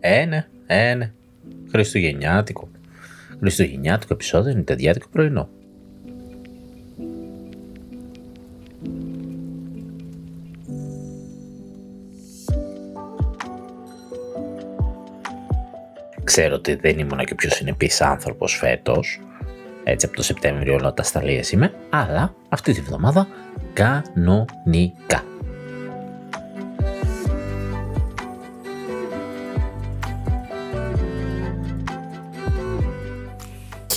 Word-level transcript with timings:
Ε, 0.00 0.24
ναι, 0.24 0.46
ε, 0.66 0.94
ναι. 0.94 1.12
Χριστουγεννιάτικο. 1.70 2.68
Χριστουγεννιάτικο 3.40 4.14
επεισόδιο 4.14 4.52
είναι 4.52 4.62
ταιριάτικο 4.62 5.08
πρωινό. 5.12 5.48
Ξέρω 16.24 16.54
ότι 16.54 16.74
δεν 16.74 16.98
ήμουν 16.98 17.18
και 17.24 17.34
πιο 17.34 17.50
συνεπής 17.50 18.00
άνθρωπος 18.00 18.56
φέτος, 18.56 19.20
έτσι 19.84 20.06
από 20.06 20.16
το 20.16 20.22
Σεπτέμβριο 20.22 20.74
όλα 20.74 20.94
τα 20.94 21.02
σταλίες 21.02 21.52
είμαι, 21.52 21.72
αλλά 21.90 22.34
αυτή 22.48 22.72
τη 22.72 22.80
βδομάδα 22.80 23.26
κανονικά. 23.72 25.29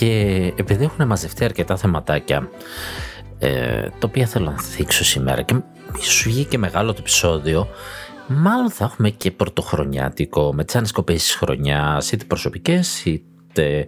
Και 0.03 0.53
επειδή 0.55 0.84
έχουν 0.84 1.07
μαζευτεί 1.07 1.43
αρκετά 1.43 1.77
θεματάκια 1.77 2.49
ε, 3.39 3.81
τα 3.81 4.07
οποία 4.07 4.26
θέλω 4.26 4.45
να 4.45 4.59
θίξω 4.59 5.03
σήμερα 5.03 5.41
και 5.41 5.55
σου 6.02 6.29
βγει 6.29 6.45
και 6.45 6.57
μεγάλο 6.57 6.91
το 6.91 6.98
επεισόδιο 6.99 7.67
μάλλον 8.27 8.71
θα 8.71 8.85
έχουμε 8.85 9.09
και 9.09 9.31
πρωτοχρονιάτικο 9.31 10.53
με 10.53 10.63
τις 10.63 10.76
ανασκοπήσεις 10.76 11.35
χρονιάς 11.35 12.12
είτε 12.12 12.26
προσωπικές 12.26 13.05
είτε 13.05 13.87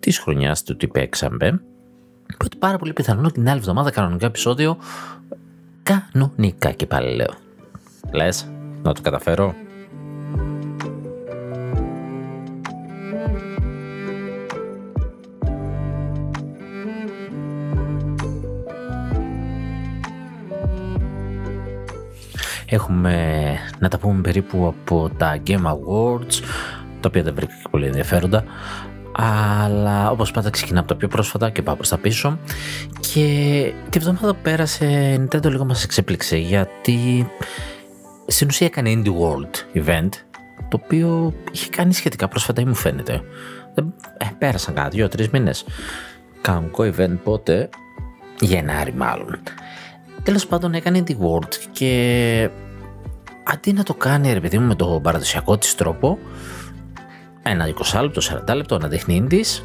της 0.00 0.18
χρονιάς 0.18 0.62
του 0.62 0.76
τι 0.76 0.86
παίξαμε. 0.88 1.62
Οπότε 2.34 2.56
πάρα 2.58 2.78
πολύ 2.78 2.92
πιθανό 2.92 3.30
την 3.30 3.48
άλλη 3.48 3.58
εβδομάδα 3.58 3.90
κανονικά 3.90 4.26
επεισόδιο 4.26 4.78
κανονικά 5.82 6.70
και 6.70 6.86
πάλι 6.86 7.14
λέω. 7.14 7.34
Λες 8.12 8.48
να 8.82 8.94
το 8.94 9.00
καταφέρω; 9.00 9.54
Έχουμε 22.74 23.42
να 23.78 23.88
τα 23.88 23.98
πούμε 23.98 24.20
περίπου 24.20 24.66
από 24.66 25.10
τα 25.16 25.40
Game 25.46 25.64
Awards, 25.64 26.40
τα 27.00 27.08
οποία 27.08 27.22
δεν 27.22 27.34
βρήκα 27.34 27.52
και 27.62 27.68
πολύ 27.70 27.86
ενδιαφέροντα. 27.86 28.44
Αλλά 29.12 30.10
όπως 30.10 30.30
πάντα 30.30 30.50
ξεκινά 30.50 30.78
από 30.78 30.88
τα 30.88 30.96
πιο 30.96 31.08
πρόσφατα 31.08 31.50
και 31.50 31.62
πάω 31.62 31.74
προς 31.74 31.88
τα 31.88 31.98
πίσω. 31.98 32.38
Και 33.12 33.72
τη 33.90 33.98
βδομάδα 33.98 34.34
που 34.34 34.40
πέρασε 34.42 35.16
Nintendo 35.20 35.50
λίγο 35.50 35.64
μας 35.64 35.84
εξέπληξε 35.84 36.36
γιατί 36.36 37.28
στην 38.26 38.48
ουσία 38.48 38.66
έκανε 38.66 38.92
Indie 38.92 39.08
World 39.08 39.78
event 39.84 40.08
το 40.68 40.80
οποίο 40.84 41.34
είχε 41.52 41.70
κάνει 41.70 41.92
σχετικά 41.92 42.28
πρόσφατα 42.28 42.60
ή 42.60 42.64
μου 42.64 42.74
φαίνεται. 42.74 43.22
Ε, 44.18 44.26
πέρασαν 44.38 44.74
κάτι, 44.74 44.96
δύο-τρει 44.96 45.28
μήνες. 45.32 45.64
Κανονικό 46.40 46.84
event 46.96 47.16
πότε, 47.24 47.68
Γενάρη 48.40 48.94
μάλλον. 48.94 49.38
Τέλος 50.22 50.46
πάντων 50.46 50.74
έκανε 50.74 51.04
Indie 51.06 51.16
World 51.16 51.54
και 51.72 52.50
αντί 53.44 53.72
να 53.72 53.82
το 53.82 53.94
κάνει 53.94 54.32
ρε 54.32 54.40
παιδί 54.40 54.58
μου 54.58 54.66
με 54.66 54.74
το 54.74 55.00
παραδοσιακό 55.02 55.58
της 55.58 55.74
τρόπο 55.74 56.18
ένα 57.42 57.74
20 57.92 58.02
λεπτό, 58.02 58.20
40 58.48 58.54
λεπτό 58.54 58.78
να 58.78 58.88
δείχνει 58.88 59.26
indies 59.28 59.62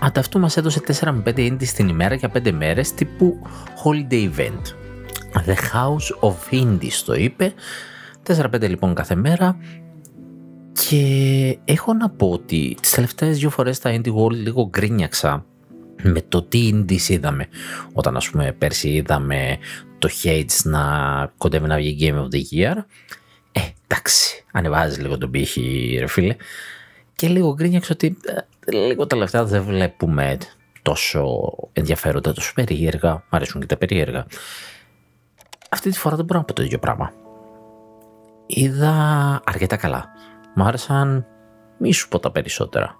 ανταυτού 0.00 0.38
μας 0.38 0.56
έδωσε 0.56 0.80
4 1.00 1.10
με 1.12 1.22
5 1.26 1.38
indies 1.38 1.68
την 1.68 1.88
ημέρα 1.88 2.14
για 2.14 2.30
5 2.34 2.52
μέρες 2.52 2.94
τύπου 2.94 3.38
holiday 3.84 4.30
event. 4.30 4.62
The 5.46 5.54
House 5.54 6.28
of 6.28 6.54
Indies 6.54 7.02
το 7.06 7.14
είπε. 7.14 7.52
4-5 8.26 8.68
λοιπόν 8.68 8.94
κάθε 8.94 9.14
μέρα. 9.14 9.56
Και 10.72 11.58
έχω 11.64 11.92
να 11.92 12.10
πω 12.10 12.30
ότι 12.30 12.76
τις 12.82 12.90
τελευταίες 12.90 13.38
δύο 13.38 13.50
φορές 13.50 13.76
στα 13.76 13.90
Indie 13.94 14.14
World 14.14 14.30
λίγο 14.30 14.68
γκρίνιαξα 14.68 15.44
με 16.02 16.22
το 16.28 16.42
τι 16.42 16.70
indies 16.72 17.08
είδαμε. 17.08 17.48
Όταν 17.92 18.16
ας 18.16 18.30
πούμε 18.30 18.52
πέρσι 18.52 18.88
είδαμε 18.88 19.58
το 19.98 20.08
Hades 20.22 20.60
να 20.62 20.82
κοντεύει 21.38 21.66
να 21.66 21.76
βγει 21.76 21.96
Game 22.00 22.18
of 22.18 22.28
the 22.34 22.42
Year. 22.52 22.76
Ε, 23.52 23.60
εντάξει, 23.86 24.44
ανεβάζει 24.52 25.00
λίγο 25.00 25.18
τον 25.18 25.30
πύχη 25.30 25.96
ρε 25.98 26.06
φίλε. 26.06 26.36
Και 27.14 27.28
λίγο 27.28 27.54
γκρίνιαξε 27.54 27.92
ότι 27.92 28.16
ε, 28.24 28.76
λίγο 28.76 29.06
τελευταία 29.06 29.44
δεν 29.44 29.62
βλέπουμε 29.62 30.38
τόσο 30.82 31.52
ενδιαφέροντα, 31.72 32.32
τόσο 32.32 32.52
περίεργα. 32.54 33.14
Μ' 33.14 33.34
αρέσουν 33.34 33.60
και 33.60 33.66
τα 33.66 33.76
περίεργα. 33.76 34.26
Αυτή 35.70 35.90
τη 35.90 35.98
φορά 35.98 36.16
δεν 36.16 36.24
μπορώ 36.24 36.38
να 36.38 36.44
πω 36.44 36.52
το 36.52 36.62
ίδιο 36.62 36.78
πράγμα. 36.78 37.12
Είδα 38.46 38.92
αρκετά 39.44 39.76
καλά. 39.76 40.04
Μ' 40.54 40.62
άρεσαν 40.62 41.26
μη 41.78 41.92
σου 41.92 42.08
πω 42.08 42.18
τα 42.18 42.30
περισσότερα. 42.30 42.96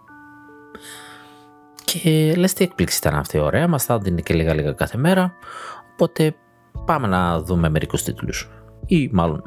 Και 2.03 2.35
λες 2.37 2.53
τι 2.53 2.65
έκπληξη 2.65 2.99
ήταν 2.99 3.15
αυτή 3.15 3.39
ωραία, 3.39 3.69
μας 3.69 3.85
θα 3.85 3.99
δίνει 3.99 4.23
και 4.23 4.35
λίγα 4.35 4.55
λίγα 4.55 4.73
κάθε 4.73 4.99
μέρα, 4.99 5.35
οπότε 5.93 6.35
πάμε 6.85 7.07
να 7.07 7.41
δούμε 7.41 7.69
μερικούς 7.69 8.03
τίτλους. 8.03 8.51
Ή 8.87 9.11
μάλλον 9.13 9.43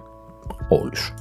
όλους. 0.70 1.14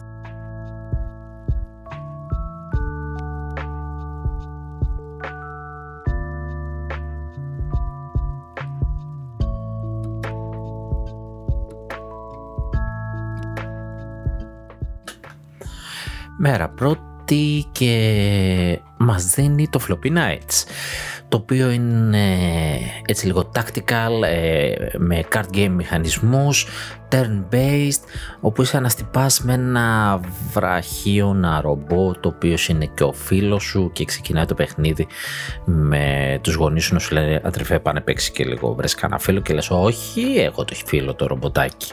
Μέρα 16.41 16.69
πρώτη 16.69 17.08
και 17.73 18.81
μας 18.97 19.25
δίνει 19.25 19.69
το 19.69 19.81
Floppy 19.89 20.17
Nights 20.17 20.65
το 21.29 21.37
οποίο 21.37 21.71
είναι 21.71 22.27
έτσι 23.07 23.27
λίγο 23.27 23.51
tactical, 23.55 24.23
ε, 24.25 24.75
με 24.99 25.25
card 25.33 25.57
game 25.57 25.69
μηχανισμούς, 25.69 26.67
turn-based, 27.11 28.03
όπου 28.41 28.63
είσαι 28.63 28.77
αναστυπάς 28.77 29.41
με 29.41 29.53
ένα 29.53 30.21
βραχίωνα 30.53 31.61
ρομπό, 31.61 32.13
το 32.13 32.29
οποίος 32.29 32.69
είναι 32.69 32.91
και 32.95 33.03
ο 33.03 33.13
φίλος 33.13 33.63
σου 33.63 33.91
και 33.93 34.05
ξεκινάει 34.05 34.45
το 34.45 34.55
παιχνίδι 34.55 35.07
με 35.65 36.39
τους 36.43 36.55
γονείς 36.55 36.85
σου 36.85 36.95
να 36.95 37.01
σου 37.01 37.15
λένε 37.15 37.41
«Αδερφέ, 37.45 37.79
πάνε 37.79 38.01
παίξει 38.01 38.33
και 38.33 38.45
λίγο, 38.45 38.75
βρες 38.75 38.95
κανένα 38.95 39.21
φίλο» 39.21 39.41
και 39.41 39.55
λες 39.55 39.71
«Όχι, 39.71 40.35
έχω 40.39 40.65
το 40.65 40.75
φίλο 40.85 41.15
το 41.15 41.27
ρομποτάκι». 41.27 41.93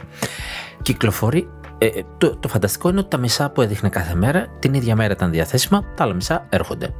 Κυκλοφορεί 0.81 1.47
ε, 1.77 1.89
το, 2.17 2.37
το 2.37 2.47
φανταστικό 2.47 2.89
είναι 2.89 2.99
ότι 2.99 3.09
τα 3.09 3.17
μισά 3.17 3.49
που 3.49 3.61
έδειχνε 3.61 3.89
κάθε 3.89 4.15
μέρα 4.15 4.47
την 4.59 4.73
ίδια 4.73 4.95
μέρα 4.95 5.13
ήταν 5.13 5.31
διαθέσιμα, 5.31 5.93
τα 5.95 6.03
άλλα 6.03 6.13
μισά 6.13 6.47
έρχονται. 6.49 6.93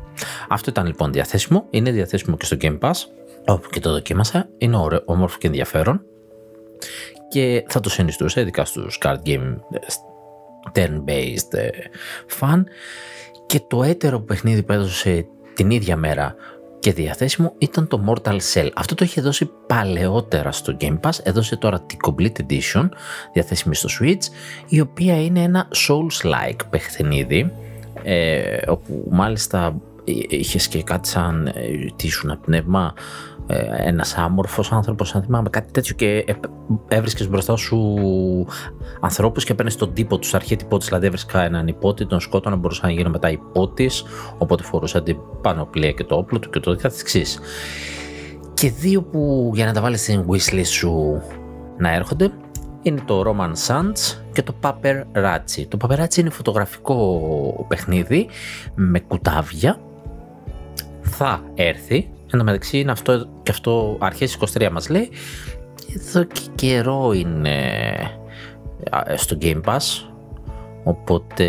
Αυτό 0.49 0.69
ήταν 0.69 0.85
λοιπόν 0.85 1.11
διαθέσιμο, 1.11 1.65
είναι 1.69 1.91
διαθέσιμο 1.91 2.37
και 2.37 2.45
στο 2.45 2.57
Game 2.61 2.79
Pass, 2.79 2.93
όπου 3.45 3.69
και 3.69 3.79
το 3.79 3.91
δοκίμασα, 3.91 4.49
είναι 4.57 4.77
ωραίο, 4.77 5.01
όμορφο 5.05 5.37
και 5.37 5.47
ενδιαφέρον 5.47 6.01
και 7.27 7.65
θα 7.67 7.79
το 7.79 7.89
συνιστούσα 7.89 8.41
ειδικά 8.41 8.65
στους 8.65 8.99
card 9.03 9.17
game 9.25 9.55
ε, 9.71 9.77
turn-based 10.73 11.53
ε, 11.57 11.69
fan 12.39 12.63
και 13.45 13.61
το 13.67 13.83
έτερο 13.83 14.19
παιχνίδι 14.19 14.63
που 14.63 14.71
έδωσε 14.71 15.25
την 15.53 15.69
ίδια 15.69 15.95
μέρα 15.95 16.35
και 16.85 16.93
διαθέσιμο 16.93 17.53
ήταν 17.57 17.87
το 17.87 18.03
Mortal 18.07 18.37
Cell. 18.53 18.69
Αυτό 18.75 18.95
το 18.95 19.03
είχε 19.03 19.21
δώσει 19.21 19.51
παλαιότερα 19.67 20.51
στο 20.51 20.77
Game 20.79 20.99
Pass, 20.99 21.11
έδωσε 21.23 21.55
τώρα 21.55 21.81
την 21.81 21.97
Complete 22.07 22.41
Edition 22.47 22.89
διαθέσιμη 23.33 23.75
στο 23.75 23.89
Switch, 23.99 24.23
η 24.67 24.79
οποία 24.79 25.23
είναι 25.23 25.41
ένα 25.41 25.67
Souls-like 25.87 26.59
παιχνίδι, 26.69 27.51
ε, 28.03 28.57
όπου 28.67 29.07
μάλιστα 29.09 29.75
είχες 30.29 30.67
και 30.67 30.83
κάτι 30.83 31.07
σαν 31.07 31.47
ε, 31.47 31.51
τι 31.95 32.09
πνεύμα 32.41 32.93
ε, 32.95 33.01
ένας 33.77 34.17
άμορφος 34.17 34.71
άνθρωπος 34.71 35.15
αν 35.15 35.23
θυμάμαι 35.23 35.49
κάτι 35.49 35.71
τέτοιο 35.71 35.95
και 35.95 36.25
έβρισκες 36.87 37.29
μπροστά 37.29 37.55
σου 37.55 37.95
ανθρώπους 38.99 39.43
και 39.43 39.53
παίρνεις 39.53 39.75
τον 39.75 39.93
τύπο 39.93 40.17
τους 40.17 40.33
αρχέτυπό 40.33 40.77
της 40.77 40.87
δηλαδή 40.87 41.05
έβρισκα 41.05 41.43
έναν 41.43 41.67
υπότη, 41.67 42.05
τον 42.05 42.19
σκότωνα 42.19 42.55
μπορούσα 42.55 42.85
να 42.85 42.91
γίνω 42.91 43.09
μετά 43.09 43.29
υπότης 43.29 44.03
οπότε 44.37 44.63
φορούσα 44.63 45.03
την 45.03 45.17
πανοπλία 45.41 45.91
και 45.91 46.03
το 46.03 46.15
όπλο 46.15 46.39
του 46.39 46.49
και 46.49 46.59
το 46.59 46.75
καθεξής 46.75 47.39
και 48.53 48.69
δύο 48.69 49.01
που 49.01 49.51
για 49.53 49.65
να 49.65 49.73
τα 49.73 49.81
βάλεις 49.81 50.01
στην 50.01 50.25
wishlist 50.29 50.65
σου 50.65 51.21
να 51.77 51.93
έρχονται 51.93 52.31
είναι 52.81 53.01
το 53.05 53.23
Roman 53.25 53.53
Sands 53.67 54.21
και 54.33 54.43
το 54.43 54.55
Paparazzi. 54.61 55.65
Το 55.67 55.77
Paparazzi 55.81 56.15
είναι 56.15 56.29
φωτογραφικό 56.29 57.65
παιχνίδι 57.67 58.27
με 58.75 58.99
κουτάβια. 58.99 59.79
Θα 61.01 61.43
έρθει 61.53 62.09
Εν 62.35 62.41
τω 62.41 62.47
μεταξύ 62.47 62.79
είναι 62.79 62.91
αυτό 62.91 63.27
και 63.43 63.51
αυτό 63.51 63.97
αρχές 63.99 64.37
23 64.57 64.69
μας 64.71 64.89
λέει. 64.89 65.09
Εδώ 65.95 66.23
και 66.23 66.41
καιρό 66.55 67.11
είναι 67.13 67.93
στο 69.15 69.37
Game 69.41 69.61
Pass. 69.61 70.09
Οπότε 70.83 71.45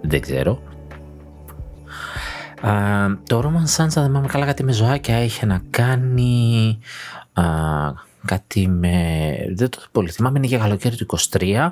δεν 0.00 0.20
ξέρω. 0.20 0.62
το 3.26 3.38
Roman 3.38 3.76
Sans, 3.76 3.88
δεν 3.88 4.04
θυμάμαι 4.04 4.26
καλά 4.26 4.46
κάτι 4.46 4.64
με 4.64 4.72
ζωάκια, 4.72 5.22
είχε 5.22 5.46
να 5.46 5.62
κάνει 5.70 6.78
α, 7.32 7.42
κάτι 8.24 8.68
με... 8.68 9.34
Δεν 9.54 9.68
το 9.70 9.78
πολύ 9.92 10.10
θυμάμαι, 10.10 10.38
είναι 10.38 10.46
για 10.46 10.58
καλοκαίρι 10.58 10.96
του 10.96 11.06
23. 11.30 11.70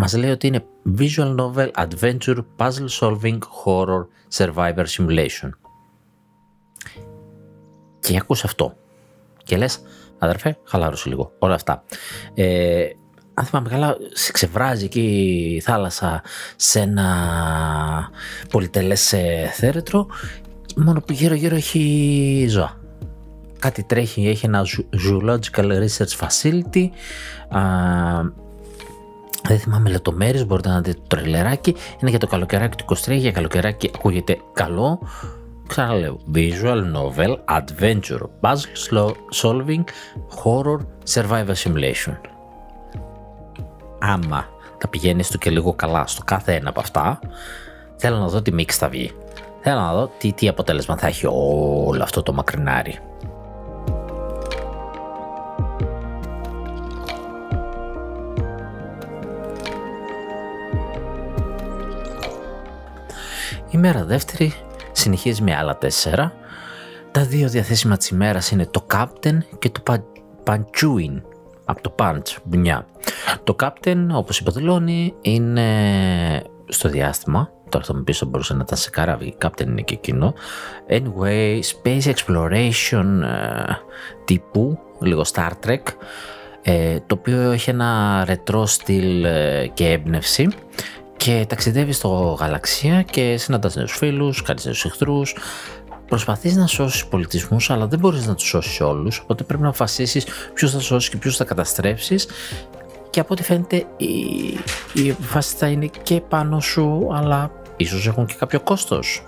Μας 0.00 0.16
λέει 0.16 0.30
ότι 0.30 0.46
είναι 0.46 0.64
Visual 0.98 1.36
Novel 1.36 1.70
Adventure 1.70 2.44
Puzzle 2.56 2.88
Solving 3.00 3.38
Horror 3.64 4.06
Survivor 4.36 4.84
Simulation. 4.96 5.50
Και 8.00 8.16
ακούς 8.16 8.44
αυτό. 8.44 8.76
Και 9.44 9.56
λες, 9.56 9.80
αδερφέ, 10.18 10.58
χαλάρωσε 10.64 11.08
λίγο. 11.08 11.32
Όλα 11.38 11.54
αυτά. 11.54 11.82
Ε, 12.34 12.86
αν 13.34 13.44
θυμάμαι 13.44 13.68
καλά, 13.68 13.96
σε 14.12 14.32
ξεβράζει 14.32 14.84
εκεί 14.84 15.00
η 15.56 15.60
θάλασσα 15.60 16.22
σε 16.56 16.80
ένα 16.80 18.10
πολυτελές 18.50 19.12
ε, 19.12 19.50
θέρετρο 19.52 20.06
μόνο 20.76 21.00
που 21.00 21.12
γύρω 21.12 21.34
γύρω 21.34 21.56
έχει 21.56 22.46
ζώα. 22.48 22.78
Κάτι 23.58 23.82
τρέχει, 23.82 24.28
έχει 24.28 24.46
ένα 24.46 24.66
Zoological 25.06 25.86
Research 25.86 26.26
Facility 26.26 26.88
α, 27.48 27.60
δεν 29.42 29.58
θυμάμαι 29.58 29.90
λεπτομέρειες, 29.90 30.46
μπορείτε 30.46 30.68
να 30.68 30.80
δείτε 30.80 30.98
το 31.08 31.16
τρελεράκι. 31.16 31.74
Είναι 32.00 32.10
για 32.10 32.18
το 32.18 32.26
καλοκαιράκι 32.26 32.76
του 32.76 32.96
23, 32.96 33.12
για 33.12 33.32
καλοκαιράκι 33.32 33.90
ακούγεται 33.94 34.38
καλό. 34.52 34.98
Ξαναλέω, 35.66 36.20
visual 36.34 36.82
novel, 36.96 37.36
adventure, 37.58 38.20
puzzle 38.40 39.12
solving, 39.42 39.84
horror, 40.44 40.78
survival 41.14 41.54
simulation. 41.64 42.16
Άμα 43.98 44.48
τα 44.78 44.88
πηγαίνεις 44.88 45.26
στο 45.26 45.38
και 45.38 45.50
λίγο 45.50 45.74
καλά 45.74 46.06
στο 46.06 46.22
κάθε 46.24 46.54
ένα 46.54 46.68
από 46.68 46.80
αυτά, 46.80 47.18
θέλω 47.96 48.16
να 48.16 48.28
δω 48.28 48.42
τι 48.42 48.52
μίξ 48.52 48.76
θα 48.76 48.88
βγει. 48.88 49.12
Θέλω 49.60 49.80
να 49.80 49.92
δω 49.92 50.10
τι, 50.18 50.32
τι 50.32 50.48
αποτέλεσμα 50.48 50.96
θα 50.96 51.06
έχει 51.06 51.26
όλο 51.30 52.02
αυτό 52.02 52.22
το 52.22 52.32
μακρινάρι. 52.32 52.98
Η 63.70 63.76
μέρα 63.76 64.04
δεύτερη 64.04 64.52
συνεχίζει 64.92 65.42
με 65.42 65.56
άλλα 65.56 65.76
τέσσερα. 65.76 66.32
Τα 67.12 67.24
δύο 67.24 67.48
διαθέσιμα 67.48 67.96
της 67.96 68.08
ημέρας 68.08 68.50
είναι 68.50 68.66
το 68.66 68.86
Captain 68.92 69.38
και 69.58 69.70
το 69.70 69.82
Panchuin 70.44 71.22
από 71.64 71.82
το 71.82 71.94
Punch, 71.98 72.36
μπουνιά. 72.44 72.86
Το 73.44 73.56
Captain, 73.60 74.06
όπως 74.12 74.38
υποδηλώνει, 74.38 75.14
είναι 75.20 76.42
στο 76.68 76.88
διάστημα. 76.88 77.50
Τώρα 77.68 77.84
θα 77.84 77.94
μου 77.94 78.04
πεις 78.04 78.22
ότι 78.22 78.30
μπορούσε 78.30 78.54
να 78.54 78.62
ήταν 78.62 78.78
σε 78.78 78.90
καράβι. 78.90 79.36
Captain 79.42 79.66
είναι 79.66 79.82
και 79.82 79.94
εκείνο. 79.94 80.34
Anyway, 80.88 81.60
space 81.60 82.12
exploration 82.14 83.20
ε, 83.22 83.72
τύπου, 84.24 84.78
λίγο 85.00 85.22
Star 85.34 85.50
Trek, 85.66 85.82
ε, 86.62 86.98
το 87.06 87.14
οποίο 87.18 87.50
έχει 87.50 87.70
ένα 87.70 88.24
ρετρό 88.24 88.66
στυλ 88.66 89.24
ε, 89.24 89.66
και 89.74 89.88
έμπνευση 89.88 90.48
και 91.18 91.46
ταξιδεύεις 91.48 91.96
στο 91.96 92.36
γαλαξία 92.40 93.02
και 93.02 93.36
συναντάς 93.36 93.74
νέους 93.76 93.96
φίλους, 93.96 94.42
κάνεις 94.42 94.64
νέους 94.64 94.84
εχθρούς, 94.84 95.36
προσπαθείς 96.08 96.56
να 96.56 96.66
σώσεις 96.66 97.06
πολιτισμούς 97.06 97.70
αλλά 97.70 97.86
δεν 97.86 97.98
μπορείς 97.98 98.26
να 98.26 98.34
τους 98.34 98.48
σώσεις 98.48 98.80
όλους 98.80 99.20
οπότε 99.22 99.44
πρέπει 99.44 99.62
να 99.62 99.68
αποφασίσεις 99.68 100.26
ποιους 100.54 100.70
θα 100.72 100.80
σώσεις 100.80 101.10
και 101.10 101.16
ποιους 101.16 101.36
θα 101.36 101.44
καταστρέψεις 101.44 102.26
και 103.10 103.20
από 103.20 103.32
ό,τι 103.32 103.42
φαίνεται 103.42 103.86
οι, 103.96 104.06
οι 104.92 105.16
θα 105.40 105.66
είναι 105.66 105.90
και 106.02 106.20
πάνω 106.20 106.60
σου 106.60 107.08
αλλά 107.12 107.50
ίσως 107.76 108.06
έχουν 108.06 108.26
και 108.26 108.34
κάποιο 108.38 108.60
κόστος. 108.60 109.22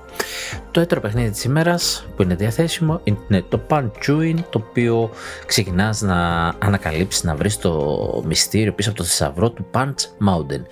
Το 0.70 0.80
έτερο 0.80 1.00
παιχνίδι 1.00 1.30
της 1.30 1.44
ημέρας 1.44 2.06
που 2.16 2.22
είναι 2.22 2.34
διαθέσιμο 2.34 3.00
είναι 3.04 3.44
το 3.48 3.60
Punch 3.68 4.34
το 4.50 4.64
οποίο 4.68 5.10
ξεκινάς 5.46 6.00
να 6.00 6.48
ανακαλύψεις 6.58 7.22
να 7.22 7.36
βρεις 7.36 7.58
το 7.58 8.22
μυστήριο 8.26 8.72
πίσω 8.72 8.88
από 8.88 8.98
το 8.98 9.04
θησαυρό 9.04 9.50
του 9.50 9.66
Punch 9.72 10.28
Mountain. 10.28 10.62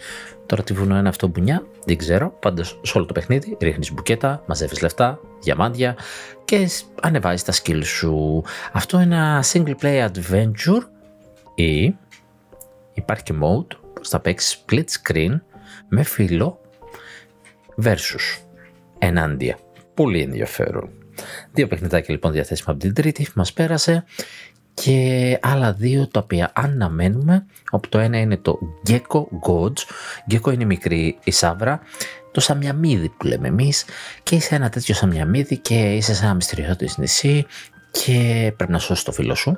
Τώρα 0.49 0.63
τι 0.63 0.73
βουνό 0.73 0.99
είναι 0.99 1.09
αυτό 1.09 1.27
μπουνιά, 1.27 1.63
δεν 1.85 1.97
ξέρω. 1.97 2.31
Πάντως 2.41 2.81
σε 2.83 2.99
όλο 2.99 3.07
το 3.07 3.13
παιχνίδι 3.13 3.57
ρίχνεις 3.61 3.93
μπουκέτα, 3.93 4.43
μαζεύεις 4.47 4.83
λεφτά, 4.83 5.21
διαμάντια 5.41 5.97
και 6.45 6.69
ανεβάζεις 7.03 7.43
τα 7.43 7.53
skills 7.53 7.85
σου. 7.85 8.43
Αυτό 8.73 9.01
είναι 9.01 9.15
ένα 9.15 9.45
single 9.53 9.75
play 9.83 10.09
adventure 10.09 10.83
ή 11.55 11.97
υπάρχει 12.93 13.23
και 13.23 13.35
mode 13.43 13.77
που 13.93 14.05
θα 14.05 14.21
παίξεις 14.21 14.65
split 14.65 14.85
screen 15.03 15.41
με 15.89 16.03
φίλο 16.03 16.61
versus 17.85 18.43
ενάντια. 18.99 19.59
Πολύ 19.95 20.21
ενδιαφέρον. 20.21 20.91
Δύο 21.53 21.67
παιχνιδάκια 21.67 22.15
λοιπόν 22.15 22.33
διαθέσιμα 22.33 22.71
από 22.73 22.81
την 22.81 22.95
τρίτη 22.95 23.23
που 23.23 23.33
μας 23.35 23.53
πέρασε 23.53 24.05
και 24.83 25.39
άλλα 25.43 25.73
δύο 25.73 26.07
τα 26.07 26.21
οποία 26.21 26.51
αναμένουμε. 26.55 27.47
Όπου 27.71 27.89
το 27.89 27.99
ένα 27.99 28.19
είναι 28.19 28.37
το 28.37 28.59
Gecko 28.89 29.21
Gods 29.21 29.85
Gecko 30.31 30.53
είναι 30.53 30.65
μικρή 30.65 31.19
η 31.25 31.31
σάβρα 31.31 31.81
το 32.33 32.41
σαμιαμίδι 32.41 33.09
που 33.09 33.27
λέμε 33.27 33.49
εμείς. 33.49 33.85
Και 34.23 34.35
είσαι 34.35 34.55
ένα 34.55 34.69
τέτοιο 34.69 34.95
σαμιαμίδι 34.95 35.57
και 35.57 35.95
είσαι 35.95 36.15
σε 36.15 36.25
ένα 36.25 36.35
μυστηριώδης 36.35 36.99
νησί 36.99 37.47
και 37.91 38.53
πρέπει 38.57 38.73
να 38.73 38.79
σώσεις 38.79 39.05
το 39.05 39.13
φίλο 39.13 39.35
σου. 39.35 39.57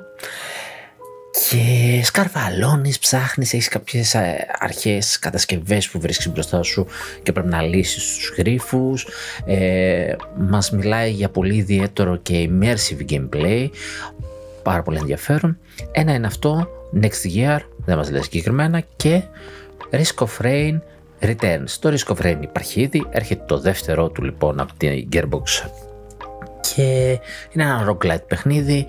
Και 1.49 2.01
σκαρβαλώνεις, 2.03 2.99
ψάχνεις, 2.99 3.53
έχεις 3.53 3.67
κάποιες 3.67 4.13
ε, 4.13 4.47
αρχές 4.59 5.19
κατασκευές 5.19 5.89
που 5.89 5.99
βρίσκεις 5.99 6.29
μπροστά 6.29 6.63
σου 6.63 6.87
και 7.23 7.31
πρέπει 7.31 7.47
να 7.47 7.61
λύσεις 7.61 8.15
τους 8.15 8.33
γρίφους. 8.37 9.07
Ε, 9.45 10.15
μας 10.37 10.71
μιλάει 10.71 11.11
για 11.11 11.29
πολύ 11.29 11.55
ιδιαίτερο 11.55 12.15
και 12.15 12.49
immersive 12.49 13.11
gameplay 13.11 13.69
πάρα 14.63 14.83
πολύ 14.83 14.97
ενδιαφέρον. 14.97 15.57
Ένα 15.91 16.13
είναι 16.13 16.27
αυτό, 16.27 16.67
Next 17.01 17.35
Year, 17.35 17.59
δεν 17.85 17.97
μας 17.97 18.11
λέει 18.11 18.21
συγκεκριμένα 18.21 18.79
και 18.95 19.23
Risk 19.91 20.25
of 20.25 20.45
Rain 20.45 20.79
Returns. 21.21 21.69
Το 21.79 21.89
Risk 21.89 22.15
of 22.15 22.25
Rain 22.25 22.37
υπάρχει 22.41 22.81
ήδη, 22.81 23.05
έρχεται 23.09 23.43
το 23.47 23.59
δεύτερο 23.59 24.09
του 24.09 24.23
λοιπόν 24.23 24.59
από 24.59 24.73
την 24.77 25.09
Gearbox 25.13 25.69
και 26.75 27.19
είναι 27.51 27.63
ένα 27.63 27.87
roguelite 27.89 28.27
παιχνίδι, 28.27 28.85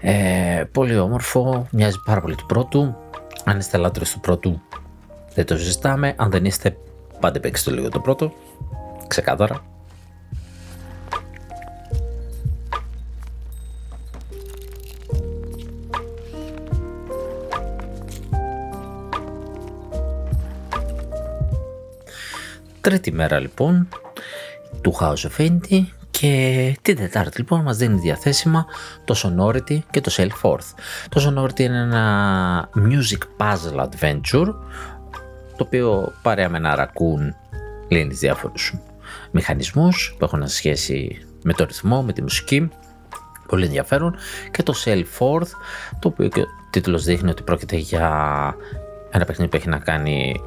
ε, 0.00 0.64
πολύ 0.72 0.98
όμορφο, 0.98 1.66
μοιάζει 1.70 1.96
πάρα 2.04 2.20
πολύ 2.20 2.34
του 2.34 2.46
πρώτου. 2.46 2.96
Αν 3.44 3.58
είστε 3.58 3.76
λάτρες 3.76 4.12
του 4.12 4.20
πρώτου 4.20 4.60
δεν 5.34 5.46
το 5.46 5.56
συζητάμε, 5.56 6.14
αν 6.16 6.30
δεν 6.30 6.44
είστε 6.44 6.76
πάντε 7.20 7.40
παίξτε 7.40 7.70
το 7.70 7.76
λίγο 7.76 7.88
το 7.88 8.00
πρώτο, 8.00 8.32
ξεκάθαρα. 9.06 9.73
Τρίτη 22.84 23.12
μέρα 23.12 23.38
λοιπόν 23.38 23.88
του 24.80 24.96
House 25.00 25.28
of 25.28 25.40
Indy 25.40 25.84
και 26.10 26.76
την 26.82 26.96
Τετάρτη 26.96 27.38
λοιπόν 27.38 27.62
μας 27.62 27.76
δίνει 27.76 27.98
διαθέσιμα 27.98 28.66
το 29.04 29.14
Sonority 29.16 29.78
και 29.90 30.00
το 30.00 30.12
Self 30.16 30.30
Forth. 30.42 30.74
Το 31.08 31.24
Sonority 31.26 31.60
είναι 31.60 31.78
ένα 31.78 32.68
music 32.74 33.42
puzzle 33.42 33.84
adventure 33.84 34.54
το 35.56 35.64
οποίο 35.64 36.12
παρέα 36.22 36.48
με 36.48 36.56
ένα 36.56 36.74
ρακούν 36.74 37.36
λύνει 37.88 38.14
διάφορους 38.14 38.74
μηχανισμούς 39.30 40.14
που 40.18 40.24
έχουν 40.24 40.48
σχέση 40.48 41.26
με 41.44 41.52
το 41.52 41.64
ρυθμό, 41.64 42.02
με 42.02 42.12
τη 42.12 42.22
μουσική 42.22 42.68
πολύ 43.46 43.64
ενδιαφέρον 43.64 44.14
και 44.50 44.62
το 44.62 44.74
Self 44.84 45.06
Forth 45.18 45.50
το 45.98 46.08
οποίο 46.08 46.28
και 46.28 46.40
ο 46.40 46.46
τίτλος 46.70 47.04
δείχνει 47.04 47.30
ότι 47.30 47.42
πρόκειται 47.42 47.76
για 47.76 48.08
ένα 49.10 49.24
παιχνίδι 49.24 49.50
που 49.50 49.56
έχει 49.56 49.68
να 49.68 49.78
κάνει 49.78 50.40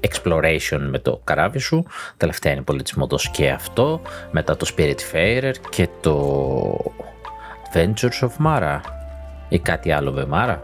exploration 0.00 0.78
με 0.80 0.98
το 0.98 1.20
καράβι 1.24 1.58
σου. 1.58 1.86
Τελευταία 2.16 2.52
είναι 2.52 2.62
πολύ 2.62 2.82
της 2.82 3.30
και 3.32 3.50
αυτό. 3.50 4.00
Μετά 4.30 4.56
το 4.56 4.66
Spirit 4.76 4.98
Farer 5.12 5.52
και 5.70 5.88
το 6.00 6.92
Adventures 7.72 8.28
of 8.28 8.46
Mara 8.46 8.80
ή 9.48 9.58
κάτι 9.58 9.92
άλλο 9.92 10.12
με 10.12 10.26
Mara. 10.32 10.58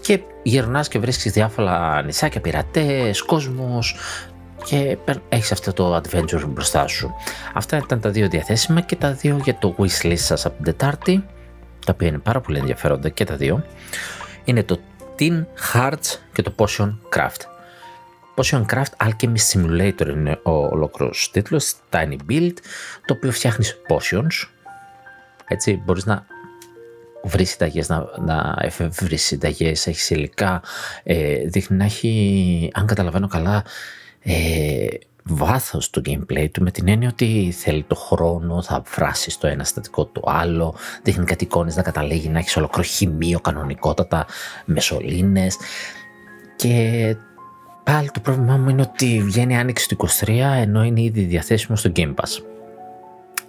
και 0.00 0.20
γυρνάς 0.42 0.88
και 0.88 0.98
βρίσκεις 0.98 1.32
διάφορα 1.32 2.02
νησάκια, 2.02 2.40
πειρατές, 2.40 3.22
κόσμος 3.22 3.96
και 4.64 4.98
έχεις 5.28 5.52
αυτό 5.52 5.72
το 5.72 5.96
adventure 5.96 6.44
μπροστά 6.46 6.86
σου. 6.86 7.14
Αυτά 7.54 7.76
ήταν 7.76 8.00
τα 8.00 8.10
δύο 8.10 8.28
διαθέσιμα 8.28 8.80
και 8.80 8.96
τα 8.96 9.12
δύο 9.12 9.40
για 9.44 9.54
το 9.58 9.74
wishlist 9.78 10.16
σας 10.16 10.46
από 10.46 10.54
την 10.54 10.64
Τετάρτη, 10.64 11.24
τα 11.86 11.92
οποία 11.94 12.08
είναι 12.08 12.18
πάρα 12.18 12.40
πολύ 12.40 12.58
ενδιαφέροντα 12.58 13.08
και 13.08 13.24
τα 13.24 13.36
δύο. 13.36 13.64
Είναι 14.44 14.62
το 14.62 14.78
Teen 15.18 15.44
Hearts 15.74 16.18
και 16.32 16.42
το 16.42 16.52
Potion 16.56 16.94
Craft. 17.16 17.51
Potion 18.36 18.64
Craft 18.66 19.06
Alchemist 19.06 19.50
Simulator 19.52 20.08
είναι 20.08 20.40
ο 20.42 20.50
ολόκληρος 20.50 21.30
τίτλος, 21.32 21.74
Tiny 21.90 22.16
Build, 22.28 22.54
το 23.06 23.14
οποίο 23.14 23.32
φτιάχνεις 23.32 23.76
potions, 23.88 24.48
έτσι 25.46 25.82
μπορείς 25.84 26.04
να 26.04 26.26
βρεις 27.22 27.50
συνταγές, 27.50 27.88
να, 27.88 28.06
να 28.18 28.56
εφεύρεις 28.60 29.24
συνταγές, 29.24 29.86
έχεις 29.86 30.10
υλικά. 30.10 30.62
Ε, 31.02 31.46
δείχνει 31.46 31.76
να 31.76 31.84
έχει, 31.84 32.70
αν 32.74 32.86
καταλαβαίνω 32.86 33.26
καλά, 33.26 33.64
ε, 34.22 34.86
βάθος 35.24 35.90
το 35.90 36.02
gameplay 36.04 36.50
του 36.52 36.62
με 36.62 36.70
την 36.70 36.88
έννοια 36.88 37.08
ότι 37.08 37.54
θέλει 37.58 37.82
το 37.82 37.94
χρόνο, 37.94 38.62
θα 38.62 38.82
φράσει 38.84 39.38
το 39.40 39.46
ένα 39.46 39.64
στατικό 39.64 40.06
το 40.06 40.22
άλλο, 40.24 40.74
δείχνει 41.02 41.24
κάτι 41.24 41.44
εικόνες 41.44 41.76
να 41.76 41.82
καταλήγει 41.82 42.28
να 42.28 42.38
έχεις 42.38 42.56
ολόκληρο 42.56 42.88
χημείο 42.88 43.40
κανονικότατα, 43.40 44.26
με 44.64 44.80
σωλήνε 44.80 45.46
Και 46.56 47.16
πάλι 47.84 48.10
το 48.10 48.20
πρόβλημά 48.20 48.56
μου 48.56 48.68
είναι 48.68 48.82
ότι 48.82 49.22
βγαίνει 49.24 49.58
άνοιξη 49.58 49.88
του 49.88 50.08
23 50.24 50.28
ενώ 50.56 50.84
είναι 50.84 51.00
ήδη 51.00 51.22
διαθέσιμο 51.22 51.76
στο 51.76 51.92
Game 51.96 52.14
Pass. 52.14 52.42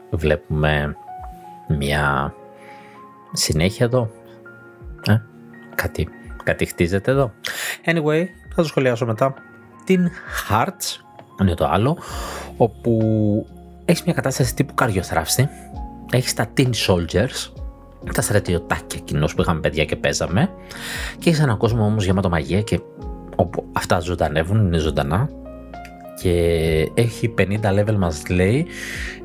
Βλέπουμε 0.09 0.95
μια 1.67 2.33
συνέχεια 3.31 3.85
εδώ. 3.85 4.09
Ε, 5.07 5.21
κάτι, 5.75 6.07
κάτι 6.43 6.65
χτίζεται 6.65 7.11
εδώ. 7.11 7.31
Anyway, 7.85 8.25
θα 8.49 8.61
το 8.61 8.63
σχολιάσω 8.63 9.05
μετά. 9.05 9.33
Την 9.85 10.09
Hearts, 10.49 11.03
είναι 11.41 11.53
το 11.53 11.67
άλλο, 11.67 11.97
όπου 12.57 13.01
έχεις 13.85 14.03
μια 14.03 14.13
κατάσταση 14.13 14.55
τύπου 14.55 14.73
καριοθράφστη. 14.73 15.49
Έχεις 16.11 16.33
τα 16.33 16.47
Teen 16.57 16.69
Soldiers, 16.87 17.51
τα 18.13 18.21
στρατιωτάκια 18.21 18.99
κοινώς 18.99 19.35
που 19.35 19.41
είχαμε 19.41 19.59
παιδιά 19.59 19.85
και 19.85 19.95
παίζαμε. 19.95 20.49
Και 21.19 21.29
έχεις 21.29 21.41
έναν 21.41 21.57
κόσμο 21.57 21.85
όμως 21.85 22.05
γεμάτο 22.05 22.29
μαγεία 22.29 22.61
και 22.61 22.79
όπου 23.35 23.65
αυτά 23.73 23.99
ζωντανεύουν, 23.99 24.65
είναι 24.65 24.77
ζωντανά. 24.77 25.29
Και 26.21 26.91
έχει 26.93 27.33
50 27.37 27.43
level 27.61 27.95
μας 27.95 28.27
λέει 28.29 28.65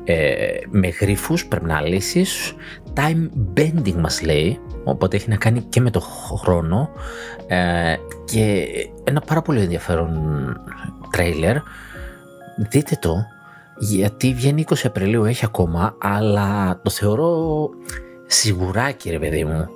ε, 0.03 0.37
με 0.69 0.87
γρίφους 0.87 1.45
πρέπει 1.45 1.65
να 1.65 1.81
λύσεις. 1.81 2.53
Time 2.93 3.29
bending 3.57 3.95
μας 3.95 4.21
λέει 4.21 4.59
οπότε 4.83 5.15
έχει 5.15 5.29
να 5.29 5.35
κάνει 5.35 5.61
και 5.61 5.81
με 5.81 5.89
το 5.89 5.99
χρόνο. 6.43 6.89
Ε, 7.47 7.95
και 8.25 8.67
ένα 9.03 9.21
πάρα 9.21 9.41
πολύ 9.41 9.61
ενδιαφέρον 9.61 10.17
τρέιλερ 11.11 11.57
δείτε 12.59 12.97
το 13.01 13.25
γιατί 13.79 14.33
βγαίνει 14.33 14.65
20 14.69 14.73
Απριλίου 14.83 15.23
έχει 15.25 15.45
ακόμα 15.45 15.95
αλλά 16.01 16.79
το 16.83 16.89
θεωρώ 16.89 17.69
σιγουράκι 18.25 19.09
ρε 19.09 19.19
παιδί 19.19 19.45
μου 19.45 19.67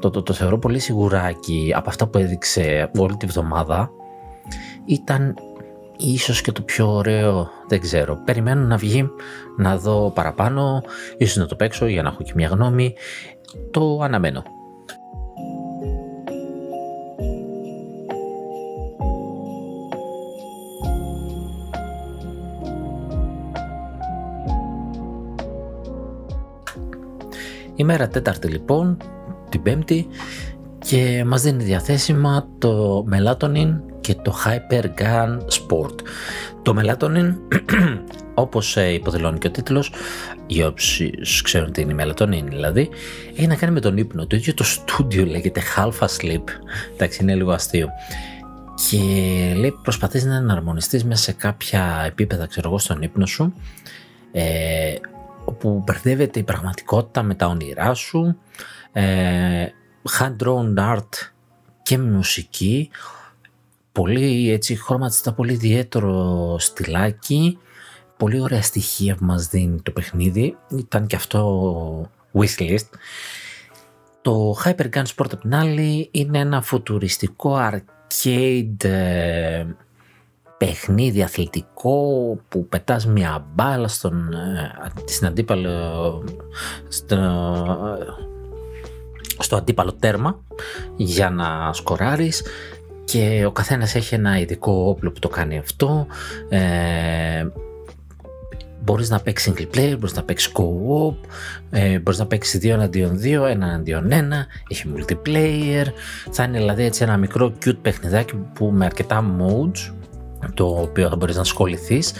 το, 0.00 0.10
το, 0.10 0.22
το 0.22 0.32
θεωρώ 0.32 0.58
πολύ 0.58 0.78
σιγουράκι 0.78 1.72
από 1.76 1.88
αυτά 1.88 2.06
που 2.06 2.18
έδειξε 2.18 2.90
όλη 2.98 3.16
τη 3.16 3.26
βδομάδα 3.26 3.90
ήταν 4.84 5.34
ίσως 5.96 6.40
και 6.40 6.52
το 6.52 6.62
πιο 6.62 6.94
ωραίο, 6.94 7.50
δεν 7.68 7.80
ξέρω. 7.80 8.20
Περιμένω 8.24 8.66
να 8.66 8.76
βγει, 8.76 9.10
να 9.56 9.78
δω 9.78 10.10
παραπάνω, 10.14 10.82
ίσως 11.18 11.36
να 11.36 11.46
το 11.46 11.56
παίξω 11.56 11.86
για 11.86 12.02
να 12.02 12.08
έχω 12.08 12.22
και 12.22 12.32
μια 12.34 12.48
γνώμη. 12.48 12.94
Το 13.70 14.00
αναμένω. 14.02 14.42
Ημέρα 27.74 28.08
τέταρτη 28.08 28.48
λοιπόν, 28.48 28.96
την 29.48 29.62
πέμπτη 29.62 30.06
και 30.78 31.24
μας 31.26 31.42
δίνει 31.42 31.64
διαθέσιμα 31.64 32.48
το 32.58 33.04
Melatonin 33.12 33.80
και 34.00 34.14
το 34.14 34.34
Hyper 34.44 34.84
Gun 34.84 35.38
Sport. 35.38 35.94
Το 36.62 36.76
Melatonin, 36.78 37.34
όπως 38.34 38.76
ε, 38.76 38.92
υποδηλώνει 38.92 39.38
και 39.38 39.46
ο 39.46 39.50
τίτλος, 39.50 39.92
οι 40.46 40.62
όσοι 40.62 41.10
ξέρουν 41.42 41.72
τι 41.72 41.80
είναι 41.80 41.92
η 41.92 41.96
Melatonin 42.00 42.44
δηλαδή, 42.48 42.88
έχει 43.36 43.46
να 43.46 43.54
κάνει 43.54 43.72
με 43.72 43.80
τον 43.80 43.96
ύπνο. 43.96 44.26
Το 44.26 44.36
ίδιο 44.36 44.54
το 44.54 44.64
στούντιο 44.64 45.24
λέγεται 45.24 45.60
Halfa 45.76 46.06
Sleep, 46.06 46.44
εντάξει 46.94 47.22
είναι 47.22 47.34
λίγο 47.34 47.50
αστείο. 47.50 47.88
Και 48.88 48.98
λέει 49.56 49.74
προσπαθείς 49.82 50.24
να 50.24 50.36
εναρμονιστείς 50.36 51.04
μέσα 51.04 51.22
σε 51.22 51.32
κάποια 51.32 52.02
επίπεδα 52.06 52.46
ξέρω 52.46 52.68
εγώ 52.68 52.78
στον 52.78 53.02
ύπνο 53.02 53.26
σου 53.26 53.54
ε, 54.32 54.94
όπου 55.44 55.82
μπερδεύεται 55.86 56.38
η 56.38 56.42
πραγματικότητα 56.42 57.22
με 57.22 57.34
τα 57.34 57.46
όνειρά 57.46 57.94
σου 57.94 58.36
ε, 58.92 59.66
hand-drawn 60.18 60.74
art 60.76 61.08
και 61.82 61.98
μουσική. 61.98 62.90
Πολύ 63.92 64.50
έτσι 64.50 64.76
χρωματιστά, 64.76 65.32
πολύ 65.32 65.52
ιδιαίτερο 65.52 66.56
στυλάκι. 66.58 67.58
Πολύ 68.16 68.40
ωραία 68.40 68.62
στοιχεία 68.62 69.14
που 69.14 69.24
μας 69.24 69.46
δίνει 69.46 69.80
το 69.82 69.90
παιχνίδι. 69.90 70.56
Ήταν 70.70 71.06
και 71.06 71.16
αυτό 71.16 72.10
wishlist. 72.32 72.88
Το 74.22 74.56
Hyper 74.64 74.88
Gun 74.94 75.04
Sport 75.16 75.32
απ' 75.32 75.40
την 75.40 75.54
άλλη 75.54 76.08
είναι 76.10 76.38
ένα 76.38 76.62
φουτουριστικό 76.62 77.56
arcade 77.70 78.84
ε, 78.84 79.66
παιχνίδι 80.58 81.22
αθλητικό 81.22 82.02
που 82.48 82.68
πετάς 82.68 83.06
μια 83.06 83.46
μπάλα 83.54 83.88
στον, 83.88 84.32
ε, 84.32 84.72
στην 85.04 85.26
αντίπαλο, 85.26 86.24
στο, 86.88 87.16
στο 89.38 89.56
αντίπαλο 89.56 89.92
τέρμα 89.92 90.40
για 90.96 91.30
να 91.30 91.72
σκοράρεις 91.72 92.42
και 93.04 93.44
ο 93.46 93.52
καθένας 93.52 93.94
έχει 93.94 94.14
ένα 94.14 94.38
ειδικό 94.38 94.72
όπλο 94.72 95.10
που 95.10 95.18
το 95.18 95.28
κάνει 95.28 95.58
αυτό. 95.58 96.06
Ε, 96.48 97.46
μπορείς 98.84 99.10
να 99.10 99.20
παίξεις 99.20 99.52
single 99.52 99.76
player, 99.76 99.94
μπορείς 99.98 100.14
να 100.14 100.22
παίξεις 100.22 100.52
co-op 100.54 101.14
ε, 101.70 101.98
μπορείς 101.98 102.18
να 102.18 102.26
παίξεις 102.26 102.60
2 102.64 102.68
εναντίον 102.68 103.20
2, 103.22 103.42
1 103.42 103.48
εναντίον 103.50 104.08
1 104.08 104.12
έχει 104.68 104.84
multiplayer. 104.96 105.86
Θα 106.30 106.42
είναι 106.42 106.58
δηλαδή 106.58 106.84
έτσι 106.84 107.02
ένα 107.02 107.16
μικρό 107.16 107.52
cute 107.64 107.78
παιχνιδάκι 107.82 108.34
που 108.34 108.70
με 108.74 108.84
αρκετά 108.84 109.36
modes 109.38 109.92
το 110.54 110.66
οποίο 110.66 111.08
θα 111.08 111.16
μπορείς 111.16 111.34
να 111.34 111.40
ασχοληθείς. 111.40 112.12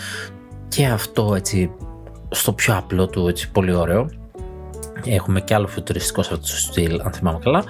Και 0.69 0.87
αυτό 0.87 1.35
έτσι 1.35 1.71
στο 2.31 2.53
πιο 2.53 2.77
απλό 2.77 3.07
του 3.07 3.29
έτσι 3.29 3.51
πολύ 3.51 3.73
ωραίο 3.73 4.11
Έχουμε 5.05 5.41
και 5.41 5.55
άλλο 5.55 5.67
φουτουριστικό 5.67 6.23
σε 6.23 6.35
αυτό 6.35 6.47
το 6.47 6.57
στυλ, 6.57 7.01
αν 7.01 7.13
θυμάμαι 7.13 7.39
καλά. 7.43 7.65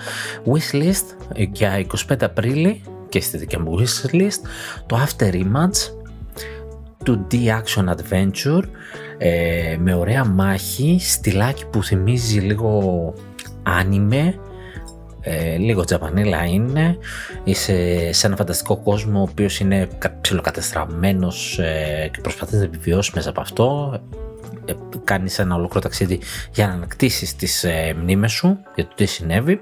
Wishlist 0.45 1.37
για 1.53 1.87
25 2.09 2.15
Απρίλη 2.21 2.83
και 3.09 3.21
στη 3.21 3.37
δικιά 3.37 3.61
μου 3.61 3.79
wishlist. 3.79 4.49
Το 4.87 5.07
After 5.07 5.35
Image 5.35 5.93
του 7.05 7.27
D 7.31 7.35
Action 7.35 7.95
Adventure 7.95 8.63
ε, 9.19 9.77
με 9.81 9.95
ωραία 9.95 10.25
μάχη, 10.25 10.99
στυλάκι 11.01 11.67
που 11.67 11.83
θυμίζει 11.83 12.39
λίγο 12.39 13.15
anime 13.63 14.35
ε, 15.21 15.57
λίγο 15.57 15.85
τζαπανίλα 15.85 16.45
είναι. 16.45 16.97
Είσαι 17.45 18.09
σε 18.13 18.27
ένα 18.27 18.37
φανταστικό 18.37 18.77
κόσμο 18.77 19.19
ο 19.19 19.23
οποίος 19.23 19.61
είναι 19.61 19.89
ψιλοκατεστραμμένος 20.21 21.59
ε, 21.59 22.11
και 22.13 22.21
προσπαθείς 22.21 22.59
να 22.59 22.65
επιβιώσει 22.65 23.13
μέσα 23.15 23.31
από 23.31 23.41
αυτό. 23.41 23.93
ε, 23.95 24.28
κάνεις 25.05 25.39
ένα 25.39 25.55
ολόκληρο 25.55 25.81
ταξίδι 25.81 26.21
για 26.53 26.67
να 26.67 26.73
ανακτήσεις 26.73 27.37
τις 27.37 27.65
ε, 27.65 27.95
μνήμες 27.99 28.33
σου 28.33 28.59
για 28.75 28.87
το 28.87 28.95
τι 28.95 29.07
συνέβη 29.07 29.61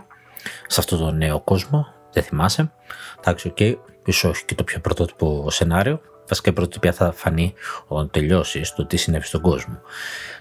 σε 0.67 0.81
αυτό 0.81 0.97
το 0.97 1.11
νέο 1.11 1.41
κόσμο 1.41 1.87
δεν 2.13 2.23
θυμάσαι 2.23 2.73
εντάξει 3.19 3.49
ok 3.49 3.57
okay. 3.61 3.75
πίσω 4.03 4.29
όχι 4.29 4.45
και 4.45 4.55
το 4.55 4.65
πιο 4.65 4.81
πρωτότυπο 4.81 5.51
σενάριο 5.51 6.01
βασικά 6.29 6.51
η 6.51 6.53
πρωτοτυπία 6.53 6.93
θα 6.93 7.13
φανεί 7.13 7.55
όταν 7.87 8.11
τελειώσεις 8.11 8.75
το 8.75 8.87
τι 8.87 8.97
συνέβη 8.97 9.27
στον 9.27 9.41
κόσμο 9.41 9.81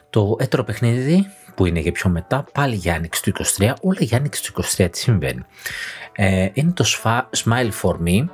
το 0.10 0.36
έτερο 0.40 0.64
παιχνίδι 0.64 1.28
που 1.56 1.66
είναι 1.66 1.80
για 1.80 1.92
πιο 1.92 2.10
μετά, 2.10 2.46
πάλι 2.54 2.76
για 2.76 2.96
άνοιξη 2.96 3.24
του 3.24 3.32
23, 3.58 3.74
όλα 3.82 3.98
για 4.00 4.18
άνοιξη 4.18 4.54
του 4.54 4.64
23 4.64 4.88
τι 4.92 4.98
συμβαίνει. 4.98 5.46
Ε, 6.16 6.50
είναι 6.54 6.72
το 6.72 6.86
Smile 7.44 7.72
for 7.82 7.96
Me, 8.08 8.26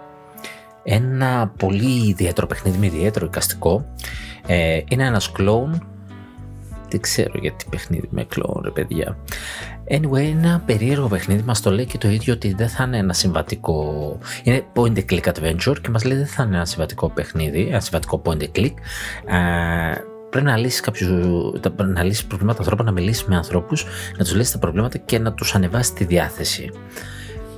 ένα 0.83 1.53
πολύ 1.57 2.07
ιδιαίτερο 2.07 2.47
παιχνίδι 2.47 2.77
με 2.77 2.85
ιδιαίτερο 2.85 3.25
εικαστικό. 3.25 3.85
Ε, 4.47 4.81
είναι 4.87 5.05
ένας 5.05 5.31
κλόουν, 5.31 5.87
δεν 6.91 7.01
ξέρω 7.01 7.31
γιατί 7.41 7.65
παιχνίδι 7.69 8.07
με 8.09 8.23
κλόουν 8.23 8.61
ρε 8.63 8.69
παιδιά. 8.69 9.17
Anyway, 9.89 10.33
ένα 10.37 10.63
περίεργο 10.65 11.07
παιχνίδι 11.07 11.43
μας 11.45 11.61
το 11.61 11.71
λέει 11.71 11.85
και 11.85 11.97
το 11.97 12.09
ίδιο 12.09 12.33
ότι 12.33 12.53
δεν 12.53 12.69
θα 12.69 12.83
είναι 12.83 12.97
ένα 12.97 13.13
συμβατικό... 13.13 14.17
Είναι 14.43 14.63
point 14.75 14.93
and 14.97 15.05
click 15.09 15.31
adventure 15.33 15.75
και 15.81 15.89
μας 15.89 16.03
λέει 16.03 16.17
δεν 16.17 16.27
θα 16.27 16.43
είναι 16.43 16.55
ένα 16.55 16.65
συμβατικό 16.65 17.09
παιχνίδι, 17.09 17.67
ένα 17.69 17.79
συμβατικό 17.79 18.21
point 18.25 18.41
and 18.41 18.51
click. 18.55 18.73
Ε, 19.25 19.93
πρέπει 20.29 20.45
να 20.45 20.57
λύσεις 20.57 20.83
να 21.75 22.03
λύσεις 22.03 22.25
προβλήματα 22.25 22.59
ανθρώπων, 22.59 22.85
να 22.85 22.91
μιλήσεις 22.91 23.25
με 23.25 23.35
ανθρώπους, 23.35 23.85
να 24.17 24.23
τους 24.23 24.35
λύσεις 24.35 24.51
τα 24.51 24.59
προβλήματα 24.59 24.97
και 24.97 25.19
να 25.19 25.33
τους 25.33 25.55
ανεβάσεις 25.55 25.93
τη 25.93 26.03
διάθεση. 26.03 26.69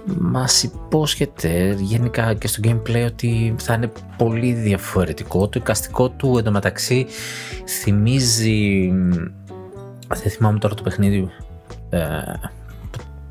Μας 0.06 0.64
υπόσχεται 0.64 1.76
γενικά 1.80 2.34
και 2.34 2.48
στο 2.48 2.62
gameplay 2.64 3.06
ότι 3.06 3.56
θα 3.58 3.74
είναι 3.74 3.92
πολύ 4.18 4.54
διαφορετικό. 4.54 5.48
Το 5.48 5.60
εικαστικό 5.62 6.10
του 6.10 6.38
εντωμεταξύ 6.38 7.06
θυμίζει. 7.68 8.92
Δεν 10.08 10.32
θυμάμαι 10.32 10.60
τώρα 10.60 10.76
το 10.76 10.84
παιχνίδι. 10.84 11.30
Ε, 11.90 12.00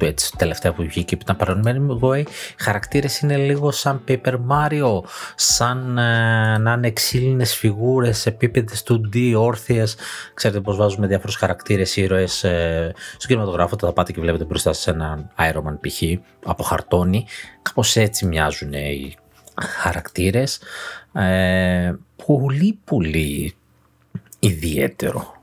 έτσι, 0.04 0.36
τελευταία 0.36 0.72
που 0.72 0.82
βγήκε 0.82 1.16
που 1.16 1.22
ήταν 1.22 1.36
παρονμένη 1.36 1.78
με 1.78 2.18
οι 2.18 2.26
χαρακτήρες 2.58 3.20
είναι 3.20 3.36
λίγο 3.36 3.70
σαν 3.70 4.04
Paper 4.08 4.34
Mario, 4.48 5.00
σαν 5.34 5.98
ε, 5.98 6.58
να 6.58 6.72
είναι 6.72 6.90
ξύλινες 6.90 7.54
φιγούρες, 7.54 8.26
επίπεδες 8.26 8.84
2D, 8.88 9.34
όρθιες. 9.36 9.96
Ξέρετε 10.34 10.60
πώς 10.60 10.76
βάζουμε 10.76 11.06
διάφορους 11.06 11.36
χαρακτήρες, 11.36 11.96
ήρωες 11.96 12.44
ε, 12.44 12.94
στο 13.16 13.26
κινηματογράφο, 13.26 13.76
θα 13.78 13.92
πάτε 13.92 14.12
και 14.12 14.20
βλέπετε 14.20 14.44
μπροστά 14.44 14.72
σε 14.72 14.90
έναν 14.90 15.30
Iron 15.38 15.62
Man 15.68 15.78
π.χ. 15.80 16.02
από 16.44 16.62
χαρτόνι. 16.62 17.26
Κάπως 17.62 17.96
έτσι 17.96 18.26
μοιάζουν 18.26 18.72
οι 18.72 19.14
χαρακτήρες. 19.60 20.60
Ε, 21.12 21.92
πολύ 22.26 22.78
πολύ 22.84 23.54
ιδιαίτερο. 24.38 25.42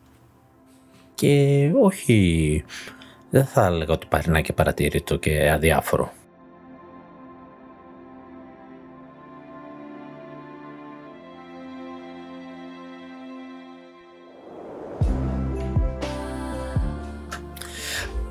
Και 1.15 1.71
όχι 1.81 2.63
δεν 3.29 3.45
θα 3.45 3.65
έλεγα 3.65 3.93
ότι 3.93 4.07
παρινά 4.09 4.41
και 4.41 4.53
παρατηρητό 4.53 5.15
και 5.15 5.49
αδιάφορο. 5.51 6.11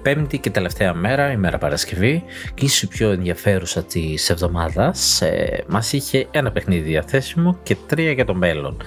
Πέμπτη 0.02 0.38
και 0.38 0.50
τελευταία 0.50 0.94
μέρα, 0.94 1.30
ημέρα 1.30 1.58
Παρασκευή, 1.58 2.24
και 2.54 2.64
η 2.64 2.86
πιο 2.86 3.10
ενδιαφέρουσα 3.10 3.84
της 3.84 4.30
εβδομάδας 4.30 5.22
ε, 5.22 5.64
μας 5.68 5.92
είχε 5.92 6.26
ένα 6.30 6.52
παιχνίδι 6.52 6.88
διαθέσιμο 6.88 7.58
και 7.62 7.76
τρία 7.86 8.12
για 8.12 8.24
το 8.24 8.34
μέλλον. 8.34 8.82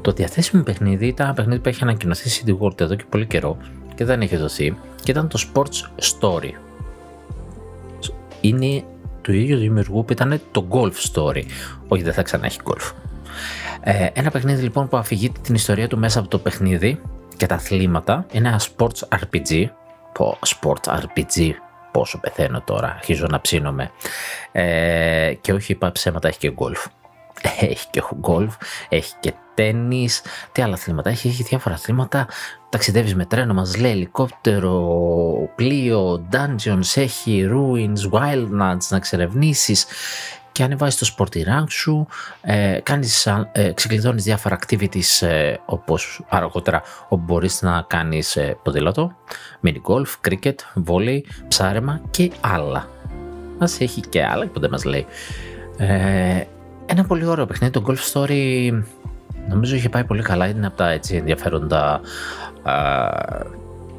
Το 0.00 0.12
διαθέσιμο 0.12 0.62
παιχνίδι 0.62 1.06
ήταν 1.06 1.26
ένα 1.26 1.34
παιχνίδι 1.34 1.60
που 1.60 1.68
έχει 1.68 1.82
ανακοινωθεί 1.82 2.28
στη 2.28 2.58
World 2.60 2.80
εδώ 2.80 2.94
και 2.94 3.04
πολύ 3.08 3.26
καιρό 3.26 3.58
και 3.98 4.04
δεν 4.04 4.20
έχει 4.20 4.36
δοθεί 4.36 4.76
και 5.02 5.10
ήταν 5.10 5.28
το 5.28 5.38
Sports 5.46 6.04
Story. 6.10 6.50
Είναι 8.40 8.84
του 9.22 9.32
ίδιου 9.32 9.58
δημιουργού 9.58 10.04
που 10.04 10.12
ήταν 10.12 10.40
το 10.50 10.66
Golf 10.70 10.92
Story. 11.12 11.42
Όχι, 11.88 12.02
δεν 12.02 12.12
θα 12.12 12.22
ξανά 12.22 12.46
έχει 12.46 12.58
Golf. 12.64 12.92
Ε, 13.80 14.06
ένα 14.12 14.30
παιχνίδι 14.30 14.62
λοιπόν 14.62 14.88
που 14.88 14.96
αφηγεί 14.96 15.30
την 15.30 15.54
ιστορία 15.54 15.88
του 15.88 15.98
μέσα 15.98 16.18
από 16.18 16.28
το 16.28 16.38
παιχνίδι 16.38 17.00
και 17.36 17.46
τα 17.46 17.54
αθλήματα. 17.54 18.26
Είναι 18.32 18.48
ένα 18.48 18.60
sports 18.60 19.18
RPG. 19.20 19.64
Πω, 20.12 20.38
sports 20.46 21.00
RPG. 21.00 21.50
Πόσο 21.92 22.18
πεθαίνω 22.18 22.60
τώρα, 22.60 22.88
αρχίζω 22.88 23.26
να 23.30 23.40
ψήνομαι. 23.40 23.90
Ε, 24.52 25.34
και 25.40 25.52
όχι 25.52 25.72
είπα 25.72 25.92
ψέματα, 25.92 26.28
έχει 26.28 26.38
και 26.38 26.50
γκολφ. 26.50 26.86
Έχει 27.70 27.86
και 27.90 28.02
γκολφ, 28.20 28.54
έχει 28.88 29.14
και 29.20 29.32
τέννις, 29.58 30.22
τι 30.52 30.62
άλλα 30.62 30.74
αθλήματα 30.74 31.10
έχει, 31.10 31.28
έχει 31.28 31.42
διάφορα 31.42 31.74
αθλήματα, 31.74 32.28
ταξιδεύεις 32.68 33.14
με 33.14 33.24
τρένο, 33.24 33.54
μας 33.54 33.76
λέει 33.76 33.90
ελικόπτερο, 33.90 34.82
πλοίο, 35.54 36.28
dungeons, 36.32 36.92
έχει 36.94 37.48
ruins, 37.52 38.18
wildlands 38.18 38.86
να 38.88 38.96
εξερευνήσεις 38.96 39.86
και 40.52 40.62
ανεβάζεις 40.62 40.98
το 40.98 41.14
sporty 41.16 41.38
rank 41.38 41.64
σου, 41.68 42.06
ε, 42.40 42.78
κάνεις, 42.82 43.26
ε, 43.52 43.72
ξεκλειδώνεις 43.74 44.24
διάφορα 44.24 44.58
activities 44.60 45.26
ε, 45.26 45.54
όπως 45.64 46.24
αργότερα 46.28 46.82
όπου 47.08 47.24
μπορείς 47.24 47.62
να 47.62 47.84
κάνεις 47.86 48.36
ε, 48.36 48.56
ποδήλατο, 48.62 49.12
mini 49.64 49.76
golf, 49.92 50.28
cricket, 50.28 50.54
volley, 50.86 51.20
ψάρεμα 51.48 52.00
και 52.10 52.30
άλλα. 52.40 52.88
Μας 53.58 53.80
έχει 53.80 54.00
και 54.00 54.24
άλλα 54.24 54.46
που 54.46 54.60
δεν 54.60 54.70
μας 54.70 54.84
λέει. 54.84 55.06
Ε, 55.76 56.44
ένα 56.90 57.04
πολύ 57.04 57.26
ωραίο 57.26 57.46
παιχνίδι, 57.46 57.72
το 57.72 57.84
Golf 57.86 58.12
Story 58.12 58.70
νομίζω 59.48 59.76
είχε 59.76 59.88
πάει 59.88 60.04
πολύ 60.04 60.22
καλά, 60.22 60.46
είναι 60.46 60.66
από 60.66 60.76
τα 60.76 60.90
έτσι 60.90 61.16
ενδιαφέροντα 61.16 62.00
α, 62.62 62.72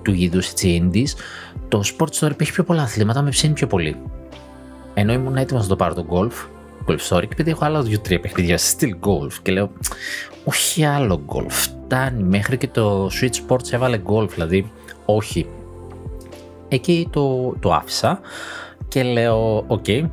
του 0.02 0.14
είδους 0.14 0.50
έτσι 0.50 0.90
indies. 0.92 1.20
Το 1.68 1.82
Sport 1.86 2.10
Story 2.20 2.42
έχει 2.42 2.52
πιο 2.52 2.64
πολλά 2.64 2.82
αθλήματα, 2.82 3.22
με 3.22 3.30
ψήνει 3.30 3.54
πιο 3.54 3.68
πολύ. 3.68 3.98
Ενώ 4.94 5.14
ήμουν 5.14 5.38
έτοιμος 5.38 5.64
να 5.64 5.70
το 5.70 5.76
πάρω 5.76 5.94
το 5.94 6.06
golf, 6.10 6.48
golf 6.88 7.00
story, 7.10 7.22
και 7.22 7.30
επειδή 7.32 7.50
έχω 7.50 7.66
άλλα 7.66 7.82
δύο-τρία 7.82 8.20
παιχνίδια 8.20 8.58
στυλ 8.58 8.94
golf 9.10 9.34
και 9.42 9.52
λέω, 9.52 9.72
όχι 10.44 10.86
άλλο 10.86 11.22
golf. 11.26 11.50
Φτάνει 11.50 12.24
μέχρι 12.24 12.58
και 12.58 12.68
το 12.68 13.10
Switch 13.22 13.48
Sports 13.48 13.72
έβαλε 13.72 14.02
golf, 14.06 14.30
δηλαδή 14.30 14.72
όχι. 15.06 15.48
Εκεί 16.68 17.08
το, 17.12 17.56
το 17.60 17.74
άφησα 17.74 18.20
και 18.88 19.04
λέω, 19.04 19.64
ok, 19.68 19.84
okay, 19.88 20.06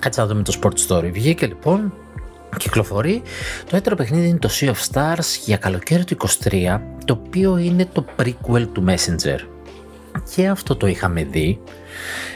κάτσε 0.00 0.20
να 0.20 0.26
δούμε 0.26 0.42
το 0.42 0.58
Sport 0.62 0.88
Story. 0.88 1.10
Βγήκε 1.12 1.46
λοιπόν, 1.46 1.92
κυκλοφορεί. 2.58 3.22
Το 3.60 3.70
δεύτερο 3.70 3.96
παιχνίδι 3.96 4.28
είναι 4.28 4.38
το 4.38 4.50
Sea 4.52 4.68
of 4.68 4.92
Stars 4.92 5.38
για 5.44 5.56
καλοκαίρι 5.56 6.04
του 6.04 6.16
23, 6.42 6.80
το 7.04 7.20
οποίο 7.26 7.56
είναι 7.56 7.86
το 7.92 8.04
prequel 8.18 8.66
του 8.72 8.84
Messenger. 8.88 9.38
Και 10.34 10.48
αυτό 10.48 10.76
το 10.76 10.86
είχαμε 10.86 11.24
δει. 11.24 11.60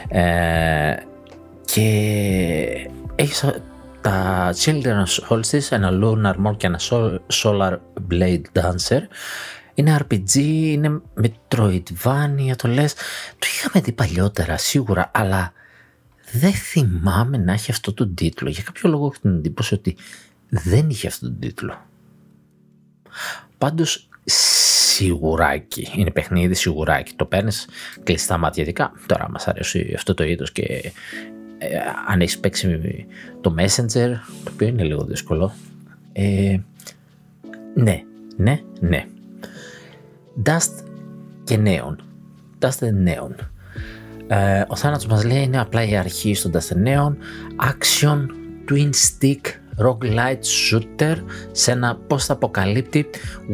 Ε, 0.08 0.94
και 1.64 2.90
έχεις 3.14 3.44
τα 4.00 4.50
Children's 4.64 5.28
Solstice, 5.28 5.70
ένα 5.70 5.90
Lunar 6.02 6.46
More 6.46 6.56
και 6.56 6.66
ένα 6.66 6.80
Solar 7.42 7.76
Blade 8.10 8.42
Dancer. 8.52 9.00
Είναι 9.74 9.98
RPG, 10.00 10.34
είναι 10.36 11.00
Metroidvania, 11.22 12.56
το 12.56 12.68
λες. 12.68 12.94
Το 13.38 13.46
είχαμε 13.54 13.84
δει 13.84 13.92
παλιότερα 13.92 14.56
σίγουρα, 14.56 15.10
αλλά 15.14 15.52
δεν 16.32 16.52
θυμάμαι 16.52 17.36
να 17.36 17.52
έχει 17.52 17.70
αυτό 17.70 17.92
τον 17.92 18.14
τίτλο. 18.14 18.48
Για 18.50 18.62
κάποιο 18.62 18.90
λόγο 18.90 19.04
έχω 19.06 19.14
την 19.20 19.36
εντύπωση 19.36 19.74
ότι 19.74 19.96
δεν 20.48 20.90
είχε 20.90 21.06
αυτό 21.06 21.26
τον 21.26 21.38
τίτλο. 21.38 21.86
Πάντως 23.58 24.08
σιγουράκι. 24.24 25.88
Είναι 25.96 26.10
παιχνίδι 26.10 26.54
σιγουράκι. 26.54 27.12
Το 27.16 27.24
παίρνεις 27.24 27.68
κλειστά 28.02 28.38
μάτια 28.38 28.62
ειδικά. 28.62 28.92
Τώρα 29.06 29.30
μας 29.30 29.48
αρέσει 29.48 29.92
αυτό 29.96 30.14
το 30.14 30.24
είδος 30.24 30.52
και 30.52 30.92
ε, 31.58 31.78
αν 32.08 32.20
έχεις 32.20 32.38
παίξει 32.38 33.06
το 33.40 33.54
Messenger, 33.58 34.10
το 34.44 34.50
οποίο 34.52 34.68
είναι 34.68 34.82
λίγο 34.82 35.04
δύσκολο. 35.04 35.54
Ε, 36.12 36.58
ναι, 37.74 38.02
ναι, 38.36 38.60
ναι. 38.80 39.06
Dust 40.44 40.84
και 41.44 41.58
Neon. 41.64 41.96
Dust 42.58 42.78
and 42.78 43.08
Neon. 43.08 43.34
Ε, 44.28 44.64
ο 44.68 44.76
θάνατος 44.76 45.06
μας 45.06 45.24
λέει 45.24 45.42
είναι 45.42 45.60
απλά 45.60 45.84
η 45.84 45.96
αρχή 45.96 46.34
στο 46.34 46.50
Dust 46.52 46.76
and 46.76 46.86
Neon. 46.88 47.12
Action, 47.70 48.26
Twin 48.70 48.90
Stick, 48.90 49.40
Roguelite 49.86 50.44
Shooter 50.70 51.16
σε 51.52 51.70
ένα 51.70 51.98
post-apocalyptic 52.08 53.04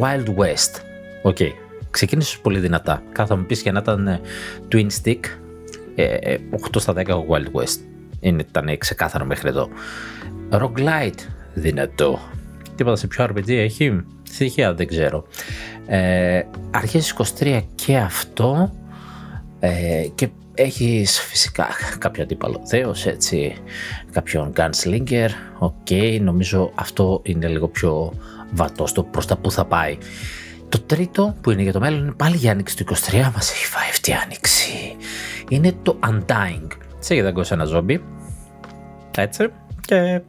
Wild 0.00 0.26
West. 0.26 0.80
Ok, 1.22 1.36
okay. 1.38 1.50
ξεκίνησες 1.90 2.38
πολύ 2.38 2.58
δυνατά. 2.58 3.02
Κάθε 3.12 3.36
μου 3.36 3.44
πεις 3.44 3.62
και 3.62 3.72
να 3.72 3.78
ήταν 3.78 4.20
Twin 4.72 4.86
Stick, 5.02 5.16
8 5.16 5.18
ε, 5.94 6.38
στα 6.78 6.92
10 6.96 7.04
Wild 7.06 7.60
West 7.60 7.78
είναι, 8.20 8.44
ήταν 8.48 8.78
ξεκάθαρο 8.78 9.24
μέχρι 9.24 9.48
εδώ. 9.48 9.68
Roguelite, 10.50 11.20
δυνατό. 11.54 12.18
Τίποτα 12.74 12.96
σε 12.96 13.06
πιο 13.06 13.24
RPG 13.24 13.48
έχει, 13.48 14.02
στοιχεία 14.22 14.74
δεν 14.74 14.86
ξέρω. 14.86 15.24
Ε, 15.86 16.42
αρχές 16.70 17.14
23 17.38 17.62
και 17.74 17.96
αυτό 17.96 18.72
ε, 19.60 20.06
και 20.14 20.28
έχεις 20.54 21.20
φυσικά 21.20 21.66
κάποιο 21.98 22.22
αντίπαλο 22.22 22.60
δέος, 22.64 23.06
έτσι, 23.06 23.56
κάποιον 24.12 24.52
gunslinger, 24.56 25.28
ok, 25.58 25.72
okay, 25.90 26.18
νομίζω 26.20 26.72
αυτό 26.74 27.20
είναι 27.24 27.48
λίγο 27.48 27.68
πιο 27.68 28.12
βατός 28.52 28.90
στο 28.90 29.02
προς 29.02 29.26
τα 29.26 29.36
που 29.36 29.50
θα 29.50 29.64
πάει. 29.64 29.98
Το 30.68 30.80
τρίτο 30.80 31.36
που 31.40 31.50
είναι 31.50 31.62
για 31.62 31.72
το 31.72 31.80
μέλλον 31.80 32.00
είναι 32.00 32.12
πάλι 32.16 32.36
για 32.36 32.52
άνοιξη 32.52 32.76
του 32.76 32.84
23, 32.94 33.30
μας 33.34 33.50
έχει 33.50 33.66
φάει 33.66 33.88
αυτή 33.90 34.10
η 34.10 34.14
άνοιξη. 34.14 34.96
Είναι 35.48 35.72
το 35.82 35.98
Undying. 36.02 36.68
Σε 36.98 37.22
δαγκώσει 37.22 37.52
ένα 37.52 37.64
ζόμπι, 37.64 38.02
έτσι, 39.16 39.48
και 39.80 40.20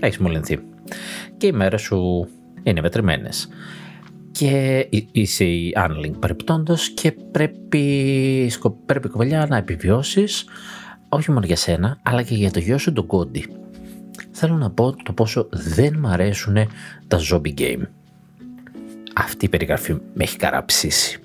έχει 0.00 0.22
μολυνθεί. 0.22 0.58
Και 1.36 1.46
οι 1.46 1.52
μέρες 1.52 1.80
σου 1.80 2.28
είναι 2.62 2.80
μετρημένες. 2.80 3.48
Και 4.32 4.86
είσαι 5.12 5.44
η 5.44 5.74
Unlink 5.76 6.12
παρεπτόντω 6.18 6.76
και 6.94 7.12
πρέπει, 7.12 8.52
πρέπει 8.86 9.08
κοπελιά 9.08 9.46
να 9.46 9.56
επιβιώσεις 9.56 10.44
όχι 11.08 11.30
μόνο 11.30 11.46
για 11.46 11.56
σένα, 11.56 11.98
αλλά 12.02 12.22
και 12.22 12.34
για 12.34 12.50
το 12.50 12.58
γιο 12.58 12.78
σου 12.78 12.92
τον 12.92 13.06
Κόντι. 13.06 13.46
Θέλω 14.30 14.54
να 14.54 14.70
πω 14.70 14.96
το 15.02 15.12
πόσο 15.12 15.48
δεν 15.50 15.98
μ' 15.98 16.06
αρέσουν 16.06 16.56
τα 17.08 17.20
zombie 17.30 17.54
game. 17.58 17.82
Αυτή 19.14 19.44
η 19.44 19.48
περιγραφή 19.48 19.92
με 19.92 20.22
έχει 20.22 20.36
καραψήσει. 20.36 21.18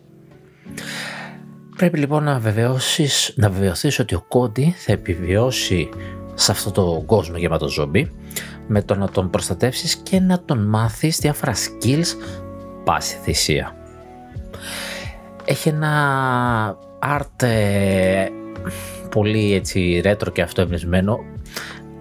Πρέπει 1.75 1.97
λοιπόν 1.97 2.23
να 2.23 2.39
βεβαιώσεις, 2.39 3.33
να 3.35 3.49
βεβαιωθείς 3.49 3.99
ότι 3.99 4.15
ο 4.15 4.25
Κόντι 4.27 4.73
θα 4.77 4.91
επιβιώσει 4.91 5.89
σε 6.33 6.51
αυτό 6.51 6.71
το 6.71 7.03
κόσμο 7.05 7.37
γεμάτο 7.37 7.67
ζόμπι 7.67 8.11
με 8.67 8.81
το 8.81 8.95
να 8.95 9.09
τον 9.09 9.29
προστατεύσεις 9.29 9.95
και 9.95 10.19
να 10.19 10.43
τον 10.43 10.67
μάθεις 10.67 11.17
διάφορα 11.17 11.53
skills 11.53 12.07
πάση 12.85 13.17
θυσία. 13.23 13.75
Έχει 15.45 15.69
ένα 15.69 16.77
art 16.99 17.43
ε, 17.43 18.27
πολύ 19.09 19.53
έτσι 19.53 20.01
retro 20.05 20.33
και 20.33 20.41
αυτό 20.41 20.67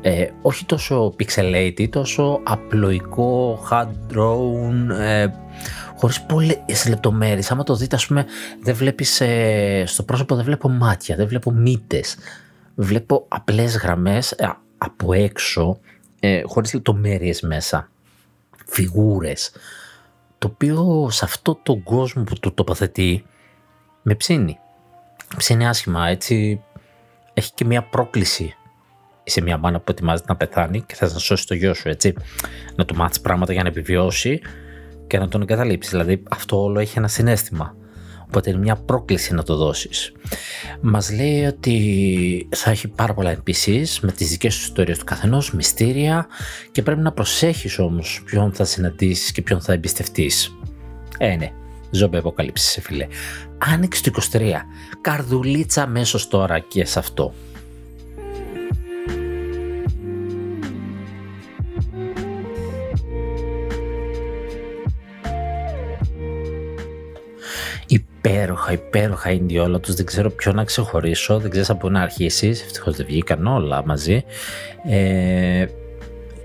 ε, 0.01 0.27
όχι 0.43 0.65
τόσο 0.65 1.15
pixelated, 1.19 1.89
τόσο 1.91 2.41
απλοϊκό, 2.45 3.65
hand 3.71 4.15
drawn, 4.15 4.99
ε, 4.99 5.27
χωρίς 5.97 6.23
πολλές 6.23 6.89
λεπτομέρειες. 6.89 7.51
Άμα 7.51 7.63
το 7.63 7.77
δείτε 7.77 7.97
ας 7.97 8.07
πούμε 8.07 8.25
δεν 8.63 8.75
βλέπεις 8.75 9.21
ε, 9.21 9.85
στο 9.87 10.03
πρόσωπο 10.03 10.35
δεν 10.35 10.45
βλέπω 10.45 10.69
μάτια, 10.69 11.17
δεν 11.17 11.29
βλέπω 11.29 11.51
μύτες 11.51 12.17
βλέπω 12.75 13.25
απλές 13.29 13.77
γραμμές 13.77 14.33
ε, 14.33 14.57
από 14.79 15.13
έξω 15.13 15.79
ε, 16.21 16.43
χωρίς 16.45 16.75
λεπτομέρειες 16.75 17.41
μέσα 17.41 17.89
φιγούρες 18.67 19.53
το 20.45 20.51
οποίο 20.53 21.09
σε 21.11 21.25
αυτό 21.25 21.61
τον 21.63 21.83
κόσμο 21.83 22.23
που 22.23 22.39
το 22.39 22.53
τοποθετεί 22.53 23.25
με 24.03 24.15
ψήνει. 24.15 24.59
Ψήνει 25.37 25.67
άσχημα 25.67 26.09
έτσι. 26.09 26.63
Έχει 27.35 27.53
και 27.55 27.65
μια 27.65 27.83
πρόκληση 27.83 28.55
είσαι 29.25 29.41
μια 29.41 29.59
μάνα 29.59 29.79
που 29.79 29.91
ετοιμάζεται 29.91 30.27
να 30.29 30.37
πεθάνει 30.37 30.81
και 30.81 30.95
θα 30.95 31.07
να 31.13 31.19
σώσει 31.19 31.47
το 31.47 31.55
γιο 31.55 31.75
σου 31.75 31.89
έτσι. 31.89 32.15
Να 32.77 32.85
του 32.85 32.97
μάθεις 32.97 33.21
πράγματα 33.21 33.53
για 33.53 33.63
να 33.63 33.69
επιβιώσει 33.69 34.41
και 35.07 35.19
να 35.19 35.29
τον 35.29 35.43
εγκαταλείψεις. 35.43 35.93
Δηλαδή 35.93 36.23
αυτό 36.31 36.63
όλο 36.63 36.81
έχει 36.81 36.99
ένα 36.99 37.09
συνέστημα 37.09 37.77
Οπότε 38.27 38.51
είναι 38.51 38.59
μια 38.59 38.77
πρόκληση 38.77 39.35
να 39.35 39.43
το 39.43 39.57
δώσεις. 39.57 40.13
Μας 40.81 41.13
λέει 41.13 41.45
ότι 41.45 42.49
θα 42.51 42.71
έχει 42.71 42.89
πάρα 42.89 43.15
πολλά 43.15 43.37
NPCs 43.37 43.99
με 44.01 44.13
τις 44.13 44.31
δικές 44.31 44.55
τους 44.55 44.65
ιστορίες 44.65 44.99
του 44.99 45.05
καθενός, 45.05 45.53
μυστήρια 45.53 46.27
και 46.73 46.83
πρέπει 46.83 47.01
να 47.01 47.13
προσέχεις 47.13 47.79
όμως 47.79 48.23
ποιον 48.25 48.53
θα 48.53 48.65
συναντήσεις 48.65 49.33
και 49.33 49.43
ποιον 49.43 49.61
θα 49.61 49.73
εμπιστευτείς. 49.73 50.57
Ε, 51.19 51.37
ναι. 51.37 51.53
Ζόμπε 51.91 52.19
αποκαλύψει, 52.19 52.81
φίλε. 52.81 53.07
Άνοιξε 53.59 54.11
το 54.11 54.23
23. 54.33 54.41
Καρδουλίτσα 55.01 55.87
μέσω 55.87 56.29
τώρα 56.29 56.59
και 56.59 56.85
σε 56.85 56.99
αυτό. 56.99 57.35
Υπέροχα, 68.25 68.73
υπέροχα 68.73 69.31
indie 69.31 69.63
όλα 69.63 69.81
τους, 69.81 69.95
δεν 69.95 70.07
ξέρω 70.07 70.31
ποιο 70.31 70.53
να 70.53 70.65
ξεχωρίσω, 70.65 71.39
δεν 71.39 71.51
ξέρω 71.51 71.67
από 71.69 71.79
πού 71.79 71.91
να 71.91 72.01
αρχίσεις, 72.01 72.63
ευτυχώς 72.63 72.97
δεν 72.97 73.07
βγήκαν 73.07 73.47
όλα 73.47 73.87
μαζί. 73.87 74.25
Ε, 74.89 75.67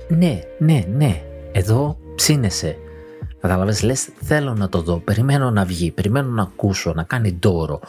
ναι, 0.07 0.41
ναι, 0.57 0.83
ναι, 0.95 1.21
εδώ 1.51 1.97
ψήνεσαι. 2.15 2.77
Κατάλαβες, 3.41 3.81
λες 3.81 4.09
θέλω 4.21 4.53
να 4.53 4.69
το 4.69 4.81
δω, 4.81 4.97
περιμένω 4.97 5.51
να 5.51 5.65
βγει, 5.65 5.91
περιμένω 5.91 6.29
να 6.29 6.41
ακούσω, 6.41 6.93
να 6.93 7.03
κάνει 7.03 7.33
ντόρο. 7.33 7.79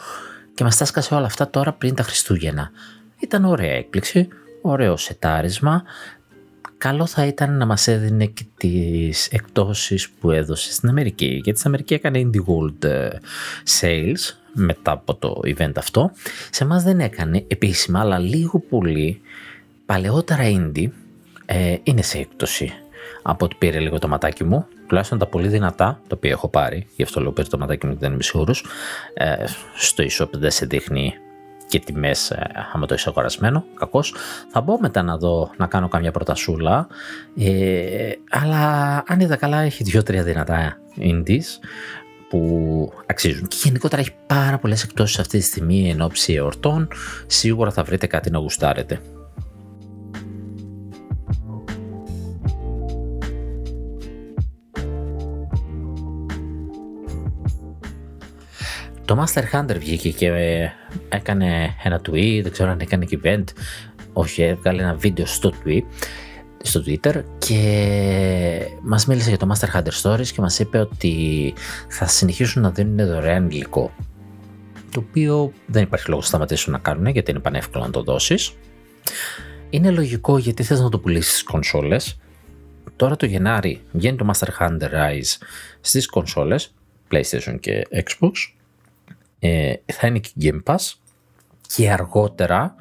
Και 0.53 0.63
μας 0.63 0.77
τάσκασε 0.77 1.15
όλα 1.15 1.25
αυτά 1.25 1.49
τώρα 1.49 1.73
πριν 1.73 1.95
τα 1.95 2.03
Χριστούγεννα. 2.03 2.71
Ήταν 3.19 3.45
ωραία 3.45 3.73
έκπληξη, 3.73 4.27
ωραίο 4.61 4.97
σετάρισμα, 4.97 5.83
καλό 6.81 7.05
θα 7.05 7.25
ήταν 7.25 7.57
να 7.57 7.65
μας 7.65 7.87
έδινε 7.87 8.25
και 8.25 8.43
τις 8.57 9.27
εκτόσεις 9.27 10.09
που 10.09 10.31
έδωσε 10.31 10.71
στην 10.71 10.89
Αμερική. 10.89 11.41
Γιατί 11.43 11.59
στην 11.59 11.69
Αμερική 11.69 11.93
έκανε 11.93 12.21
Indie 12.25 12.53
World 12.53 12.83
ε, 12.83 13.09
Sales 13.79 14.35
μετά 14.53 14.91
από 14.91 15.15
το 15.15 15.39
event 15.43 15.71
αυτό. 15.75 16.11
Σε 16.49 16.63
εμάς 16.63 16.83
δεν 16.83 16.99
έκανε 16.99 17.43
επίσημα, 17.47 17.99
αλλά 17.99 18.19
λίγο 18.19 18.59
πολύ 18.59 19.21
παλαιότερα 19.85 20.43
indie 20.43 20.87
ε, 21.45 21.75
είναι 21.83 22.01
σε 22.01 22.17
έκπτωση 22.17 22.73
από 23.21 23.45
ότι 23.45 23.55
πήρε 23.59 23.79
λίγο 23.79 23.99
το 23.99 24.07
ματάκι 24.07 24.43
μου, 24.43 24.67
τουλάχιστον 24.87 25.17
τα 25.17 25.25
πολύ 25.25 25.47
δυνατά, 25.47 26.01
το 26.07 26.15
οποίο 26.15 26.31
έχω 26.31 26.47
πάρει, 26.47 26.87
γι' 26.95 27.03
αυτό 27.03 27.21
λέω 27.21 27.31
πήρε 27.31 27.47
το 27.47 27.57
ματάκι 27.57 27.85
μου 27.85 27.93
και 27.93 27.99
δεν 28.01 28.13
είμαι 28.13 28.23
σίγουρος, 28.23 28.65
ε, 29.13 29.35
στο 29.75 30.03
e-shop 30.03 30.29
δεν 30.31 30.51
σε 30.51 30.65
δείχνει 30.65 31.13
και 31.71 31.79
τιμές 31.79 32.31
ε, 32.31 32.51
άμα 32.73 32.85
το 32.85 32.93
είσαι 32.93 33.09
αγορασμένο, 33.09 33.65
κακώς. 33.79 34.13
Θα 34.49 34.61
μπω 34.61 34.79
μετά 34.79 35.01
να 35.01 35.17
δω, 35.17 35.51
να 35.57 35.67
κάνω 35.67 35.87
καμιά 35.87 36.11
προτασούλα, 36.11 36.87
ε, 37.37 38.11
αλλά 38.29 39.03
αν 39.07 39.19
είδα 39.19 39.35
καλά 39.35 39.61
έχει 39.61 39.83
δύο-τρία 39.83 40.23
δυνατά 40.23 40.77
indies 40.97 41.45
που 42.29 42.93
αξίζουν. 43.05 43.47
Και 43.47 43.55
γενικότερα 43.63 44.01
έχει 44.01 44.15
πάρα 44.27 44.57
πολλές 44.57 44.83
εκτόσει 44.83 45.21
αυτή 45.21 45.37
τη 45.37 45.43
στιγμή 45.43 45.89
εν 45.89 46.01
ώψη 46.01 46.33
εορτών. 46.33 46.87
Σίγουρα 47.27 47.71
θα 47.71 47.83
βρείτε 47.83 48.07
κάτι 48.07 48.29
να 48.29 48.39
γουστάρετε. 48.39 48.99
Το 59.05 59.23
Master 59.23 59.43
Hunter 59.51 59.75
βγήκε 59.79 60.11
και 60.11 60.31
έκανε 61.11 61.75
ένα 61.83 62.01
tweet, 62.09 62.39
δεν 62.43 62.51
ξέρω 62.51 62.69
αν 62.69 62.79
έκανε 62.79 63.05
και 63.05 63.19
event, 63.23 63.43
όχι, 64.13 64.41
έβγαλε 64.41 64.81
ένα 64.81 64.93
βίντεο 64.93 65.25
στο 65.25 65.53
tweet, 65.65 65.83
στο 66.61 66.83
Twitter 66.85 67.23
και 67.37 68.67
μας 68.81 69.05
μίλησε 69.05 69.29
για 69.29 69.37
το 69.37 69.47
Master 69.53 69.77
Hunter 69.77 70.01
Stories 70.01 70.27
και 70.27 70.41
μας 70.41 70.59
είπε 70.59 70.79
ότι 70.79 71.53
θα 71.87 72.07
συνεχίσουν 72.07 72.61
να 72.61 72.69
δίνουν 72.69 73.07
δωρεάν 73.07 73.49
υλικό 73.49 73.91
το 74.91 74.99
οποίο 74.99 75.53
δεν 75.65 75.83
υπάρχει 75.83 76.09
λόγος 76.09 76.23
να 76.23 76.29
σταματήσουν 76.29 76.71
να 76.71 76.79
κάνουν 76.79 77.05
γιατί 77.05 77.31
είναι 77.31 77.39
πανεύκολο 77.39 77.83
να 77.85 77.91
το 77.91 78.03
δώσεις. 78.03 78.53
Είναι 79.69 79.91
λογικό 79.91 80.37
γιατί 80.37 80.63
θες 80.63 80.79
να 80.79 80.89
το 80.89 80.99
πουλήσεις 80.99 81.31
στις 81.31 81.43
κονσόλες. 81.43 82.19
Τώρα 82.95 83.15
το 83.15 83.25
Γενάρη 83.25 83.81
βγαίνει 83.91 84.17
το 84.17 84.31
Master 84.33 84.47
Hunter 84.59 84.89
Rise 84.91 85.37
στις 85.81 86.07
κονσόλες, 86.07 86.73
PlayStation 87.11 87.57
και 87.59 87.87
Xbox 87.91 88.31
ε, 89.39 89.73
θα 89.85 90.07
είναι 90.07 90.19
και 90.19 90.31
Game 90.41 90.63
Pass 90.63 90.93
και 91.75 91.91
αργότερα, 91.91 92.75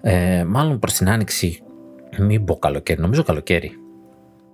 ε, 0.00 0.44
μάλλον 0.44 0.78
προς 0.78 0.92
την 0.92 1.08
άνοιξη, 1.08 1.62
μην 2.18 2.44
πω 2.44 2.56
καλοκαίρι, 2.56 3.00
νομίζω 3.00 3.22
καλοκαίρι. 3.22 3.72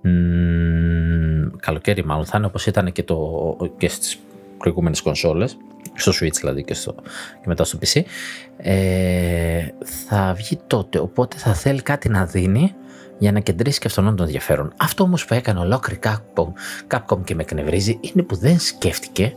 Μ, 0.01 1.57
καλοκαίρι 1.59 2.05
μάλλον 2.05 2.25
θα 2.25 2.37
είναι 2.37 2.45
όπως 2.45 2.65
ήταν 2.65 2.91
και, 2.91 3.03
το, 3.03 3.73
και 3.77 3.87
στις 3.87 4.19
προηγούμενες 4.57 5.01
κονσόλες, 5.01 5.57
στο 5.93 6.11
Switch 6.11 6.35
δηλαδή 6.39 6.63
και, 6.63 6.73
στο, 6.73 6.95
και 7.41 7.45
μετά 7.45 7.63
στο 7.63 7.77
PC, 7.81 8.01
ε, 8.57 9.67
θα 10.07 10.33
βγει 10.37 10.59
τότε, 10.67 10.99
οπότε 10.99 11.37
θα 11.37 11.53
θέλει 11.53 11.81
κάτι 11.81 12.09
να 12.09 12.25
δίνει 12.25 12.73
για 13.17 13.31
να 13.31 13.39
κεντρήσει 13.39 13.79
και 13.79 13.87
αυτόν 13.87 14.05
τον 14.05 14.25
ενδιαφέρον. 14.25 14.73
Αυτό 14.77 15.03
όμως 15.03 15.25
που 15.25 15.33
έκανε 15.33 15.59
ολόκληρη 15.59 15.99
Capcom, 16.03 16.47
Capcom 16.87 17.23
και 17.23 17.35
με 17.35 17.41
εκνευρίζει 17.41 17.99
είναι 18.01 18.23
που 18.23 18.35
δεν 18.35 18.59
σκέφτηκε 18.59 19.33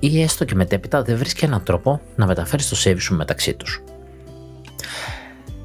ή 0.00 0.22
έστω 0.22 0.44
και 0.44 0.54
μετέπειτα 0.54 1.02
δεν 1.02 1.16
βρίσκει 1.16 1.44
έναν 1.44 1.62
τρόπο 1.62 2.00
να 2.16 2.26
μεταφέρει 2.26 2.62
το 2.62 2.76
save 2.84 2.96
σου 2.98 3.14
μεταξύ 3.14 3.54
τους. 3.54 3.82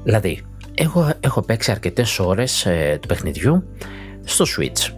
Δηλαδή, 0.04 0.44
εγώ 0.74 1.12
έχω 1.20 1.42
παίξει 1.42 1.70
αρκετές 1.70 2.18
ώρες 2.18 2.66
ε, 2.66 2.98
του 3.00 3.08
παιχνιδιού 3.08 3.64
στο 4.24 4.44
Switch. 4.56 4.92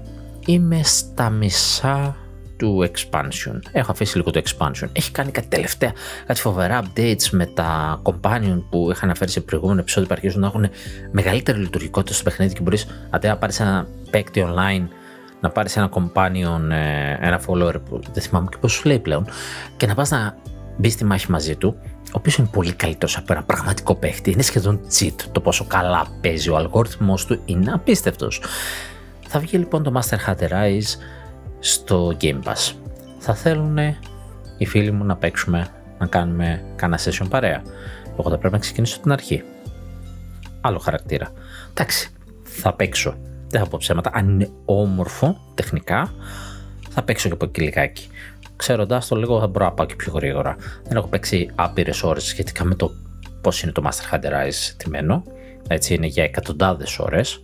Είμαι 0.47 0.81
στα 0.83 1.31
μισά 1.31 2.17
του 2.57 2.91
expansion. 2.93 3.59
Έχω 3.73 3.93
αφήσει 3.93 4.17
λίγο 4.17 4.31
το 4.31 4.43
expansion. 4.45 4.89
Έχει 4.93 5.11
κάνει 5.11 5.31
κάτι 5.31 5.47
τελευταία, 5.49 5.93
κάτι 6.27 6.41
φοβερά 6.41 6.83
updates 6.83 7.29
με 7.31 7.47
τα 7.47 8.03
companion 8.03 8.63
που 8.71 8.91
είχα 8.91 9.05
αναφέρει 9.05 9.31
σε 9.31 9.41
προηγούμενο 9.41 9.81
επεισόδιο 9.81 10.09
που 10.09 10.15
αρχίζουν 10.15 10.41
να 10.41 10.47
έχουν 10.47 10.69
μεγαλύτερη 11.11 11.59
λειτουργικότητα 11.59 12.15
στο 12.15 12.23
παιχνίδι 12.23 12.55
και 12.55 12.61
μπορείς 12.61 12.87
αντί 13.11 13.27
να 13.27 13.37
πάρεις 13.37 13.61
ένα 13.61 13.87
παίκτη 14.11 14.47
online 14.49 14.87
να 15.41 15.51
πάρεις 15.51 15.77
ένα 15.77 15.89
companion, 15.93 16.71
ε, 16.71 17.17
ένα 17.27 17.41
follower 17.47 17.75
που 17.89 18.01
δεν 18.13 18.23
θυμάμαι 18.23 18.49
και 18.51 18.57
πώς 18.61 18.73
σου 18.73 18.87
λέει 18.87 18.99
πλέον, 18.99 19.27
και 19.77 19.87
να 19.87 19.95
πας 19.95 20.11
να 20.11 20.37
μπεις 20.77 20.93
στη 20.93 21.05
μάχη 21.05 21.31
μαζί 21.31 21.57
του, 21.57 21.77
ο 22.09 22.11
οποίος 22.13 22.37
είναι 22.37 22.49
πολύ 22.53 22.73
καλύτερος 22.73 23.17
από 23.17 23.33
ένα 23.33 23.43
πραγματικό 23.43 23.95
παίχτη. 23.95 24.31
Είναι 24.31 24.43
σχεδόν 24.43 24.81
cheat 24.99 25.15
το 25.33 25.41
πόσο 25.41 25.65
καλά 25.65 26.07
παίζει. 26.21 26.51
Ο 26.51 26.57
αλγόριθμος 26.57 27.27
του 27.27 27.41
είναι 27.45 27.73
απίστευτος. 27.73 28.43
Θα 29.29 29.39
βγει 29.39 29.59
λοιπόν 29.59 29.83
το 29.83 29.93
Master 30.01 30.31
Hunter 30.31 30.49
Rise 30.49 30.99
στο 31.59 32.17
Game 32.21 32.43
Pass. 32.45 32.73
Θα 33.19 33.35
θέλουν 33.35 33.79
οι 34.59 34.67
φίλοι 34.67 34.91
μου 34.91 35.05
να 35.05 35.17
παίξουμε, 35.17 35.67
να 35.99 36.07
κάνουμε 36.07 36.65
κάνα 36.77 36.99
session 36.99 37.27
παρέα. 37.29 37.63
Εγώ 38.19 38.31
θα 38.31 38.39
πρέπει 38.39 38.55
να 38.55 38.61
ξεκινήσω 38.61 39.01
την 39.01 39.13
αρχή. 39.13 39.43
Άλλο 40.61 40.79
χαρακτήρα. 40.79 41.33
Εντάξει, 41.71 42.11
θα 42.43 42.75
παίξω 42.75 43.17
δεν 43.49 43.61
θα 43.61 43.67
πω 43.67 43.79
ψέματα, 43.81 44.11
αν 44.15 44.29
είναι 44.29 44.51
όμορφο 44.65 45.41
τεχνικά, 45.55 46.13
θα 46.91 47.03
παίξω 47.03 47.29
και 47.29 47.35
από 47.35 47.45
εκεί 47.45 47.61
λιγάκι. 47.61 48.09
Ξέροντας 48.57 49.07
το 49.07 49.17
λίγο, 49.17 49.41
θα 49.41 49.47
μπορώ 49.47 49.65
να 49.65 49.73
πάω 49.73 49.87
και 49.87 49.95
πιο 49.95 50.13
γρήγορα. 50.13 50.57
Δεν 50.85 50.97
έχω 50.97 51.07
παίξει 51.07 51.51
άπειρες 51.55 52.03
ώρες 52.03 52.25
σχετικά 52.25 52.65
με 52.65 52.75
το 52.75 52.91
πώς 53.41 53.63
είναι 53.63 53.73
το 53.73 53.83
Master 53.85 54.15
Hunter 54.15 54.31
Rise 54.31 54.75
τιμένο. 54.77 55.23
Έτσι 55.69 55.95
είναι 55.95 56.07
για 56.07 56.25
εκατοντάδες 56.25 56.99
ώρες. 56.99 57.43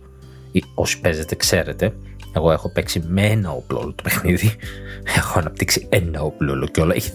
Όσοι 0.75 1.01
παίζετε, 1.01 1.35
ξέρετε. 1.35 1.93
Εγώ 2.35 2.51
έχω 2.51 2.71
παίξει 2.71 3.03
με 3.07 3.25
ένα 3.25 3.51
όπλο 3.51 3.79
όλο 3.79 3.93
το 3.93 4.03
παιχνίδι. 4.03 4.55
Έχω 5.17 5.39
αναπτύξει 5.39 5.87
ένα 5.89 6.21
όπλο 6.21 6.51
όλο 6.51 6.67
και 6.67 6.81
όλο. 6.81 6.93
Έχει 6.95 7.11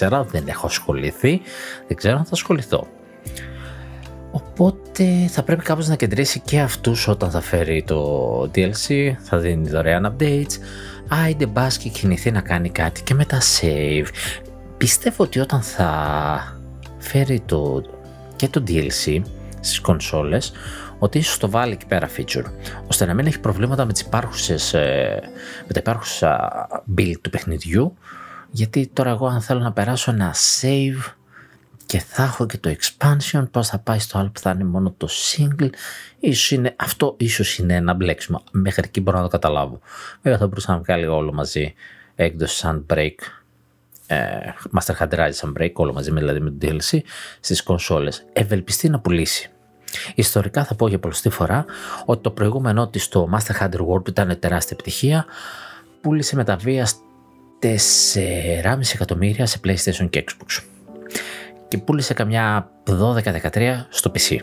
14, 0.00 0.24
δεν 0.30 0.48
έχω 0.48 0.66
ασχοληθεί. 0.66 1.40
Δεν 1.86 1.96
ξέρω 1.96 2.16
αν 2.16 2.24
θα 2.24 2.30
ασχοληθώ. 2.32 2.86
Οπότε 4.60 5.26
θα 5.28 5.42
πρέπει 5.42 5.62
κάπως 5.62 5.88
να 5.88 5.96
κεντρήσει 5.96 6.40
και 6.40 6.60
αυτούς 6.60 7.08
όταν 7.08 7.30
θα 7.30 7.40
φέρει 7.40 7.82
το 7.86 8.50
DLC, 8.54 9.12
θα 9.18 9.38
δίνει 9.38 9.68
δωρεάν 9.68 10.16
updates. 10.16 10.52
Άιντε 11.08 11.46
μπας 11.46 11.78
και 11.78 11.88
κινηθεί 11.88 12.30
να 12.30 12.40
κάνει 12.40 12.70
κάτι 12.70 13.02
και 13.02 13.14
μετά 13.14 13.38
save. 13.40 14.06
Πιστεύω 14.76 15.24
ότι 15.24 15.40
όταν 15.40 15.62
θα 15.62 15.90
φέρει 16.98 17.40
το, 17.40 17.82
και 18.36 18.48
το 18.48 18.62
DLC 18.68 19.22
στις 19.60 19.80
κονσόλες, 19.80 20.52
ότι 20.98 21.18
ίσως 21.18 21.38
το 21.38 21.50
βάλει 21.50 21.72
εκεί 21.72 21.86
πέρα 21.86 22.08
feature, 22.16 22.44
ώστε 22.86 23.04
να 23.04 23.14
μην 23.14 23.26
έχει 23.26 23.40
προβλήματα 23.40 23.84
με, 23.84 23.92
τις 23.92 24.02
υπάρχουσες, 24.02 24.74
ε, 24.74 25.20
με 25.66 25.72
τα 25.72 25.80
υπάρχουσα 25.80 26.50
build 26.98 27.20
του 27.20 27.30
παιχνιδιού, 27.30 27.94
γιατί 28.50 28.90
τώρα 28.92 29.10
εγώ 29.10 29.26
αν 29.26 29.40
θέλω 29.40 29.60
να 29.60 29.72
περάσω 29.72 30.10
ένα 30.10 30.34
save 30.34 31.17
και 31.88 31.98
θα 31.98 32.22
έχω 32.22 32.46
και 32.46 32.58
το 32.58 32.76
expansion, 32.78 33.44
πώς 33.50 33.68
θα 33.68 33.78
πάει 33.78 33.98
στο 33.98 34.18
άλλο 34.18 34.28
που 34.28 34.40
θα 34.40 34.50
είναι 34.50 34.64
μόνο 34.64 34.94
το 34.96 35.08
single. 35.10 35.70
Ίσως 36.18 36.50
είναι, 36.50 36.74
αυτό 36.76 37.14
ίσως 37.18 37.58
είναι 37.58 37.74
ένα 37.74 37.94
μπλέξιμο. 37.94 38.42
Μέχρι 38.50 38.82
εκεί 38.86 39.00
μπορώ 39.00 39.16
να 39.16 39.22
το 39.22 39.28
καταλάβω. 39.28 39.80
Βέβαια 40.22 40.38
θα 40.38 40.46
μπορούσα 40.46 40.72
να 40.72 40.78
βγάλει 40.78 41.06
όλο 41.06 41.32
μαζί 41.32 41.74
έκδοση 42.14 42.56
σαν 42.56 42.86
break, 42.90 43.14
ε, 44.06 44.16
Master 44.78 44.94
Hunter 44.98 45.18
Rise 45.18 45.30
σαν 45.30 45.56
break, 45.58 45.72
όλο 45.72 45.92
μαζί 45.92 46.10
δηλαδή 46.10 46.40
με 46.40 46.50
το 46.50 46.56
DLC 46.60 46.98
στις 47.40 47.62
κονσόλες. 47.62 48.24
Ευελπιστεί 48.32 48.88
να 48.88 49.00
πουλήσει. 49.00 49.50
Ιστορικά 50.14 50.64
θα 50.64 50.74
πω 50.74 50.88
για 50.88 50.98
πολλωστή 50.98 51.30
φορά 51.30 51.64
ότι 52.04 52.22
το 52.22 52.30
προηγούμενο 52.30 52.88
της 52.88 53.04
στο 53.04 53.28
Master 53.32 53.62
Hunter 53.62 53.80
World 53.80 54.04
που 54.04 54.10
ήταν 54.10 54.38
τεράστια 54.38 54.76
επιτυχία 54.80 55.26
πούλησε 56.00 56.36
με 56.36 56.44
τα 56.44 56.56
βία 56.56 56.88
4,5 57.58 58.94
εκατομμύρια 58.94 59.46
σε 59.46 59.60
PlayStation 59.64 60.10
και 60.10 60.24
Xbox 60.26 60.62
και 61.68 61.78
πούλησε 61.78 62.14
καμιά 62.14 62.70
12-13 62.86 63.74
στο 63.88 64.12
PC. 64.14 64.36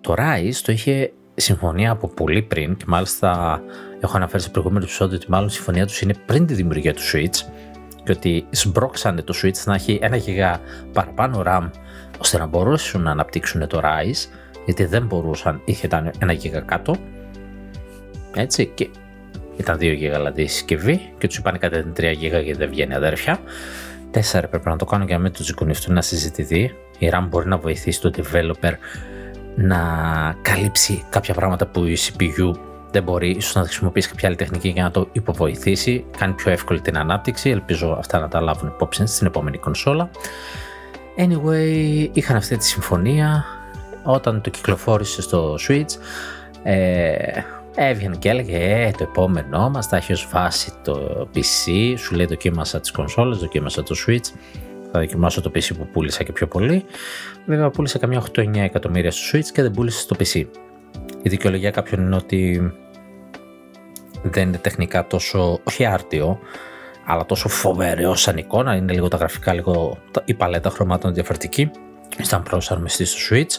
Το 0.00 0.14
Rise 0.18 0.54
το 0.62 0.72
είχε 0.72 1.12
συμφωνία 1.34 1.90
από 1.90 2.08
πολύ 2.08 2.42
πριν 2.42 2.76
και 2.76 2.84
μάλιστα 2.86 3.60
έχω 4.00 4.16
αναφέρει 4.16 4.42
σε 4.42 4.50
προηγούμενο 4.50 4.84
επεισόδιο 4.84 5.16
ότι 5.16 5.30
μάλλον 5.30 5.48
η 5.48 5.50
συμφωνία 5.50 5.86
τους 5.86 6.00
είναι 6.00 6.14
πριν 6.26 6.46
τη 6.46 6.54
δημιουργία 6.54 6.94
του 6.94 7.02
Switch 7.12 7.50
και 8.04 8.12
ότι 8.12 8.46
σμπρώξανε 8.50 9.22
το 9.22 9.34
Switch 9.42 9.64
να 9.64 9.74
έχει 9.74 9.98
ένα 10.02 10.16
γιγά 10.16 10.60
παραπάνω 10.92 11.42
RAM 11.46 11.70
ώστε 12.18 12.38
να 12.38 12.46
μπορούσαν 12.46 13.02
να 13.02 13.10
αναπτύξουν 13.10 13.68
το 13.68 13.80
Rise 13.82 14.30
γιατί 14.64 14.84
δεν 14.84 15.06
μπορούσαν, 15.06 15.60
είχε 15.64 15.88
ένα 16.18 16.32
γιγά 16.32 16.60
κάτω 16.60 16.96
έτσι 18.34 18.66
και 18.66 18.88
ήταν 19.56 19.76
2 19.76 19.80
γίγα 19.80 20.16
δηλαδή 20.16 20.42
η 20.42 20.46
συσκευή 20.46 21.12
και 21.18 21.26
τους 21.26 21.36
είπαν 21.36 21.58
κάτι 21.58 21.92
3 21.96 22.14
γίγα 22.16 22.40
γιατί 22.40 22.58
δεν 22.58 22.68
βγαίνει 22.68 22.94
αδέρφια. 22.94 23.38
4 24.16 24.20
πρέπει 24.50 24.68
να 24.68 24.76
το 24.76 24.84
κάνω 24.84 25.04
για 25.04 25.16
να 25.16 25.22
μην 25.22 25.32
τους 25.32 25.46
ζυγονιστούν 25.46 25.94
να 25.94 26.02
συζητηθεί. 26.02 26.74
Η 26.98 27.10
RAM 27.12 27.26
μπορεί 27.28 27.48
να 27.48 27.56
βοηθήσει 27.56 28.00
το 28.00 28.10
developer 28.16 28.72
να 29.56 29.78
καλύψει 30.42 31.04
κάποια 31.08 31.34
πράγματα 31.34 31.66
που 31.66 31.84
η 31.84 31.96
CPU 31.96 32.52
δεν 32.90 33.02
μπορεί, 33.02 33.30
ίσως 33.30 33.54
να 33.54 33.62
χρησιμοποιήσει 33.62 34.08
κάποια 34.08 34.28
άλλη 34.28 34.36
τεχνική 34.36 34.68
για 34.68 34.82
να 34.82 34.90
το 34.90 35.08
υποβοηθήσει, 35.12 36.04
κάνει 36.18 36.32
πιο 36.32 36.50
εύκολη 36.50 36.80
την 36.80 36.98
ανάπτυξη, 36.98 37.50
ελπίζω 37.50 37.96
αυτά 37.98 38.18
να 38.18 38.28
τα 38.28 38.40
λάβουν 38.40 38.68
υπόψη 38.68 39.06
στην 39.06 39.26
επόμενη 39.26 39.58
κονσόλα. 39.58 40.10
Anyway, 41.18 42.08
είχαν 42.12 42.36
αυτή 42.36 42.56
τη 42.56 42.64
συμφωνία, 42.64 43.44
όταν 44.02 44.40
το 44.40 44.50
κυκλοφόρησε 44.50 45.22
στο 45.22 45.58
Switch, 45.68 45.90
ε, 46.62 47.16
έβγαινε 47.76 48.16
και 48.16 48.28
έλεγε 48.28 48.56
ε, 48.56 48.90
το 48.90 49.02
επόμενό 49.02 49.70
μας 49.70 49.86
θα 49.86 49.96
έχεις 49.96 50.24
ω 50.24 50.28
βάση 50.30 50.72
το 50.84 51.28
PC, 51.34 51.94
σου 51.96 52.14
λέει 52.14 52.26
δοκίμασα 52.26 52.80
τις 52.80 52.90
κονσόλες, 52.90 53.38
δοκίμασα 53.38 53.82
το 53.82 53.94
Switch, 54.06 54.26
θα 54.92 55.00
δοκιμάσω 55.00 55.40
το 55.40 55.50
PC 55.54 55.70
που 55.78 55.86
πούλησα 55.92 56.22
και 56.22 56.32
πιο 56.32 56.46
πολύ. 56.46 56.84
Βέβαια 57.46 57.70
πούλησα 57.70 57.98
καμιά 57.98 58.22
8-9 58.36 58.56
εκατομμύρια 58.56 59.10
στο 59.10 59.38
Switch 59.38 59.44
και 59.52 59.62
δεν 59.62 59.70
πούλησε 59.70 60.00
στο 60.00 60.16
PC. 60.18 60.44
Η 61.22 61.28
δικαιολογία 61.28 61.70
κάποιον 61.70 62.00
είναι 62.00 62.16
ότι 62.16 62.72
δεν 64.22 64.48
είναι 64.48 64.58
τεχνικά 64.58 65.06
τόσο, 65.06 65.60
όχι 65.64 65.84
άρτιο, 65.84 66.38
αλλά 67.04 67.26
τόσο 67.26 67.48
φοβερό 67.48 68.14
σαν 68.14 68.36
εικόνα, 68.36 68.74
είναι 68.74 68.92
λίγο 68.92 69.08
τα 69.08 69.16
γραφικά, 69.16 69.52
λίγο 69.52 69.98
η 70.24 70.34
παλέτα 70.34 70.70
χρωμάτων 70.70 71.14
διαφορετική, 71.14 71.70
ήταν 72.18 72.42
προσαρμοστή 72.42 73.04
στο 73.04 73.18
Switch 73.30 73.52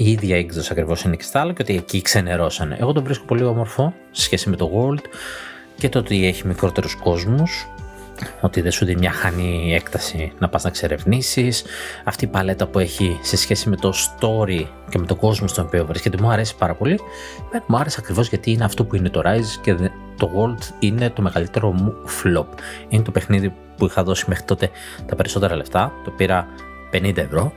η 0.00 0.10
ίδια 0.10 0.36
έκδοση 0.36 0.68
ακριβώς 0.70 1.02
είναι 1.02 1.16
κρυστάλλο 1.16 1.52
και 1.52 1.62
ότι 1.62 1.76
εκεί 1.76 2.02
ξενερώσανε. 2.02 2.76
Εγώ 2.80 2.92
τον 2.92 3.04
βρίσκω 3.04 3.24
πολύ 3.24 3.44
όμορφο 3.44 3.94
σε 4.10 4.22
σχέση 4.22 4.50
με 4.50 4.56
το 4.56 4.70
World 4.74 5.04
και 5.76 5.88
το 5.88 5.98
ότι 5.98 6.26
έχει 6.26 6.46
μικρότερους 6.46 6.94
κόσμους, 6.94 7.68
ότι 8.40 8.60
δεν 8.60 8.72
σου 8.72 8.84
δίνει 8.84 8.98
μια 8.98 9.12
χανή 9.12 9.74
έκταση 9.74 10.32
να 10.38 10.48
πας 10.48 10.64
να 10.64 10.70
ξερευνήσεις. 10.70 11.64
Αυτή 12.04 12.24
η 12.24 12.28
παλέτα 12.28 12.66
που 12.66 12.78
έχει 12.78 13.18
σε 13.22 13.36
σχέση 13.36 13.68
με 13.68 13.76
το 13.76 13.92
story 13.94 14.64
και 14.90 14.98
με 14.98 15.06
τον 15.06 15.16
κόσμο 15.16 15.48
στον 15.48 15.64
οποίο 15.66 15.86
βρίσκεται 15.86 16.22
μου 16.22 16.30
αρέσει 16.30 16.56
πάρα 16.56 16.74
πολύ. 16.74 17.00
Μου 17.66 17.76
άρεσε 17.76 17.96
ακριβώς 18.00 18.28
γιατί 18.28 18.50
είναι 18.50 18.64
αυτό 18.64 18.84
που 18.84 18.96
είναι 18.96 19.08
το 19.08 19.22
Rise 19.24 19.60
και 19.62 19.74
το 20.16 20.30
World 20.36 20.74
είναι 20.78 21.10
το 21.10 21.22
μεγαλύτερο 21.22 21.72
μου 21.72 21.94
flop. 22.22 22.46
Είναι 22.88 23.02
το 23.02 23.10
παιχνίδι 23.10 23.54
που 23.76 23.86
είχα 23.86 24.04
δώσει 24.04 24.24
μέχρι 24.28 24.44
τότε 24.44 24.70
τα 25.06 25.16
περισσότερα 25.16 25.56
λεφτά. 25.56 25.92
Το 26.04 26.10
πήρα 26.10 26.46
50 26.92 27.16
ευρώ 27.16 27.52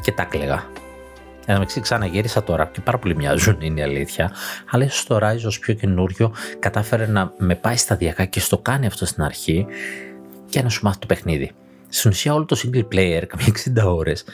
και 0.00 0.12
τα 0.12 0.24
κλαίγα. 0.24 0.86
Εν 1.50 1.54
τω 1.54 1.60
μεταξύ 1.60 1.80
ξαναγύρισα 1.80 2.42
τώρα 2.42 2.70
και 2.72 2.80
πάρα 2.80 2.98
πολύ 2.98 3.16
μοιάζουν 3.16 3.56
είναι 3.60 3.80
η 3.80 3.82
αλήθεια. 3.82 4.32
Αλλά 4.70 4.84
ίσως 4.84 5.04
το 5.04 5.18
Rise 5.22 5.44
ως 5.46 5.58
πιο 5.58 5.74
καινούριο 5.74 6.34
κατάφερε 6.58 7.06
να 7.06 7.32
με 7.38 7.54
πάει 7.54 7.76
σταδιακά 7.76 8.24
και 8.24 8.40
στο 8.40 8.58
κάνει 8.58 8.86
αυτό 8.86 9.06
στην 9.06 9.22
αρχή 9.22 9.66
και 10.48 10.62
να 10.62 10.68
σου 10.68 10.80
μάθει 10.84 10.98
το 10.98 11.06
παιχνίδι. 11.06 11.50
Στην 11.88 12.10
ουσία 12.10 12.34
όλο 12.34 12.44
το 12.44 12.56
single 12.62 12.84
player, 12.94 13.22
καμιά 13.26 13.86
60 13.86 13.96
ώρες, 13.96 14.24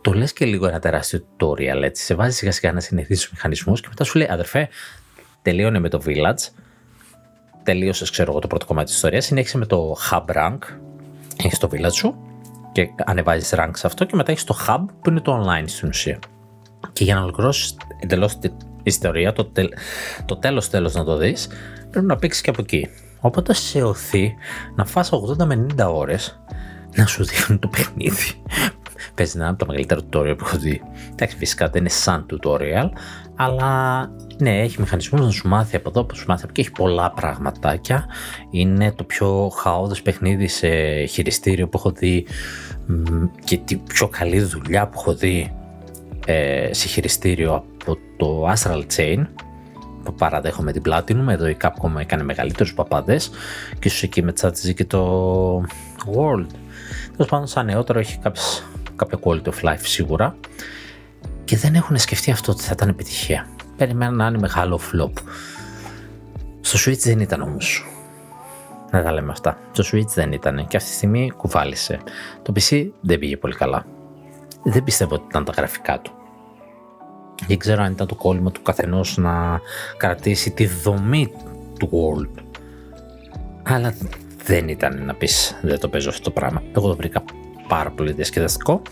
το 0.00 0.12
λες 0.12 0.32
και 0.32 0.44
λίγο 0.44 0.66
ένα 0.66 0.78
τεράστιο 0.78 1.24
tutorial 1.38 1.82
έτσι. 1.82 2.04
Σε 2.04 2.14
βάζει 2.14 2.36
σιγά 2.36 2.52
σιγά 2.52 2.72
να 2.72 2.80
συνηθίσει 2.80 3.22
τους 3.22 3.32
μηχανισμούς 3.32 3.80
και 3.80 3.86
μετά 3.88 4.04
σου 4.04 4.18
λέει 4.18 4.28
αδερφέ, 4.30 4.68
τελείωνε 5.42 5.78
με 5.78 5.88
το 5.88 6.02
village, 6.06 6.48
τελείωσες 7.62 8.10
ξέρω 8.10 8.30
εγώ 8.30 8.40
το 8.40 8.46
πρώτο 8.46 8.66
κομμάτι 8.66 8.86
της 8.86 8.94
ιστορίας, 8.94 9.24
συνέχισε 9.24 9.58
με 9.58 9.66
το 9.66 9.96
hub 10.10 10.24
rank, 10.36 10.58
έχεις 11.44 11.58
το 11.58 11.68
village 11.72 11.92
σου 11.92 12.16
και 12.72 12.88
ανεβάζεις 13.04 13.54
rank 13.56 13.70
σε 13.72 13.86
αυτό 13.86 14.04
και 14.04 14.16
μετά 14.16 14.30
έχεις 14.30 14.44
το 14.44 14.56
hub 14.68 14.84
που 15.02 15.10
είναι 15.10 15.20
το 15.20 15.44
online 15.44 15.64
στην 15.66 15.88
ουσία. 15.88 16.18
Και 16.92 17.04
για 17.04 17.14
να 17.14 17.22
ολοκληρώσεις 17.22 17.76
εντελώς 18.00 18.38
την 18.38 18.52
ιστορία, 18.82 19.32
το, 19.32 19.44
τελ, 19.44 19.68
το 20.24 20.36
τέλος 20.36 20.70
τέλο 20.70 20.90
να 20.94 21.04
το 21.04 21.16
δεις, 21.16 21.48
πρέπει 21.90 22.06
να 22.06 22.16
παίξεις 22.16 22.42
και 22.42 22.50
από 22.50 22.62
εκεί. 22.62 22.88
Οπότε 23.20 23.54
σε 23.54 23.82
οθεί 23.82 24.34
να 24.74 24.84
φας 24.84 25.10
80 25.12 25.44
με 25.44 25.66
90 25.76 25.86
ώρες 25.94 26.40
να 26.96 27.06
σου 27.06 27.24
δείχνουν 27.24 27.58
το 27.58 27.68
παιχνίδι. 27.68 28.32
Παίζει 29.14 29.36
να 29.36 29.42
είναι 29.42 29.52
από 29.52 29.58
τα 29.58 29.66
μεγαλύτερα 29.66 30.00
tutorial 30.00 30.34
που 30.38 30.44
έχω 30.46 30.58
δει. 30.58 30.82
Εντάξει, 31.10 31.36
φυσικά 31.36 31.68
δεν 31.68 31.80
είναι 31.80 31.90
σαν 31.90 32.26
tutorial, 32.30 32.88
αλλά 33.34 34.06
ναι, 34.38 34.60
έχει 34.60 34.80
μηχανισμούς 34.80 35.20
να 35.20 35.30
σου 35.30 35.48
μάθει 35.48 35.76
από 35.76 35.88
εδώ, 35.88 36.04
που 36.04 36.16
σου 36.16 36.24
μάθει 36.28 36.46
και 36.52 36.60
έχει 36.60 36.70
πολλά 36.70 37.10
πραγματάκια. 37.10 38.06
Είναι 38.50 38.92
το 38.92 39.04
πιο 39.04 39.48
χαόδες 39.48 40.02
παιχνίδι 40.02 40.48
σε 40.48 40.68
χειριστήριο 41.04 41.68
που 41.68 41.78
έχω 41.78 41.90
δει 41.90 42.26
και 43.44 43.56
την 43.56 43.82
πιο 43.82 44.08
καλή 44.08 44.40
δουλειά 44.40 44.88
που 44.88 44.98
έχω 45.00 45.14
δει 45.14 45.52
ε, 46.26 46.68
σε 46.72 46.88
χειριστήριο 46.88 47.54
από 47.54 47.98
το 48.16 48.52
Astral 48.52 48.82
Chain 48.96 49.26
που 50.04 50.14
παραδέχομαι 50.14 50.72
την 50.72 50.82
Platinum, 50.86 51.28
εδώ 51.28 51.48
η 51.48 51.56
Capcom 51.62 52.00
έκανε 52.00 52.22
μεγαλύτερους 52.22 52.74
παπάδες 52.74 53.30
και 53.78 53.88
ίσως 53.88 54.02
εκεί 54.02 54.22
με 54.22 54.32
τσάτσιζε 54.32 54.72
και 54.72 54.84
το 54.84 55.64
World. 56.06 56.46
Τέλος 57.12 57.28
πάντων 57.28 57.46
σαν 57.46 57.66
νεότερο 57.66 57.98
έχει 57.98 58.18
κάποιες, 58.18 58.66
κάποια 58.96 59.18
quality 59.22 59.48
of 59.48 59.68
life 59.70 59.82
σίγουρα 59.82 60.36
και 61.44 61.56
δεν 61.56 61.74
έχουν 61.74 61.98
σκεφτεί 61.98 62.30
αυτό 62.30 62.52
ότι 62.52 62.62
θα 62.62 62.70
ήταν 62.74 62.88
επιτυχία. 62.88 63.46
Περιμένω 63.76 64.16
να 64.16 64.26
είναι 64.26 64.38
μεγάλο 64.38 64.80
flop. 64.92 65.12
Στο 66.60 66.90
Switch 66.90 66.98
δεν 66.98 67.20
ήταν 67.20 67.42
όμως. 67.42 67.86
Να 68.90 69.02
τα 69.02 69.12
λέμε 69.12 69.32
αυτά. 69.32 69.58
Στο 69.72 69.84
Switch 69.92 70.08
δεν 70.14 70.32
ήταν 70.32 70.66
και 70.66 70.76
αυτή 70.76 70.88
τη 70.88 70.94
στιγμή 70.94 71.30
κουβάλισε. 71.36 72.00
Το 72.42 72.52
PC 72.56 72.88
δεν 73.00 73.18
πήγε 73.18 73.36
πολύ 73.36 73.54
καλά 73.54 73.86
δεν 74.62 74.84
πιστεύω 74.84 75.14
ότι 75.14 75.24
ήταν 75.28 75.44
τα 75.44 75.52
γραφικά 75.56 76.00
του. 76.00 76.12
Δεν 77.46 77.58
ξέρω 77.58 77.82
αν 77.82 77.92
ήταν 77.92 78.06
το 78.06 78.14
κόλλημα 78.14 78.50
του 78.50 78.62
καθενός 78.62 79.16
να 79.16 79.60
κρατήσει 79.96 80.50
τη 80.50 80.66
δομή 80.66 81.32
του 81.78 81.90
World. 81.92 82.42
Αλλά 83.62 83.94
δεν 84.44 84.68
ήταν 84.68 85.04
να 85.04 85.14
πεις 85.14 85.58
δεν 85.62 85.80
το 85.80 85.88
παίζω 85.88 86.08
αυτό 86.08 86.22
το 86.22 86.30
πράγμα. 86.30 86.62
Εγώ 86.76 86.88
το 86.88 86.96
βρήκα 86.96 87.22
πάρα 87.68 87.90
πολύ 87.90 88.12
διασκεδαστικό 88.12 88.82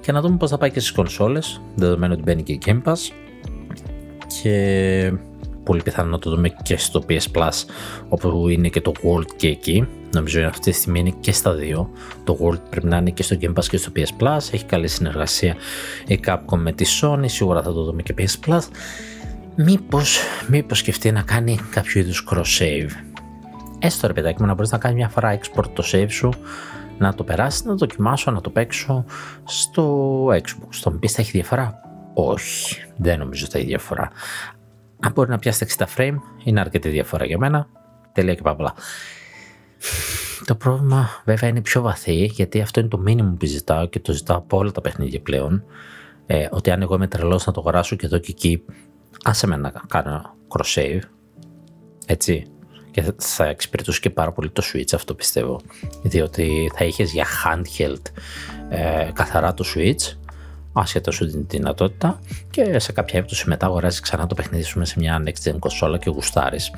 και 0.00 0.12
να 0.12 0.20
δούμε 0.20 0.36
πώς 0.36 0.50
θα 0.50 0.58
πάει 0.58 0.70
και 0.70 0.80
στις 0.80 0.92
κονσόλες 0.92 1.60
δεδομένου 1.74 2.12
ότι 2.12 2.22
μπαίνει 2.22 2.42
και 2.42 2.52
η 2.52 2.60
Game 2.66 2.82
Pass 2.82 2.98
και 4.26 5.12
πολύ 5.64 5.82
πιθανό 5.82 6.10
να 6.10 6.18
το 6.18 6.30
δούμε 6.30 6.48
και 6.62 6.76
στο 6.76 7.04
PS 7.08 7.38
Plus 7.38 7.64
όπου 8.08 8.48
είναι 8.48 8.68
και 8.68 8.80
το 8.80 8.92
World 9.02 9.26
και 9.36 9.48
εκεί 9.48 9.86
Νομίζω 10.14 10.46
αυτή 10.46 10.70
τη 10.70 10.76
στιγμή 10.76 11.00
είναι 11.00 11.14
και 11.20 11.32
στα 11.32 11.52
δύο. 11.52 11.90
Το 12.24 12.38
World 12.40 12.60
πρέπει 12.70 12.86
να 12.86 12.96
είναι 12.96 13.10
και 13.10 13.22
στο 13.22 13.36
Game 13.40 13.52
Pass 13.54 13.64
και 13.64 13.76
στο 13.76 13.92
PS 13.96 14.22
Plus. 14.22 14.36
Έχει 14.36 14.64
καλή 14.64 14.88
συνεργασία 14.88 15.56
η 16.06 16.20
Capcom 16.26 16.56
με 16.56 16.72
τη 16.72 16.84
Sony. 17.00 17.24
Σίγουρα 17.24 17.62
θα 17.62 17.72
το 17.72 17.84
δούμε 17.84 18.02
και 18.02 18.14
PS 18.18 18.48
Plus. 18.48 18.62
Μήπως, 19.56 20.18
μήπως 20.48 20.78
σκεφτεί 20.78 21.12
να 21.12 21.22
κάνει 21.22 21.58
κάποιο 21.70 22.00
είδους 22.00 22.26
cross-save. 22.30 22.90
Έστω 23.78 24.06
ρε 24.06 24.12
παιδάκι 24.12 24.40
μου 24.40 24.46
να 24.46 24.54
μπορείς 24.54 24.70
να 24.70 24.78
κάνεις 24.78 24.96
μια 24.96 25.08
φορά 25.08 25.38
export 25.38 25.68
το 25.72 25.84
save 25.92 26.10
σου 26.10 26.32
να 26.98 27.14
το 27.14 27.24
περάσεις, 27.24 27.64
να 27.64 27.70
το 27.70 27.76
δοκιμάσω, 27.76 28.30
να 28.30 28.40
το 28.40 28.50
παίξω 28.50 29.04
στο 29.44 30.26
Xbox. 30.26 30.66
Στο 30.68 30.90
πεις 30.90 31.12
θα 31.12 31.22
έχει 31.22 31.30
διαφορά; 31.30 31.80
Όχι, 32.14 32.82
δεν 32.96 33.18
νομίζω 33.18 33.46
θα 33.50 33.58
έχει 33.58 33.66
διαφορά. 33.66 34.10
Αν 35.04 35.12
μπορεί 35.12 35.30
να 35.30 35.38
πιάσει 35.38 35.66
60 35.78 35.84
frame, 35.96 36.16
είναι 36.44 36.60
αρκετή 36.60 36.88
διαφορά 36.88 37.24
για 37.24 37.38
μένα. 37.38 37.68
Τελεία 38.12 38.34
και 38.34 38.42
παύλα. 38.42 38.74
Το 40.44 40.54
πρόβλημα 40.54 41.22
βέβαια 41.24 41.50
είναι 41.50 41.60
πιο 41.60 41.82
βαθύ 41.82 42.24
γιατί 42.24 42.60
αυτό 42.60 42.80
είναι 42.80 42.88
το 42.88 42.98
μήνυμα 42.98 43.34
που 43.38 43.46
ζητάω 43.46 43.86
και 43.86 44.00
το 44.00 44.12
ζητάω 44.12 44.36
από 44.36 44.56
όλα 44.56 44.72
τα 44.72 44.80
παιχνίδια 44.80 45.20
πλέον. 45.20 45.64
Ε, 46.26 46.46
ότι 46.50 46.70
αν 46.70 46.82
εγώ 46.82 46.94
είμαι 46.94 47.06
τρελός 47.06 47.46
να 47.46 47.52
το 47.52 47.60
αγοράσω 47.60 47.96
και 47.96 48.06
εδώ 48.06 48.18
και 48.18 48.30
εκεί, 48.30 48.64
άσε 49.22 49.46
με 49.46 49.56
να 49.56 49.72
κάνω 49.88 50.34
cross-save. 50.48 51.00
Έτσι. 52.06 52.46
Και 52.90 53.12
θα 53.16 53.46
εξυπηρετούσε 53.46 54.00
και 54.00 54.10
πάρα 54.10 54.32
πολύ 54.32 54.50
το 54.50 54.62
Switch 54.72 54.94
αυτό 54.94 55.14
πιστεύω. 55.14 55.60
Διότι 56.02 56.70
θα 56.74 56.84
είχες 56.84 57.12
για 57.12 57.26
handheld 57.44 58.02
ε, 58.68 59.10
καθαρά 59.12 59.54
το 59.54 59.64
Switch, 59.74 60.16
άσχετα 60.76 61.10
σου 61.10 61.26
την 61.26 61.44
δυνατότητα, 61.48 62.18
και 62.50 62.78
σε 62.78 62.92
κάποια 62.92 63.18
έπτωση 63.18 63.48
μετά 63.48 63.66
αγοράζεις 63.66 64.00
ξανά 64.00 64.26
το 64.26 64.34
παιχνίδι 64.34 64.64
σου 64.64 64.78
μέσα 64.78 64.92
σε 64.92 64.98
μια 65.00 65.22
next 65.26 65.48
gen 65.48 65.56
κονσόλα 65.58 65.98
και 65.98 66.10
γουστάρεις. 66.10 66.70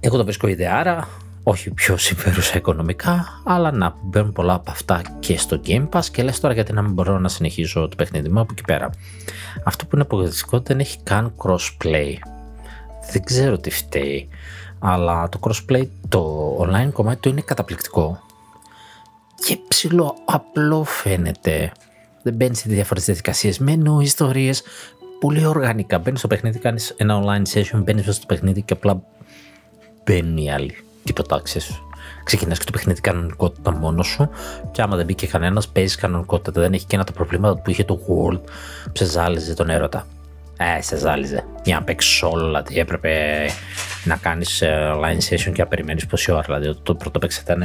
Εγώ 0.00 0.16
το 0.16 0.24
βρίσκω 0.24 0.46
ιδεάρα, 0.46 1.08
όχι 1.42 1.70
πιο 1.70 1.96
συμφέρουσα 1.96 2.56
οικονομικά, 2.56 3.40
αλλά 3.44 3.70
να 3.70 3.94
μπαίνουν 4.02 4.32
πολλά 4.32 4.54
από 4.54 4.70
αυτά 4.70 5.02
και 5.18 5.38
στο 5.38 5.60
Game 5.66 5.88
Pass 5.88 6.04
και 6.12 6.22
λες 6.22 6.40
τώρα 6.40 6.54
γιατί 6.54 6.72
να 6.72 6.82
μην 6.82 6.92
μπορώ 6.92 7.18
να 7.18 7.28
συνεχίσω 7.28 7.88
το 7.88 7.96
παιχνίδι 7.96 8.28
μου 8.28 8.40
από 8.40 8.52
εκεί 8.52 8.62
πέρα. 8.62 8.90
Αυτό 9.64 9.84
που 9.84 9.90
είναι 9.92 10.02
απογοητευτικό 10.02 10.60
δεν 10.60 10.80
έχει 10.80 10.98
καν 11.02 11.32
crossplay. 11.36 12.14
Δεν 13.12 13.24
ξέρω 13.24 13.58
τι 13.58 13.70
φταίει, 13.70 14.28
αλλά 14.78 15.28
το 15.28 15.38
crossplay, 15.42 15.86
το 16.08 16.50
online 16.60 16.92
κομμάτι 16.92 17.20
του 17.20 17.28
είναι 17.28 17.40
καταπληκτικό 17.40 18.20
και 19.44 19.58
ψηλό 19.68 20.14
απλό 20.24 20.84
φαίνεται. 20.84 21.72
Δεν 22.22 22.34
μπαίνει 22.34 22.54
σε 22.54 22.68
διάφορες 22.68 23.04
διαδικασίες, 23.04 23.58
μενού, 23.58 24.00
ιστορίες. 24.00 24.62
πολύ 25.20 25.46
οργανικά. 25.46 25.98
Μπαίνεις 25.98 26.18
στο 26.18 26.28
παιχνίδι, 26.28 26.58
κάνεις 26.58 26.94
ένα 26.96 27.22
online 27.22 27.58
session, 27.58 27.82
μπαίνεις 27.82 28.14
στο 28.14 28.26
παιχνίδι 28.26 28.62
και 28.62 28.72
απλά 28.72 29.02
μπαίνει 30.04 30.44
η 30.44 30.50
άλλη. 30.50 30.76
Τίποτα, 31.04 31.40
ξέρεις. 31.42 31.82
Ξεκινάς 32.24 32.58
και 32.58 32.64
το 32.64 32.72
παιχνίδι 32.72 33.00
κανονικότητα 33.00 33.72
μόνος 33.72 34.06
σου. 34.06 34.30
Και 34.70 34.82
άμα 34.82 34.96
δεν 34.96 35.04
μπήκε 35.04 35.26
κανένας, 35.26 35.68
παίζεις 35.68 35.94
κανονικότητα. 35.94 36.60
Δεν 36.60 36.72
έχει 36.72 36.86
και 36.86 36.94
ένα 36.94 37.04
τα 37.04 37.12
προβλήματα 37.12 37.60
που 37.60 37.70
είχε 37.70 37.84
το 37.84 37.98
World. 38.08 38.40
Ψεζάλιζε 38.92 39.54
τον 39.54 39.70
έρωτα. 39.70 40.06
Ε, 40.56 40.82
σε 40.82 40.96
ζάλιζε. 40.96 41.44
Για 41.64 41.74
να 41.74 41.82
παίξεις 41.82 42.22
όλα. 42.22 42.62
Τι 42.62 42.78
έπρεπε 42.78 43.10
να 44.04 44.16
κάνεις 44.16 44.62
ε, 44.62 44.92
online 44.94 45.32
session 45.32 45.52
και 45.52 45.62
να 45.62 45.66
περιμένεις 45.66 46.06
πόση 46.06 46.32
ώρα. 46.32 46.42
Δηλαδή, 46.42 46.78
το 46.82 46.94
πρώτο 46.94 47.18
παίξε 47.18 47.40
ήταν 47.44 47.62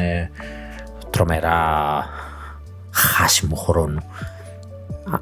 τρομερά 1.09 2.05
χάσιμο 2.91 3.55
χρόνο. 3.55 4.03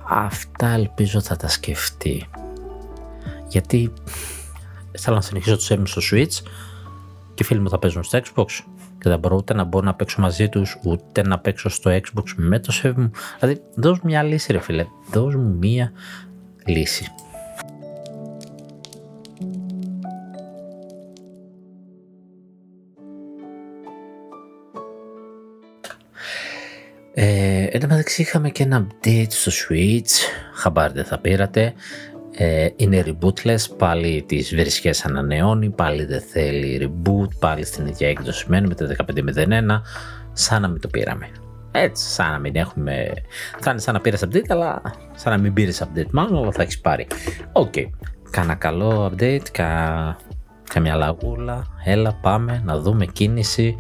Αυτά 0.08 0.68
ελπίζω 0.68 1.22
θα 1.22 1.36
τα 1.36 1.48
σκεφτεί. 1.48 2.30
Γιατί 3.48 3.94
θέλω 4.98 5.16
να 5.16 5.22
συνεχίσω 5.22 5.56
το 5.56 5.62
σέβουν 5.62 5.88
στο 5.88 6.02
Switch 6.12 6.44
και 7.34 7.44
οι 7.44 7.44
φίλοι 7.44 7.60
μου 7.60 7.70
θα 7.70 7.80
παίζουν 7.80 8.04
στο 8.04 8.20
Xbox 8.20 8.46
και 9.00 9.10
δεν 9.10 9.20
μπορώ 9.20 9.36
ούτε 9.36 9.54
να 9.54 9.64
μπορώ 9.64 9.86
να 9.86 9.94
παίξω 9.94 10.22
μαζί 10.22 10.50
τους, 10.50 10.80
ούτε 10.84 11.22
να 11.22 11.40
παίξω 11.40 11.70
στο 11.70 11.92
Xbox 11.92 12.24
με 12.36 12.60
το 12.60 12.74
save 12.84 12.94
μου. 12.96 13.12
Δηλαδή, 13.40 13.62
δώσ' 13.76 13.98
μου 13.98 14.10
μια 14.10 14.24
λύση, 14.24 14.52
ρε 14.52 14.60
φίλε. 14.60 14.86
Δώσ' 15.12 15.36
μου 15.36 15.58
μια 15.60 15.92
λύση. 16.66 17.12
Ε, 27.14 27.64
εν 27.72 27.80
τω 27.80 27.88
μεταξύ 27.88 28.22
είχαμε 28.22 28.50
και 28.50 28.64
ένα 28.64 28.88
update 28.88 29.28
στο 29.30 29.52
Switch, 29.52 30.12
χαμπάρι 30.54 30.94
δεν 30.94 31.06
θα 31.06 31.20
πήρατε. 31.20 31.74
Ε, 32.36 32.68
είναι 32.76 33.04
rebootless, 33.08 33.76
πάλι 33.78 34.24
τις 34.28 34.56
βρισιές 34.56 35.06
ανανεώνει, 35.06 35.70
πάλι 35.70 36.06
δεν 36.06 36.22
θέλει 36.22 36.80
reboot, 36.82 37.28
πάλι 37.40 37.66
στην 37.66 37.88
ίδια 37.88 38.10
έκδοση 38.10 38.46
μένει 38.48 38.68
με 38.68 38.76
το 38.76 38.96
15.01, 38.98 39.82
σαν 40.34 40.62
να 40.62 40.68
μην 40.68 40.82
το 40.82 40.88
πήραμε. 40.88 41.30
Έτσι, 41.72 42.10
σαν 42.10 42.32
να 42.32 42.40
μην 42.40 42.56
έχουμε. 42.56 43.14
Θα 43.60 43.72
είναι 43.72 43.80
σαν 43.80 43.94
να 43.94 44.00
πήρες 44.02 44.24
update, 44.26 44.50
αλλά 44.50 44.82
σαν 45.16 45.32
να 45.32 45.38
μην 45.38 45.54
πήρες 45.54 45.84
update, 45.84 46.10
μάλλον, 46.12 46.38
αλλά 46.42 46.52
θα 46.52 46.62
έχεις 46.62 46.80
πάρει. 46.80 47.08
Ok. 47.52 47.74
Okay. 47.76 47.90
Κάνα 48.30 48.56
καλό 48.56 49.12
update, 49.12 49.50
κα... 49.52 50.18
καμιά 50.74 50.96
λαγούλα. 50.96 51.66
Έλα, 51.84 52.14
πάμε 52.22 52.62
να 52.66 52.80
δούμε 52.80 53.06
κίνηση. 53.06 53.76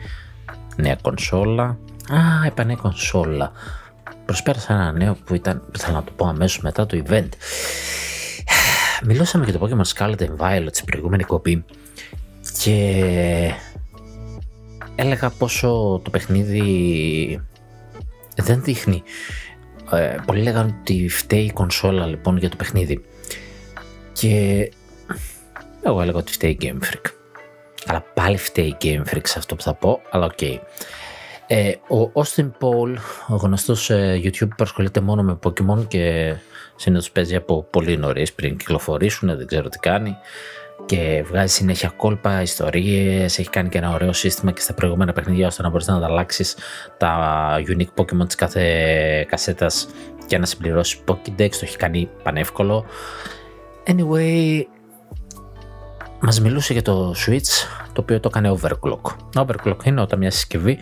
Νέα 0.76 0.96
κονσόλα. 1.02 1.78
Α, 2.14 2.46
είπα 2.46 2.76
κονσόλα. 2.76 3.52
Προσπέρασα 4.26 4.74
ένα 4.74 4.92
νέο 4.92 5.18
που 5.26 5.36
ήταν, 5.36 5.62
θέλω 5.78 5.96
να 5.96 6.04
το 6.04 6.12
πω 6.16 6.28
αμέσως 6.28 6.62
μετά 6.62 6.86
το 6.86 7.04
event. 7.08 7.30
Μιλώσαμε 9.04 9.46
για 9.46 9.60
το 9.60 9.68
Pokemon 9.68 9.98
Scarlet 9.98 10.20
and 10.20 10.38
Violet 10.38 10.68
στην 10.72 10.86
προηγούμενη 10.86 11.24
κοπή 11.24 11.66
και 12.60 13.54
έλεγα 14.96 15.30
πόσο 15.30 16.02
το 16.04 16.10
παιχνίδι 16.10 17.42
δεν 18.36 18.64
δείχνει. 18.64 19.04
Ε, 19.92 20.16
πολλοί 20.26 20.42
λέγανε 20.42 20.76
ότι 20.82 21.08
φταίει 21.10 21.44
η 21.44 21.52
κονσόλα 21.52 22.06
λοιπόν 22.06 22.38
για 22.38 22.50
το 22.50 22.56
παιχνίδι. 22.56 23.06
Και 24.14 24.72
εγώ 25.84 26.02
έλεγα 26.02 26.18
ότι 26.18 26.32
φταίει 26.32 26.52
η 26.52 26.58
Game 26.62 26.86
Freak. 26.86 27.12
Αλλά 27.86 28.06
πάλι 28.14 28.38
φταίει 28.38 28.68
η 28.68 28.78
Game 28.82 29.14
Freak 29.14 29.24
σε 29.24 29.40
αυτό 29.40 29.56
που 29.56 29.62
θα 29.62 29.74
πω, 29.74 30.02
αλλά 30.12 30.26
ok. 30.26 30.32
Okay. 30.42 30.58
Ε, 31.54 31.76
ο 31.96 32.12
Austin 32.14 32.52
Paul, 32.60 32.96
ο 33.28 33.36
γνωστός 33.36 33.90
ε, 33.90 34.22
YouTuber 34.24 34.48
που 34.48 34.64
ασχολείται 34.64 35.02
μόνο 35.02 35.24
με 35.24 35.40
Pokemon 35.44 35.88
και 35.88 36.36
συνήθως 36.76 37.12
παίζει 37.12 37.36
από 37.36 37.64
πολύ 37.70 37.98
νωρίς 37.98 38.34
πριν 38.34 38.58
κυκλοφορήσουν, 38.58 39.38
δεν 39.38 39.48
ξέρω 39.48 39.70
τι 39.70 39.78
κάνει 39.78 40.16
και 40.86 41.24
βγάζει 41.28 41.54
συνέχεια 41.54 41.94
κόλπα, 41.98 42.42
ιστορίες. 42.42 43.40
Έχει 43.40 43.50
κάνει 43.50 43.70
και 43.70 43.78
ένα 43.78 43.94
ωραίο 43.94 44.14
σύστημα 44.14 44.52
και 44.52 44.62
στα 44.62 44.74
προηγούμενα 44.74 45.14
παιχνίδια 45.14 45.48
ώστε 45.48 45.62
να 45.62 45.70
μπορείς 45.70 45.88
να 45.88 45.96
ανταλλάξεις 45.96 46.56
τα 46.98 47.18
unique 47.68 48.02
Pokemon 48.02 48.26
της 48.26 48.36
κάθε 48.36 49.26
κασέτας 49.30 49.88
και 50.26 50.38
να 50.38 50.46
συμπληρώσεις 50.46 51.04
Pokédex. 51.08 51.50
Το 51.50 51.60
έχει 51.62 51.78
κάνει 51.78 52.10
πανεύκολο. 52.24 52.86
Anyway, 53.88 54.64
μας 56.20 56.42
μιλούσε 56.42 56.74
για 56.74 56.82
το 56.82 57.14
Switch 57.26 57.68
το 57.94 58.02
οποίο 58.02 58.20
το 58.20 58.30
έκανε 58.34 58.60
overclock. 58.60 59.16
Overclock 59.36 59.86
είναι 59.86 60.02
όταν 60.02 60.20
μια 60.20 60.32
συσκευή 60.32 60.80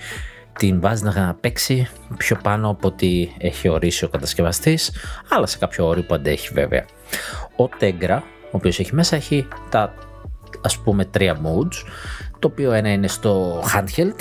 την 0.60 0.82
βάζει 0.82 1.04
να 1.04 1.36
παίξει 1.42 1.88
πιο 2.18 2.38
πάνω 2.44 2.70
από 2.70 2.88
ό,τι 2.88 3.30
έχει 3.38 3.70
ορίσει 3.70 4.06
ο 4.06 4.10
κατασκευαστής, 4.10 4.92
αλλά 5.30 5.46
σε 5.46 5.58
κάποιο 5.58 5.88
όριο 5.88 6.04
που 6.04 6.14
αντέχει 6.14 6.54
βέβαια. 6.54 6.86
Ο 7.56 7.70
Tegra, 7.80 8.20
ο 8.44 8.52
οποίος 8.52 8.80
έχει 8.80 8.96
μέσα, 8.96 9.16
έχει 9.16 9.48
τα 9.70 9.94
ας 10.62 10.78
πούμε 10.78 11.06
τρία 11.06 11.36
modes, 11.36 11.88
το 12.40 12.48
οποίο 12.48 12.72
ένα 12.72 12.92
είναι 12.92 13.08
στο 13.08 13.64
handheld, 13.74 14.20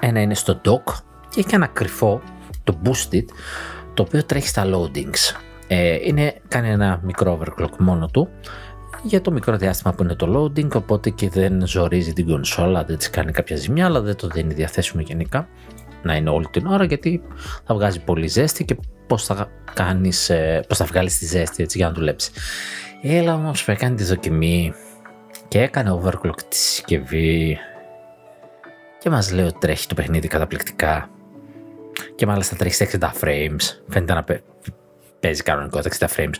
ένα 0.00 0.20
είναι 0.20 0.34
στο 0.34 0.60
dock 0.64 0.92
και 1.30 1.40
έχει 1.40 1.54
ένα 1.54 1.66
κρυφό, 1.66 2.22
το 2.64 2.78
boosted, 2.84 3.24
το 3.94 4.02
οποίο 4.02 4.24
τρέχει 4.24 4.48
στα 4.48 4.64
loadings. 4.66 5.36
Ε, 5.66 5.98
είναι, 6.02 6.34
κάνει 6.48 6.70
ένα 6.70 7.00
μικρό 7.02 7.38
overclock 7.40 7.76
μόνο 7.78 8.06
του, 8.06 8.28
για 9.08 9.20
το 9.20 9.30
μικρό 9.32 9.56
διάστημα 9.56 9.92
που 9.92 10.02
είναι 10.02 10.14
το 10.14 10.26
loading, 10.36 10.70
οπότε 10.74 11.10
και 11.10 11.28
δεν 11.28 11.66
ζορίζει 11.66 12.12
την 12.12 12.26
κονσόλα, 12.26 12.84
δεν 12.84 12.98
της 12.98 13.10
κάνει 13.10 13.32
κάποια 13.32 13.56
ζημιά, 13.56 13.84
αλλά 13.86 14.00
δεν 14.00 14.16
το 14.16 14.28
δίνει 14.28 14.54
διαθέσιμο 14.54 15.02
γενικά 15.02 15.48
να 16.02 16.16
είναι 16.16 16.30
όλη 16.30 16.46
την 16.50 16.66
ώρα 16.66 16.84
γιατί 16.84 17.22
θα 17.64 17.74
βγάζει 17.74 18.00
πολύ 18.00 18.26
ζέστη 18.26 18.64
και 18.64 18.76
πώς 19.06 19.24
θα 19.24 19.50
κάνεις, 19.74 20.30
ε, 20.30 20.64
πώς 20.68 20.76
θα 20.76 20.84
βγάλεις 20.84 21.18
τη 21.18 21.26
ζέστη 21.26 21.62
έτσι 21.62 21.78
για 21.78 21.86
να 21.86 21.92
δουλέψεις. 21.92 22.30
Έλα 23.02 23.34
όμως 23.34 23.64
που 23.64 23.70
έκανε 23.70 23.96
τη 23.96 24.04
δοκιμή 24.04 24.72
και 25.48 25.60
έκανε 25.60 26.00
overclock 26.02 26.40
τη 26.48 26.56
συσκευή 26.56 27.58
και 28.98 29.10
μας 29.10 29.32
λέει 29.32 29.46
ότι 29.46 29.58
τρέχει 29.58 29.86
το 29.86 29.94
παιχνίδι 29.94 30.28
καταπληκτικά 30.28 31.10
και 32.14 32.26
μάλιστα 32.26 32.56
τρέχει 32.56 32.74
στα 32.74 33.12
60 33.12 33.20
frames, 33.20 33.60
φαίνεται 33.88 34.14
να 34.14 34.24
παίζει 35.20 35.42
κανονικό 35.42 35.80
60 35.98 36.06
frames 36.16 36.34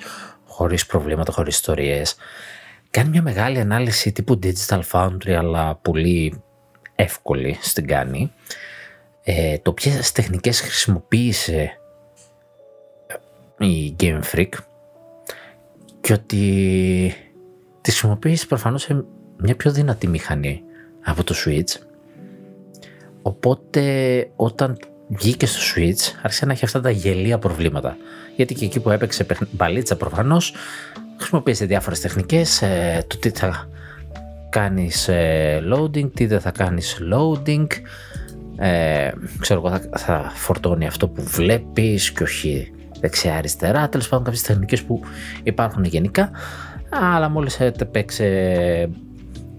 χωρίς 0.46 0.86
προβλήματα, 0.86 1.32
χωρίς 1.32 1.54
ιστορίες. 1.54 2.16
Κάνει 2.90 3.08
μια 3.08 3.22
μεγάλη 3.22 3.58
ανάλυση 3.58 4.12
τύπου 4.12 4.38
Digital 4.42 4.80
Foundry, 4.92 5.30
αλλά 5.30 5.74
πολύ 5.74 6.42
εύκολη 6.94 7.56
στην 7.60 7.86
κάνει. 7.86 8.32
Ε, 9.22 9.58
το 9.58 9.72
ποιες 9.72 10.12
τεχνικές 10.12 10.60
χρησιμοποίησε 10.60 11.78
η 13.58 13.96
Game 14.00 14.20
Freak 14.32 14.48
και 16.00 16.12
ότι 16.12 17.14
τη 17.80 17.90
χρησιμοποίησε 17.90 18.46
προφανώς 18.46 18.82
σε 18.82 19.04
μια 19.36 19.56
πιο 19.56 19.72
δυνατή 19.72 20.06
μηχανή 20.06 20.62
από 21.04 21.24
το 21.24 21.34
Switch. 21.44 21.80
Οπότε 23.22 23.82
όταν 24.36 24.78
βγήκε 25.08 25.46
στο 25.46 25.60
Switch 25.74 26.18
άρχισε 26.22 26.46
να 26.46 26.52
έχει 26.52 26.64
αυτά 26.64 26.80
τα 26.80 26.90
γελία 26.90 27.38
προβλήματα. 27.38 27.96
Γιατί 28.36 28.54
και 28.54 28.64
εκεί 28.64 28.80
που 28.80 28.90
έπαιξε 28.90 29.26
μπαλίτσα 29.50 29.96
προφανώς 29.96 30.54
χρησιμοποίησε 31.18 31.64
διάφορες 31.64 32.00
τεχνικές, 32.00 32.62
ε, 32.62 33.04
το 33.06 33.18
τι 33.18 33.30
θα 33.30 33.68
κάνεις 34.48 35.08
ε, 35.08 35.62
loading, 35.72 36.10
τι 36.14 36.26
δεν 36.26 36.40
θα 36.40 36.50
κάνεις 36.50 36.98
loading, 37.12 37.66
ε, 38.56 39.10
ξέρω 39.40 39.60
εγώ 39.64 39.78
θα, 39.78 39.98
θα 39.98 40.32
φορτώνει 40.34 40.86
αυτό 40.86 41.08
που 41.08 41.22
βλέπεις 41.22 42.12
και 42.12 42.22
όχι 42.22 42.72
δεξιά-αριστερά, 43.00 43.88
τέλος 43.88 44.08
πάντων 44.08 44.24
κάποιες 44.24 44.42
τεχνικές 44.42 44.82
που 44.82 45.00
υπάρχουν 45.42 45.84
γενικά, 45.84 46.30
αλλά 46.90 47.28
μόλις 47.28 47.60
έπαιξε 47.60 48.90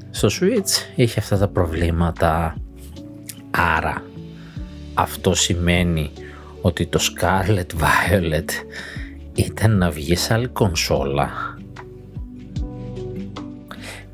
στο 0.09 0.27
Switch 0.27 0.93
είχε 0.95 1.19
αυτά 1.19 1.37
τα 1.37 1.47
προβλήματα, 1.47 2.55
άρα 3.51 4.03
αυτό 4.93 5.33
σημαίνει 5.33 6.11
ότι 6.61 6.85
το 6.85 6.99
Scarlet 7.01 7.81
Violet 7.81 8.49
ήταν 9.33 9.77
να 9.77 9.89
βγει 9.89 10.15
σε 10.15 10.33
άλλη 10.33 10.47
κονσόλα. 10.47 11.57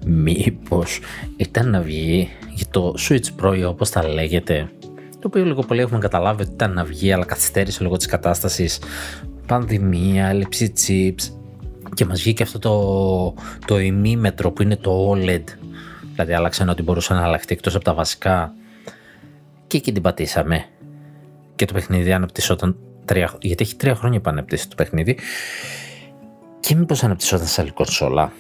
Μήπως 0.05 0.99
ήταν 1.37 1.69
να 1.69 1.81
βγει 1.81 2.29
για 2.53 2.65
το 2.71 2.93
Switch 2.99 3.41
Pro 3.41 3.63
όπως 3.67 3.89
τα 3.89 4.07
λέγεται 4.07 4.69
το 5.25 5.31
οποίο 5.33 5.45
λίγο 5.45 5.61
πολύ 5.61 5.81
έχουμε 5.81 5.99
καταλάβει 5.99 6.41
ότι 6.41 6.51
ήταν 6.51 6.73
να 6.73 6.83
βγει 6.83 7.11
αλλά 7.11 7.25
καθυστέρησε 7.25 7.83
λόγω 7.83 7.97
της 7.97 8.05
κατάστασης. 8.05 8.79
Πανδημία, 9.45 10.27
έλλειψη 10.27 10.73
chips 10.77 11.33
και 11.93 12.05
μας 12.05 12.21
βγήκε 12.21 12.43
αυτό 12.43 12.59
το, 12.59 13.33
το 13.65 13.79
ημίμετρο 13.79 14.51
που 14.51 14.61
είναι 14.61 14.75
το 14.75 15.11
OLED. 15.11 15.43
Δηλαδή 16.11 16.33
άλλαξαν 16.33 16.69
ότι 16.69 16.83
μπορούσε 16.83 17.13
να 17.13 17.23
αλλάχτεί 17.23 17.53
εκτός 17.53 17.75
από 17.75 17.83
τα 17.83 17.93
βασικά. 17.93 18.53
Και 19.67 19.77
εκεί 19.77 19.91
την 19.91 20.01
πατήσαμε. 20.01 20.65
Και 21.55 21.65
το 21.65 21.73
παιχνίδι 21.73 22.13
αναπτυσσόταν 22.13 22.75
τρία, 23.05 23.33
γιατί 23.41 23.63
έχει 23.63 23.75
τρία 23.75 23.95
χρόνια 23.95 24.21
που 24.21 24.29
αναπτύσσει 24.29 24.69
το 24.69 24.75
παιχνίδι. 24.75 25.17
Και 26.59 26.75
μήπως 26.75 27.03
αναπτυσσόταν 27.03 27.47
σε 27.47 27.61
άλλη 27.61 27.71
κονσόλα 27.71 28.31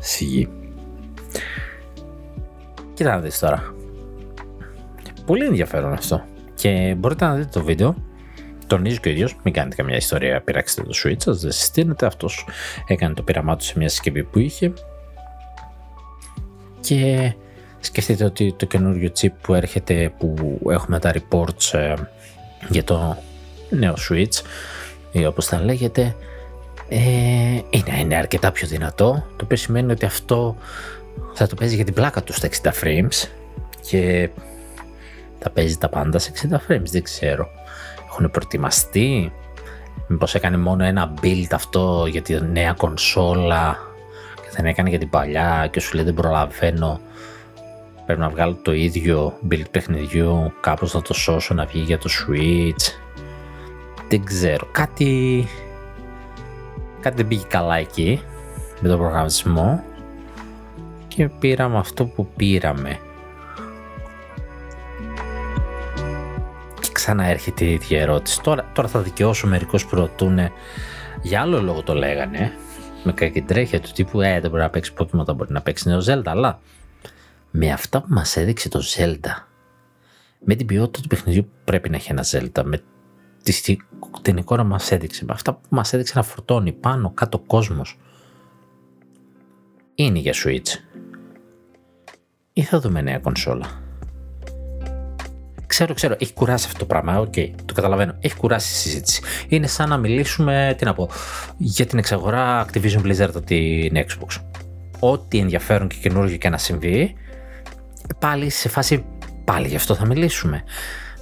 Σιγή. 0.00 0.48
Κοίτα 2.94 3.10
να 3.10 3.20
δεις 3.20 3.38
τώρα. 3.38 3.74
Πολύ 5.26 5.44
ενδιαφέρον 5.44 5.92
αυτό. 5.92 6.24
Και 6.54 6.94
μπορείτε 6.98 7.24
να 7.24 7.34
δείτε 7.34 7.48
το 7.52 7.64
βίντεο 7.64 7.96
τονίζει 8.70 9.00
και 9.00 9.08
ο 9.08 9.12
ίδιος, 9.12 9.36
μην 9.42 9.54
κάνετε 9.54 9.76
καμιά 9.76 9.96
ιστορία, 9.96 10.40
πειράξτε 10.40 10.82
το 10.82 10.90
Switch, 11.04 11.22
σας 11.22 11.40
δεν 11.40 11.52
συστήνεται. 11.52 12.06
Αυτός 12.06 12.46
έκανε 12.86 13.14
το 13.14 13.22
πείραμά 13.22 13.56
του 13.56 13.64
σε 13.64 13.74
μια 13.76 13.88
συσκευή 13.88 14.24
που 14.24 14.38
είχε. 14.38 14.72
Και 16.80 17.32
σκεφτείτε 17.80 18.24
ότι 18.24 18.54
το 18.56 18.66
καινούριο 18.66 19.12
chip 19.20 19.32
που 19.40 19.54
έρχεται, 19.54 20.12
που 20.18 20.58
έχουμε 20.70 20.98
τα 20.98 21.12
reports 21.14 21.78
ε, 21.78 21.94
για 22.68 22.84
το 22.84 23.16
νέο 23.70 23.94
Switch, 24.08 24.42
ή 25.12 25.26
όπως 25.26 25.46
θα 25.46 25.60
λέγεται, 25.60 26.16
ε, 26.92 26.98
είναι, 27.70 27.98
είναι 28.00 28.16
αρκετά 28.16 28.52
πιο 28.52 28.68
δυνατό, 28.68 29.24
το 29.36 29.44
οποίο 29.44 29.56
σημαίνει 29.56 29.92
ότι 29.92 30.04
αυτό 30.04 30.56
θα 31.34 31.46
το 31.46 31.54
παίζει 31.54 31.74
για 31.74 31.84
την 31.84 31.94
πλάκα 31.94 32.22
του 32.22 32.32
στα 32.32 32.48
60 32.62 32.70
frames 32.82 33.28
και 33.88 34.30
θα 35.38 35.50
παίζει 35.50 35.78
τα 35.78 35.88
πάντα 35.88 36.18
σε 36.18 36.32
60 36.50 36.54
frames, 36.54 36.90
δεν 36.90 37.02
ξέρω. 37.02 37.48
Έχουν 38.10 38.30
προετοιμαστεί, 38.30 39.32
μήπως 40.06 40.34
έκανε 40.34 40.56
μόνο 40.56 40.84
ένα 40.84 41.14
build 41.22 41.48
αυτό 41.52 42.06
για 42.10 42.22
τη 42.22 42.40
νέα 42.42 42.72
κονσόλα 42.72 43.78
και 44.34 44.48
δεν 44.56 44.66
έκανε 44.66 44.88
για 44.88 44.98
την 44.98 45.10
παλιά 45.10 45.68
και 45.70 45.80
σου 45.80 45.94
λέει 45.94 46.04
δεν 46.04 46.14
προλαβαίνω. 46.14 47.00
Πρέπει 48.06 48.20
να 48.20 48.28
βγάλω 48.28 48.54
το 48.62 48.72
ίδιο 48.72 49.38
build 49.50 49.70
παιχνιδιού. 49.70 50.52
Κάπως 50.60 50.94
να 50.94 51.02
το 51.02 51.14
σώσω 51.14 51.54
να 51.54 51.64
βγει 51.64 51.80
για 51.80 51.98
το 51.98 52.08
Switch 52.10 53.00
δεν 54.10 54.24
ξέρω. 54.24 54.68
Κάτι 54.72 55.46
κάτι 57.00 57.16
δεν 57.16 57.28
πήγε 57.28 57.44
καλά 57.48 57.76
εκεί 57.76 58.22
με 58.80 58.88
τον 58.88 58.98
προγραμματισμό 58.98 59.82
και 61.08 61.28
πήραμε 61.28 61.78
αυτό 61.78 62.04
που 62.04 62.26
πήραμε 62.36 62.98
ξανά 67.00 67.24
έρχεται 67.24 67.64
η 67.64 67.72
ίδια 67.72 68.00
ερώτηση. 68.00 68.40
Τώρα, 68.40 68.70
τώρα 68.72 68.88
θα 68.88 69.00
δικαιώσω 69.00 69.46
μερικούς 69.46 69.86
που 69.86 69.96
ρωτούν 69.96 70.38
για 71.22 71.40
άλλο 71.40 71.62
λόγο 71.62 71.82
το 71.82 71.94
λέγανε. 71.94 72.52
Με 73.04 73.12
κακή 73.12 73.42
τρέχεια 73.42 73.80
του 73.80 73.90
τύπου 73.94 74.20
Ε, 74.20 74.40
δεν 74.40 74.50
μπορεί 74.50 74.62
να 74.62 74.70
παίξει 74.70 74.92
Pokemon, 74.98 75.24
δεν 75.24 75.34
μπορεί 75.34 75.52
να 75.52 75.60
παίξει 75.62 75.88
νέο 75.88 75.98
Zelda. 76.06 76.26
Αλλά 76.26 76.60
με 77.50 77.72
αυτά 77.72 78.00
που 78.00 78.06
μας 78.08 78.36
έδειξε 78.36 78.68
το 78.68 78.82
Zelda, 78.96 79.44
με 80.44 80.54
την 80.54 80.66
ποιότητα 80.66 81.00
του 81.00 81.08
παιχνιδιού 81.08 81.44
που 81.44 81.50
πρέπει 81.64 81.88
να 81.88 81.96
έχει 81.96 82.10
ένα 82.10 82.24
Zelda, 82.30 82.62
με 82.64 82.76
τη, 82.76 82.84
την 84.22 84.36
εικόνα 84.36 84.64
μας 84.64 84.90
έδειξε, 84.90 85.24
με 85.24 85.32
αυτά 85.32 85.54
που 85.54 85.68
μας 85.68 85.92
έδειξε 85.92 86.12
να 86.16 86.22
φορτώνει 86.22 86.72
πάνω 86.72 87.10
κάτω 87.10 87.38
κόσμος, 87.38 87.98
είναι 89.94 90.18
για 90.18 90.34
Switch. 90.44 90.78
Ή 92.52 92.62
θα 92.62 92.80
δούμε 92.80 93.00
νέα 93.00 93.18
κονσόλα. 93.18 93.66
Ξέρω, 95.66 95.94
ξέρω, 95.94 96.16
έχει 96.18 96.32
κουράσει 96.32 96.66
αυτό 96.66 96.78
το 96.78 96.86
πράγμα. 96.86 97.18
Ok, 97.18 97.32
okay, 97.36 97.50
το 97.64 97.74
καταλαβαίνω. 97.74 98.16
Έχει 98.20 98.36
κουράσει 98.36 98.72
η 98.72 98.76
συζήτηση. 98.76 99.22
Είναι 99.48 99.66
σαν 99.66 99.88
να 99.88 99.96
μιλήσουμε, 99.96 100.74
τι 100.78 100.84
να 100.84 100.94
πω, 100.94 101.08
για 101.56 101.86
την 101.86 101.98
εξαγορά 101.98 102.66
Activision 102.66 103.02
Blizzard 103.02 103.28
από 103.28 103.40
την 103.40 103.92
Xbox. 103.94 104.42
Ό,τι 105.00 105.38
ενδιαφέρον 105.38 105.88
και 105.88 105.96
καινούργιο 106.00 106.36
και 106.36 106.48
να 106.48 106.58
συμβεί, 106.58 107.14
πάλι 108.18 108.50
σε 108.50 108.68
φάση 108.68 109.04
πάλι 109.44 109.68
γι' 109.68 109.76
αυτό 109.76 109.94
θα 109.94 110.06
μιλήσουμε. 110.06 110.64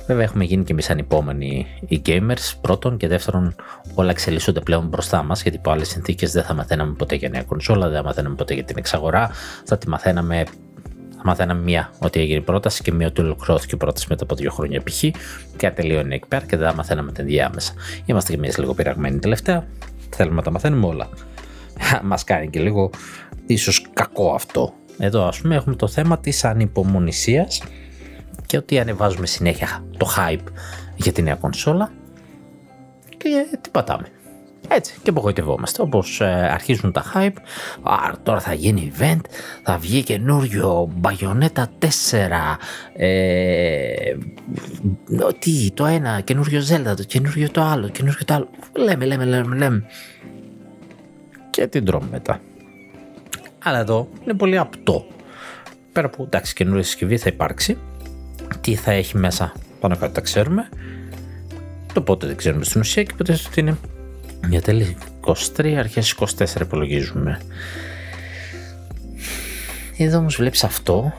Βέβαια, 0.08 0.24
έχουμε 0.24 0.44
γίνει 0.44 0.64
και 0.64 0.72
εμείς 0.72 0.90
ανυπόμονοι 0.90 1.66
οι 1.88 2.02
gamers 2.06 2.52
πρώτον 2.60 2.96
και 2.96 3.08
δεύτερον, 3.08 3.54
όλα 3.94 4.10
εξελίσσονται 4.10 4.60
πλέον 4.60 4.86
μπροστά 4.86 5.22
μας 5.22 5.42
γιατί 5.42 5.56
από 5.56 5.70
άλλες 5.70 5.88
συνθήκες 5.88 6.32
δεν 6.32 6.42
θα 6.42 6.54
μαθαίναμε 6.54 6.92
ποτέ 6.92 7.14
για 7.14 7.28
νέα 7.28 7.42
κονσόλα, 7.42 7.88
δεν 7.88 7.96
θα 7.96 8.02
μαθαίναμε 8.02 8.34
ποτέ 8.34 8.54
για 8.54 8.64
την 8.64 8.76
εξαγορά, 8.78 9.30
θα 9.64 9.78
τη 9.78 9.88
μαθαίναμε 9.88 10.44
θα 11.16 11.22
μαθαίναμε 11.24 11.62
μία 11.62 11.90
ότι 11.98 12.20
έγινε 12.20 12.40
πρόταση 12.40 12.82
και 12.82 12.92
μία 12.92 13.06
ότι 13.06 13.20
ολοκληρώθηκε 13.20 13.74
η 13.74 13.78
πρόταση 13.78 14.06
μετά 14.08 14.24
από 14.24 14.34
δύο 14.34 14.50
χρόνια 14.50 14.82
π.χ. 14.82 15.04
και 15.56 15.70
τελείωνε 15.70 16.14
εκεί 16.14 16.28
πέρα 16.28 16.44
και 16.46 16.56
δεν 16.56 16.68
θα 16.68 16.74
μαθαίναμε 16.74 17.12
την 17.12 17.24
διάμεσα. 17.24 17.72
Είμαστε 18.04 18.32
και 18.32 18.38
εμείς 18.38 18.58
λίγο 18.58 18.74
πειραγμένοι 18.74 19.18
τελευταία. 19.18 19.66
Θέλουμε 20.16 20.36
να 20.36 20.42
τα 20.42 20.50
μαθαίνουμε 20.50 20.86
όλα. 20.86 21.08
Μας 22.10 22.24
κάνει 22.24 22.48
και 22.50 22.60
λίγο 22.60 22.90
ίσως 23.46 23.86
κακό 23.92 24.32
αυτό. 24.32 24.72
Εδώ 24.98 25.26
ας 25.26 25.40
πούμε 25.40 25.54
έχουμε 25.54 25.74
το 25.74 25.88
θέμα 25.88 26.18
της 26.18 26.44
ανυπομονησίας 26.44 27.62
και 28.48 28.56
ότι 28.56 28.78
ανεβάζουμε 28.78 29.26
συνέχεια 29.26 29.84
το 29.96 30.08
hype 30.16 30.44
για 30.96 31.12
τη 31.12 31.22
νέα 31.22 31.34
κονσόλα 31.34 31.92
και 33.16 33.58
τι 33.60 33.70
πατάμε. 33.70 34.06
Έτσι 34.68 34.94
και 35.02 35.10
απογοητευόμαστε. 35.10 35.82
Όπως 35.82 36.20
ε, 36.20 36.50
αρχίζουν 36.52 36.92
τα 36.92 37.04
hype, 37.14 37.36
α, 37.82 37.96
τώρα 38.22 38.40
θα 38.40 38.54
γίνει 38.54 38.92
event, 38.98 39.20
θα 39.62 39.78
βγει 39.78 40.02
καινούριο 40.02 40.92
Bayonetta 41.00 41.62
4. 41.62 41.88
Ε, 42.96 44.16
τι, 45.38 45.70
το 45.70 45.86
ένα, 45.86 46.20
καινούριο 46.20 46.60
Zelda, 46.68 46.96
το 46.96 47.02
καινούριο 47.02 47.50
το 47.50 47.62
άλλο, 47.62 47.88
καινούριο 47.88 48.24
το 48.24 48.34
άλλο. 48.34 48.48
Λέμε, 48.72 49.04
λέμε, 49.04 49.24
λέμε, 49.24 49.56
λέμε. 49.56 49.84
Και 51.50 51.66
την 51.66 51.84
τρώμε 51.84 52.08
μετά. 52.10 52.40
Αλλά 53.58 53.78
εδώ 53.78 54.08
είναι 54.24 54.34
πολύ 54.34 54.58
απτό. 54.58 55.06
Πέρα 55.92 56.06
από 56.06 56.22
εντάξει, 56.22 56.54
καινούργια 56.54 56.82
συσκευή 56.84 57.16
θα 57.16 57.28
υπάρξει. 57.28 57.78
Τι 58.60 58.74
θα 58.74 58.90
έχει 58.92 59.16
μέσα, 59.16 59.52
πάνω 59.80 59.96
κάτω 59.96 60.12
τα 60.12 60.20
ξέρουμε. 60.20 60.68
Το 61.92 62.02
πότε 62.02 62.26
δεν 62.26 62.36
ξέρουμε 62.36 62.64
στην 62.64 62.80
ουσία 62.80 63.02
και 63.02 63.14
ποτέ 63.16 63.38
ότι 63.50 63.60
είναι 63.60 63.76
για 64.48 64.62
τέλη 64.62 64.96
23, 65.56 65.74
αρχές 65.78 66.14
24 66.38 66.60
υπολογίζουμε. 66.60 67.40
Εδώ 69.96 70.18
όμως 70.18 70.36
βλέπεις 70.36 70.64
αυτό 70.64 71.12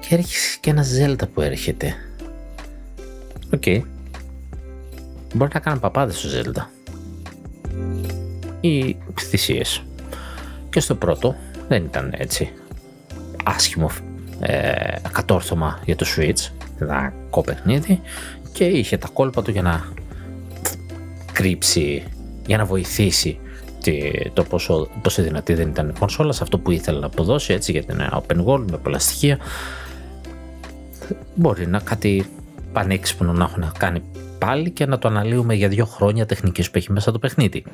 και 0.00 0.14
έρχεσαι 0.14 0.58
και 0.60 0.70
ένα 0.70 0.84
Zelda 0.84 1.28
που 1.34 1.40
έρχεται. 1.40 1.94
Ok. 3.54 3.62
Okay. 3.66 3.82
Μπορεί 5.34 5.50
να 5.54 5.60
κάνουν 5.60 5.80
παπάδες 5.80 6.18
στο 6.18 6.28
Zelda. 6.28 6.66
Ή 8.60 8.96
θυσίες. 9.20 9.82
Και 10.70 10.80
στο 10.80 10.94
πρώτο 10.94 11.36
δεν 11.68 11.84
ήταν 11.84 12.14
έτσι 12.16 12.52
άσχημο 13.44 13.90
ε, 14.40 14.96
κατόρθωμα 15.12 15.80
για 15.84 15.96
το 15.96 16.06
Switch, 16.16 16.50
ένα 16.80 17.12
παιχνίδι 17.44 18.00
και 18.52 18.64
είχε 18.64 18.96
τα 18.96 19.08
κόλπα 19.12 19.42
του 19.42 19.50
για 19.50 19.62
να 19.62 19.92
κρύψει 21.32 22.04
για 22.46 22.56
να 22.56 22.64
βοηθήσει 22.64 23.38
το 24.32 24.42
πόσο, 24.42 24.88
πόσο 25.02 25.22
δυνατή 25.22 25.54
δεν 25.54 25.68
ήταν 25.68 25.88
η 25.88 25.92
κονσόλα 25.98 26.32
σε 26.32 26.42
αυτό 26.42 26.58
που 26.58 26.70
ήθελε 26.70 26.98
να 26.98 27.06
αποδώσει 27.06 27.52
έτσι 27.52 27.72
γιατί 27.72 27.92
είναι 27.92 28.08
open 28.12 28.44
world 28.44 28.64
με 28.70 28.76
πολλά 28.76 28.98
στοιχεία. 28.98 29.38
Μπορεί 31.34 31.66
να 31.66 31.78
κάτι 31.78 32.26
πανέξυπνο 32.72 33.32
να 33.32 33.44
έχουν 33.44 33.72
κάνει 33.78 34.02
πάλι 34.38 34.70
και 34.70 34.86
να 34.86 34.98
το 34.98 35.08
αναλύουμε 35.08 35.54
για 35.54 35.68
δύο 35.68 35.84
χρόνια 35.84 36.26
τεχνικές 36.26 36.70
που 36.70 36.78
έχει 36.78 36.92
μέσα 36.92 37.12
το 37.12 37.18
παιχνίδι. 37.18 37.64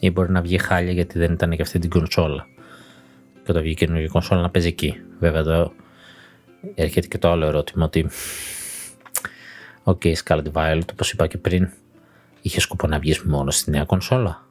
Ή 0.00 0.10
μπορεί 0.10 0.30
να 0.30 0.40
βγει 0.40 0.58
χάλια 0.58 0.92
γιατί 0.92 1.18
δεν 1.18 1.32
ήταν 1.32 1.56
για 1.56 1.62
αυτή 1.62 1.78
την 1.78 1.90
κονσόλα. 1.90 2.46
Και 3.44 3.50
όταν 3.50 3.62
βγει 3.62 3.74
καινούργια 3.74 4.08
κονσόλα 4.08 4.40
να 4.40 4.50
παίζει 4.50 4.68
εκεί. 4.68 5.00
Βέβαια 5.18 5.40
εδώ 5.40 5.72
έρχεται 6.74 7.06
και 7.06 7.18
το 7.18 7.30
άλλο 7.30 7.46
ερώτημα 7.46 7.84
ότι 7.84 8.08
Ok, 9.88 10.00
okay, 10.04 10.14
Scarlet 10.24 10.52
Violet, 10.52 10.90
όπως 10.92 11.12
είπα 11.12 11.26
και 11.26 11.38
πριν, 11.38 11.68
είχες 12.42 12.62
σκοπό 12.62 12.86
να 12.86 12.98
βγεις 12.98 13.22
μόνο 13.22 13.50
στη 13.50 13.70
νέα 13.70 13.84
κονσόλα, 13.84 14.46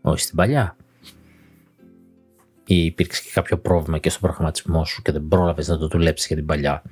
όχι 0.00 0.20
στην 0.20 0.36
παλιά. 0.36 0.76
Ή 2.66 2.84
υπήρξε 2.84 3.22
και 3.22 3.30
κάποιο 3.34 3.58
πρόβλημα 3.58 3.98
και 3.98 4.10
στο 4.10 4.20
προγραμματισμό 4.20 4.84
σου 4.84 5.02
και 5.02 5.12
δεν 5.12 5.28
πρόλαβες 5.28 5.68
να 5.68 5.78
το 5.78 5.88
δουλέψεις 5.88 6.26
για 6.26 6.36
την 6.36 6.46
παλιά; 6.46 6.82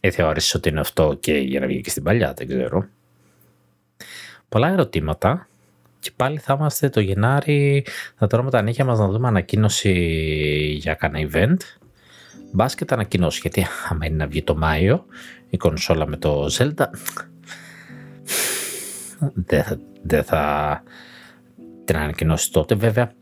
Ή 0.00 0.10
θεώρησες 0.10 0.54
ότι 0.54 0.68
είναι 0.68 0.80
αυτό 0.80 1.16
και 1.20 1.32
για 1.32 1.60
να 1.60 1.66
βγει 1.66 1.80
και 1.80 1.90
στην 1.90 2.02
παλιά, 2.02 2.32
δεν 2.36 2.48
ξέρω. 2.48 2.88
Πολλά 4.48 4.68
ερωτήματα 4.68 5.48
και 5.98 6.10
πάλι 6.16 6.38
θα 6.38 6.54
είμαστε 6.58 6.88
το 6.88 7.00
Γενάρη, 7.00 7.86
θα 8.16 8.26
τρώμε 8.26 8.50
τα 8.50 8.62
νύχια 8.62 8.84
μας 8.84 8.98
να 8.98 9.08
δούμε 9.08 9.28
ανακοίνωση 9.28 9.92
για 10.80 10.94
κανένα 10.94 11.30
event. 11.32 11.56
Μπας 12.56 12.74
και 12.74 12.84
τα 12.84 12.94
ανακοινώσεις, 12.94 13.40
γιατί 13.40 13.66
άμα 13.88 14.06
είναι 14.06 14.16
να 14.16 14.26
βγει 14.26 14.42
το 14.42 14.56
Μάιο 14.56 15.04
η 15.48 15.56
κονσόλα 15.56 16.06
με 16.06 16.16
το 16.16 16.46
Zelda, 16.58 16.84
δεν 19.34 19.64
θα, 19.64 19.78
δεν 20.02 20.24
θα 20.24 20.82
την 21.84 21.96
ανακοινώσεις 21.96 22.48
τότε 22.48 22.74
βέβαια. 22.74 23.12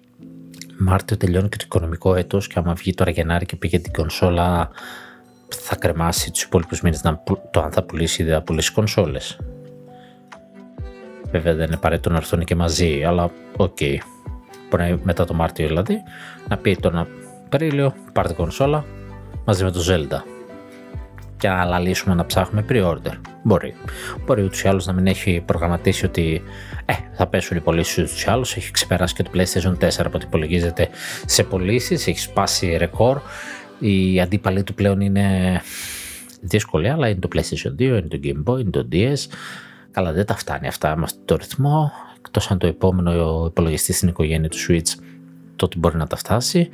Μάρτιο 0.79 1.17
τελειώνει 1.17 1.49
και 1.49 1.57
το 1.57 1.63
οικονομικό 1.65 2.15
έτος 2.15 2.47
και 2.47 2.59
άμα 2.59 2.75
βγει 2.75 2.95
τώρα 2.95 3.11
Γενάρη 3.11 3.47
και 3.47 3.57
πήγε 3.57 3.79
την 3.79 3.93
κονσόλα 3.93 4.71
θα 5.49 5.77
κρεμάσει 5.77 6.31
τους 6.31 6.43
υπόλοιπους 6.43 6.81
μήνες 6.81 7.03
να, 7.03 7.23
το 7.51 7.61
αν 7.61 7.73
θα 7.73 7.83
πουλήσει 7.83 8.23
ή 8.23 8.25
δεν 8.25 8.35
θα 8.35 8.43
πουλήσει 8.43 8.73
κονσόλες. 8.73 9.39
Βέβαια 11.31 11.55
δεν 11.55 11.67
είναι 11.67 11.75
απαραίτητο 11.75 12.11
να 12.11 12.17
έρθουν 12.17 12.45
και 12.45 12.55
μαζί, 12.55 13.05
αλλά 13.05 13.31
ok. 13.57 13.77
Okay. 13.81 13.97
Μπορεί 14.71 15.01
μετά 15.03 15.25
το 15.25 15.35
Μάρτιο 15.35 15.67
δηλαδή 15.67 16.03
να 16.49 16.57
πει 16.57 16.77
τον 16.77 16.97
Απρίλιο 17.47 17.95
πάρτε 18.13 18.33
κονσόλα 18.33 18.85
μαζί 19.45 19.65
με 19.65 19.71
το 19.71 19.81
Zelda 19.89 20.23
και 21.37 21.49
να 21.49 21.61
αναλύσουμε 21.61 22.15
να 22.15 22.27
ψάχνουμε 22.27 22.65
pre-order. 22.69 23.13
Μπορεί. 23.43 23.75
Μπορεί 24.27 24.43
ούτως 24.43 24.63
ή 24.63 24.69
άλλως 24.69 24.87
να 24.87 24.93
μην 24.93 25.07
έχει 25.07 25.43
προγραμματίσει 25.47 26.05
ότι 26.05 26.43
ε, 26.85 26.93
θα 27.13 27.27
πέσουν 27.27 27.57
οι 27.57 27.61
πωλήσει 27.61 28.01
ούτως 28.01 28.23
ή 28.23 28.31
άλλως. 28.31 28.57
Έχει 28.57 28.71
ξεπεράσει 28.71 29.15
και 29.15 29.23
το 29.23 29.31
PlayStation 29.35 29.85
4 29.85 29.89
από 29.99 30.17
ό,τι 30.17 30.25
υπολογίζεται 30.27 30.89
σε 31.27 31.43
πωλήσεις. 31.43 32.07
Έχει 32.07 32.19
σπάσει 32.19 32.77
ρεκόρ. 32.77 33.21
Οι 33.79 34.21
αντίπαλοι 34.21 34.63
του 34.63 34.75
πλέον 34.75 35.01
είναι 35.01 35.61
δύσκολη, 36.41 36.89
αλλά 36.89 37.09
είναι 37.09 37.19
το 37.19 37.29
PlayStation 37.35 37.71
2, 37.79 37.81
είναι 37.81 38.01
το 38.01 38.21
Game 38.23 38.53
Boy, 38.53 38.61
είναι 38.61 38.71
το 38.71 38.89
DS. 38.93 39.19
Καλά, 39.91 40.13
δεν 40.13 40.27
τα 40.27 40.37
φτάνει 40.37 40.67
αυτά 40.67 40.97
με 40.97 41.03
αυτό 41.03 41.19
το 41.25 41.37
ρυθμό. 41.37 41.93
Εκτός 42.19 42.51
αν 42.51 42.59
το 42.59 42.67
επόμενο 42.67 43.45
υπολογιστή 43.47 43.93
στην 43.93 44.09
οικογένεια 44.09 44.49
του 44.49 44.59
Switch 44.69 45.03
τότε 45.57 45.79
μπορεί 45.79 45.97
να 45.97 46.07
τα 46.07 46.17
φτάσει. 46.17 46.69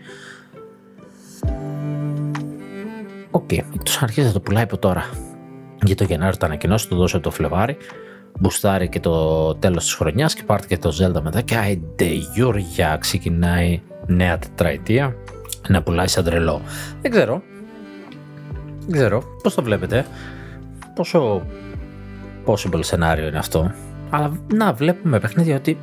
Ok, 3.31 3.43
okay. 3.49 3.57
εκτός 3.57 3.93
αν 3.93 4.01
αρχίζει 4.01 4.27
να 4.27 4.33
το 4.33 4.41
πουλάει 4.41 4.63
από 4.63 4.79
τώρα. 4.79 5.05
Για 5.83 5.95
το 5.95 6.05
Γενάρη 6.05 6.37
το 6.37 6.47
ανακοινώσει, 6.47 6.89
το 6.89 6.97
δώσε 6.97 7.19
το 7.19 7.31
Φλεβάρι. 7.31 7.77
Μπουστάρει 8.39 8.89
και 8.89 9.01
το 9.01 9.55
τέλος 9.55 9.85
της 9.85 9.95
χρονιάς 9.95 10.35
και 10.35 10.43
πάρτε 10.43 10.67
και 10.67 10.79
το 10.79 10.93
Zelda 11.01 11.21
μετά. 11.23 11.41
Και 11.41 11.57
άιντε 11.57 12.05
Γιώργια 12.35 12.97
ξεκινάει 13.01 13.81
νέα 14.07 14.39
τετραετία 14.39 15.17
να 15.69 15.83
πουλάει 15.83 16.07
σαν 16.07 16.25
τρελό. 16.25 16.61
Δεν 17.03 17.11
ξέρω. 17.11 17.43
Δεν 18.87 18.93
ξέρω. 18.93 19.23
Πώς 19.43 19.55
το 19.55 19.63
βλέπετε; 19.63 20.07
Πόσο 20.95 21.47
possible 22.47 22.81
σενάριο 22.81 23.27
είναι 23.27 23.39
αυτό; 23.39 23.73
Αλλά 24.11 24.33
να 24.55 24.73
βλέπουμε 24.73 25.21
παιχνίδια 25.21 25.57
ότι 25.57 25.79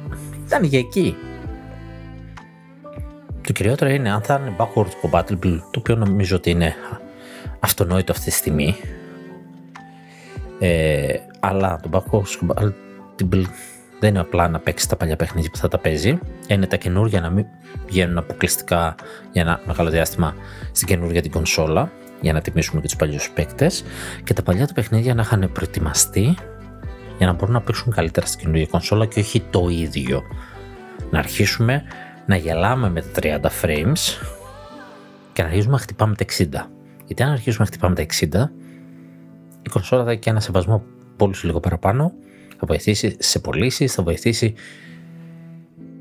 ήταν 0.46 0.64
για 0.64 0.80
εκεί. 0.80 1.16
Το 3.42 3.54
κυριότερο 3.54 3.92
είναι 3.92 4.12
αν 4.12 4.22
θα 4.22 4.42
είναι 4.42 4.56
backward 4.58 4.86
compatible, 4.86 5.60
το 5.72 5.80
οποίο 5.80 5.96
νομίζω 5.96 6.36
ότι 6.36 6.50
είναι 6.50 6.76
αυτονόητο 7.60 8.12
αυτή 8.12 8.26
τη 8.26 8.32
στιγμή. 8.32 8.76
Ε, 10.60 11.14
αλλά 11.40 11.80
το 11.82 11.90
backward 11.92 12.22
compatible 12.22 13.44
δεν 14.00 14.10
είναι 14.10 14.20
απλά 14.20 14.48
να 14.48 14.60
παίξει 14.60 14.90
τα 14.90 14.96
παλιά 14.96 15.16
παιχνίδια 15.16 15.50
που 15.50 15.58
θα 15.58 15.68
τα 15.68 15.78
παίζει. 15.78 16.20
Είναι 16.48 16.68
τα 16.68 16.76
καινούργια 16.76 17.22
να 17.22 17.30
μην 17.30 17.46
βγαίνουν 17.88 18.18
αποκλειστικά 18.18 18.96
για 19.32 19.42
ένα 19.42 19.60
μεγάλο 19.66 19.90
διάστημα 19.90 20.36
στην 20.72 20.88
καινούργια 20.88 21.22
την 21.22 21.32
κονσόλα 21.32 21.92
για 22.22 22.34
να 22.34 22.42
τιμήσουμε 22.42 22.82
και 22.82 22.88
τους 22.88 22.96
παλιούς 22.96 23.32
παίκτες. 23.32 23.84
Και 24.24 24.34
τα 24.34 24.44
παλιά 24.44 24.68
του 24.68 24.74
παιχνίδια 24.74 25.14
να 25.14 25.22
είχαν 25.22 25.50
προετοιμαστεί 25.54 26.38
για 27.18 27.28
να 27.28 27.34
μπορούν 27.34 27.54
να 27.54 27.62
παίξουν 27.62 27.94
καλύτερα 27.94 28.26
στην 28.26 28.40
καινούργια 28.40 28.66
κονσόλα 28.66 29.06
και 29.06 29.20
όχι 29.20 29.42
το 29.50 29.68
ίδιο. 29.70 30.24
Να 31.10 31.20
αρχίσουμε 31.20 31.84
να 32.26 32.36
γελάμε 32.36 32.90
με 32.90 33.02
τα 33.02 33.40
30 33.42 33.66
frames 33.66 34.28
και 35.34 35.42
να 35.42 35.48
αρχίσουμε 35.48 35.74
να 35.74 35.80
χτυπάμε 35.80 36.16
τα 36.16 36.26
60. 36.38 36.77
Γιατί 37.08 37.24
αν 37.24 37.30
αρχίσουμε 37.30 37.64
να 37.64 37.66
χτυπάμε 37.66 37.96
τα 37.96 38.06
60, 38.50 38.50
η 39.62 39.70
κονσόλα 39.70 40.04
θα 40.04 40.12
έχει 40.12 40.20
και 40.20 40.30
ένα 40.30 40.40
σεβασμό 40.40 40.84
πολύ 41.18 41.36
λίγο 41.42 41.60
παραπάνω, 41.60 42.14
θα 42.50 42.66
βοηθήσει 42.68 43.16
σε 43.20 43.40
πωλήσεις, 43.40 43.94
θα 43.94 44.04
βοηθήσει. 44.04 44.54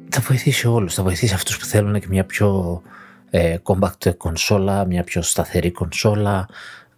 Θα 0.09 0.21
βοηθήσει 0.21 0.67
όλους, 0.67 0.95
θα 0.95 1.03
βοηθήσει 1.03 1.35
αυτούς 1.35 1.59
που 1.59 1.65
θέλουν 1.65 2.01
και 2.01 2.07
μια 2.09 2.25
πιο 2.25 2.83
ε, 3.31 3.57
compact 3.63 4.17
κονσόλα, 4.17 4.85
μια 4.87 5.05
πιο 5.05 5.23
σταθερή 5.23 5.71
κονσόλα. 5.71 6.49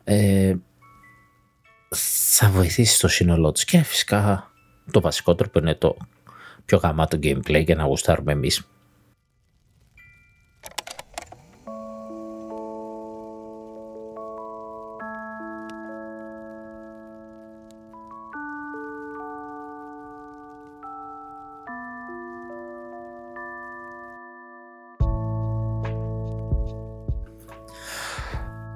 Ε, 0.05 0.55
θα 2.39 2.49
βοηθήσει 2.49 2.95
στο 2.95 3.09
σύνολό 3.09 3.53
της 3.53 3.65
και 3.65 3.83
φυσικά 3.83 4.51
το 4.91 5.01
βασικότερο 5.01 5.51
που 5.51 5.59
είναι 5.59 5.75
το 5.75 5.97
πιο 6.65 6.79
γαμάτο 6.79 7.19
gameplay 7.23 7.65
για 7.65 7.75
να 7.75 7.85
γουστάρουμε 7.85 8.33
εμείς. 8.33 8.69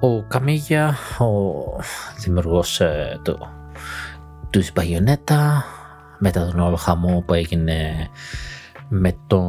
Ο 0.05 0.23
Καμίγια, 0.23 0.97
ο 1.19 1.25
δημιουργός 2.17 2.79
ε, 2.79 3.19
του, 3.23 3.37
του 4.49 4.61
Μπαγιονέτα, 4.73 5.63
μετά 6.17 6.45
τον 6.45 6.59
όλο 6.59 6.75
χαμό 6.75 7.23
που 7.27 7.33
έγινε 7.33 8.09
με 8.89 9.15
το 9.27 9.41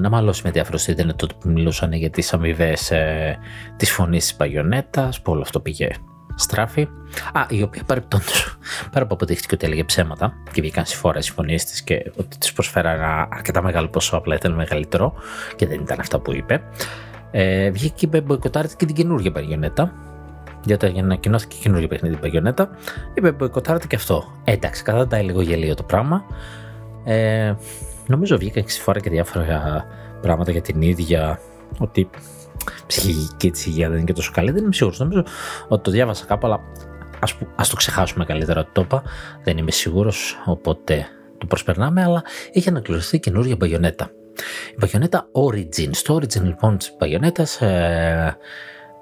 να 0.00 0.08
μαλώσει 0.08 0.40
με 0.44 0.50
διάφορους 0.50 0.86
ίντερνετ 0.86 1.16
τότε 1.16 1.34
που 1.40 1.48
μιλούσαν 1.48 1.92
για 1.92 2.10
τις 2.10 2.32
αμοιβές 2.32 2.90
ε, 2.90 3.38
της 3.76 3.92
φωνής 3.92 4.26
της 4.26 4.36
Μπαγιονέτας, 4.36 5.22
που 5.22 5.32
όλο 5.32 5.40
αυτό 5.40 5.60
πήγε 5.60 5.88
στράφη. 6.34 6.88
Α, 7.32 7.46
η 7.48 7.62
οποία 7.62 7.82
παρεπτόντως, 7.86 8.58
πέρα 8.92 9.04
από 9.04 9.14
αποδείχτηκε 9.14 9.54
ότι 9.54 9.66
έλεγε 9.66 9.84
ψέματα 9.84 10.32
και 10.52 10.60
βγήκαν 10.60 10.84
στις 10.84 10.98
φορές 10.98 11.28
οι 11.28 11.32
φωνίες 11.32 11.64
της 11.64 11.82
και 11.82 12.12
ότι 12.16 12.38
της 12.38 12.52
προσφέρα 12.52 12.90
ένα 12.90 13.28
αρκετά 13.30 13.62
μεγάλο 13.62 13.88
ποσό, 13.88 14.16
απλά 14.16 14.34
ήταν 14.34 14.52
μεγαλύτερο 14.52 15.12
και 15.56 15.66
δεν 15.66 15.80
ήταν 15.80 16.00
αυτά 16.00 16.18
που 16.18 16.34
είπε. 16.34 16.62
Ε, 17.30 17.70
βγήκε 17.70 17.94
και 17.96 18.06
είπε 18.06 18.20
μποϊκοτάρετε 18.20 18.74
και 18.76 18.86
την 18.86 18.94
καινούργια 18.94 19.32
Παγιονέτα. 19.32 19.92
Γιατί 20.64 20.86
όταν 20.86 21.04
ανακοινώθηκε 21.04 21.56
η 21.56 21.60
καινούργια 21.60 21.88
παιχνίδι 21.88 22.16
Παγιονέτα, 22.16 22.70
είπε 23.14 23.32
μποϊκοτάρετε 23.32 23.86
και 23.86 23.96
αυτό. 23.96 24.24
Ε, 24.44 24.52
εντάξει, 24.52 24.82
κατά 24.82 25.22
λίγο 25.22 25.40
γελίο 25.40 25.74
το 25.74 25.82
πράγμα. 25.82 26.24
Ε, 27.04 27.54
νομίζω 28.06 28.38
βγήκαν 28.38 28.64
φορά 28.68 29.00
και 29.00 29.10
διάφορα 29.10 29.84
πράγματα 30.20 30.50
για 30.50 30.60
την 30.60 30.82
ίδια. 30.82 31.40
Ότι 31.78 32.10
ψυχική 32.86 33.50
τη 33.50 33.64
υγεία 33.66 33.88
δεν 33.88 33.96
είναι 33.96 34.06
και 34.06 34.12
τόσο 34.12 34.30
καλή. 34.34 34.50
Δεν 34.50 34.62
είμαι 34.62 34.72
σίγουρος. 34.72 34.98
Νομίζω 34.98 35.24
ότι 35.68 35.82
το 35.82 35.90
διάβασα 35.90 36.24
κάπου, 36.24 36.46
αλλά 36.46 36.60
ας, 37.20 37.36
ας 37.56 37.68
το 37.68 37.76
ξεχάσουμε 37.76 38.24
καλύτερα 38.24 38.60
ότι 38.60 38.70
το 38.72 38.80
είπα. 38.80 39.02
Δεν 39.44 39.58
είμαι 39.58 39.70
σίγουρος, 39.70 40.36
οπότε 40.44 41.06
το 41.38 41.46
προσπερνάμε. 41.46 42.02
Αλλά 42.02 42.22
έχει 42.52 42.68
ανακοινωθεί 42.68 43.20
καινούργια 43.20 43.56
Παγιονέτα. 43.56 44.10
Η 44.70 44.76
Bayonetta 44.80 45.18
Origin. 45.32 45.90
Στο 45.90 46.14
Origin 46.14 46.42
λοιπόν 46.42 46.78
της 46.78 46.96
Bayonetta 47.00 47.66
ε, 47.66 48.30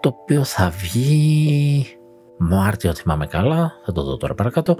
το 0.00 0.08
οποίο 0.08 0.44
θα 0.44 0.70
βγει 0.70 1.86
Μάρτιο, 2.38 2.90
αν 2.90 2.96
θυμάμαι 2.96 3.26
καλά, 3.26 3.72
θα 3.84 3.92
το 3.92 4.02
δω 4.02 4.16
τώρα 4.16 4.34
παρακάτω, 4.34 4.76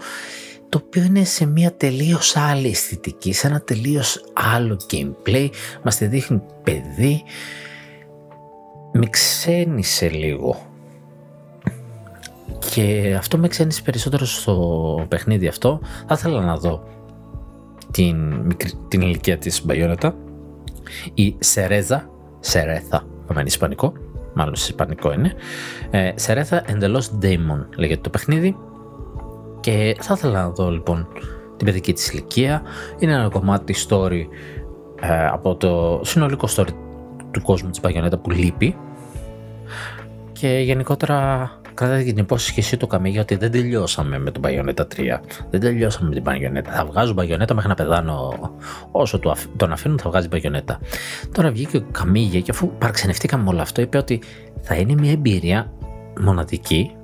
το 0.68 0.82
οποίο 0.86 1.02
είναι 1.02 1.24
σε 1.24 1.46
μια 1.46 1.74
τελείως 1.74 2.36
άλλη 2.36 2.68
αισθητική, 2.68 3.32
σε 3.32 3.46
ένα 3.46 3.60
τελείως 3.60 4.24
άλλο 4.32 4.80
gameplay, 4.90 5.48
μας 5.82 5.96
τη 5.96 6.06
δείχνει 6.06 6.42
παιδί, 6.62 7.22
με 8.92 9.06
ξένησε 9.06 10.08
λίγο. 10.08 10.66
Και 12.74 13.14
αυτό 13.18 13.38
με 13.38 13.48
ξένησε 13.48 13.82
περισσότερο 13.82 14.24
στο 14.24 15.06
παιχνίδι 15.08 15.46
αυτό. 15.46 15.80
Θα 16.06 16.14
ήθελα 16.14 16.40
να 16.40 16.56
δω 16.56 16.82
την, 17.90 18.46
την 18.88 19.00
ηλικία 19.00 19.38
της 19.38 19.64
Bayonetta 19.68 20.12
η 21.14 21.36
Σερέζα, 21.38 22.10
Σερέθα, 22.40 23.06
θα 23.26 23.34
είναι 23.34 23.42
ισπανικό, 23.42 23.92
μάλλον 24.34 24.56
σε 24.56 24.70
ισπανικό 24.70 25.12
είναι, 25.12 25.32
ε, 25.90 26.12
Σερέθα 26.14 26.62
εντελώς 26.66 27.18
Daemon 27.22 27.66
λέγεται 27.76 28.00
το 28.00 28.10
παιχνίδι. 28.10 28.56
Και 29.60 29.96
θα 30.00 30.14
ήθελα 30.16 30.42
να 30.42 30.50
δω 30.50 30.70
λοιπόν 30.70 31.08
την 31.56 31.66
παιδική 31.66 31.92
της 31.92 32.10
ηλικία. 32.10 32.62
Είναι 32.98 33.12
ένα 33.12 33.28
κομμάτι 33.28 33.74
story 33.88 34.26
ε, 35.00 35.26
από 35.26 35.54
το 35.54 36.00
συνολικό 36.04 36.48
story 36.56 36.68
του 37.30 37.42
κόσμου 37.42 37.70
της 37.70 37.80
Παγιονέτα 37.80 38.18
που 38.18 38.30
λείπει. 38.30 38.76
Και 40.32 40.48
γενικότερα 40.48 41.50
κρατάει 41.76 42.04
την 42.04 42.16
υπόσχεση 42.16 42.76
του 42.76 42.86
Καμίγια 42.86 43.20
ότι 43.20 43.36
δεν 43.36 43.50
τελειώσαμε 43.50 44.18
με 44.18 44.30
τον 44.30 44.42
Bayonetta 44.46 44.80
3. 44.80 44.86
Δεν 45.50 45.60
τελειώσαμε 45.60 46.08
με 46.08 46.14
την 46.14 46.24
Bayonetta. 46.26 46.70
Θα 46.70 46.84
βγάζω 46.84 47.14
Bayonetta 47.18 47.52
μέχρι 47.54 47.68
να 47.68 47.74
πεθάνω. 47.74 48.32
Όσο 48.90 49.18
τον 49.56 49.72
αφήνουν, 49.72 49.98
θα 49.98 50.10
βγάζει 50.10 50.28
Bayonetta. 50.32 50.76
Τώρα 51.32 51.50
βγήκε 51.50 51.76
ο 51.76 51.84
Καμίγια 51.90 52.40
και 52.40 52.50
αφού 52.50 52.72
παραξενευτήκαμε 52.78 53.42
με 53.42 53.48
όλο 53.48 53.60
αυτό, 53.60 53.80
είπε 53.80 53.98
ότι 53.98 54.22
θα 54.60 54.74
είναι 54.74 54.94
μια 54.94 55.10
εμπειρία 55.10 55.72
μοναδική 56.20 56.96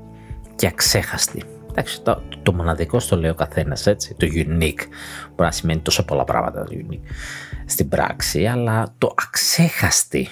και 0.54 0.66
αξέχαστη. 0.66 1.42
Εντάξει, 1.70 2.02
το, 2.02 2.22
το 2.42 2.52
μοναδικό 2.52 2.98
στο 2.98 3.16
λέει 3.16 3.30
ο 3.30 3.34
καθένας 3.34 3.86
έτσι, 3.86 4.14
το 4.14 4.26
unique. 4.30 4.82
Μπορεί 5.28 5.36
να 5.36 5.50
σημαίνει 5.50 5.80
τόσο 5.80 6.04
πολλά 6.04 6.24
πράγματα 6.24 6.64
το 6.64 6.70
unique 6.72 7.10
στην 7.66 7.88
πράξη, 7.88 8.46
αλλά 8.46 8.94
το 8.98 9.14
αξέχαστη 9.28 10.28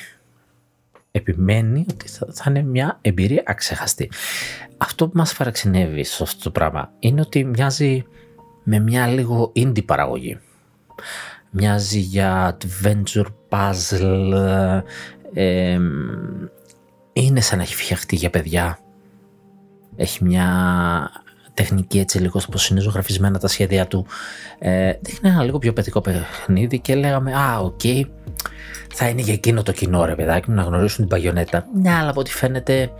επιμένει 1.11 1.87
ότι 1.91 2.09
θα, 2.09 2.45
είναι 2.49 2.63
μια 2.63 2.99
εμπειρία 3.01 3.43
αξέχαστη. 3.47 4.11
Αυτό 4.77 5.09
που 5.09 5.17
μας 5.17 5.35
παραξενεύει 5.35 6.05
σε 6.05 6.23
αυτό 6.23 6.43
το 6.43 6.51
πράγμα 6.51 6.93
είναι 6.99 7.21
ότι 7.21 7.45
μοιάζει 7.45 8.05
με 8.63 8.79
μια 8.79 9.07
λίγο 9.07 9.53
indie 9.57 9.85
παραγωγή. 9.85 10.39
Μοιάζει 11.51 11.99
για 11.99 12.57
adventure 12.61 13.27
puzzle, 13.49 14.83
είναι 17.13 17.41
σαν 17.41 17.57
να 17.59 17.63
έχει 17.63 17.75
φτιαχτεί 17.75 18.17
για 18.17 18.31
παιδιά. 18.31 18.79
Έχει 19.97 20.25
μια 20.25 20.49
τεχνική 21.55 21.99
έτσι 21.99 22.19
λίγο 22.19 22.41
όπως 22.49 22.69
είναι 22.69 22.81
ζωγραφισμένα 22.81 23.39
τα 23.39 23.49
σχέδια 23.49 23.87
του. 23.87 24.07
Ε, 24.59 24.93
δείχνει 25.01 25.29
ένα 25.29 25.43
λίγο 25.43 25.59
πιο 25.59 25.73
παιδικό 25.73 26.01
παιχνίδι 26.01 26.79
και 26.79 26.95
λέγαμε 26.95 27.35
«Α, 27.35 27.59
οκ, 27.59 27.81
θα 28.95 29.09
είναι 29.09 29.21
για 29.21 29.33
εκείνο 29.33 29.63
το 29.63 29.73
κοινό 29.73 30.05
ρε 30.05 30.15
παιδάκι 30.15 30.51
μου 30.51 30.57
να 30.57 30.63
γνωρίσουν 30.63 30.97
την 30.99 31.09
παγιονέτα. 31.09 31.67
Ναι, 31.75 31.95
αλλά 31.95 32.11
από 32.11 32.21
ό,τι 32.21 32.31
φαίνεται 32.31 32.91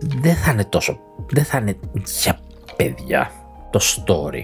δεν 0.00 0.34
θα 0.34 0.50
είναι 0.50 0.64
τόσο, 0.64 0.98
δεν 1.30 1.44
θα 1.44 1.58
είναι 1.58 1.76
για 2.22 2.38
παιδιά 2.76 3.30
το 3.70 3.80
story. 3.82 4.42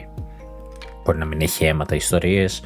Μπορεί 1.04 1.18
να 1.18 1.24
μην 1.24 1.40
έχει 1.40 1.64
αίματα 1.64 1.94
ιστορίες 1.94 2.62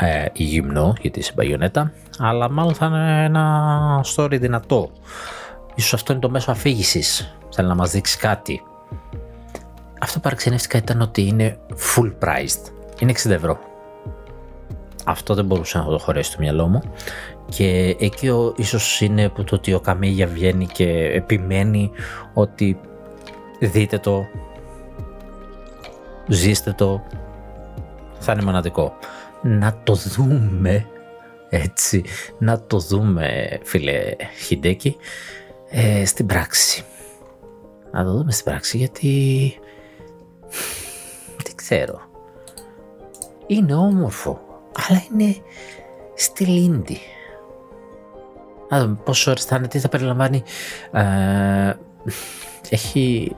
ε, 0.00 0.24
ή 0.32 0.42
γυμνό 0.42 0.94
γιατί 1.00 1.18
είσαι 1.18 1.32
παγιονέτα, 1.32 1.92
αλλά 2.18 2.50
μάλλον 2.50 2.74
θα 2.74 2.86
είναι 2.86 3.24
ένα 3.24 4.04
story 4.16 4.36
δυνατό. 4.40 4.90
Ίσως 5.74 5.94
αυτό 5.94 6.12
είναι 6.12 6.20
το 6.20 6.30
μέσο 6.30 6.50
αφήγησης, 6.50 7.36
θέλει 7.50 7.68
να 7.68 7.74
μας 7.74 7.90
δείξει 7.90 8.18
κάτι. 8.18 8.62
αυτό 10.00 10.14
που 10.14 10.20
παραξενεύτηκα 10.20 10.78
ήταν 10.78 11.00
ότι 11.00 11.22
είναι 11.26 11.58
full 11.70 12.12
priced. 12.24 12.72
Είναι 12.98 13.12
60 13.24 13.30
ευρώ. 13.30 13.58
Αυτό 15.08 15.34
δεν 15.34 15.44
μπορούσα 15.44 15.78
να 15.78 15.84
το 15.84 15.98
χωρέσει 15.98 16.30
στο 16.30 16.40
μυαλό 16.40 16.66
μου. 16.66 16.80
Και 17.48 17.96
εκεί 17.98 18.28
ο, 18.28 18.54
ίσως 18.56 19.00
είναι 19.00 19.28
που 19.28 19.44
το 19.44 19.54
ότι 19.54 19.74
ο 19.74 19.80
Καμίγια 19.80 20.26
βγαίνει 20.26 20.66
και 20.66 20.88
επιμένει 21.14 21.90
ότι 22.34 22.80
δείτε 23.60 23.98
το, 23.98 24.26
ζήστε 26.28 26.72
το, 26.72 27.02
θα 28.18 28.32
είναι 28.32 28.42
μοναδικό. 28.42 28.92
Να 29.42 29.80
το 29.84 29.94
δούμε 29.94 30.86
έτσι, 31.48 32.04
να 32.38 32.60
το 32.60 32.78
δούμε 32.78 33.58
φίλε 33.62 34.16
Χιντέκη 34.46 34.96
ε, 35.70 36.04
στην 36.04 36.26
πράξη. 36.26 36.84
Να 37.92 38.04
το 38.04 38.12
δούμε 38.12 38.32
στην 38.32 38.44
πράξη 38.44 38.76
γιατί 38.76 39.54
δεν 41.44 41.54
ξέρω. 41.54 42.00
Είναι 43.46 43.74
όμορφο, 43.74 44.40
αλλά 44.88 45.02
είναι 45.12 45.36
στη 46.14 46.44
Λίντι. 46.44 46.98
Να 48.68 48.80
δούμε 48.80 48.96
πόσο 49.04 49.30
ώρες 49.30 49.44
θα 49.44 49.56
είναι, 49.56 49.68
τι 49.68 49.78
θα 49.78 49.88
περιλαμβάνει. 49.88 50.42
Ε, 50.90 51.72
έχει 52.70 53.34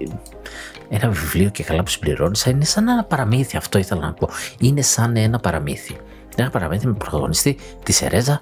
ένα 0.88 1.08
βιβλίο 1.08 1.50
και 1.50 1.62
καλά 1.62 1.82
που 1.82 1.90
συμπληρώνεις, 1.90 2.44
είναι 2.44 2.64
σαν 2.64 2.88
ένα 2.88 3.04
παραμύθι. 3.04 3.56
Αυτό 3.56 3.78
ήθελα 3.78 4.00
να 4.00 4.12
πω. 4.12 4.28
Είναι 4.58 4.82
σαν 4.82 5.16
ένα 5.16 5.38
παραμύθι. 5.38 5.96
Ένα 6.36 6.50
παραμύθι 6.50 6.86
με 6.86 6.92
πρωταγωνιστή 6.92 7.58
τη 7.82 7.92
Σερέζα 7.92 8.40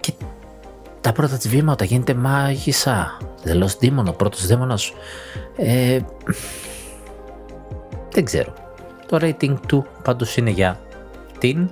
και 0.00 0.12
τα 1.00 1.12
πρώτα 1.12 1.36
της 1.36 1.48
βήματα 1.48 1.84
γίνεται 1.84 2.14
μάγισσα. 2.14 3.18
Δελώ 3.42 3.70
δίμονο, 3.78 4.12
πρώτος 4.12 4.46
δίμονο. 4.46 4.74
Ε, 5.56 6.00
δεν 8.10 8.24
ξέρω. 8.24 8.52
Το 9.06 9.18
rating 9.20 9.54
του 9.66 9.86
πάντως 10.02 10.36
είναι 10.36 10.50
για 10.50 10.80
την. 11.38 11.68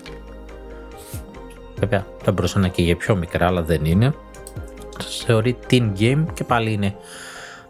Βέβαια, 1.79 2.07
θα 2.23 2.33
μπορούσε 2.33 2.59
να 2.59 2.65
είναι 2.67 2.75
και 2.75 2.83
για 2.83 2.97
πιο 2.97 3.17
μικρά, 3.17 3.47
αλλά 3.47 3.63
δεν 3.63 3.85
είναι. 3.85 4.15
Θεωρεί 5.25 5.59
teen 5.71 5.93
game 5.99 6.25
και 6.35 6.45
πάλι 6.45 6.73
είναι 6.73 6.97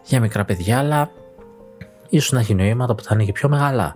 για 0.03 0.19
μικρά 0.19 0.45
παιδιά, 0.45 0.79
αλλά 0.79 1.11
ίσως 2.09 2.31
να 2.31 2.39
έχει 2.39 2.53
νοήματα 2.53 2.95
που 2.95 3.03
θα 3.03 3.13
είναι 3.13 3.23
και 3.23 3.31
πιο 3.31 3.49
μεγάλα. 3.49 3.95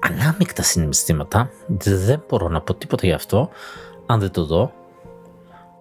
Ανάμεικτα 0.00 0.62
συναισθήματα, 0.62 1.50
δεν 1.84 2.22
μπορώ 2.28 2.48
να 2.48 2.60
πω 2.60 2.74
τίποτα 2.74 3.06
γι' 3.06 3.12
αυτό, 3.12 3.48
αν 4.06 4.20
δεν 4.20 4.30
το 4.30 4.44
δω. 4.44 4.72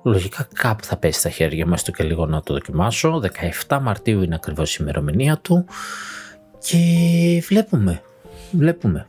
Λογικά 0.03 0.47
κάπου 0.53 0.83
θα 0.83 0.97
πέσει 0.97 1.19
στα 1.19 1.29
χέρια 1.29 1.67
μου, 1.67 1.73
έστω 1.73 1.91
και 1.91 2.03
λίγο 2.03 2.25
να 2.25 2.41
το 2.41 2.53
δοκιμάσω. 2.53 3.21
17 3.67 3.79
Μαρτίου 3.81 4.21
είναι 4.21 4.35
ακριβώς 4.35 4.75
η 4.75 4.77
ημερομηνία 4.81 5.37
του 5.37 5.65
και 6.59 6.77
βλέπουμε, 7.47 8.01
βλέπουμε. 8.51 9.07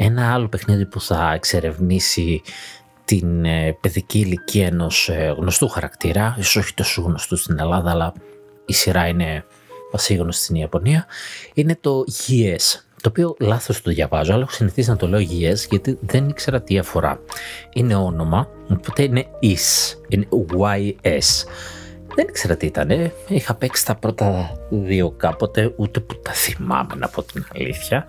Ένα 0.00 0.32
άλλο 0.32 0.48
παιχνίδι 0.48 0.86
που 0.86 1.00
θα 1.00 1.32
εξερευνήσει 1.34 2.42
την 3.04 3.44
ε, 3.44 3.76
παιδική 3.80 4.18
ηλικία 4.18 4.66
ενός 4.66 5.08
ε, 5.08 5.34
γνωστού 5.38 5.68
χαρακτήρα, 5.68 6.36
ίσως 6.38 6.56
όχι 6.56 6.74
τόσο 6.74 7.02
γνωστού 7.02 7.36
στην 7.36 7.58
Ελλάδα, 7.58 7.90
αλλά 7.90 8.12
η 8.66 8.72
σειρά 8.72 9.06
είναι 9.06 9.44
πασίγνωστη 9.90 10.42
στην 10.42 10.54
Ιαπωνία, 10.54 11.06
είναι 11.54 11.76
το 11.80 12.04
YES, 12.06 12.80
το 13.02 13.08
οποίο 13.08 13.36
λάθος 13.40 13.82
το 13.82 13.90
διαβάζω, 13.90 14.32
αλλά 14.32 14.42
έχω 14.42 14.50
συνηθίσει 14.50 14.90
να 14.90 14.96
το 14.96 15.08
λέω 15.08 15.20
YES 15.20 15.68
γιατί 15.70 15.98
δεν 16.00 16.28
ήξερα 16.28 16.62
τι 16.62 16.78
αφορά. 16.78 17.20
Είναι 17.72 17.94
όνομα, 17.94 18.48
οπότε 18.70 19.02
είναι 19.02 19.26
IS, 19.42 19.96
είναι 20.08 20.28
YS. 20.58 21.46
Δεν 22.14 22.26
ήξερα 22.28 22.56
τι 22.56 22.66
ήταν, 22.66 23.12
είχα 23.28 23.54
παίξει 23.54 23.84
τα 23.84 23.94
πρώτα 23.94 24.56
δύο 24.70 25.10
κάποτε, 25.10 25.72
ούτε 25.76 26.00
που 26.00 26.20
τα 26.20 26.32
θυμάμαι 26.32 26.94
να 26.96 27.08
πω 27.08 27.22
την 27.22 27.46
αλήθεια. 27.54 28.06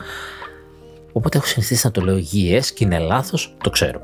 Οπότε 1.11 1.37
έχω 1.37 1.47
συνηθίσει 1.47 1.85
να 1.85 1.91
το 1.91 2.01
λέω 2.01 2.17
υγιές 2.17 2.73
και 2.73 2.83
είναι 2.83 2.99
λάθος, 2.99 3.55
το 3.63 3.69
ξέρω. 3.69 4.01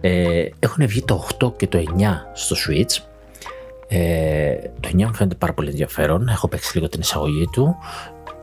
Ε, 0.00 0.48
έχουν 0.58 0.86
βγει 0.86 1.02
το 1.02 1.26
8 1.40 1.52
και 1.56 1.66
το 1.66 1.78
9 1.78 1.82
στο 2.32 2.56
Switch. 2.66 3.02
Ε, 3.88 4.54
το 4.80 4.88
9 4.92 5.04
μου 5.04 5.14
φαίνεται 5.14 5.34
πάρα 5.34 5.52
πολύ 5.52 5.68
ενδιαφέρον. 5.68 6.28
Έχω 6.28 6.48
παίξει 6.48 6.76
λίγο 6.76 6.88
την 6.88 7.00
εισαγωγή 7.00 7.48
του. 7.52 7.76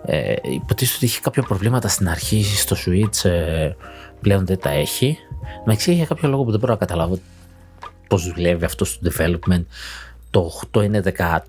Ε, 0.05 0.34
υποτίθεται 0.41 0.95
ότι 0.95 1.05
είχε 1.05 1.19
κάποια 1.22 1.43
προβλήματα 1.43 1.88
στην 1.88 2.09
αρχή 2.09 2.43
στο 2.43 2.76
Switch. 2.86 3.30
Ε, 3.30 3.72
πλέον 4.22 4.45
δεν 4.45 4.59
τα 4.59 4.69
έχει. 4.69 5.17
Με 5.65 5.74
εξήγει 5.74 5.97
για 5.97 6.05
κάποιο 6.05 6.30
λόγο 6.30 6.43
που 6.43 6.51
δεν 6.51 6.59
μπορώ 6.59 6.72
να 6.74 6.80
καταλάβω 6.80 7.19
πώς 8.07 8.32
δουλεύει 8.34 8.65
αυτό 8.65 8.86
στο 8.86 9.09
development. 9.11 9.65
Το 10.30 10.51
8 10.74 10.84
είναι 10.84 11.01
13-14 11.05 11.43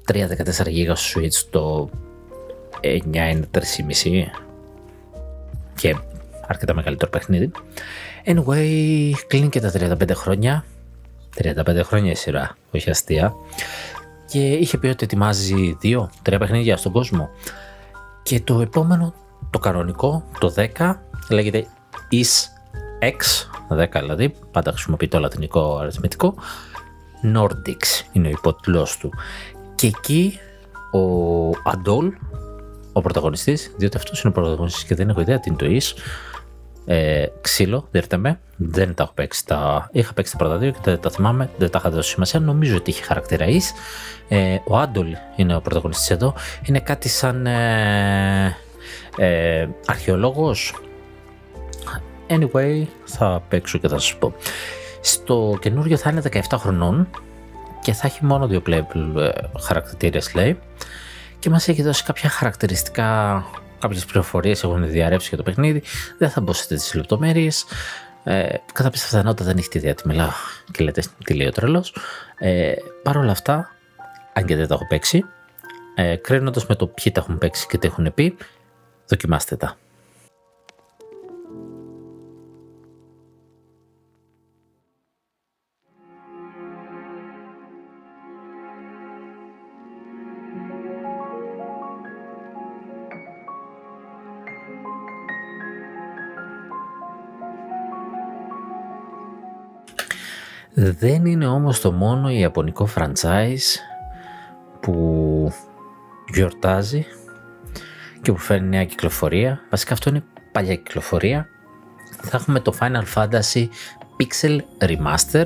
GB 0.67 0.93
στο 0.95 1.21
Switch, 1.21 1.47
το 1.51 1.91
9 2.81 2.87
είναι 3.15 3.49
3,5 3.51 3.61
και 5.75 5.97
αρκετά 6.53 6.75
μεγαλύτερο 6.75 7.11
παιχνίδι. 7.11 7.51
Anyway, 8.25 9.13
κλείνει 9.27 9.49
και 9.49 9.61
τα 9.61 9.73
35 9.75 10.11
χρόνια. 10.15 10.65
35 11.43 11.81
χρόνια 11.83 12.11
η 12.11 12.15
σειρά, 12.15 12.57
όχι 12.71 12.91
αστεία. 12.91 13.35
Και 14.27 14.53
είχε 14.53 14.79
πει 14.79 14.87
ότι 14.87 15.05
ετοιμάζει 15.05 15.77
δύο, 15.81 16.11
τρία 16.23 16.39
παιχνίδια 16.39 16.77
στον 16.77 16.93
κόσμο. 16.93 17.31
Και 18.23 18.41
το 18.41 18.61
επόμενο, 18.61 19.15
το 19.51 19.59
κανονικό, 19.59 20.25
το 20.39 20.55
10, 20.57 20.95
λέγεται 21.31 21.67
Is 22.11 22.51
X, 23.03 23.47
10 23.77 23.87
δηλαδή, 24.01 24.35
πάντα 24.51 24.73
χρησιμοποιεί 24.73 25.09
το 25.09 25.19
λατινικό 25.19 25.77
αριθμητικό. 25.77 26.35
Nordics 27.35 28.05
είναι 28.13 28.27
ο 28.27 28.31
υπότιτλός 28.31 28.97
του. 28.97 29.13
Και 29.75 29.87
εκεί 29.87 30.39
ο 30.93 31.71
Αντόλ, 31.71 32.13
ο 32.93 33.01
πρωταγωνιστής, 33.01 33.75
διότι 33.77 33.97
αυτός 33.97 34.23
είναι 34.23 34.33
ο 34.37 34.41
πρωταγωνιστής 34.41 34.85
και 34.85 34.95
δεν 34.95 35.09
έχω 35.09 35.21
ιδέα 35.21 35.41
τι 35.41 35.51
είναι 35.51 35.59
το 35.59 35.67
Is, 35.67 35.99
ε, 36.85 37.27
ξύλο, 37.41 37.89
δείτε 37.91 38.17
με. 38.17 38.41
Δεν 38.57 38.95
τα 38.95 39.03
έχω 39.03 39.13
παίξει. 39.13 39.47
Τα... 39.47 39.89
Είχα 39.93 40.13
παίξει 40.13 40.33
τα 40.33 40.39
πρώτα 40.39 40.57
δύο 40.57 40.71
και 40.71 40.79
δεν 40.83 41.01
τα 41.01 41.11
θυμάμαι, 41.11 41.51
δεν 41.59 41.71
τα 41.71 41.79
είχα 41.79 41.91
δώσει 41.91 42.11
σημασία. 42.11 42.41
Νομίζω 42.41 42.77
ότι 42.77 42.91
είχε 42.91 43.03
χαρακτήρα 43.03 43.47
εις. 43.47 43.73
Ε, 44.29 44.59
ο 44.65 44.79
Άντολ 44.79 45.17
είναι 45.37 45.57
ο 45.57 45.61
πρωταγωνιστής 45.61 46.11
εδώ. 46.11 46.35
Είναι 46.63 46.81
κάτι 46.81 47.09
σαν 47.09 47.47
ε, 47.47 48.57
ε, 49.17 49.69
αρχαιολόγος. 49.87 50.75
Anyway, 52.29 52.87
θα 53.05 53.43
παίξω 53.49 53.79
και 53.79 53.89
θα 53.89 53.99
σας 53.99 54.17
πω. 54.17 54.35
Στο 55.01 55.59
καινούριο 55.61 55.97
θα 55.97 56.11
είναι 56.11 56.23
17 56.33 56.41
χρονών 56.57 57.09
και 57.83 57.93
θα 57.93 58.07
έχει 58.07 58.25
μόνο 58.25 58.47
δύο 58.47 58.63
playable 58.67 59.17
ε, 59.17 59.31
χαρακτήρες 59.61 60.35
λέει 60.35 60.59
και 61.39 61.51
μας 61.51 61.69
έχει 61.69 61.83
δώσει 61.83 62.05
κάποια 62.05 62.31
χαρακτηριστικά 62.31 63.45
κάποιες 63.83 64.05
πληροφορίες 64.05 64.63
έχουν 64.63 64.89
διαρρεύσει 64.91 65.29
για 65.29 65.37
το 65.37 65.43
παιχνίδι. 65.43 65.83
Δεν 66.19 66.31
θα 66.31 66.41
μπω 66.41 66.53
σε 66.53 66.67
τέτοιες 66.69 66.95
λεπτομέρειες. 66.95 67.65
Ε, 68.25 68.55
κατά 68.73 68.91
πίσα 68.91 69.05
πιθανότητα 69.05 69.45
δεν 69.45 69.57
έχει 69.57 69.69
τη 69.69 69.79
ιδέα 69.79 69.95
τι 69.95 70.09
μιλάω 70.09 70.31
και 70.71 70.85
λέτε 70.85 71.03
τι 71.25 71.35
λέει 71.35 71.47
ο 71.47 71.51
τρελός. 71.51 71.97
Ε, 72.39 72.73
Παρ' 73.03 73.17
όλα 73.17 73.31
αυτά, 73.31 73.71
αν 74.33 74.45
και 74.45 74.57
δεν 74.57 74.67
τα 74.67 74.75
έχω 74.75 74.87
παίξει, 74.87 75.25
ε, 75.95 76.17
κρίνοντας 76.17 76.67
με 76.67 76.75
το 76.75 76.87
ποιοι 76.87 77.13
τα 77.13 77.21
έχουν 77.21 77.39
παίξει 77.39 77.67
και 77.67 77.79
τι 77.79 77.87
έχουν 77.87 78.15
πει, 78.15 78.37
δοκιμάστε 79.07 79.57
τα. 79.57 79.77
Δεν 100.75 101.27
είναι 101.27 101.47
όμως 101.47 101.81
το 101.81 101.93
μόνο 101.93 102.31
ιαπωνικό 102.31 102.89
franchise 102.97 103.79
που 104.81 105.53
γιορτάζει 106.33 107.05
και 108.23 108.33
που 108.33 108.39
φέρνει 108.39 108.69
νέα 108.69 108.85
κυκλοφορία. 108.85 109.61
Βασικά 109.71 109.93
αυτό 109.93 110.11
είναι 110.11 110.23
παλιά 110.53 110.75
κυκλοφορία. 110.75 111.47
Θα 112.23 112.37
έχουμε 112.37 112.61
το 112.61 112.75
Final 112.81 113.05
Fantasy 113.15 113.69
Pixel 114.17 114.59
Remaster, 114.79 115.45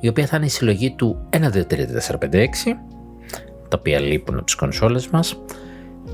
η 0.00 0.08
οποία 0.08 0.26
θα 0.26 0.36
είναι 0.36 0.46
η 0.46 0.48
συλλογή 0.48 0.94
του 0.94 1.28
1, 1.30 1.36
2, 1.36 1.40
3, 1.42 1.86
4, 2.06 2.18
5, 2.18 2.34
6, 2.34 2.46
τα 3.68 3.76
οποία 3.78 4.00
λείπουν 4.00 4.34
από 4.34 4.44
τις 4.44 4.54
κονσόλες 4.54 5.08
μας 5.08 5.36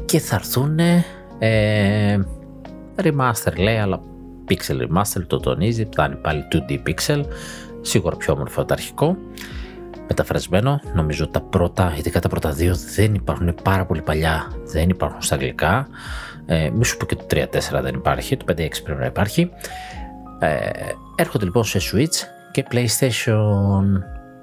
και 0.04 0.18
θα 0.18 0.34
έρθουν 0.34 0.78
ε, 1.38 2.18
remaster 3.02 3.56
λέει, 3.56 3.76
αλλά 3.76 4.00
Pixel 4.48 4.80
Remaster 4.80 5.26
το 5.26 5.40
τονίζει, 5.40 5.88
θα 5.94 6.04
είναι 6.04 6.14
πάλι 6.14 6.44
2D 6.52 6.78
Pixel, 6.88 7.24
σίγουρα 7.86 8.16
πιο 8.16 8.32
όμορφο 8.32 8.64
το 8.64 8.74
αρχικό. 8.74 9.16
Μεταφρασμένο, 10.08 10.80
νομίζω 10.94 11.28
τα 11.28 11.40
πρώτα, 11.40 11.94
ειδικά 11.98 12.20
τα 12.20 12.28
πρώτα 12.28 12.50
δύο 12.50 12.74
δεν 12.94 13.14
υπάρχουν, 13.14 13.54
πάρα 13.62 13.86
πολύ 13.86 14.02
παλιά, 14.02 14.52
δεν 14.64 14.88
υπάρχουν 14.88 15.22
στα 15.22 15.34
αγγλικά. 15.34 15.88
Ε, 16.46 16.70
μη 16.70 16.84
σου 16.84 16.96
πω 16.96 17.06
και 17.06 17.14
το 17.16 17.24
3-4 17.30 17.46
δεν 17.82 17.94
υπάρχει, 17.94 18.36
το 18.36 18.44
5-6 18.48 18.54
πρέπει 18.84 19.00
να 19.00 19.06
υπάρχει. 19.06 19.50
Ε, 20.38 20.68
έρχονται 21.16 21.44
λοιπόν 21.44 21.64
σε 21.64 21.78
Switch 21.92 22.26
και 22.52 22.66
PlayStation 22.70 23.84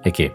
εκεί. 0.01 0.33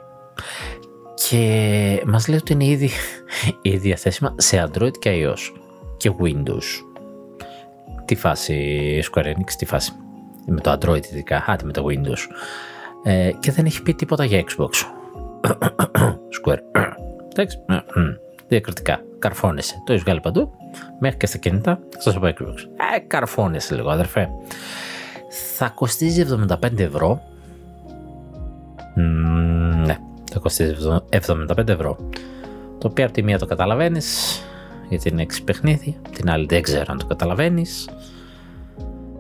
Και 1.14 2.02
μας 2.06 2.28
λέει 2.28 2.38
ότι 2.38 2.52
είναι 2.52 2.64
ήδη, 2.64 2.90
ήδη 3.62 3.76
διαθέσιμα 3.76 4.34
σε 4.36 4.68
Android 4.68 4.98
και 4.98 5.11
iOS 5.24 5.61
και 5.96 6.12
Windows. 6.22 6.84
Τι 8.04 8.14
φάση 8.14 9.00
Square 9.12 9.26
Enix, 9.26 9.52
τι 9.59 9.64
φάση. 9.64 9.92
Με 10.46 10.61
το 10.61 10.72
Android 10.72 11.06
ειδικά, 11.06 11.44
άτι 11.46 11.64
με 11.64 11.72
το 11.72 11.86
Windows. 11.88 12.18
Ε, 13.03 13.30
και 13.40 13.53
δεν 13.53 13.66
έχει 13.66 13.82
πει 13.82 13.94
τίποτα 13.94 14.24
για 14.24 14.44
Xbox. 14.44 14.70
Square. 16.42 16.59
Εντάξει. 17.32 17.59
Διακριτικά. 18.49 19.01
Καρφώνεσαι. 19.18 19.82
Το 19.86 19.92
έχεις 19.92 20.05
βγάλει 20.05 20.20
παντού. 20.20 20.51
Μέχρι 21.01 21.16
και 21.16 21.26
στα 21.26 21.38
κινητά. 21.38 21.78
Σα 21.99 22.12
το 22.12 22.20
πω 22.20 22.26
Xbox. 22.26 22.57
Ε, 22.94 22.99
καρφώνεσαι 23.07 23.74
λίγο, 23.74 23.90
αδερφέ. 23.90 24.28
Θα 25.57 25.68
κοστίζει 25.68 26.26
75 26.49 26.78
ευρώ. 26.78 27.22
Mm, 28.96 29.86
ναι, 29.86 29.96
θα 30.30 30.38
κοστίζει 30.38 30.74
75 31.26 31.68
ευρώ. 31.68 31.96
Το 32.78 32.88
οποίο 32.88 33.05
από 33.05 33.12
τη 33.12 33.22
μία 33.22 33.38
το 33.38 33.46
καταλαβαίνεις, 33.46 34.40
γιατί 34.88 35.09
είναι 35.09 35.22
6 35.22 35.44
παιχνίδι. 35.44 35.96
Την 36.11 36.30
άλλη 36.30 36.46
δεν 36.46 36.62
ξέρω 36.62 36.84
αν 36.88 36.99
το 36.99 37.07
καταλαβαίνεις. 37.07 37.88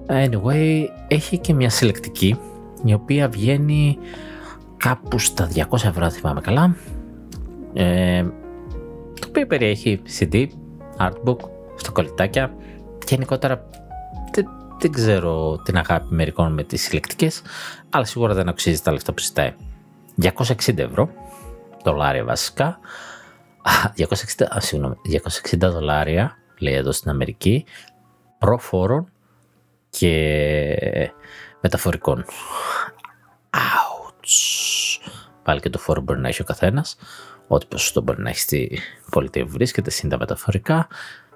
Anyway, 0.06 0.84
έχει 1.08 1.38
και 1.38 1.54
μια 1.54 1.70
συλλεκτική 1.70 2.38
η 2.84 2.92
οποία 2.92 3.28
βγαίνει 3.28 3.98
κάπου 4.76 5.18
στα 5.18 5.48
200 5.54 5.84
ευρώ, 5.84 6.10
θυμάμαι 6.10 6.40
καλά. 6.40 6.76
Ε, 7.74 8.22
το 9.20 9.26
οποίο 9.28 9.46
περιέχει 9.46 10.02
CD, 10.18 10.46
artbook, 10.98 11.38
αυτοκολλητάκια 11.74 12.54
και 12.98 13.06
γενικότερα 13.14 13.66
δεν, 14.32 14.46
δεν 14.80 14.92
ξέρω 14.92 15.58
την 15.64 15.76
αγάπη 15.76 16.14
μερικών 16.14 16.52
με 16.52 16.62
τις 16.62 16.82
συλλεκτικές, 16.82 17.42
αλλά 17.90 18.04
σίγουρα 18.04 18.34
δεν 18.34 18.48
αξίζει 18.48 18.82
τα 18.82 18.92
λεφτά 18.92 19.12
που 19.12 19.20
ζητάει. 19.20 19.54
260 20.22 20.78
ευρώ, 20.78 21.10
δολάρια 21.84 22.24
βασικά, 22.24 22.78
260, 23.96 24.46
α, 24.56 24.60
συγγνώμη, 24.60 24.94
260 25.50 25.58
δολάρια, 25.58 26.36
λέει 26.58 26.74
εδώ 26.74 26.92
στην 26.92 27.10
Αμερική, 27.10 27.64
προφόρων 28.38 29.10
και 29.90 31.12
μεταφορικών. 31.60 32.24
Ouch. 33.50 35.10
Πάλι 35.42 35.60
και 35.60 35.70
το 35.70 35.78
φόρο 35.78 36.00
μπορεί 36.00 36.20
να 36.20 36.28
έχει 36.28 36.42
ο 36.42 36.44
καθένας. 36.44 36.96
Ό,τι 37.48 37.66
ποσοστό 37.66 38.00
μπορεί 38.00 38.22
να 38.22 38.28
έχει 38.28 38.38
στη 38.38 38.80
πολιτεία 39.10 39.44
που 39.44 39.50
βρίσκεται, 39.50 39.90
συν 39.90 40.08
τα 40.08 40.18
μεταφορικά. 40.18 40.88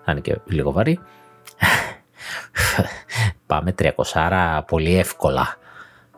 Θα 0.05 0.13
είναι 0.13 0.21
και 0.21 0.41
λίγο 0.45 0.73
βαρύ. 0.73 1.01
Πάμε 3.47 3.75
300 3.79 3.91
άρα 4.15 4.63
πολύ 4.63 4.99
εύκολα. 4.99 5.57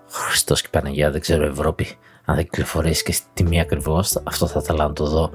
Χριστός 0.08 0.62
και 0.62 0.68
Παναγία, 0.70 1.10
δεν 1.10 1.20
ξέρω 1.20 1.44
Ευρώπη. 1.44 1.98
Αν 2.24 2.34
δεν 2.34 2.44
κυκλοφορήσει 2.44 3.02
και 3.02 3.12
στη 3.12 3.26
τιμή 3.32 3.60
ακριβώς, 3.60 4.20
αυτό 4.24 4.46
θα 4.46 4.60
ήθελα 4.62 4.86
να 4.86 4.92
το 4.92 5.06
δω. 5.06 5.30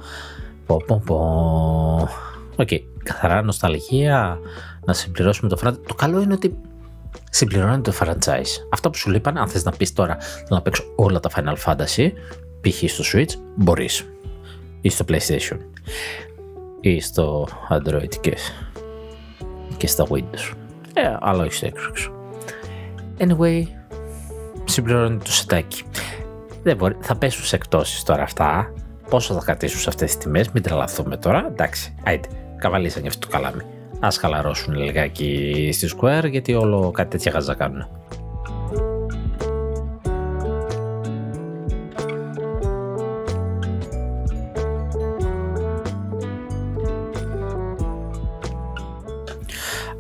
Πω, 0.66 0.84
πω, 0.88 1.02
πω. 1.06 2.10
OK, 2.56 2.68
okay. 2.72 2.82
καθαρά 3.04 3.42
νοσταλγία 3.42 4.40
να 4.86 4.94
συμπληρώσουμε 4.94 5.50
το 5.50 5.58
franchise. 5.58 5.80
Το 5.88 5.94
καλό 5.94 6.22
είναι 6.22 6.34
ότι 6.34 6.58
συμπληρώνει 7.30 7.82
το 7.82 7.94
franchise. 8.00 8.68
Αυτό 8.70 8.90
που 8.90 8.98
σου 8.98 9.10
λείπαν, 9.10 9.38
αν 9.38 9.48
θες 9.48 9.64
να 9.64 9.72
πεις 9.72 9.94
τώρα 9.94 10.18
να 10.50 10.62
παίξω 10.62 10.84
όλα 10.96 11.20
τα 11.20 11.30
Final 11.36 11.56
Fantasy, 11.66 12.12
π.χ. 12.62 12.92
στο 12.92 13.04
Switch, 13.14 13.34
μπορείς. 13.56 14.06
Ή 14.82 14.90
στο 14.90 15.06
PlayStation. 15.08 15.58
Ή 16.82 17.02
στο 17.02 17.48
Android 17.70 18.16
και, 18.20 18.38
και 19.78 19.88
στα 19.88 20.06
Windows. 20.10 20.54
Ε, 20.94 21.18
αλλά 21.20 21.44
όχι 21.44 21.54
στο 21.54 21.68
Xbox. 21.68 22.12
Anyway, 23.28 23.64
συμπληρώνει 24.66 25.18
το 25.18 25.32
σετάκι. 25.32 25.84
Δεν 26.64 26.78
μπορεί, 26.78 26.98
θα 27.00 27.16
πέσουν 27.16 27.46
σε 27.46 27.56
εκτόσεις 27.56 28.04
τώρα 28.04 28.24
αυτά. 28.24 28.74
Πόσο 29.10 29.34
θα 29.34 29.42
κρατήσουν 29.46 29.80
σε 29.80 29.90
αυτές 29.90 30.16
τις 30.16 30.24
τιμές, 30.24 30.50
μην 30.50 30.64
τρελαθούμε 30.64 31.18
τώρα. 31.18 31.48
Εντάξει, 31.48 31.96
άιτε, 32.04 32.28
καβαλήσαν 32.58 33.06
αυτό 33.06 33.28
το 33.28 33.38
καλάμι 33.38 33.64
ας 34.00 34.18
χαλαρώσουν 34.18 34.76
λιγάκι 34.76 35.70
στη 35.74 35.90
Square 35.98 36.30
γιατί 36.30 36.54
όλο 36.54 36.92
κάτι 36.92 37.10
τέτοια 37.10 37.32
γάζα 37.32 37.54
κάνουν. 37.54 37.88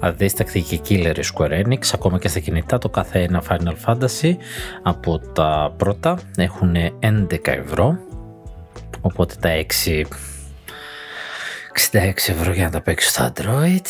Αδίστακτη 0.02 0.62
και 0.62 0.80
killer 0.88 1.18
η 1.18 1.24
Square 1.34 1.66
Enix, 1.66 1.80
ακόμα 1.93 2.20
και 2.20 2.28
στα 2.28 2.39
κινητά 2.39 2.78
το 2.78 2.89
κάθε 2.89 3.22
ένα 3.22 3.43
Final 3.50 3.74
Fantasy 3.86 4.36
από 4.84 5.20
τα 5.20 5.74
πρώτα 5.78 6.20
έχουν 6.36 6.76
11 7.00 7.47
ευρώ, 7.47 7.97
οπότε 9.02 9.36
τα 9.39 9.50
6 9.86 10.04
66 10.04 10.29
ευρώ 12.28 12.52
για 12.54 12.64
να 12.64 12.70
τα 12.72 12.82
παίξω 12.82 13.10
στο 13.10 13.32
Android. 13.34 13.86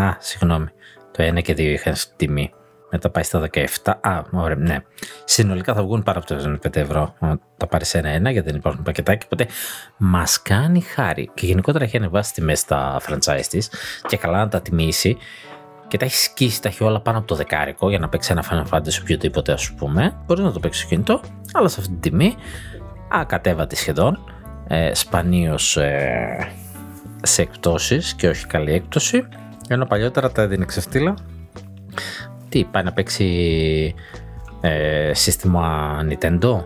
Α, 0.00 0.16
συγγνώμη. 0.18 0.66
Το 1.12 1.24
1 1.24 1.42
και 1.42 1.52
2 1.52 1.58
είχαν 1.58 1.94
στη 1.94 2.12
τιμή. 2.16 2.52
Μετά 2.90 3.10
πάει 3.10 3.22
στα 3.24 3.48
17. 3.84 3.94
Α, 4.00 4.22
ωραία, 4.30 4.56
ναι. 4.56 4.76
Συνολικά 5.24 5.74
θα 5.74 5.82
βγουν 5.82 6.02
πάρα 6.02 6.18
από 6.18 6.26
το 6.26 6.58
5 6.62 6.76
ευρώ. 6.76 7.14
Τα 7.56 7.66
πάρει 7.66 7.84
ένα-ένα 7.92 8.30
γιατί 8.30 8.48
δεν 8.48 8.58
υπάρχουν 8.58 8.82
πακετάκι. 8.82 9.24
Οπότε 9.24 9.46
μας 9.96 10.42
κάνει 10.42 10.80
χάρη. 10.80 11.30
Και 11.34 11.46
γενικότερα 11.46 11.84
έχει 11.84 11.96
ανεβάσει 11.96 12.32
τιμές 12.32 12.58
στα 12.58 13.00
franchise 13.08 13.46
της 13.50 13.70
και 14.06 14.16
καλά 14.16 14.38
να 14.38 14.48
τα 14.48 14.60
τιμήσει. 14.60 15.16
Και 15.88 15.96
τα 15.96 16.04
έχει 16.04 16.16
σκίσει, 16.16 16.62
τα 16.62 16.68
έχει 16.68 16.84
όλα 16.84 17.00
πάνω 17.00 17.18
από 17.18 17.26
το 17.26 17.34
δεκάρικο 17.34 17.88
για 17.88 17.98
να 17.98 18.08
παίξει 18.08 18.32
ένα 18.32 18.44
Final 18.50 18.76
Fantasy 18.76 18.98
οποιοδήποτε, 19.00 19.52
ας 19.52 19.72
πούμε. 19.72 20.16
Μπορεί 20.26 20.42
να 20.42 20.52
το 20.52 20.60
παίξει 20.60 20.80
στο 20.80 20.88
κινητό, 20.88 21.20
αλλά 21.52 21.68
σε 21.68 21.80
αυτή 21.80 21.92
την 21.92 22.00
τιμή 22.00 22.34
ακατέβατη 23.10 23.76
σχεδόν 23.76 24.37
ε, 24.68 24.94
σπανίως 24.94 25.76
ε, 25.76 26.48
σε 27.22 27.42
εκπτώσεις 27.42 28.14
και 28.14 28.28
όχι 28.28 28.46
καλή 28.46 28.72
έκπτωση. 28.72 29.28
Ενώ 29.68 29.84
παλιότερα 29.86 30.30
τα 30.30 30.42
έδινε 30.42 30.64
ξεφτύλα. 30.64 31.14
Τι 32.48 32.64
πάει 32.64 32.82
να 32.82 32.92
παίξει 32.92 33.94
ε, 34.60 35.10
σύστημα 35.14 35.96
Nintendo; 36.08 36.64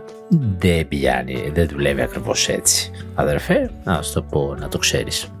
Δεν 0.57 0.87
πιάνει, 0.87 1.51
δεν 1.53 1.67
δουλεύει 1.67 2.01
ακριβώς 2.01 2.49
έτσι. 2.49 2.91
Αδερφέ, 3.15 3.71
να 3.83 4.01
σου 4.01 4.13
το 4.13 4.21
πω 4.21 4.55
να 4.59 4.67
το 4.67 4.77
ξέρεις 4.77 5.31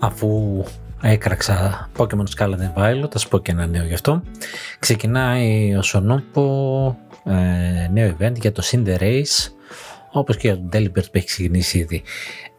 αφού 0.00 0.64
έκραξα 1.02 1.88
Pokemon 1.96 2.24
Scarlet 2.36 2.58
and 2.58 2.74
Violet, 2.74 3.10
θα 3.10 3.18
σου 3.18 3.28
πω 3.28 3.38
και 3.38 3.50
ένα 3.50 3.66
νέο 3.66 3.84
γι' 3.84 3.94
αυτό. 3.94 4.22
Ξεκινάει 4.78 5.74
ο 5.74 5.82
Σονόπο 5.82 6.98
ε, 7.24 7.88
νέο 7.92 8.16
event 8.18 8.34
για 8.34 8.52
το 8.52 8.62
Cinder 8.64 8.98
Race, 8.98 9.50
όπως 10.12 10.36
και 10.36 10.48
για 10.48 10.56
το 10.56 10.68
Delibird 10.72 11.04
που 11.04 11.10
έχει 11.12 11.26
ξεκινήσει 11.26 11.78
ήδη. 11.78 12.02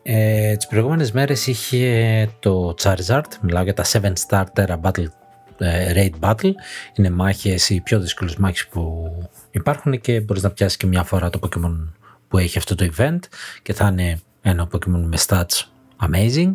Ε, 0.03 0.55
τις 0.55 0.67
προηγούμενες 0.67 1.11
μέρες 1.11 1.47
είχε 1.47 2.29
το 2.39 2.75
Charizard, 2.81 3.31
μιλάω 3.41 3.63
για 3.63 3.73
τα 3.73 3.83
7 3.83 4.13
starter 4.27 4.75
battle, 4.81 5.05
ε, 5.57 5.93
raid 5.95 6.29
battle. 6.29 6.51
Είναι 6.95 7.09
μάχες, 7.09 7.69
οι 7.69 7.81
πιο 7.81 7.99
δύσκολες 7.99 8.35
μάχες 8.35 8.67
που 8.67 9.11
υπάρχουν 9.51 10.01
και 10.01 10.21
μπορείς 10.21 10.43
να 10.43 10.49
πιάσεις 10.49 10.77
και 10.77 10.87
μια 10.87 11.03
φορά 11.03 11.29
το 11.29 11.39
Pokemon 11.43 11.87
που 12.27 12.37
έχει 12.37 12.57
αυτό 12.57 12.75
το 12.75 12.89
event 12.97 13.19
και 13.61 13.73
θα 13.73 13.87
είναι 13.87 14.19
ένα 14.41 14.67
Pokemon 14.71 15.03
με 15.05 15.17
stats 15.27 15.76
amazing. 16.01 16.51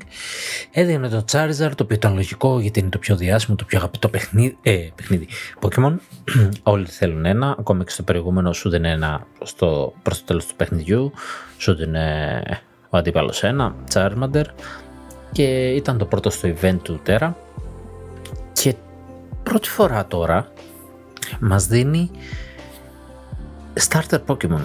Έδινε 0.71 1.09
το 1.09 1.25
Charizard, 1.33 1.73
το 1.75 1.83
οποίο 1.83 1.97
ήταν 1.97 2.15
λογικό 2.15 2.61
γιατί 2.61 2.81
είναι 2.81 2.89
το 2.89 2.99
πιο 2.99 3.17
διάσημο, 3.17 3.57
το 3.57 3.65
πιο 3.65 3.79
αγαπητό 3.79 4.09
παιχνίδι, 4.09 4.57
ε, 4.63 4.89
παιχνίδι 4.95 5.29
Pokemon. 5.61 5.97
Όλοι 6.63 6.87
θέλουν 6.87 7.25
ένα, 7.25 7.57
ακόμα 7.59 7.85
και 7.85 7.91
στο 7.91 8.03
προηγούμενο 8.03 8.53
σου 8.53 8.69
δεν 8.69 8.85
ένα 8.85 9.27
στο, 9.43 9.93
προς 10.03 10.19
το 10.19 10.25
τέλος 10.25 10.47
του 10.47 10.55
παιχνιδιού, 10.57 11.13
σου 11.57 11.75
δίνει 11.75 11.99
ο 12.89 12.97
αντίπαλος 12.97 13.43
ένα, 13.43 13.75
Charmander 13.93 14.45
και 15.33 15.69
ήταν 15.69 15.99
το 15.99 16.05
πρώτο 16.05 16.31
στο 16.31 16.49
event 16.49 16.79
του 16.83 17.01
Terra 17.07 17.33
και 18.53 18.75
πρώτη 19.43 19.69
φορά 19.69 20.07
τώρα 20.07 20.53
μας 21.41 21.67
δίνει 21.67 22.11
starter 23.91 24.19
Pokemon. 24.27 24.65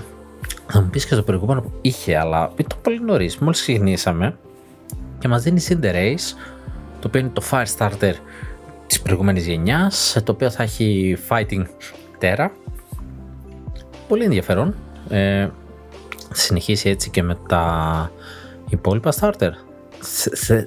Θα 0.67 0.81
μου 0.81 0.89
πεις 0.89 1.05
και 1.05 1.15
το 1.15 1.23
προηγούμενο 1.23 1.63
είχε, 1.81 2.17
αλλά 2.17 2.51
ήταν 2.55 2.77
πολύ 2.81 2.99
νωρίς. 3.01 3.37
Μόλις 3.37 3.61
ξεκινήσαμε, 3.61 4.37
και 5.19 5.27
μας 5.27 5.43
δίνει 5.43 5.61
Cinder 5.67 5.93
Race, 5.93 6.35
το 6.99 7.07
οποίο 7.07 7.19
είναι 7.19 7.29
το 7.29 7.43
Firestarter 7.51 8.13
της 8.87 9.01
προηγούμενης 9.01 9.47
γενιάς, 9.47 10.17
το 10.23 10.31
οποίο 10.31 10.49
θα 10.49 10.63
έχει 10.63 11.17
Fighting 11.29 11.65
Terra. 12.21 12.49
Πολύ 14.07 14.23
ενδιαφέρον. 14.23 14.75
Ε, 15.09 15.47
συνεχίσει 16.31 16.89
έτσι 16.89 17.09
και 17.09 17.23
με 17.23 17.37
τα 17.47 18.11
υπόλοιπα 18.69 19.13
starter. 19.19 19.51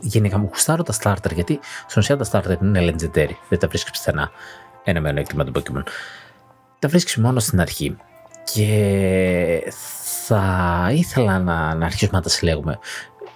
Γενικά 0.00 0.38
μου 0.38 0.46
γουστάρω 0.48 0.82
τα 0.82 0.94
starter 1.02 1.32
γιατί 1.34 1.60
στον 1.86 2.02
ουσία 2.02 2.16
τα 2.16 2.26
starter 2.32 2.62
είναι 2.62 2.80
legendary. 2.80 3.34
Δεν 3.48 3.58
τα 3.58 3.68
βρίσκεις 3.68 3.90
πουθενά. 3.90 4.30
Ένα 4.84 5.00
με 5.00 5.12
έκτημα 5.16 5.44
του 5.44 5.52
Pokemon. 5.54 5.82
Τα 6.78 6.88
βρίσκεις 6.88 7.16
μόνο 7.16 7.40
στην 7.40 7.60
αρχή. 7.60 7.96
και 8.54 9.72
θα 10.26 10.90
ήθελα 10.92 11.38
να, 11.38 11.74
να 11.74 11.86
αρχίσουμε 11.86 12.16
να 12.18 12.22
τα 12.22 12.28
συλλέγουμε. 12.28 12.78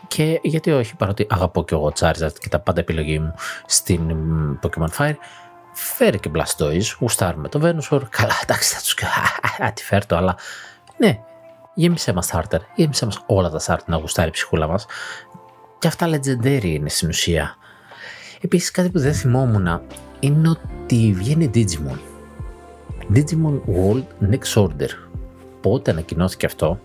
Και 0.08 0.40
γιατί 0.42 0.70
όχι, 0.70 0.96
παρότι 0.96 1.26
αγαπώ 1.30 1.64
και 1.64 1.74
εγώ 1.74 1.92
Charizard 1.98 2.38
και 2.38 2.48
τα 2.48 2.58
πάντα 2.58 2.80
επιλογή 2.80 3.18
μου 3.18 3.34
στην 3.66 4.16
Pokemon 4.62 4.88
Fire, 4.98 5.14
φέρει 5.72 6.18
και 6.18 6.30
Blastoise, 6.34 6.96
γουστάρουμε 6.98 7.48
το 7.48 7.60
Venusaur, 7.62 8.00
καλά 8.08 8.34
εντάξει 8.42 8.74
θα 8.74 8.80
τους 8.80 8.94
τι 9.74 9.84
φέρτο, 9.84 10.16
αλλά 10.16 10.36
ναι, 10.96 11.18
γέμισε 11.74 12.12
μας 12.12 12.30
starter, 12.32 12.58
γέμισε 12.74 13.04
μας 13.04 13.22
όλα 13.26 13.50
τα 13.50 13.60
starter 13.66 13.84
να 13.86 13.96
γουστάρει 13.96 14.28
η 14.28 14.32
ψυχούλα 14.32 14.66
μας 14.66 14.86
και 15.78 15.86
αυτά 15.86 16.08
legendary 16.08 16.64
είναι 16.64 16.88
στην 16.88 17.08
ουσία. 17.08 17.56
Επίσης 18.40 18.70
κάτι 18.70 18.90
που 18.90 18.98
δεν 18.98 19.14
θυμόμουν 19.14 19.80
είναι 20.20 20.48
ότι 20.48 21.12
βγαίνει 21.16 21.50
Digimon. 21.54 21.98
Digimon 23.14 23.60
World 23.66 24.30
Next 24.30 24.62
Order. 24.62 24.88
Πότε 25.60 25.90
ανακοινώθηκε 25.90 26.46
αυτό 26.46 26.80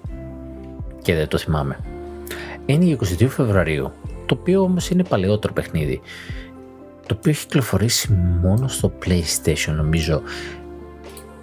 και 1.01 1.15
δεν 1.15 1.28
το 1.28 1.38
θυμάμαι. 1.38 1.80
Είναι 2.70 2.97
22 2.99 3.28
Φεβρουαρίου, 3.30 3.91
το 4.26 4.38
οποίο 4.39 4.61
όμως 4.61 4.89
είναι 4.89 5.03
παλαιότερο 5.03 5.53
παιχνίδι 5.53 6.01
το 7.05 7.15
οποίο 7.17 7.32
έχει 7.32 7.45
κυκλοφορήσει 7.45 8.13
μόνο 8.41 8.67
στο 8.67 8.91
PlayStation 9.05 9.74
νομίζω. 9.76 10.22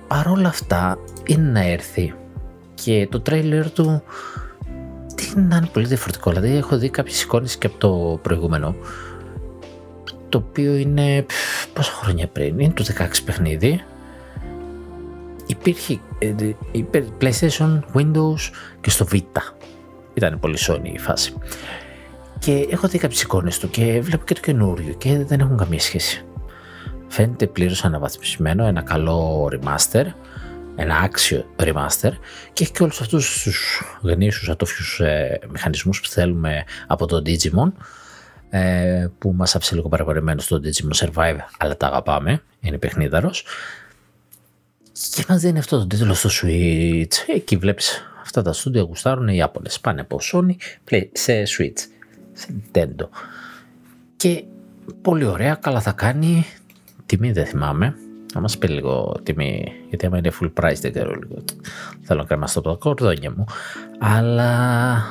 Παρ' 0.07 0.29
όλα 0.29 0.49
αυτά 0.49 0.99
είναι 1.27 1.51
να 1.51 1.61
έρθει 1.61 2.15
και 2.75 3.09
το 3.11 3.21
τρέιλερ 3.21 3.71
του 3.71 4.03
τι 5.15 5.41
να 5.41 5.57
είναι 5.57 5.69
πολύ 5.73 5.87
διαφορετικό. 5.87 6.31
Δηλαδή 6.31 6.57
έχω 6.57 6.79
δει 6.79 6.89
κάποιες 6.89 7.23
εικόνες 7.23 7.57
και 7.57 7.67
από 7.67 7.79
το 7.79 8.19
προηγούμενο 8.23 8.75
το 10.29 10.45
οποίο 10.49 10.75
είναι 10.75 11.27
πόσα 11.73 11.93
χρόνια 11.93 12.27
πριν, 12.27 12.59
είναι 12.59 12.73
το 12.73 12.85
16 12.99 13.07
παιχνίδι 13.25 13.85
υπήρχε 15.47 16.01
ε, 16.19 16.35
PlayStation, 17.21 17.81
Windows 17.95 18.51
και 18.81 18.91
στο 18.91 19.07
Vita 19.13 19.55
ήταν 20.17 20.39
πολύ 20.41 20.57
Sony 20.61 20.89
η 20.93 20.99
φάση. 20.99 21.35
Και 22.39 22.67
έχω 22.71 22.89
δει 22.89 22.99
κάποιες 22.99 23.23
εικόνες 23.23 23.59
του 23.59 23.71
και 23.71 24.01
βλέπω 24.01 24.25
και 24.25 24.35
το 24.35 24.41
καινούριο 24.41 24.95
και 24.95 25.25
δεν 25.25 25.41
έχουν 25.41 25.57
καμία 25.57 25.81
σχέση. 25.81 26.25
Φαίνεται 27.09 27.47
πλήρως 27.47 27.85
αναβαθμισμένο, 27.85 28.67
ένα 28.67 28.83
καλό 28.83 29.49
remaster, 29.53 30.05
ένα 30.77 30.97
άξιο 30.97 31.47
remaster 31.57 32.11
και 32.53 32.63
έχει 32.63 32.73
και 32.73 32.83
όλους 32.83 33.01
αυτούς 33.01 33.43
τους 33.43 33.83
γνήσιους 34.03 34.49
ατόφιους 34.49 35.01
ε, 35.01 35.41
μηχανισμούς 35.53 36.01
που 36.01 36.09
θέλουμε 36.09 36.65
από 36.87 37.07
το 37.07 37.23
Digimon 37.27 37.73
ε, 38.51 39.07
που 39.19 39.33
μας 39.33 39.57
άφησε 39.57 39.75
λίγο 39.75 39.89
παραπονεμένο 39.89 40.41
στο 40.41 40.61
Digimon 40.65 41.07
Survive 41.07 41.39
αλλά 41.59 41.77
τα 41.77 41.87
αγαπάμε, 41.87 42.43
είναι 42.61 42.79
παιχνίδαρος. 42.79 43.45
Και 45.11 45.25
μας 45.29 45.41
δίνει 45.41 45.59
αυτό 45.59 45.79
το 45.79 45.87
τίτλο 45.87 46.15
στο 46.15 46.29
Switch. 46.33 47.35
Εκεί 47.35 47.57
βλέπεις 47.57 48.03
αυτά 48.27 48.43
τα 48.43 48.53
στούντια 48.53 48.83
γουστάρουν 48.83 49.29
οι 49.29 49.35
Ιάπωνες 49.37 49.81
πάνε 49.81 50.01
από 50.01 50.19
Sony 50.33 50.55
σε 51.13 51.43
Switch 51.43 51.79
σε 52.33 52.49
Nintendo. 52.55 53.09
Και 54.17 54.45
πολύ 55.03 55.25
ωραία, 55.25 55.55
καλά 55.55 55.81
θα 55.81 55.93
κάνει. 55.93 56.45
Τιμή 57.07 57.33
δεν 57.33 57.47
θυμάμαι. 57.47 57.95
Να 58.35 58.41
μας 58.41 58.59
πει 58.59 58.69
λίγο 58.69 59.21
τιμή, 59.23 59.73
γιατί 59.89 60.07
άμα 60.07 60.19
είναι 60.19 60.31
full 60.41 60.53
price 60.61 60.79
δεν 60.81 60.93
ξέρω 60.93 61.15
λίγο. 61.15 61.45
Θέλω 62.03 62.21
να 62.21 62.27
κρεμαστώ 62.27 62.59
από 62.59 62.69
τα 62.69 62.77
κορδόνια 62.77 63.31
μου. 63.37 63.45
Αλλά 63.99 65.03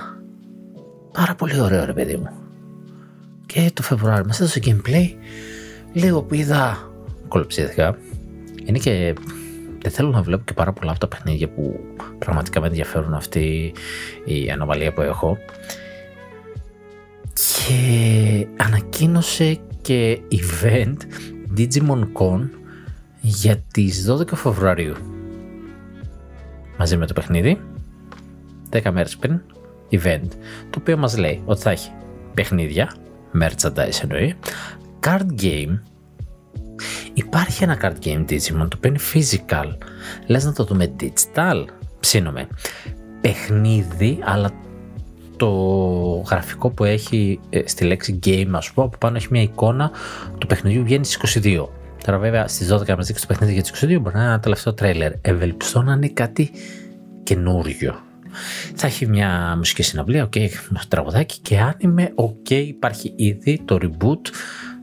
πάρα 1.12 1.36
πολύ 1.36 1.60
ωραίο 1.60 1.86
ρε 1.86 1.94
παιδί 1.94 2.16
μου. 2.16 2.30
Και 3.46 3.72
το 3.74 3.82
Φεβρουάριο 3.84 4.26
μας 4.26 4.40
έδωσε 4.40 4.60
gameplay 4.66 5.14
λίγο 5.94 6.24
που 6.24 6.34
είδα 6.34 6.92
κολοψίδια. 7.28 7.98
Είναι 8.66 8.78
και 8.78 9.14
δεν 9.86 9.94
θέλω 9.94 10.10
να 10.10 10.22
βλέπω 10.22 10.44
και 10.44 10.54
πάρα 10.54 10.74
πολλά 10.74 10.92
από 10.92 11.00
τα 11.00 11.08
παιχνίδια 11.08 11.50
που 11.50 11.80
πραγματικά 12.20 12.60
με 12.60 12.68
ενδιαφέρουν 12.68 13.14
αυτή 13.14 13.74
η 14.26 14.52
ανομαλία 14.52 14.94
που 14.94 15.02
έχω. 15.02 15.38
Και 17.34 18.48
ανακοίνωσε 18.58 19.60
και 19.82 20.20
event 20.32 20.98
Digimon 21.58 22.02
Con 22.14 22.50
για 23.22 23.58
τις 23.74 24.08
12 24.12 24.34
Φεβρουαρίου. 24.34 24.96
Μαζί 26.78 26.98
με 26.98 27.06
το 27.06 27.14
παιχνίδι 27.14 27.62
10 28.72 28.92
μέρες 28.92 29.18
πριν 29.18 29.42
event 29.92 30.30
το 30.70 30.80
οποίο 30.80 30.98
μας 30.98 31.18
λέει 31.18 31.42
ότι 31.46 31.62
θα 31.62 31.72
έχει 31.72 31.92
παιχνίδια 32.34 32.96
merchandise 33.42 34.02
εννοεί 34.02 34.36
card 35.00 35.42
game 35.42 35.80
υπάρχει 37.14 37.64
ένα 37.64 37.78
card 37.82 38.06
game 38.06 38.26
Digimon 38.30 38.68
το 38.68 38.78
οποίο 38.78 38.90
είναι 38.90 39.00
physical 39.14 39.78
λες 40.28 40.46
να 40.46 40.54
το 40.54 40.64
δούμε 40.64 40.96
digital 41.00 41.66
ψήνομαι 42.00 42.48
παιχνίδι 43.22 44.20
αλλά 44.24 44.52
το 45.38 45.50
γραφικό 46.30 46.70
που 46.70 46.84
έχει 46.84 47.40
ε, 47.50 47.62
στη 47.66 47.86
λέξη 47.86 48.20
game, 48.26 48.50
ας 48.52 48.72
πούμε, 48.72 48.86
από 48.86 48.98
πάνω 48.98 49.16
έχει 49.16 49.28
μια 49.30 49.42
εικόνα 49.42 49.92
του 50.38 50.48
παιχνιδιού 50.48 50.84
βγαίνει 50.84 51.06
στις 51.06 51.42
22. 51.44 51.68
Τώρα, 52.06 52.18
βέβαια, 52.18 52.48
στις 52.48 52.74
12 52.74 52.96
μας 52.96 53.08
δείξει 53.08 53.28
το 53.28 53.28
παιχνίδι 53.28 53.54
για 53.54 53.62
τις 53.62 53.84
22, 53.84 53.88
μπορεί 54.02 54.16
να 54.16 54.22
είναι 54.22 54.30
ένα 54.30 54.40
τελευταίο 54.40 54.74
τρέιλερ. 54.74 55.12
Ευελπιστώ 55.22 55.82
να 55.82 55.94
είναι 55.94 56.08
κάτι 56.08 56.52
καινούριο. 57.24 57.96
Θα 58.76 58.88
έχει 58.88 59.08
μια 59.08 59.54
μουσική 59.58 59.84
συναυλία, 59.84 60.24
OK, 60.24 60.32
okay, 60.36 60.50
τραγουδάκι 60.88 61.40
και 61.40 61.60
αν 61.60 61.76
είμαι 61.78 62.12
οκ, 62.16 62.50
υπάρχει 62.50 63.14
ήδη 63.16 63.62
το 63.66 63.78
reboot, 63.82 64.30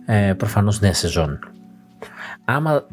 ε, 0.06 0.32
προφανώς 0.32 0.80
νέα 0.80 0.94
σεζόν. 0.94 1.51
Άμα 2.44 2.86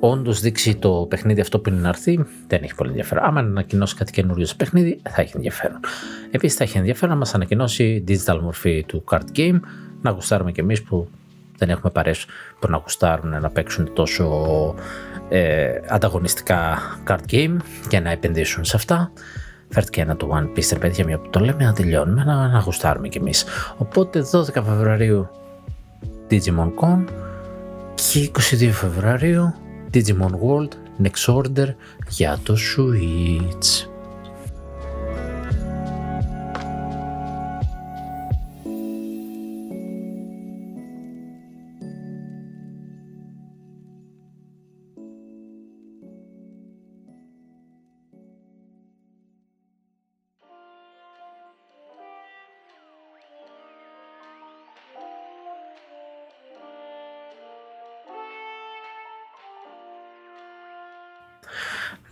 όντως 0.00 0.40
δείξει 0.40 0.76
το 0.76 1.06
παιχνίδι 1.08 1.40
αυτό 1.40 1.60
που 1.60 1.68
είναι 1.68 1.80
να 1.80 1.88
έρθει, 1.88 2.24
δεν 2.46 2.62
έχει 2.62 2.74
πολύ 2.74 2.90
ενδιαφέρον. 2.90 3.24
Άμα 3.24 3.40
ανακοινώσει 3.40 3.94
κάτι 3.96 4.12
καινούριο 4.12 4.46
στο 4.46 4.56
παιχνίδι, 4.56 5.00
θα 5.10 5.22
έχει 5.22 5.32
ενδιαφέρον. 5.34 5.80
Επίσης, 6.30 6.56
θα 6.56 6.64
έχει 6.64 6.78
ενδιαφέρον 6.78 7.10
να 7.10 7.18
μας 7.18 7.34
ανακοινώσει 7.34 8.04
digital 8.08 8.38
μορφή 8.42 8.84
του 8.88 9.04
card 9.10 9.36
game, 9.36 9.60
να 10.02 10.10
γουστάρουμε 10.10 10.52
κι 10.52 10.60
εμείς 10.60 10.82
που 10.82 11.08
δεν 11.58 11.70
έχουμε 11.70 11.90
παρέες 11.92 12.26
που 12.60 12.68
να 12.70 12.76
γουστάρουν 12.76 13.40
να 13.40 13.50
παίξουν 13.50 13.92
τόσο 13.92 14.74
ε, 15.28 15.80
ανταγωνιστικά 15.88 16.78
card 17.06 17.32
game 17.32 17.56
και 17.88 18.00
να 18.00 18.10
επενδύσουν 18.10 18.64
σε 18.64 18.76
αυτά. 18.76 19.12
Φέρτε 19.68 19.90
και 19.90 20.00
ένα 20.00 20.16
του 20.16 20.28
One 20.32 20.58
Piece, 20.58 20.80
παιδιά, 20.80 21.04
μια 21.04 21.18
που 21.18 21.30
το 21.30 21.40
λέμε, 21.40 21.64
να 21.64 21.72
τελειώνουμε, 21.72 22.24
να, 22.24 22.48
να 22.48 22.58
γουστάρουμε 22.58 23.08
κι 23.08 23.18
εμείς. 23.18 23.44
Οπότε 23.76 24.24
12 24.32 24.44
Φεβρουαρίου 24.52 25.28
Digimon 26.30 26.70
Con 28.12 28.12
και 28.12 28.30
22 28.66 28.70
Φεβρουαρίου 28.72 29.54
Digimon 29.94 30.30
World 30.30 30.68
Next 31.02 31.34
Order 31.34 31.74
για 32.08 32.38
το 32.42 32.56
Switch. 32.56 33.93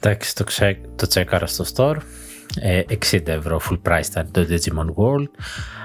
Εντάξει, 0.04 0.34
το, 0.34 0.44
ξέ, 0.44 0.80
το 0.96 1.06
τσέκαρα 1.06 1.46
στο 1.46 1.64
store. 1.74 1.96
60 3.10 3.26
ε, 3.26 3.32
ευρώ 3.32 3.60
full 3.70 3.78
price 3.88 4.06
ήταν 4.10 4.28
το 4.30 4.46
Digimon 4.48 4.86
World. 4.86 5.28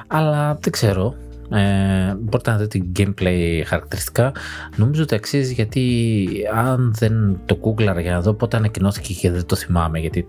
Αλλά 0.07 0.57
δεν 0.61 0.71
ξέρω. 0.71 1.15
Ε, 1.51 2.15
μπορείτε 2.19 2.51
να 2.51 2.57
δείτε 2.57 2.81
gameplay 2.97 3.61
χαρακτηριστικά. 3.65 4.31
Νομίζω 4.75 5.03
ότι 5.03 5.15
αξίζει 5.15 5.53
γιατί 5.53 6.27
αν 6.53 6.93
δεν 6.97 7.39
το 7.45 7.55
κούγκλαρα 7.55 8.01
για 8.01 8.11
να 8.11 8.21
δω 8.21 8.33
πότε 8.33 8.57
ανακοινώθηκε 8.57 9.13
και 9.13 9.31
δεν 9.31 9.45
το 9.45 9.55
θυμάμαι 9.55 9.99
γιατί 9.99 10.27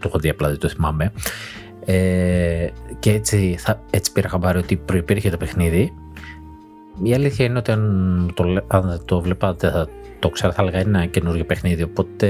το 0.00 0.08
έχω 0.08 0.18
δει 0.18 0.28
απλά 0.28 0.48
δεν 0.48 0.58
το 0.58 0.68
θυμάμαι. 0.68 1.12
Ε, 1.84 2.68
και 2.98 3.12
έτσι, 3.12 3.56
θα, 3.58 3.82
έτσι 3.90 4.12
πήρα 4.12 4.28
χαμπάρι 4.28 4.58
ότι 4.58 4.76
προϋπήρχε 4.76 5.30
το 5.30 5.36
παιχνίδι. 5.36 5.92
Η 7.02 7.14
αλήθεια 7.14 7.44
είναι 7.44 7.58
ότι 7.58 7.70
αν 7.70 8.32
το, 8.34 8.64
αν 8.66 9.02
το 9.04 9.20
βλέπατε 9.20 9.70
θα 9.70 9.88
το 10.18 10.28
ξέρω 10.28 10.52
θα 10.52 10.62
έλεγα 10.62 10.80
είναι 10.80 10.98
ένα 10.98 11.06
καινούριο 11.06 11.44
παιχνίδι 11.44 11.82
οπότε 11.82 12.28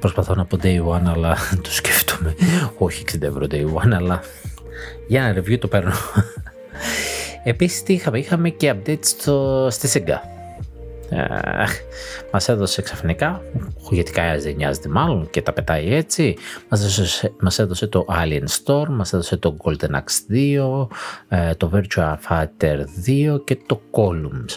προσπαθώ 0.00 0.34
να 0.34 0.44
πω 0.44 0.58
day 0.62 0.84
one 0.86 1.06
αλλά 1.06 1.36
το 1.62 1.70
σκέφτομαι. 1.70 2.34
Όχι 2.78 3.04
60 3.12 3.22
ευρώ 3.22 3.46
day 3.50 3.64
one 3.64 3.92
αλλά 3.94 4.20
για 5.08 5.24
ένα 5.24 5.40
review 5.40 5.58
το 5.58 5.68
παίρνω. 5.68 5.92
Επίσης 7.44 7.82
τι 7.82 7.92
είχαμε; 7.92 8.18
Είχαμε 8.18 8.50
και 8.50 8.74
update 8.74 9.04
στο, 9.04 9.68
στη 9.70 10.04
Sega. 10.04 10.36
Μας 12.32 12.48
έδωσε 12.48 12.82
ξαφνικά 12.82 13.42
γιατί 13.90 14.12
κανένας 14.12 14.42
δεν 14.42 14.54
νοιάζεται 14.54 14.88
μάλλον 14.88 15.30
και 15.30 15.42
τα 15.42 15.52
πετάει 15.52 15.94
έτσι. 15.94 16.36
Μας 16.68 16.80
έδωσε, 16.80 17.32
μας 17.40 17.58
έδωσε 17.58 17.86
το 17.86 18.04
Alien 18.08 18.44
Storm 18.64 18.88
μας 18.88 19.12
έδωσε 19.12 19.36
το 19.36 19.56
Golden 19.62 19.90
Axe 19.90 20.32
2 20.78 20.86
ε, 21.28 21.54
το 21.54 21.70
Virtua 21.74 22.14
Fighter 22.28 22.84
2 23.06 23.44
και 23.44 23.58
το 23.66 23.80
Columns 23.90 24.56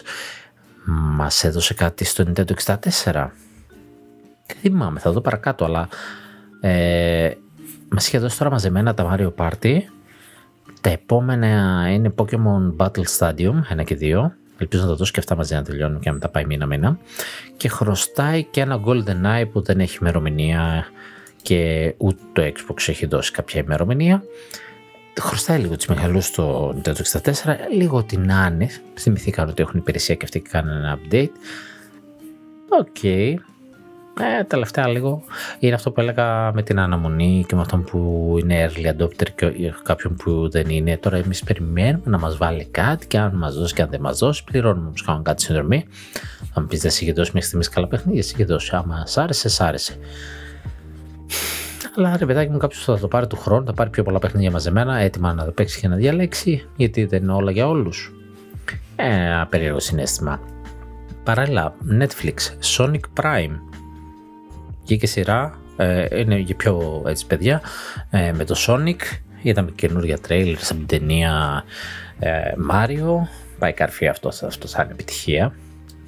μας 0.90 1.44
έδωσε 1.44 1.74
κάτι 1.74 2.04
στο 2.04 2.24
Nintendo 2.26 2.52
64 2.64 2.76
Δεν 4.46 4.56
θυμάμαι, 4.60 5.00
θα 5.00 5.12
δω 5.12 5.20
παρακάτω, 5.20 5.64
αλλά 5.64 5.88
ε, 6.60 7.30
μας 7.88 8.06
είχε 8.06 8.18
δώσει 8.18 8.38
τώρα 8.38 8.50
μαζεμένα 8.50 8.94
τα 8.94 9.14
Mario 9.16 9.32
Party. 9.36 9.78
Τα 10.80 10.90
επόμενα 10.90 11.84
είναι 11.90 12.14
Pokemon 12.16 12.76
Battle 12.76 13.04
Stadium, 13.18 13.54
ένα 13.68 13.82
και 13.82 13.94
δύο. 13.94 14.34
Ελπίζω 14.58 14.82
να 14.82 14.88
τα 14.88 14.94
δώσει 14.94 15.12
και 15.12 15.20
αυτά 15.20 15.36
μαζί 15.36 15.54
να 15.54 15.62
τελειώνουν 15.62 16.00
και 16.00 16.10
να 16.10 16.18
τα 16.18 16.28
πάει 16.28 16.44
μήνα-μήνα. 16.44 16.98
Και 17.56 17.68
χρωστάει 17.68 18.44
και 18.44 18.60
ένα 18.60 18.80
Golden 18.86 19.24
Eye 19.24 19.44
που 19.52 19.60
δεν 19.62 19.80
έχει 19.80 19.98
ημερομηνία 20.00 20.86
και 21.42 21.94
ούτε 21.98 22.22
το 22.32 22.42
Xbox 22.42 22.88
έχει 22.88 23.06
δώσει 23.06 23.32
κάποια 23.32 23.60
ημερομηνία. 23.60 24.22
Χρωστάει 25.20 25.58
λίγο 25.58 25.76
τις 25.76 25.86
μεγαλού 25.86 26.20
στο 26.20 26.74
Nintendo 26.76 27.20
64, 27.20 27.20
λίγο 27.76 28.02
την 28.02 28.32
άνε. 28.32 28.68
Θυμηθήκαν 28.98 29.48
ότι 29.48 29.62
έχουν 29.62 29.78
υπηρεσία 29.78 30.14
και 30.14 30.24
αυτοί 30.24 30.40
και 30.40 30.48
κάνουν 30.50 30.76
ένα 30.76 30.98
update. 30.98 31.30
Οκ. 32.68 32.86
Okay. 33.02 33.34
Ε, 34.20 34.44
τελευταία 34.44 34.88
λίγο 34.88 35.22
είναι 35.58 35.74
αυτό 35.74 35.90
που 35.90 36.00
έλεγα 36.00 36.52
με 36.52 36.62
την 36.62 36.78
αναμονή 36.78 37.44
και 37.48 37.54
με 37.54 37.60
αυτόν 37.60 37.84
που 37.84 38.34
είναι 38.40 38.70
early 38.70 38.86
adopter 38.96 39.28
και 39.34 39.74
κάποιον 39.82 40.14
που 40.14 40.50
δεν 40.50 40.68
είναι. 40.68 40.96
Τώρα 40.96 41.16
εμείς 41.16 41.42
περιμένουμε 41.42 42.02
να 42.04 42.18
μας 42.18 42.36
βάλει 42.36 42.64
κάτι 42.64 43.06
και 43.06 43.18
αν 43.18 43.36
μας 43.36 43.54
δώσει 43.54 43.74
και 43.74 43.82
αν 43.82 43.88
δεν 43.90 44.00
μας 44.00 44.18
δώσει, 44.18 44.44
πληρώνουμε 44.44 44.86
όμως 44.86 45.02
κάνουμε 45.02 45.24
κάτι 45.24 45.42
συνδρομή. 45.42 45.86
Θα 46.52 46.60
μου 46.60 46.66
πεις 46.66 46.80
δεν 46.80 46.90
είχε 47.00 47.12
δώσει 47.12 47.30
μέχρι 47.34 47.48
στιγμή 47.48 47.66
καλά 47.66 47.86
παιχνίδια, 47.86 48.20
είχε 48.20 48.44
δώσει. 48.44 48.76
Άμα 48.76 49.06
σ' 49.06 49.18
άρεσε, 49.18 49.48
σ' 49.48 49.60
άρεσε. 49.60 49.96
Αλλά 51.96 52.16
ρε 52.16 52.26
παιδάκι 52.26 52.50
μου, 52.50 52.58
κάποιος 52.58 52.84
θα 52.84 52.98
το 52.98 53.08
πάρει 53.08 53.26
του 53.26 53.36
χρόνου, 53.36 53.66
θα 53.66 53.72
πάρει 53.72 53.90
πιο 53.90 54.02
πολλά 54.02 54.18
παιχνίδια 54.18 54.50
μαζεμένα, 54.50 54.96
έτοιμα 54.96 55.32
να 55.32 55.44
το 55.44 55.50
παίξει 55.50 55.80
και 55.80 55.88
να 55.88 55.96
διαλέξει, 55.96 56.68
γιατί 56.76 57.04
δεν 57.04 57.22
είναι 57.22 57.32
όλα 57.32 57.50
για 57.50 57.68
όλους. 57.68 58.12
Ε, 58.96 59.04
ένα 59.04 59.46
περίεργο 59.46 59.80
συνέστημα. 59.80 60.40
Παράλληλα, 61.24 61.74
Netflix, 62.00 62.34
Sonic 62.76 63.00
Prime. 63.22 63.58
Βγήκε 64.84 65.06
σειρά, 65.06 65.58
ε, 65.76 66.20
είναι 66.20 66.38
για 66.38 66.54
πιο 66.54 67.02
έτσι 67.06 67.26
παιδιά, 67.26 67.60
ε, 68.10 68.32
με 68.32 68.44
το 68.44 68.54
Sonic. 68.66 69.00
Είδαμε 69.42 69.70
καινούργια 69.70 70.18
τρέιλερ 70.18 70.56
από 70.56 70.66
την 70.66 70.86
ταινία 70.86 71.64
ε, 72.18 72.52
Mario. 72.70 73.28
Πάει 73.58 73.72
καρφί 73.72 74.08
αυτό, 74.08 74.28
αυτό 74.28 74.66
θα 74.66 74.82
είναι 74.82 74.92
επιτυχία. 74.92 75.54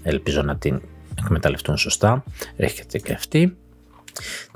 Ελπίζω 0.03 0.43
να 0.43 0.57
την 0.57 0.83
εκμεταλλευτούν 1.22 1.76
σωστά. 1.76 2.24
Έρχεται 2.57 2.99
και 2.99 3.12
αυτή. 3.12 3.57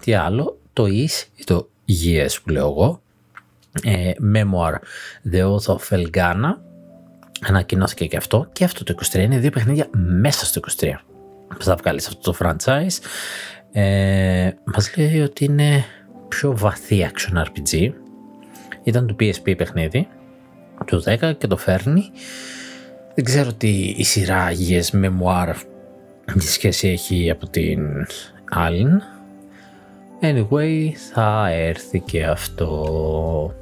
Τι 0.00 0.14
άλλο, 0.14 0.58
το 0.76 0.84
is 0.84 1.26
ή 1.34 1.44
το 1.44 1.68
yes 2.02 2.36
που 2.42 2.50
λέω 2.50 2.68
εγώ. 2.68 3.00
Ε, 3.82 4.12
memoir 4.34 4.74
The 5.32 5.42
Oath 5.42 5.76
of 5.76 5.98
Elgana 5.98 6.56
ανακοινώθηκε 7.40 8.06
και 8.06 8.16
αυτό 8.16 8.48
και 8.52 8.64
αυτό 8.64 8.84
το 8.84 8.94
23 9.12 9.14
είναι 9.14 9.38
δύο 9.38 9.50
παιχνίδια 9.50 9.88
μέσα 9.92 10.46
στο 10.46 10.60
23 10.80 10.92
θα 11.58 11.76
βγάλεις 11.76 12.06
αυτό 12.06 12.32
το 12.32 12.38
franchise. 12.40 12.98
Ε, 13.72 14.50
μας 14.64 14.96
λέει 14.96 15.20
ότι 15.20 15.44
είναι 15.44 15.84
πιο 16.28 16.56
βαθύ 16.56 17.10
action 17.10 17.42
RPG. 17.42 17.90
Ήταν 18.82 19.06
το 19.06 19.16
PSP 19.20 19.56
παιχνίδι 19.56 20.08
του 20.86 21.02
10 21.06 21.32
και 21.38 21.46
το 21.46 21.56
φέρνει. 21.56 22.10
Δεν 23.14 23.24
ξέρω 23.24 23.52
τι 23.52 23.94
η 23.96 24.04
σειρά 24.04 24.48
Yes 24.68 25.04
Memoir 25.04 25.54
τι 26.38 26.46
σχέση 26.46 26.88
έχει 26.88 27.30
από 27.30 27.48
την 27.48 28.06
άλλη 28.50 28.86
Anyway, 30.20 30.90
θα 31.12 31.48
έρθει 31.50 32.00
και 32.00 32.24
αυτό. 32.24 33.54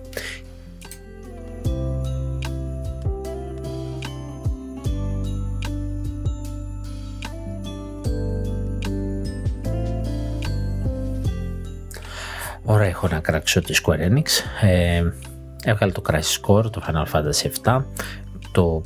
Ωραία, 12.67 12.89
έχω 12.89 13.09
να 13.09 13.21
κράξω 13.21 13.61
τη 13.61 13.75
Square 13.85 14.11
Enix. 14.11 14.29
Ε, 14.63 15.03
έβγαλε 15.65 15.93
το 15.93 16.03
Crisis 16.09 16.41
Core, 16.47 16.71
το 16.71 16.83
Final 16.87 17.13
Fantasy 17.13 17.51
7, 17.65 17.83
το 18.53 18.83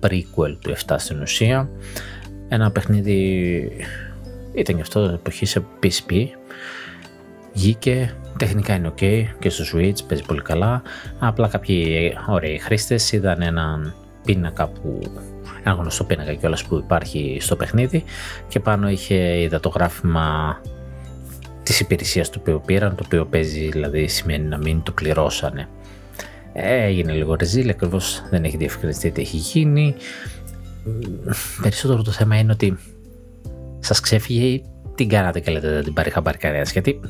prequel 0.00 0.56
του 0.60 0.74
7 0.86 0.94
στην 0.98 1.20
ουσία. 1.20 1.68
Ένα 2.48 2.70
παιχνίδι 2.70 3.70
ήταν 4.54 4.76
και 4.76 4.82
αυτό 4.82 5.00
εποχή 5.00 5.46
σε 5.46 5.64
PSP, 5.82 6.26
Βγήκε, 7.54 8.14
τεχνικά 8.38 8.74
είναι 8.74 8.92
ok 8.96 9.24
και 9.38 9.50
στο 9.50 9.64
Switch 9.72 10.06
παίζει 10.08 10.24
πολύ 10.26 10.42
καλά. 10.42 10.82
Απλά 11.18 11.48
κάποιοι 11.48 12.12
ωραίοι 12.28 12.58
χρήστες 12.58 13.12
είδαν 13.12 13.42
έναν 13.42 13.94
πίνακα 14.24 14.68
που 14.68 15.00
ένα 15.64 15.74
γνωστό 15.74 16.04
πίνακα 16.04 16.34
κιόλας 16.34 16.64
που 16.64 16.76
υπάρχει 16.76 17.38
στο 17.40 17.56
παιχνίδι 17.56 18.04
και 18.48 18.60
πάνω 18.60 18.88
είχε 18.88 19.40
είδα 19.40 19.60
το 19.60 19.68
γράφημα 19.68 20.60
της 21.62 21.80
υπηρεσίας 21.80 22.30
του 22.30 22.38
οποίου 22.42 22.62
πήραν, 22.66 22.94
το 22.94 23.02
οποίο 23.06 23.26
παίζει 23.26 23.68
δηλαδή 23.68 24.08
σημαίνει 24.08 24.44
να 24.44 24.58
μην 24.58 24.82
το 24.82 24.92
πληρώσανε. 24.92 25.68
Ε, 26.52 26.84
έγινε 26.84 27.12
λίγο 27.12 27.34
ρεζίλ, 27.34 27.68
ακριβώς 27.68 28.22
δεν 28.30 28.44
έχει 28.44 28.56
διευκρινιστεί 28.56 29.10
τι 29.10 29.20
έχει 29.20 29.36
γίνει. 29.36 29.94
Περισσότερο 31.62 32.02
το 32.02 32.10
θέμα 32.10 32.38
είναι 32.38 32.52
ότι 32.52 32.78
σας 33.78 34.00
ξέφυγε 34.00 34.60
τι 34.94 35.06
κάνατε 35.06 35.40
και 35.40 35.50
λέτε 35.50 35.68
δεν 35.68 35.84
την 35.84 35.92
πάρει 35.92 36.10
χαμπάρι 36.10 36.38
κανένας 36.38 36.72
γιατί 36.72 37.00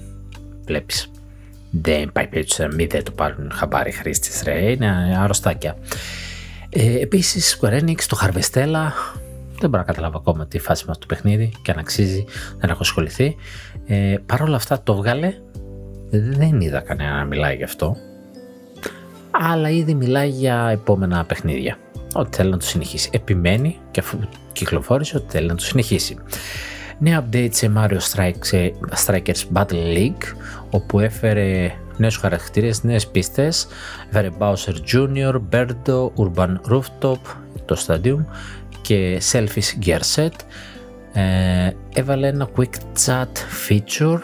βλέπεις. 0.67 1.11
Δεν 1.71 2.13
πάει 2.13 2.27
περίπτωση 2.27 2.63
να 2.63 2.75
μην 2.75 2.89
δεν 2.89 3.05
το 3.05 3.11
πάρουν 3.11 3.51
χαμπάρι 3.53 3.93
χρήστες 3.93 4.43
ρε, 4.45 4.71
είναι 4.71 5.17
αρρωστάκια. 5.19 5.77
Ε, 6.69 7.01
επίσης 7.01 7.59
Square 7.61 7.83
Enix, 7.83 8.01
το 8.09 8.19
Harvestella, 8.23 8.93
δεν 9.59 9.71
μπορώ 9.71 9.79
να 9.79 9.83
καταλάβω 9.83 10.19
ακόμα 10.19 10.47
τη 10.47 10.59
φάση 10.59 10.85
μας 10.87 10.99
του 10.99 11.07
παιχνίδι 11.07 11.53
και 11.63 11.71
αν 11.71 11.79
αξίζει, 11.79 12.25
δεν 12.59 12.71
έχω 12.71 12.79
ασχοληθεί. 12.81 13.37
Ε, 13.87 14.17
Παρ' 14.27 14.43
όλα 14.43 14.57
αυτά 14.57 14.83
το 14.83 14.95
βγάλε, 14.95 15.35
δεν 16.11 16.61
είδα 16.61 16.81
κανένα 16.81 17.17
να 17.17 17.25
μιλάει 17.25 17.57
γι' 17.57 17.65
αυτό, 17.65 17.97
αλλά 19.31 19.71
ήδη 19.71 19.95
μιλάει 19.95 20.29
για 20.29 20.69
επόμενα 20.73 21.25
παιχνίδια. 21.25 21.79
Ότι 22.13 22.37
θέλει 22.37 22.51
να 22.51 22.57
το 22.57 22.65
συνεχίσει. 22.65 23.09
Επιμένει 23.13 23.79
και 23.91 24.01
αφού 24.01 24.19
κυκλοφόρησε 24.53 25.17
ότι 25.17 25.27
θέλει 25.29 25.47
να 25.47 25.55
το 25.55 25.65
συνεχίσει 25.65 26.17
νέα 27.05 27.29
update 27.31 27.49
σε 27.51 27.73
Mario 27.77 27.99
Strikers 29.05 29.43
Battle 29.53 29.97
League 29.97 30.37
όπου 30.71 31.01
έφερε 31.01 31.75
νέους 31.97 32.17
χαρακτήρες, 32.17 32.83
νέες 32.83 33.07
πίστες 33.07 33.67
έφερε 34.09 34.31
Bowser 34.39 34.75
Jr., 34.93 35.41
Birdo, 35.51 36.11
Urban 36.17 36.57
Rooftop 36.71 37.19
το 37.65 37.85
Stadium 37.87 38.25
και 38.83 39.23
Selfish 39.33 39.85
Gear 39.85 40.01
Set 40.15 40.33
ε, 41.13 41.71
έβαλε 41.95 42.27
ένα 42.27 42.49
Quick 42.57 43.05
Chat 43.07 43.33
feature 43.69 44.21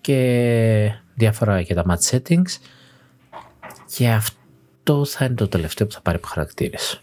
και 0.00 0.92
διάφορα 1.14 1.60
για 1.60 1.74
τα 1.74 1.84
match 1.88 2.16
settings 2.16 2.58
και 3.96 4.08
αυτό 4.08 5.04
θα 5.04 5.24
είναι 5.24 5.34
το 5.34 5.48
τελευταίο 5.48 5.86
που 5.86 5.92
θα 5.92 6.00
πάρει 6.00 6.16
από 6.16 6.26
χαρακτήρες. 6.26 7.00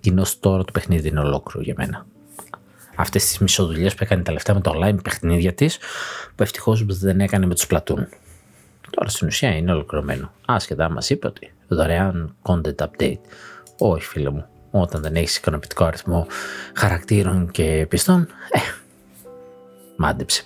Κοινώς 0.00 0.40
τώρα 0.40 0.64
το 0.64 0.72
παιχνίδι 0.72 1.08
είναι 1.08 1.20
ολόκληρο 1.20 1.64
για 1.64 1.74
μένα 1.76 2.06
αυτές 2.96 3.26
τις 3.26 3.38
μισοδουλειές 3.38 3.94
που 3.94 4.04
έκανε 4.04 4.22
τα 4.22 4.32
λεφτά 4.32 4.54
με 4.54 4.60
το 4.60 4.72
online 4.74 5.02
παιχνίδια 5.02 5.52
της, 5.52 5.78
που 6.34 6.42
ευτυχώς 6.42 6.84
δεν 6.86 7.20
έκανε 7.20 7.46
με 7.46 7.54
τους 7.54 7.66
πλατούν. 7.66 8.08
Τώρα 8.90 9.08
στην 9.08 9.26
ουσία 9.26 9.56
είναι 9.56 9.72
ολοκληρωμένο. 9.72 10.32
Άσχετα, 10.46 10.90
μας 10.90 11.10
είπε 11.10 11.26
ότι 11.26 11.52
δωρεάν 11.68 12.34
content 12.42 12.74
update. 12.76 13.20
Όχι, 13.78 14.06
φίλε 14.06 14.30
μου. 14.30 14.46
Όταν 14.70 15.02
δεν 15.02 15.14
έχεις 15.16 15.36
ικανοποιητικό 15.36 15.84
αριθμό 15.84 16.26
χαρακτήρων 16.74 17.50
και 17.50 17.86
πιστών, 17.88 18.20
ε, 18.50 18.58
μάντεψε. 19.96 20.42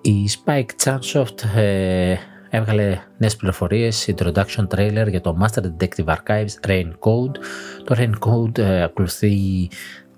Η 0.00 0.28
Spike 0.30 0.70
Chunsoft 0.84 1.56
ε, 1.56 2.16
έβγαλε 2.50 2.98
νέες 3.18 3.36
πληροφορίες, 3.36 4.14
introduction 4.16 4.66
trailer 4.74 5.06
για 5.08 5.20
το 5.20 5.36
Master 5.42 5.62
Detective 5.62 6.04
Archives 6.04 6.68
Rain 6.68 6.90
Code. 6.98 7.36
Το 7.84 7.94
Rain 7.98 8.12
Code 8.18 8.58
ε, 8.58 8.82
ακολουθεί 8.82 9.68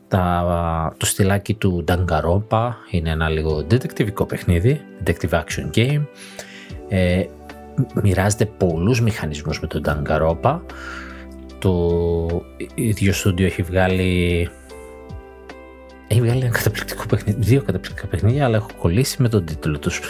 τα, 0.09 0.95
το 0.97 1.07
στυλάκι 1.07 1.55
του 1.55 1.85
Danganronpa 1.89 2.71
είναι 2.91 3.11
ένα 3.11 3.29
λίγο 3.29 3.67
detectivικό 3.71 4.29
παιχνίδι, 4.29 4.81
detective 5.05 5.31
action 5.31 5.71
game. 5.75 6.07
Ε, 6.89 7.25
μοιράζεται 8.03 8.45
πολλούς 8.45 9.01
μηχανισμούς 9.01 9.61
με 9.61 9.67
τον 9.67 9.83
Danganronpa. 9.87 10.61
Το 11.59 12.45
ίδιο 12.75 13.13
στούντιο 13.13 13.47
έχει 13.47 13.63
βγάλει 13.63 14.49
έχει 16.09 16.21
βγάλει 16.21 16.41
ένα 16.41 16.51
καταπληκτικό 16.51 17.07
παιχνίδι, 17.07 17.39
δύο 17.41 17.63
καταπληκτικά 17.63 18.07
παιχνίδια, 18.07 18.45
αλλά 18.45 18.57
έχω 18.57 18.69
κολλήσει 18.79 19.23
με 19.23 19.29
τον 19.29 19.45
τίτλο 19.45 19.79
τους. 19.79 20.01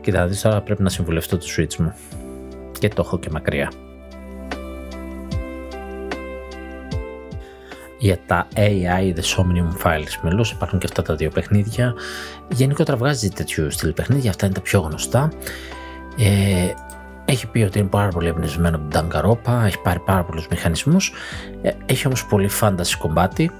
Και 0.00 0.12
θα 0.12 0.26
δεις 0.26 0.40
τώρα 0.40 0.60
πρέπει 0.60 0.82
να 0.82 0.88
συμβουλευτώ 0.88 1.36
το 1.38 1.46
Switch 1.56 1.74
μου. 1.76 1.94
Και 2.78 2.88
το 2.88 3.02
έχω 3.04 3.18
και 3.18 3.28
μακριά. 3.30 3.72
Για 8.00 8.18
τα 8.26 8.48
AI 8.56 9.14
The 9.14 9.36
Somnium 9.36 9.86
Files 9.86 10.20
μελούς 10.22 10.50
υπάρχουν 10.50 10.78
και 10.78 10.86
αυτά 10.86 11.02
τα 11.02 11.14
δύο 11.14 11.30
παιχνίδια 11.30 11.94
γενικότερα 12.48 12.96
βγάζει 12.96 13.28
τέτοιου 13.28 13.70
στυλ 13.70 13.92
παιχνίδια 13.92 14.30
αυτά 14.30 14.46
είναι 14.46 14.54
τα 14.54 14.60
πιο 14.60 14.80
γνωστά 14.80 15.32
ε, 16.18 16.72
έχει 17.24 17.46
πει 17.46 17.62
ότι 17.62 17.78
είναι 17.78 17.88
πάρα 17.88 18.08
πολύ 18.08 18.28
εμπνευσμένο 18.28 18.76
από 18.76 18.88
την 18.88 19.00
Danganronpa 19.00 19.64
έχει 19.66 19.78
πάρει 19.78 19.98
πάρα 19.98 20.24
πολλούς 20.24 20.48
μηχανισμούς 20.48 21.12
ε, 21.62 21.70
έχει 21.86 22.06
όμως 22.06 22.26
πολύ 22.26 22.50
fantasy 22.60 22.94
κομμάτι 22.98 23.50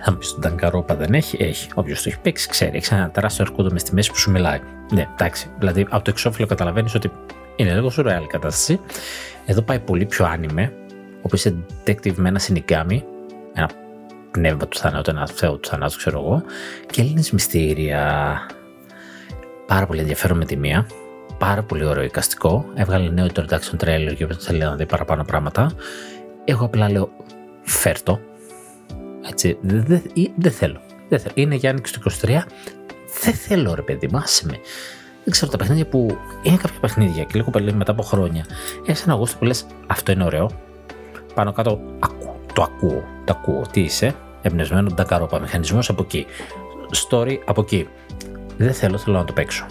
Θα 0.00 0.10
μου 0.10 0.18
πεις 0.18 0.30
τον 0.30 0.40
Ταγκαρόπα 0.40 0.94
δεν 0.94 1.14
έχει. 1.14 1.36
Έχει. 1.40 1.68
Όποιος 1.74 2.02
το 2.02 2.08
έχει 2.08 2.20
παίξει 2.20 2.48
ξέρει. 2.48 2.76
Έχει 2.76 2.94
ένα 2.94 3.10
τεράστιο 3.10 3.44
αρκούδο 3.48 3.70
μες 3.72 3.80
στη 3.80 3.94
μέση 3.94 4.10
που 4.10 4.18
σου 4.18 4.30
μιλάει. 4.30 4.60
Ναι, 4.92 5.08
εντάξει. 5.12 5.50
Δηλαδή 5.58 5.86
από 5.90 6.04
το 6.04 6.10
εξώφυλλο 6.10 6.46
καταλαβαίνεις 6.46 6.94
ότι 6.94 7.10
είναι 7.56 7.74
λίγο 7.74 7.90
σουρεάλ 7.90 8.22
η 8.22 8.26
κατάσταση. 8.26 8.80
Εδώ 9.46 9.62
πάει 9.62 9.78
πολύ 9.78 10.04
πιο 10.04 10.26
άνιμε. 10.26 10.72
Όπως 11.22 11.44
είσαι 11.44 11.56
detective 11.84 12.14
με 12.14 12.28
ένα 12.28 12.38
συνικάμι. 12.38 13.04
Ένα 13.58 13.70
πνεύμα 14.30 14.68
του 14.68 14.78
θανάτου, 14.78 15.10
ένα 15.10 15.26
θεό 15.26 15.56
του 15.56 15.68
θανάτου, 15.68 15.96
ξέρω 15.96 16.18
εγώ. 16.18 16.42
Και 16.90 17.00
Έλληνες 17.00 17.30
μυστήρια. 17.30 18.40
Πάρα 19.66 19.86
πολύ 19.86 20.00
ενδιαφέρον 20.00 20.36
με 20.36 20.44
τη 20.44 20.56
μία. 20.56 20.86
Πάρα 21.38 21.62
πολύ 21.62 21.84
ωραίο 21.84 22.02
εικαστικό. 22.02 22.64
Έβγαλε 22.74 23.10
νέο 23.10 23.26
introduction 23.34 23.84
trailer 23.84 24.14
και 24.16 24.26
θέλει 24.38 24.58
να 24.58 24.74
δει 24.74 24.86
παραπάνω 24.86 25.24
πράγματα. 25.24 25.72
Εγώ 26.44 26.64
απλά 26.64 26.90
λέω 26.90 27.10
φέρτο. 27.62 28.20
Έτσι, 29.28 29.58
δεν 29.60 30.02
δε, 30.36 30.50
θέλω. 30.50 30.80
Δεν 31.08 31.18
θέλω. 31.20 31.34
Είναι 31.34 31.54
για 31.54 31.70
άνοιξη 31.70 32.00
του 32.00 32.10
23. 32.10 32.26
Δεν 33.22 33.34
θέλω 33.34 33.74
ρε 33.74 33.82
παιδί, 33.82 34.08
μάσε 34.12 34.46
με. 34.46 34.58
Δεν 35.24 35.32
ξέρω 35.32 35.50
τα 35.50 35.56
παιχνίδια 35.56 35.86
που 35.86 36.18
είναι 36.42 36.56
κάποια 36.56 36.80
παιχνίδια 36.80 37.24
και 37.24 37.32
λίγο 37.34 37.50
πολύ 37.50 37.72
μετά 37.72 37.92
από 37.92 38.02
χρόνια. 38.02 38.44
Έχεις 38.86 39.02
ένα 39.02 39.14
γούστο 39.14 39.38
που 39.38 39.44
λες 39.44 39.66
αυτό 39.86 40.12
είναι 40.12 40.24
ωραίο. 40.24 40.50
Πάνω 41.34 41.52
κάτω 41.52 41.80
ακού, 41.98 42.17
το 42.58 42.64
ακούω. 42.64 43.04
Το 43.24 43.36
ακούω. 43.38 43.66
Τι 43.70 43.80
είσαι, 43.80 44.14
εμπνευσμένο 44.42 44.90
ντακαρόπα. 44.94 45.40
Μηχανισμός 45.40 45.88
από 45.88 46.02
εκεί. 46.02 46.26
Story 47.08 47.38
από 47.44 47.60
εκεί. 47.60 47.88
Δεν 48.56 48.72
θέλω, 48.72 48.98
θέλω 48.98 49.16
να 49.16 49.24
το 49.24 49.32
παίξω. 49.32 49.66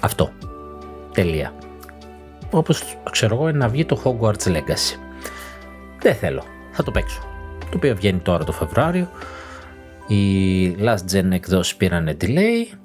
Αυτό. 0.00 0.32
Τελεία. 1.12 1.54
Όπως 2.50 2.96
ξέρω 3.10 3.34
εγώ, 3.34 3.48
είναι 3.48 3.58
να 3.58 3.68
βγει 3.68 3.84
το 3.84 4.00
Hogwarts 4.04 4.46
Legacy. 4.46 4.98
Δεν 6.00 6.14
θέλω. 6.14 6.42
Θα 6.72 6.82
το 6.82 6.90
παίξω. 6.90 7.20
Το 7.58 7.76
οποίο 7.76 7.96
βγαίνει 7.96 8.18
τώρα 8.18 8.44
το 8.44 8.52
Φεβράριο. 8.52 9.08
Οι 10.06 10.74
last 10.80 11.12
gen 11.12 11.30
εκδόσεις 11.30 11.76
πήραν 11.76 12.16
delay 12.20 12.76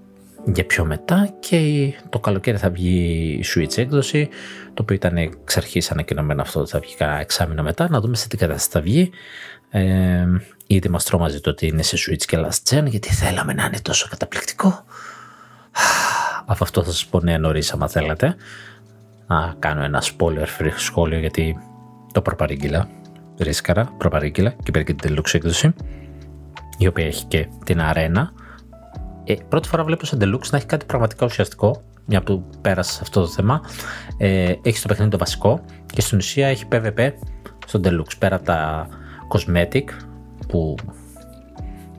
για 0.46 0.66
πιο 0.66 0.86
μετά 0.86 1.34
και 1.40 1.94
το 2.10 2.20
καλοκαίρι 2.20 2.58
θα 2.58 2.70
βγει 2.70 3.40
η 3.42 3.46
Switch 3.56 3.78
έκδοση 3.78 4.30
το 4.74 4.82
οποίο 4.82 4.96
ήταν 4.96 5.18
εξ 5.18 5.58
αρχής 5.58 5.92
ανακοινωμένο 5.92 6.42
αυτό 6.42 6.68
θα 6.68 6.80
βγει 6.80 6.96
κανένα 6.96 7.20
εξάμεινο 7.20 7.64
μετά. 7.64 7.90
Να 7.90 8.00
δούμε 8.00 8.16
σε 8.16 8.28
τι 8.28 8.38
κατάσταση 8.38 8.70
θα 8.72 8.82
βγει. 8.82 9.10
Ε, 9.70 10.26
ήδη 10.68 10.90
μας 10.90 11.04
τρόμαζε 11.04 11.40
το 11.40 11.50
ότι 11.50 11.68
είναι 11.68 11.82
σε 11.82 11.98
Switch 12.00 12.24
και 12.26 12.38
Last 12.38 12.74
Gen 12.74 12.86
γιατί 12.86 13.14
θέλαμε 13.14 13.54
να 13.54 13.66
είναι 13.66 13.80
τόσο 13.82 14.08
καταπληκτικό. 14.10 14.86
Από 16.48 16.64
αυτό 16.64 16.84
θα 16.84 16.92
σας 16.92 17.06
πω 17.06 17.20
νέα 17.20 17.40
νωρίς 17.40 17.74
άμα 17.74 17.88
θέλετε. 17.88 18.36
Να 19.28 19.56
κάνω 19.60 19.84
ένα 19.84 20.04
spoiler 20.04 20.48
free 20.60 20.74
σχόλιο 20.76 21.20
γιατί 21.20 21.58
το 22.14 22.22
προπαρήγγειλα 22.22 22.88
ρίσκαρα, 23.38 23.94
προπαρήγγειλα 23.98 24.56
και 24.64 24.72
πήρε 24.72 24.84
και 24.84 24.94
την 24.94 25.16
deluxe 25.16 25.34
έκδοση 25.34 25.74
η 26.78 26.88
οποία 26.88 27.06
έχει 27.06 27.26
και 27.26 27.48
την 27.66 27.82
αρένα 27.82 28.32
ε, 29.26 29.36
πρώτη 29.50 29.68
φορά 29.68 29.84
βλέπω 29.84 30.06
σε 30.06 30.18
Deluxe 30.20 30.50
να 30.52 30.58
έχει 30.58 30.66
κάτι 30.66 30.86
πραγματικά 30.86 31.26
ουσιαστικό, 31.26 31.82
μια 32.06 32.22
που 32.22 32.44
πέρασε 32.62 33.00
αυτό 33.02 33.22
το 33.22 33.28
θέμα. 33.28 33.62
Ε, 34.18 34.54
έχει 34.62 34.78
στο 34.78 34.88
παιχνίδι 34.88 35.12
το 35.12 35.18
βασικό 35.18 35.62
και 35.94 36.02
στην 36.02 36.18
ουσία 36.18 36.48
έχει 36.48 36.66
PvP 36.72 37.12
στο 37.66 37.80
Deluxe. 37.84 38.18
Πέρα 38.20 38.36
από 38.36 38.46
τα 38.46 38.88
cosmetic 39.34 39.84
που 40.48 40.76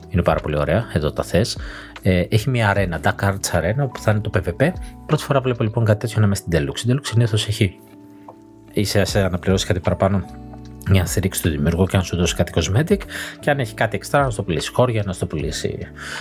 είναι 0.09 0.21
πάρα 0.21 0.39
πολύ 0.39 0.57
ωραία, 0.57 0.85
εδώ 0.93 1.11
τα 1.11 1.23
θες. 1.23 1.57
Ε, 2.01 2.25
έχει 2.29 2.49
μια 2.49 2.69
αρένα, 2.69 2.99
Dark 3.03 3.23
Arts 3.23 3.51
Arena 3.51 3.87
που 3.93 3.99
θα 3.99 4.11
είναι 4.11 4.19
το 4.19 4.29
PvP. 4.33 4.69
Πρώτη 5.05 5.23
φορά 5.23 5.41
βλέπω 5.41 5.63
λοιπόν 5.63 5.85
κάτι 5.85 5.99
τέτοιο 5.99 6.19
να 6.19 6.25
είμαι 6.25 6.35
στην 6.35 6.51
Deluxe. 6.55 6.79
Η 6.85 6.91
Deluxe 6.91 7.05
συνήθως 7.05 7.47
έχει. 7.47 7.79
Είσαι 8.73 9.05
σε 9.05 9.19
αναπληρώσει 9.21 9.65
κάτι 9.65 9.79
παραπάνω; 9.79 10.25
Για 10.91 11.01
να 11.01 11.07
στηρίξει 11.07 11.41
το 11.41 11.49
δημιουργό 11.49 11.87
και 11.87 11.97
να 11.97 12.03
σου 12.03 12.15
δώσει 12.15 12.35
κάτι 12.35 12.51
cosmetic 12.55 12.97
και 13.39 13.49
αν 13.49 13.59
έχει 13.59 13.73
κάτι 13.73 13.95
εξτρά 13.95 14.23
να 14.23 14.29
στο 14.29 14.43
πουλήσει 14.43 14.71
χώρια, 14.73 15.03
να 15.05 15.13
στο 15.13 15.25
πουλήσει 15.25 15.77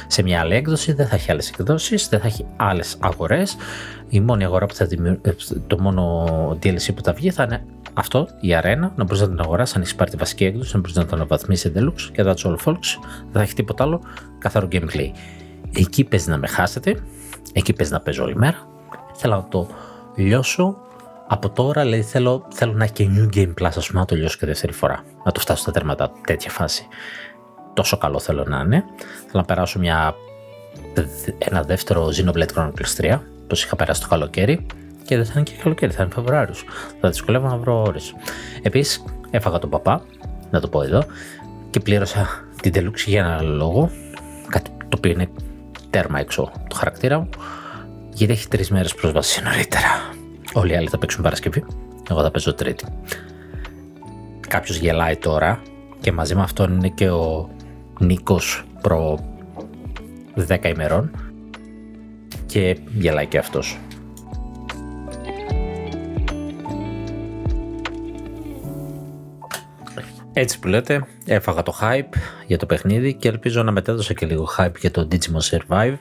σε 0.06 0.22
μια 0.22 0.40
άλλη 0.40 0.54
έκδοση, 0.54 0.92
δεν 0.92 1.06
θα 1.06 1.14
έχει 1.14 1.30
άλλες 1.30 1.50
εκδόσεις, 1.50 2.08
δεν 2.08 2.20
θα 2.20 2.26
έχει 2.26 2.46
άλλες 2.56 2.96
αγορές. 3.00 3.56
Η 4.08 4.20
μόνη 4.20 4.44
αγορά 4.44 4.66
που 4.66 4.74
θα 4.74 4.86
δημιουργήσει, 4.86 5.62
το 5.66 5.78
μόνο 5.80 6.24
DLC 6.62 6.94
που 6.94 7.02
θα 7.02 7.12
βγει 7.12 7.30
θα 7.30 7.42
είναι 7.42 7.64
αυτό, 7.94 8.28
η 8.40 8.54
αρένα, 8.54 8.92
να 8.96 9.04
μπορείς 9.04 9.20
να 9.20 9.28
την 9.28 9.40
αγοράσεις 9.40 9.76
αν 9.76 9.82
έχεις 9.82 9.94
πάρει 9.94 10.10
τη 10.10 10.16
βασική 10.16 10.44
έκδοση, 10.44 10.70
να 10.74 10.80
μπορείς 10.80 10.96
να 10.96 11.04
την 11.04 11.14
αναβαθμίσεις 11.14 11.72
deluxe 11.74 12.10
και 12.12 12.22
that's 12.26 12.50
all 12.50 12.56
folks. 12.64 12.98
Δεν 13.22 13.32
θα 13.32 13.42
έχει 13.42 13.54
τίποτα 13.54 13.84
άλλο, 13.84 14.00
καθαρό 14.38 14.68
gameplay. 14.72 15.10
Εκεί 15.76 16.04
παίζει 16.04 16.30
να 16.30 16.36
με 16.36 16.46
χάσετε, 16.46 16.96
εκεί 17.52 17.72
παίζει 17.72 17.92
να 17.92 18.00
παίζω 18.00 18.22
όλη 18.22 18.36
μέρα. 18.36 18.56
Θέλω 19.14 19.34
να 19.34 19.48
το 19.48 19.68
λιώσω 20.16 20.76
από 21.28 21.50
τώρα 21.50 21.84
λέει 21.84 22.02
θέλω, 22.02 22.46
θέλω 22.54 22.72
να 22.72 22.84
έχει 22.84 22.92
και 22.92 23.08
New 23.14 23.36
Game 23.36 23.54
Plus, 23.60 23.70
ας 23.76 23.86
πούμε, 23.86 24.00
να 24.00 24.06
το 24.06 24.14
λιώσω 24.14 24.38
και 24.38 24.46
δεύτερη 24.46 24.72
φορά. 24.72 25.04
Να 25.24 25.32
το 25.32 25.40
φτάσω 25.40 25.62
στα 25.62 25.72
τέρματα, 25.72 26.10
τέτοια 26.26 26.50
φάση. 26.50 26.86
Τόσο 27.74 27.96
καλό 27.98 28.20
θέλω 28.20 28.44
να 28.44 28.60
είναι. 28.60 28.84
Θέλω 29.16 29.32
να 29.32 29.44
περάσω 29.44 29.78
μια, 29.78 30.14
ένα 31.38 31.62
δεύτερο 31.62 32.08
Xenoblade 32.16 32.54
Chronicles 32.54 33.00
3, 33.00 33.18
όπως 33.44 33.64
είχα 33.64 33.76
περάσει 33.76 34.00
το 34.00 34.08
καλοκαίρι. 34.08 34.66
Και 35.04 35.16
δεν 35.16 35.24
θα 35.24 35.32
είναι 35.34 35.42
και 35.42 35.56
καλοκαίρι, 35.62 35.92
θα 35.92 36.02
είναι 36.02 36.12
Φεβρουάριος. 36.14 36.64
Θα 37.00 37.08
δυσκολεύω 37.08 37.48
να 37.48 37.56
βρω 37.56 37.82
ώρες. 37.82 38.14
Επίσης, 38.62 39.04
έφαγα 39.30 39.58
τον 39.58 39.70
παπά, 39.70 40.02
να 40.50 40.60
το 40.60 40.68
πω 40.68 40.82
εδώ, 40.82 41.02
και 41.70 41.80
πλήρωσα 41.80 42.28
την 42.62 42.72
Deluxe 42.74 43.06
για 43.06 43.24
ένα 43.24 43.42
λόγο. 43.42 43.90
Κάτι 44.48 44.70
το 44.70 44.96
οποίο 44.96 45.10
είναι 45.10 45.28
τέρμα 45.90 46.18
έξω 46.18 46.52
το 46.68 46.76
χαρακτήρα 46.76 47.18
μου. 47.18 47.28
Γιατί 48.12 48.32
έχει 48.32 48.48
τρεις 48.48 48.70
μέρες 48.70 48.94
πρόσβαση 48.94 49.42
νωρίτερα. 49.42 50.15
Όλοι 50.56 50.72
οι 50.72 50.76
άλλοι 50.76 50.88
θα 50.88 50.98
παίξουν 50.98 51.22
Παρασκευή. 51.22 51.64
Εγώ 52.10 52.22
θα 52.22 52.30
παίζω 52.30 52.54
Τρίτη. 52.54 52.84
Κάποιος 54.48 54.76
γελάει 54.76 55.16
τώρα 55.16 55.62
και 56.00 56.12
μαζί 56.12 56.34
με 56.34 56.42
αυτόν 56.42 56.72
είναι 56.72 56.88
και 56.88 57.10
ο 57.10 57.50
Νίκος 57.98 58.64
προ 58.80 59.18
10 60.48 60.64
ημερών 60.64 61.10
και 62.46 62.78
γελάει 62.94 63.26
και 63.26 63.38
αυτός. 63.38 63.78
Έτσι 70.32 70.58
που 70.58 70.68
λέτε, 70.68 71.06
έφαγα 71.26 71.62
το 71.62 71.78
hype 71.80 72.16
για 72.46 72.58
το 72.58 72.66
παιχνίδι 72.66 73.14
και 73.14 73.28
ελπίζω 73.28 73.62
να 73.62 73.70
μετέδωσα 73.70 74.14
και 74.14 74.26
λίγο 74.26 74.48
hype 74.58 74.78
για 74.78 74.90
το 74.90 75.08
Digimon 75.10 75.58
Survive 75.58 75.96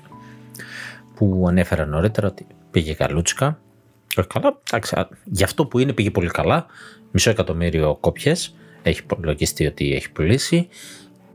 που 1.15 1.45
ανέφερα 1.47 1.85
νωρίτερα 1.85 2.27
ότι 2.27 2.47
πήγε 2.71 2.93
καλούτσικα 2.93 3.59
όχι 4.21 4.29
καλά. 4.29 4.61
Εντάξει, 4.67 4.95
για 5.23 5.45
αυτό 5.45 5.65
που 5.65 5.79
είναι 5.79 5.93
πήγε 5.93 6.11
πολύ 6.11 6.29
καλά. 6.29 6.65
Μισό 7.11 7.29
εκατομμύριο 7.29 7.97
κόπιες. 7.99 8.55
Έχει 8.81 9.01
λογιστεί 9.21 9.65
ότι 9.65 9.93
έχει 9.93 10.11
πουλήσει. 10.11 10.67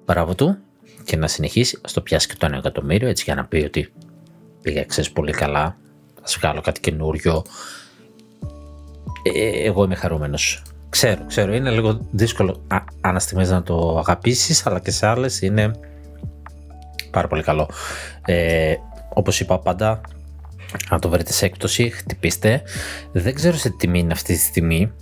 Μπράβο 0.07 0.35
του. 0.35 0.57
Και 1.05 1.17
να 1.17 1.27
συνεχίσει. 1.27 1.77
Α 1.77 1.91
το 1.95 2.01
πιάσει 2.01 2.29
και 2.29 2.35
το 2.39 2.47
ένα 2.47 2.57
εκατομμύριο 2.57 3.09
έτσι 3.09 3.25
για 3.25 3.35
να 3.35 3.45
πει 3.45 3.57
ότι 3.57 3.93
πήγε 4.63 4.85
ξέρεις 4.85 5.11
πολύ 5.11 5.33
καλά. 5.33 5.63
Α 6.21 6.39
βγάλω 6.39 6.61
κάτι 6.61 6.81
καινούριο. 6.81 7.45
Ε, 9.23 9.65
εγώ 9.65 9.85
είμαι 9.85 9.95
χαρούμενος. 9.95 10.63
Ξέρω, 10.89 11.25
ξέρω, 11.27 11.55
είναι 11.55 11.71
λίγο 11.71 12.01
δύσκολο 12.11 12.63
αναστημές 13.01 13.51
να 13.51 13.63
το 13.63 13.99
αγαπήσεις, 13.99 14.67
αλλά 14.67 14.81
και 14.81 14.91
σε 14.91 15.07
άλλες 15.07 15.41
είναι 15.43 15.71
πάρα 17.11 17.29
πολύ 17.29 17.43
καλό. 17.43 17.71
Ε, 18.25 18.75
όπως 19.15 19.41
είπα 19.41 19.59
πάντα, 19.59 20.01
αν 20.89 21.01
το 21.01 21.09
βρείτε 21.09 21.33
σε 21.33 21.45
έκπτωση, 21.45 21.91
χτυπήστε. 21.91 22.63
Δεν 23.13 23.35
ξέρω 23.35 23.57
σε 23.57 23.71
τι 23.71 23.77
τιμή 23.77 23.99
είναι 23.99 24.13
αυτή 24.13 24.35
τη 24.35 24.41
στιγμή. 24.41 24.93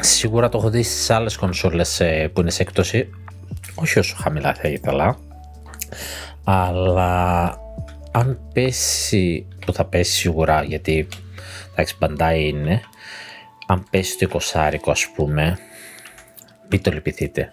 Σίγουρα 0.00 0.48
το 0.48 0.58
έχω 0.58 0.70
δει 0.70 0.82
στις 0.82 1.10
άλλες 1.10 1.36
κονσόλες 1.36 2.00
ε, 2.00 2.30
που 2.32 2.40
είναι 2.40 2.50
σε 2.50 2.62
έκπτωση. 2.62 3.10
Όχι 3.74 3.98
όσο 3.98 4.16
χαμηλά 4.18 4.54
θα 4.54 4.68
ήθελα. 4.68 5.18
Αλλά 6.44 7.54
αν 8.10 8.40
πέσει, 8.52 9.46
που 9.66 9.72
θα 9.72 9.84
πέσει 9.84 10.12
σίγουρα 10.12 10.62
γιατί 10.62 11.08
εντάξει 11.72 11.94
μπαντάει 11.98 12.48
είναι, 12.48 12.80
αν 13.66 13.84
πέσει 13.90 14.18
το 14.18 14.38
20 14.52 14.76
ας 14.86 15.08
πούμε, 15.14 15.58
μην 16.68 16.82
το 16.82 16.90
λυπηθείτε. 16.90 17.52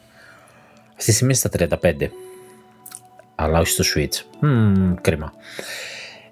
Αυτή 0.89 1.05
τη 1.05 1.11
στιγμή 1.11 1.33
στα 1.33 1.49
35, 1.81 1.93
αλλά 3.35 3.59
όχι 3.59 3.69
στο 3.69 3.83
Switch. 3.95 4.45
Mm, 4.45 4.93
κρίμα. 5.01 5.33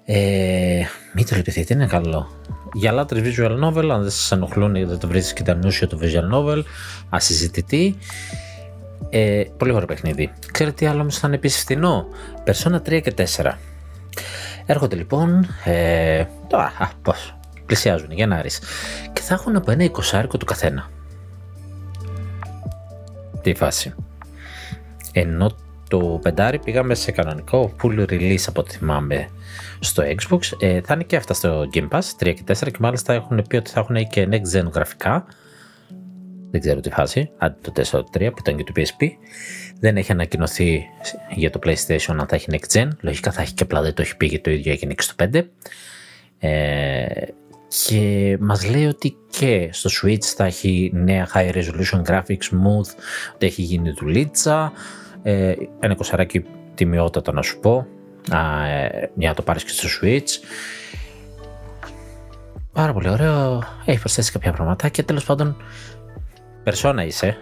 Ε, 0.06 0.82
μην 1.12 1.26
το 1.26 1.36
λυπηθείτε, 1.36 1.74
είναι 1.74 1.86
καλό. 1.86 2.30
Για 2.72 2.92
λάτρες 2.92 3.38
visual 3.38 3.64
novel, 3.64 3.88
αν 3.90 4.02
δεν 4.02 4.10
σας 4.10 4.32
ενοχλούν 4.32 4.74
ή 4.74 4.84
δεν 4.84 4.98
το 4.98 5.08
βρίσκει 5.08 5.32
και 5.32 5.42
τα 5.42 5.54
νούσια 5.54 5.86
το 5.88 5.98
visual 6.02 6.34
novel, 6.34 6.62
ασυζητητή. 7.08 7.96
Ε, 9.10 9.44
πολύ 9.56 9.72
ωραίο 9.72 9.86
παιχνίδι. 9.86 10.32
Ξέρετε 10.52 10.76
τι 10.76 10.86
άλλο 10.86 11.00
όμως 11.00 11.18
θα 11.18 11.26
είναι 11.26 11.36
επίσης 11.36 11.62
φθηνό; 11.62 12.06
Persona 12.46 12.76
3 12.88 13.00
και 13.02 13.14
4. 13.36 13.58
Έρχονται 14.66 14.96
λοιπόν. 14.96 15.46
Ε, 15.64 16.24
τώρα, 16.48 16.72
α, 16.78 16.88
πώς, 17.02 17.36
πλησιάζουν 17.66 18.10
Γενάρη. 18.10 18.50
Και 19.12 19.20
θα 19.20 19.34
έχουν 19.34 19.56
από 19.56 19.70
ένα 19.70 19.84
εικοσάρικο 19.84 20.36
του 20.36 20.44
καθένα. 20.44 20.90
Τι 23.42 23.54
φάση. 23.54 23.94
Ενώ 25.12 25.50
το 25.88 26.18
πεντάρι 26.22 26.58
πήγαμε 26.58 26.94
σε 26.94 27.10
κανονικό 27.10 27.72
full 27.82 28.06
release 28.08 28.44
από 28.46 28.60
ό,τι 28.60 28.76
θυμάμαι 28.76 29.28
στο 29.80 30.02
Xbox. 30.02 30.40
Ε, 30.58 30.80
θα 30.80 30.94
είναι 30.94 31.04
και 31.04 31.16
αυτά 31.16 31.34
στο 31.34 31.68
Game 31.72 31.88
Pass 31.88 32.00
3 32.18 32.34
και 32.34 32.42
4 32.46 32.54
και 32.54 32.78
μάλιστα 32.80 33.12
έχουν 33.12 33.44
πει 33.48 33.56
ότι 33.56 33.70
θα 33.70 33.80
έχουν 33.80 34.06
και 34.06 34.28
next 34.30 34.58
gen 34.58 34.70
γραφικά. 34.72 35.26
δεν 36.50 36.60
ξέρω 36.60 36.80
τι 36.80 36.90
φάση, 36.90 37.30
αντί 37.38 37.56
το 37.60 37.72
4 37.90 37.98
3 37.98 38.04
που 38.12 38.36
ήταν 38.38 38.56
και 38.56 38.64
το 38.64 38.72
PSP. 38.76 39.08
Δεν 39.80 39.96
έχει 39.96 40.12
ανακοινωθεί 40.12 40.84
για 41.34 41.50
το 41.50 41.58
PlayStation 41.62 42.16
αν 42.18 42.26
θα 42.28 42.34
έχει 42.34 42.46
Next 42.50 42.76
Gen. 42.76 42.88
Λογικά 43.00 43.32
θα 43.32 43.42
έχει 43.42 43.54
και 43.54 43.62
απλά 43.62 43.82
δεν 43.82 43.94
το 43.94 44.02
έχει 44.02 44.16
πει 44.16 44.28
και 44.28 44.38
το 44.38 44.50
ίδιο 44.50 44.72
έγινε 44.72 44.94
και 44.94 45.02
στο 45.02 45.14
5. 45.18 45.42
Ε, 46.38 47.06
και 47.82 48.36
μας 48.40 48.70
λέει 48.70 48.86
ότι 48.86 49.16
και 49.30 49.68
στο 49.72 49.90
Switch 50.02 50.22
θα 50.22 50.44
έχει 50.44 50.90
νέα 50.94 51.28
high 51.34 51.52
resolution 51.52 52.02
graphics 52.06 52.50
smooth, 52.50 52.90
ότι 53.34 53.46
έχει 53.46 53.62
γίνει 53.62 53.90
δουλίτσα, 53.90 54.72
ε, 55.22 55.54
ένα 55.80 55.94
κοσαράκι 55.94 56.44
τιμιότατα 56.74 57.32
να 57.32 57.42
σου 57.42 57.60
πω, 57.60 57.76
α, 57.76 57.82
ε, 57.82 57.93
για 59.14 59.28
να 59.28 59.34
το 59.34 59.42
πάρεις 59.42 59.64
και 59.64 59.70
στο 59.70 59.88
Switch. 60.00 60.28
Πάρα 62.72 62.92
πολύ 62.92 63.08
ωραίο, 63.08 63.62
έχει 63.84 63.98
προσθέσει 63.98 64.32
κάποια 64.32 64.52
πράγματα 64.52 64.88
και 64.88 65.02
τέλος 65.02 65.24
πάντων 65.24 65.56
περσόνα 66.62 67.04
είσαι, 67.04 67.36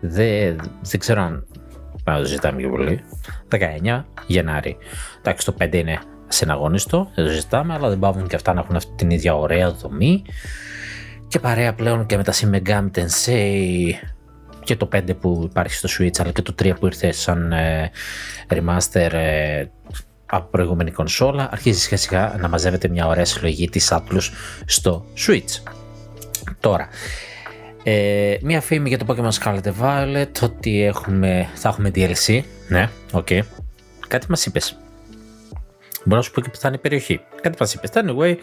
δεν, 0.00 0.56
δεν 0.82 1.00
ξέρω 1.00 1.22
αν 1.22 1.46
να 2.04 2.16
το 2.16 2.24
ζητάμε 2.24 2.56
πιο 2.56 2.70
πολύ, 2.70 3.04
19 3.50 4.02
Γενάρη. 4.26 4.76
Εντάξει 5.18 5.46
το 5.46 5.54
5 5.60 5.74
είναι 5.74 5.98
συναγωνιστό, 6.28 7.10
δεν 7.14 7.24
το 7.24 7.30
ζητάμε, 7.30 7.74
αλλά 7.74 7.88
δεν 7.88 7.98
πάβουν 7.98 8.26
και 8.26 8.36
αυτά 8.36 8.52
να 8.54 8.60
έχουν 8.60 8.76
αυτή 8.76 8.92
την 8.96 9.10
ίδια 9.10 9.36
ωραία 9.36 9.70
δομή. 9.70 10.24
Και 11.28 11.38
παρέα 11.38 11.74
πλέον 11.74 12.06
και 12.06 12.16
με 12.16 12.22
τα 12.22 12.32
Shin 12.32 12.54
Megami 12.54 12.90
Tensei 12.94 13.92
και 14.64 14.76
το 14.76 14.88
5 14.92 15.16
που 15.20 15.42
υπάρχει 15.50 15.74
στο 15.74 15.88
Switch, 15.98 16.20
αλλά 16.20 16.32
και 16.32 16.42
το 16.42 16.54
3 16.62 16.72
που 16.78 16.86
ήρθε 16.86 17.12
σαν 17.12 17.52
ε, 17.52 17.90
remaster 18.48 19.12
ε, 19.12 19.64
από 20.26 20.48
προηγούμενη 20.50 20.90
κονσόλα, 20.90 21.48
αρχίζει 21.52 21.78
σιγά 21.78 21.96
σιγά 21.96 22.36
να 22.38 22.48
μαζεύεται 22.48 22.88
μια 22.88 23.06
ωραία 23.06 23.24
συλλογή 23.24 23.68
της 23.68 23.92
Atlus 23.92 24.30
στο 24.64 25.04
Switch. 25.26 25.72
Τώρα, 26.60 26.88
ε, 27.82 28.36
μια 28.42 28.60
φήμη 28.60 28.88
για 28.88 28.98
το 28.98 29.06
Pokemon 29.08 29.42
Scarlet 29.42 29.72
Violet 29.80 30.42
ότι 30.42 30.84
έχουμε, 30.84 31.48
θα 31.54 31.68
έχουμε 31.68 31.90
DLC. 31.94 32.40
Ναι, 32.68 32.88
OK. 33.12 33.26
Okay. 33.30 33.40
Κάτι 34.08 34.26
μας 34.28 34.46
είπες. 34.46 34.78
Μπορώ 36.04 36.16
να 36.16 36.22
σου 36.22 36.30
πω 36.30 36.40
και 36.40 36.48
που 36.48 36.56
θα 36.56 36.68
είναι 36.68 36.76
η 36.76 36.80
περιοχή. 36.80 37.20
Κάτι 37.40 37.56
μας 37.60 37.74
είπες. 37.74 37.90
Anyway, 37.94 38.36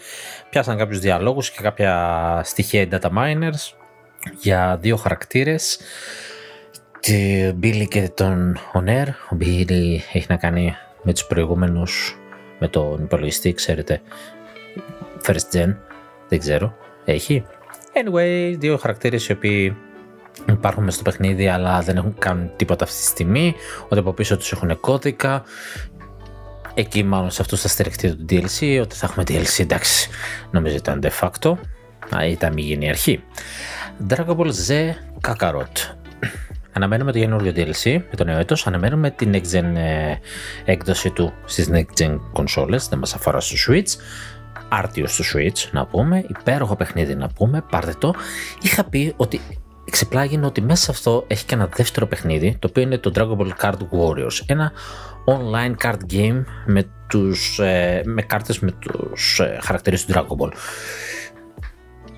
πιάσαν 0.50 0.76
κάποιους 0.76 0.98
διαλόγους 0.98 1.50
και 1.50 1.58
κάποια 1.62 2.40
στοιχεία 2.44 2.88
data 2.90 3.08
miners 3.08 3.81
για 4.40 4.78
δύο 4.80 4.96
χαρακτήρες. 4.96 5.78
Τη 7.00 7.48
Billy 7.62 7.84
και 7.88 8.10
τον 8.14 8.58
O'Nare. 8.72 9.06
Ο 9.30 9.36
Billy 9.40 9.98
έχει 10.12 10.26
να 10.28 10.36
κάνει 10.36 10.76
με 11.02 11.12
τους 11.12 11.24
προηγούμενους, 11.24 12.18
με 12.58 12.68
τον 12.68 13.02
υπολογιστή, 13.02 13.52
ξέρετε. 13.52 14.00
First 15.26 15.56
gen, 15.56 15.76
δεν 16.28 16.38
ξέρω. 16.38 16.74
Έχει. 17.04 17.44
Anyway, 17.92 18.54
δύο 18.58 18.76
χαρακτήρες 18.76 19.28
οι 19.28 19.32
οποίοι 19.32 19.76
υπάρχουν 20.48 20.90
στο 20.90 21.02
παιχνίδι 21.02 21.48
αλλά 21.48 21.80
δεν 21.80 21.96
έχουν 21.96 22.14
κάνει 22.18 22.50
τίποτα 22.56 22.84
αυτή 22.84 22.96
τη 22.96 23.06
στιγμή. 23.06 23.54
Ότι 23.88 23.98
από 23.98 24.12
πίσω 24.12 24.36
τους 24.36 24.52
έχουν 24.52 24.80
κώδικα 24.80 25.44
Εκεί 26.74 27.02
μάλλον 27.02 27.30
σε 27.30 27.42
αυτό 27.42 27.56
θα 27.56 27.68
στηριχτεί 27.68 28.16
το 28.16 28.24
DLC, 28.28 28.80
ότι 28.82 28.96
θα 28.96 29.06
έχουμε 29.06 29.24
DLC, 29.28 29.60
εντάξει, 29.60 30.08
νομίζω 30.50 30.76
ήταν 30.76 31.00
de 31.02 31.10
facto, 31.20 31.52
ήταν 32.28 32.52
μη 32.52 32.62
γίνει 32.62 32.86
η 32.86 32.88
αρχή. 32.88 33.24
Dragon 34.08 34.36
Ball 34.36 34.52
Z 34.68 34.94
Kakarot. 35.28 35.94
Αναμένουμε 36.72 37.12
το 37.12 37.18
καινούριο 37.18 37.52
DLC 37.56 38.00
με 38.10 38.16
το 38.16 38.24
νέο 38.24 38.38
έτος, 38.38 38.66
αναμένουμε 38.66 39.10
την 39.10 39.32
next 39.34 39.56
gen 39.56 39.74
ε, 39.74 40.14
έκδοση 40.64 41.10
του 41.10 41.32
στις 41.44 41.70
next 41.72 42.02
gen 42.02 42.18
κονσόλες, 42.32 42.88
δεν 42.88 42.98
μας 42.98 43.14
αφορά 43.14 43.40
στο 43.40 43.56
Switch. 43.72 43.96
Άρτιο 44.68 45.06
στο 45.06 45.24
Switch 45.34 45.68
να 45.70 45.86
πούμε, 45.86 46.24
υπέροχο 46.28 46.76
παιχνίδι 46.76 47.14
να 47.14 47.28
πούμε, 47.28 47.64
πάρτε 47.70 47.94
το. 47.98 48.14
Είχα 48.62 48.84
πει 48.84 49.14
ότι 49.16 49.40
εξεπλάγει 49.84 50.40
ότι 50.42 50.60
μέσα 50.60 50.82
σε 50.84 50.90
αυτό 50.90 51.24
έχει 51.26 51.44
και 51.44 51.54
ένα 51.54 51.68
δεύτερο 51.76 52.06
παιχνίδι, 52.06 52.56
το 52.58 52.66
οποίο 52.70 52.82
είναι 52.82 52.98
το 52.98 53.12
Dragon 53.14 53.36
Ball 53.36 53.50
Card 53.60 53.78
Warriors. 53.78 54.40
Ένα 54.46 54.72
online 55.24 55.74
card 55.86 55.98
game 56.12 56.44
με, 56.66 56.84
τους, 57.06 57.58
ε, 57.58 58.02
με 58.04 58.22
κάρτες 58.22 58.58
με 58.58 58.70
τους 58.70 59.40
ε, 59.40 59.58
χαρακτήρες 59.62 60.04
του 60.04 60.12
Dragon 60.12 60.44
Ball. 60.44 60.52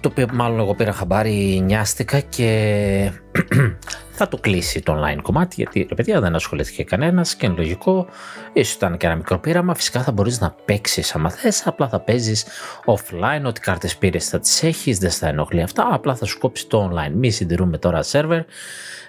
Το 0.05 0.11
οποίο 0.11 0.29
μάλλον 0.33 0.59
εγώ 0.59 0.75
πήρα 0.75 0.93
χαμπάρι, 0.93 1.61
νοιάστηκα 1.65 2.21
και 2.21 3.11
θα 4.19 4.29
το 4.29 4.37
κλείσει 4.37 4.83
το 4.83 4.99
online 4.99 5.19
κομμάτι 5.23 5.55
γιατί 5.57 5.87
ρε 5.89 5.95
παιδιά 5.95 6.21
δεν 6.21 6.35
ασχολήθηκε 6.35 6.85
κανένας 6.85 7.35
και 7.35 7.47
είναι 7.47 7.55
λογικό. 7.55 8.07
Ίσως 8.53 8.75
ήταν 8.75 8.97
και 8.97 9.07
ένα 9.07 9.15
μικρό 9.17 9.39
πείραμα, 9.39 9.75
φυσικά 9.75 10.03
θα 10.03 10.13
μπορείς 10.13 10.41
να 10.41 10.51
παίξεις 10.65 11.15
άμα 11.15 11.31
θες, 11.31 11.67
απλά 11.67 11.89
θα 11.89 12.01
παίζεις 12.01 12.47
offline, 12.85 13.43
ό,τι 13.45 13.61
κάρτες 13.61 13.97
πήρες 13.97 14.29
θα 14.29 14.39
τις 14.39 14.63
έχεις, 14.63 14.99
δεν 14.99 15.11
θα 15.11 15.29
ενοχλεί 15.29 15.63
αυτά, 15.63 15.89
απλά 15.91 16.15
θα 16.15 16.25
σου 16.25 16.39
κόψει 16.39 16.67
το 16.67 16.91
online. 16.91 17.13
Μη 17.13 17.31
συντηρούμε 17.31 17.79
τώρα 17.79 18.05
server 18.11 18.45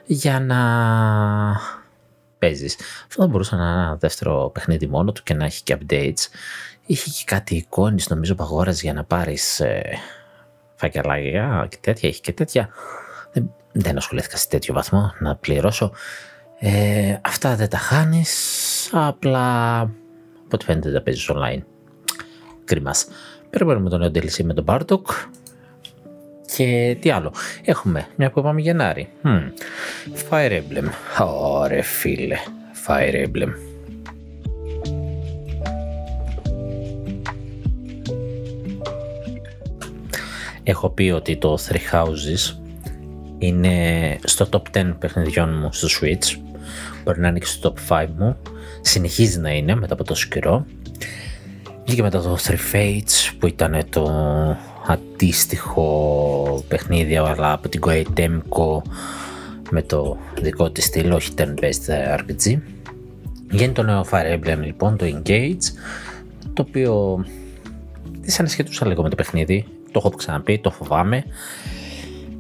για 0.05 0.39
να 0.39 0.59
παίζεις. 2.39 2.77
Αυτό 3.07 3.21
θα 3.21 3.27
μπορούσε 3.27 3.55
να 3.55 3.61
είναι 3.61 3.71
ένα 3.71 3.95
δεύτερο 3.95 4.51
παιχνίδι 4.53 4.87
μόνο 4.87 5.11
του 5.11 5.23
και 5.23 5.33
να 5.33 5.45
έχει 5.45 5.63
και 5.63 5.77
updates. 5.79 6.27
Είχε 6.85 7.09
και 7.09 7.23
κάτι 7.25 7.55
εικόνες, 7.55 8.09
νομίζω, 8.09 8.35
που 8.35 8.63
για 8.81 8.93
να 8.93 9.03
πάρεις 9.03 9.59
ε, 9.59 9.99
φακελάκια 10.75 11.65
και 11.69 11.77
τέτοια. 11.81 12.09
Έχει 12.09 12.21
και 12.21 12.33
τέτοια. 12.33 12.69
Δεν, 13.31 13.53
δεν 13.71 13.97
ασχολήθηκα 13.97 14.37
σε 14.37 14.47
τέτοιο 14.47 14.73
βαθμό 14.73 15.13
να 15.19 15.35
πληρώσω. 15.35 15.91
Ε, 16.59 17.15
αυτά 17.21 17.55
δεν 17.55 17.69
τα 17.69 17.77
χάνεις. 17.77 18.89
Απλά 18.93 19.79
από 20.45 20.51
ό,τι 20.51 20.65
φαίνεται 20.65 20.89
δεν 20.89 21.03
παίζεις 21.03 21.29
online. 21.33 21.61
Κρίμας. 22.65 23.07
Περιμένουμε 23.49 23.89
τον 23.89 23.99
νέο 23.99 24.09
DLC 24.09 24.43
με 24.43 24.53
τον 24.53 24.65
Bartok 24.67 25.01
και 26.55 26.97
τι 26.99 27.09
άλλο. 27.09 27.33
Έχουμε 27.63 28.07
μια 28.15 28.31
που 28.31 28.39
είπαμε 28.39 28.61
Γενάρη. 28.61 29.09
Hmm. 29.23 29.51
Fire 30.29 30.51
Emblem. 30.51 30.89
Ωραία 31.19 31.83
φίλε. 31.83 32.37
Fire 32.87 33.27
Emblem. 33.27 33.49
Έχω 40.67 40.89
πει 40.89 41.09
ότι 41.09 41.37
το 41.37 41.57
Three 41.67 41.95
Houses 41.95 42.57
είναι 43.37 44.17
στο 44.23 44.47
top 44.51 44.77
10 44.77 44.93
παιχνιδιών 44.99 45.57
μου 45.57 45.69
στο 45.71 45.87
Switch. 45.87 46.39
Μπορεί 47.03 47.19
να 47.19 47.27
είναι 47.27 47.39
και 47.39 47.45
στο 47.45 47.73
top 47.87 48.03
5 48.03 48.07
μου. 48.17 48.37
Συνεχίζει 48.81 49.39
να 49.39 49.51
είναι 49.51 49.75
μετά 49.75 49.93
από 49.93 50.03
τόσο 50.03 50.27
καιρό. 50.27 50.65
Βγήκε 51.85 52.01
μετά 52.01 52.21
το 52.21 52.37
Three 52.43 52.73
Fates 52.73 53.33
που 53.39 53.47
ήταν 53.47 53.83
το 53.89 54.05
αντίστοιχο 54.87 56.63
παιχνίδι 56.67 57.15
αλλά 57.15 57.51
από 57.51 57.69
την 57.69 57.81
Koei 57.85 58.03
Temco 58.17 58.81
με 59.69 59.81
το 59.81 60.17
δικό 60.41 60.69
της 60.69 60.85
στυλ, 60.85 61.11
όχι 61.11 61.31
turn-based 61.37 62.17
RPG. 62.19 62.59
Βγαίνει 63.47 63.73
το 63.73 63.83
νέο 63.83 64.05
Fire 64.11 64.39
Emblem 64.39 64.59
λοιπόν, 64.63 64.97
το 64.97 65.05
Engage, 65.05 65.63
το 66.53 66.65
οποίο 66.67 67.25
δεν 68.21 68.35
ανασχετούσα 68.39 68.87
λίγο 68.87 69.03
με 69.03 69.09
το 69.09 69.15
παιχνίδι, 69.15 69.65
το 69.95 70.01
έχω 70.05 70.15
ξαναπεί, 70.15 70.59
το 70.59 70.71
φοβάμαι, 70.71 71.23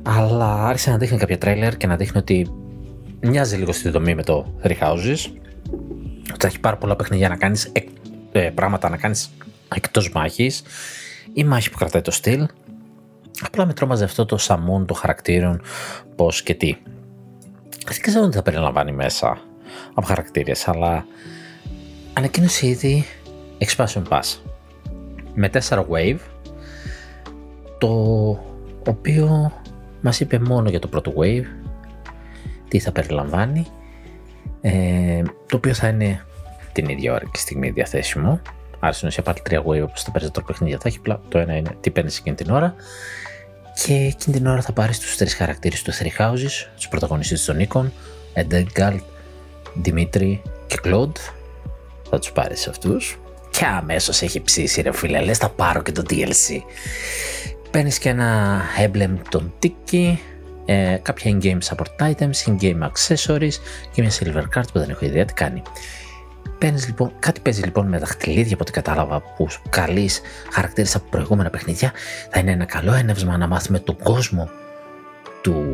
αλλά 0.03 0.65
άρχισε 0.65 0.89
να 0.89 0.97
δείχνει 0.97 1.17
κάποια 1.17 1.37
τρέλερ 1.37 1.77
και 1.77 1.87
να 1.87 1.95
δείχνει 1.95 2.19
ότι 2.19 2.51
μοιάζει 3.19 3.55
λίγο 3.55 3.71
στη 3.71 3.89
δομή 3.89 4.15
με 4.15 4.23
το 4.23 4.53
Three 4.63 4.77
Houses, 4.79 5.31
ότι 6.29 6.39
θα 6.39 6.47
έχει 6.47 6.59
πάρα 6.59 6.77
πολλά 6.77 6.95
παιχνίδια 6.95 7.29
να 7.29 7.35
κάνεις, 7.35 7.71
ε, 8.31 8.39
πράγματα 8.39 8.89
να 8.89 8.97
κάνεις 8.97 9.29
εκτός 9.75 10.11
μάχης. 10.11 10.63
Η 11.33 11.43
μάχη 11.43 11.69
που 11.69 11.77
κρατάει 11.77 12.01
το 12.01 12.11
στυλ. 12.11 12.45
Απλά 13.41 13.65
με 13.65 13.73
τρόμαζε 13.73 14.03
αυτό 14.03 14.25
το 14.25 14.37
σαμούν 14.37 14.85
των 14.85 14.97
χαρακτήρων, 14.97 15.61
πώς 16.15 16.43
και 16.43 16.53
τι. 16.53 16.75
Δεν 17.85 18.01
ξέρω 18.01 18.29
τι 18.29 18.35
θα 18.35 18.41
περιλαμβάνει 18.41 18.91
μέσα 18.91 19.37
από 19.93 20.07
χαρακτήρες, 20.07 20.67
αλλά 20.67 21.05
ανακοίνωσε 22.13 22.67
ήδη 22.67 23.05
Expansion 23.57 24.03
Pass. 24.09 24.39
Με 25.33 25.49
4 25.49 25.85
Wave, 25.89 26.19
το 27.77 27.89
οποίο 28.87 29.51
μας 30.01 30.19
είπε 30.19 30.39
μόνο 30.39 30.69
για 30.69 30.79
το 30.79 30.87
πρώτο 30.87 31.13
Wave, 31.17 31.45
τι 32.67 32.79
θα 32.79 32.91
περιλαμβάνει, 32.91 33.65
ε, 34.61 35.21
το 35.47 35.55
οποίο 35.55 35.73
θα 35.73 35.87
είναι 35.87 36.25
την 36.71 36.89
ίδια 36.89 37.13
ώρα 37.13 37.25
και 37.31 37.37
στιγμή 37.37 37.69
διαθέσιμο 37.69 38.41
Άρα 38.79 38.93
στην 38.93 39.07
ουσία 39.07 39.23
πάρει 39.23 39.41
τρία 39.41 39.59
wave 39.59 39.83
όπως 39.83 40.03
τα 40.03 40.11
περισσότερα 40.11 40.45
παιχνίδια 40.45 40.77
θα 40.81 40.87
έχει. 40.87 40.99
Το 41.27 41.37
ένα 41.37 41.55
είναι 41.55 41.75
τι 41.81 41.89
παίρνεις 41.91 42.17
εκείνη 42.17 42.35
την 42.35 42.49
ώρα. 42.49 42.75
Και 43.83 43.93
εκείνη 43.93 44.37
την 44.37 44.47
ώρα 44.47 44.61
θα 44.61 44.71
πάρεις 44.71 44.99
τους 44.99 45.17
τρεις 45.17 45.35
χαρακτήρες 45.35 45.81
του 45.81 45.93
Three 45.93 46.21
Houses, 46.21 46.67
τους 46.75 46.87
πρωταγωνιστές 46.89 47.45
των 47.45 47.55
Νίκων, 47.55 47.91
Εντεγκάλ, 48.33 48.99
Δημήτρη 49.73 50.41
και 50.67 50.77
Κλοντ. 50.81 51.15
Θα 52.09 52.19
τους 52.19 52.31
πάρεις 52.31 52.67
αυτούς. 52.67 53.19
Και 53.51 53.65
αμέσως 53.65 54.21
έχει 54.21 54.41
ψήσει 54.41 54.81
ρε 54.81 54.93
φίλε, 54.93 55.21
λες 55.21 55.37
θα 55.37 55.49
πάρω 55.49 55.81
και 55.81 55.91
το 55.91 56.03
DLC. 56.09 56.61
Παίρνεις 57.75 57.97
και 57.97 58.09
ένα 58.09 58.61
emblem 58.85 59.15
των 59.29 59.53
Tiki, 59.63 60.15
ε, 60.65 60.97
κάποια 61.01 61.31
in-game 61.31 61.57
support 61.57 62.11
items, 62.11 62.49
in-game 62.49 62.81
accessories 62.81 63.53
και 63.91 64.01
μια 64.01 64.11
silver 64.11 64.57
card 64.57 64.63
που 64.73 64.79
δεν 64.79 64.89
έχω 64.89 65.05
ιδέα 65.05 65.25
τι 65.25 65.33
κάνει. 65.33 65.61
Παίρνεις, 66.57 66.87
λοιπόν, 66.87 67.11
κάτι 67.19 67.39
παίζει 67.39 67.61
λοιπόν 67.61 67.87
με 67.87 67.97
δαχτυλίδια 67.97 68.53
από 68.53 68.61
ό,τι 68.61 68.71
κατάλαβα 68.71 69.21
που 69.21 69.47
καλείς 69.69 70.21
χαρακτήρες 70.51 70.95
από 70.95 71.05
προηγούμενα 71.09 71.49
παιχνίδια. 71.49 71.91
Θα 72.31 72.39
είναι 72.39 72.51
ένα 72.51 72.65
καλό 72.65 72.93
ένευσμα 72.93 73.37
να 73.37 73.47
μάθουμε 73.47 73.79
τον 73.79 73.97
κόσμο 74.03 74.49
του, 75.41 75.65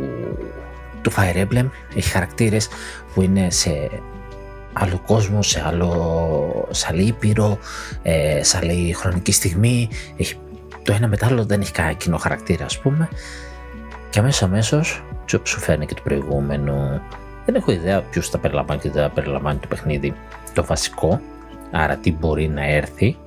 του 1.02 1.12
Fire 1.12 1.36
Emblem. 1.36 1.70
Έχει 1.96 2.10
χαρακτήρες 2.10 2.68
που 3.14 3.22
είναι 3.22 3.50
σε 3.50 3.90
άλλο 4.74 5.02
κόσμο, 5.06 5.42
σε, 5.42 5.64
άλλο, 5.66 6.68
σε 6.72 6.88
άλλη 6.90 7.04
ήπειρο, 7.04 7.58
ε, 8.02 8.44
σε 8.44 8.58
άλλη 8.58 8.94
χρονική 8.94 9.32
στιγμή. 9.32 9.90
Έχει, 10.18 10.36
το 10.84 10.94
ένα 10.94 11.08
μετά 11.08 11.26
άλλο 11.26 11.46
δεν 11.46 11.62
έχει 11.62 11.72
κανένα 11.72 11.96
κοινό 11.96 12.18
χαρακτήρα 12.18 12.66
ας 12.66 12.80
πούμε. 12.80 13.10
Και 14.10 14.20
αμέσως 14.20 14.44
αμέσως 14.44 15.04
σου 15.44 15.60
φέρνει 15.60 15.86
και 15.86 15.94
το 15.94 16.02
προηγούμενο. 16.02 17.02
Δεν 17.46 17.56
έχω 17.56 17.72
ιδέα 17.72 18.02
ποιους 18.02 18.30
θα 18.30 18.38
περιλαμβάνει 18.38 18.80
και 18.82 18.90
δεν 18.90 19.04
θα 19.04 19.10
περιλαμβάνει 19.10 19.60
το 19.60 19.68
παιχνίδι 19.68 20.14
το 20.54 20.66
βασικό. 20.66 21.22
Άρα 21.72 21.96
τι 21.98 22.12
μπορεί 22.12 22.48
να 22.48 22.66
έρθει. 22.66 23.18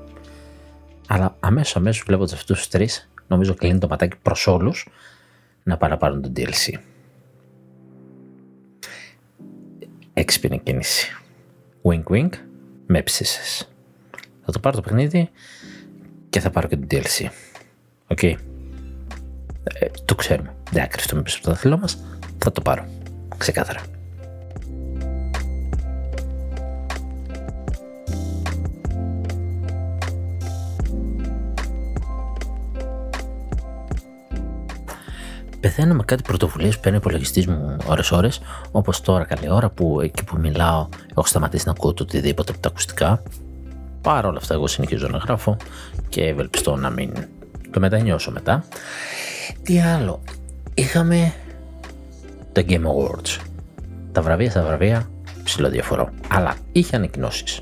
Αλλά 1.08 1.36
αμέσως 1.40 1.76
αμέσως 1.76 2.02
βλέποντας 2.06 2.32
αυτούς 2.32 2.58
τους 2.58 2.68
τρεις 2.68 3.10
νομίζω 3.26 3.54
κλείνει 3.54 3.78
το 3.78 3.88
ματάκι 3.88 4.16
προς 4.22 4.46
όλους 4.46 4.88
να 5.62 5.76
πάρουν 5.76 6.22
το 6.22 6.32
DLC. 6.36 6.78
Έξυπνη 10.12 10.58
κίνηση. 10.58 11.16
Wink 11.82 12.04
wink, 12.04 12.30
με 12.86 13.02
ψήσες. 13.02 13.74
Θα 14.44 14.52
το 14.52 14.58
πάρω 14.58 14.76
το 14.76 14.82
παιχνίδι 14.82 15.30
και 16.34 16.40
θα 16.40 16.50
πάρω 16.50 16.68
και 16.68 16.76
το 16.76 16.86
DLC. 16.90 17.28
OK. 18.06 18.18
Okay. 18.22 18.34
Ε, 19.64 19.86
το 20.04 20.14
ξέρουμε. 20.14 20.54
Δεν 20.70 20.82
θα 20.82 20.92
κρυφτούμε 20.92 21.22
πίσω 21.22 21.36
από 21.36 21.44
το 21.44 21.52
δάχτυλό 21.52 21.78
μας. 21.78 22.04
Θα 22.38 22.52
το 22.52 22.60
πάρω. 22.60 22.86
Ξεκάθαρα. 23.36 23.80
πεθαίνω 35.60 35.94
με 35.94 36.02
κάτι 36.04 36.22
πρωτοβουλίες 36.22 36.74
που 36.74 36.80
παίρνει 36.80 36.96
ο 36.96 37.00
υπολογιστής 37.00 37.46
μου 37.46 37.76
ώρε-ώρε, 37.86 38.28
όπως 38.70 39.00
τώρα 39.00 39.24
καλή 39.24 39.50
ώρα 39.50 39.70
που 39.70 40.00
εκεί 40.00 40.24
που 40.24 40.38
μιλάω 40.38 40.88
έχω 41.10 41.26
σταματήσει 41.26 41.66
να 41.66 41.72
ακούω 41.72 41.92
το 41.92 42.02
οτιδήποτε 42.02 42.52
από 42.52 42.60
τα 42.60 42.68
ακουστικά. 42.68 43.22
Παρ' 44.04 44.26
όλα 44.26 44.38
αυτά, 44.38 44.54
εγώ 44.54 44.66
συνεχίζω 44.66 45.08
να 45.08 45.18
γράφω 45.18 45.56
και 46.08 46.24
ευελπιστώ 46.24 46.76
να 46.76 46.90
μην 46.90 47.12
το 47.70 47.80
μετανιώσω 47.80 48.30
μετά. 48.30 48.64
Τι 49.62 49.80
άλλο, 49.80 50.22
είχαμε 50.74 51.32
τα 52.52 52.62
Game 52.68 52.82
Awards. 52.82 53.40
Τα 54.12 54.22
βραβεία 54.22 54.50
στα 54.50 54.62
βραβεία, 54.62 55.10
ψηλό 55.44 55.68
διαφορό. 55.68 56.10
Αλλά 56.28 56.56
είχε 56.72 56.96
ανακοινώσεις. 56.96 57.60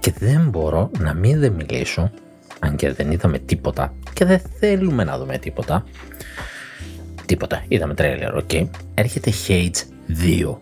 Και 0.00 0.12
δεν 0.18 0.48
μπορώ 0.48 0.90
να 0.98 1.14
μην 1.14 1.40
δεν 1.40 1.52
μιλήσω, 1.52 2.10
αν 2.58 2.76
και 2.76 2.92
δεν 2.92 3.10
είδαμε 3.10 3.38
τίποτα 3.38 3.94
και 4.12 4.24
δεν 4.24 4.40
θέλουμε 4.58 5.04
να 5.04 5.18
δούμε 5.18 5.38
τίποτα, 5.38 5.84
Τίποτα. 7.26 7.64
Είδαμε 7.68 7.94
trailer, 7.94 8.36
OK. 8.36 8.48
Okay. 8.52 8.68
Έρχεται 8.94 9.32
Hades 9.48 9.76
2. 10.42 10.56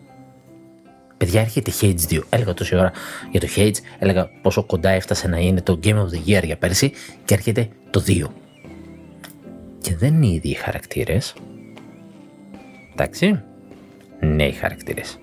Παιδιά, 1.16 1.40
έρχεται 1.40 1.72
Hades 1.80 2.10
2. 2.10 2.20
Έλεγα 2.28 2.54
τόση 2.54 2.76
ώρα 2.76 2.92
για 3.30 3.40
το 3.40 3.46
Hades, 3.56 3.76
έλεγα 3.98 4.30
πόσο 4.42 4.64
κοντά 4.64 4.90
έφτασε 4.90 5.28
να 5.28 5.38
είναι 5.38 5.62
το 5.62 5.80
Game 5.84 5.96
of 5.96 6.06
the 6.06 6.38
Year 6.38 6.44
για 6.44 6.56
πέρσι 6.56 6.92
και 7.24 7.34
έρχεται 7.34 7.68
το 7.90 8.04
2. 8.06 8.24
Και 9.80 9.96
δεν 9.96 10.14
είναι 10.14 10.26
οι 10.26 10.34
ίδιοι 10.34 10.54
χαρακτήρες. 10.54 11.34
Εντάξει. 12.92 13.42
Νέοι 14.20 14.52
χαρακτήρες. 14.52 15.18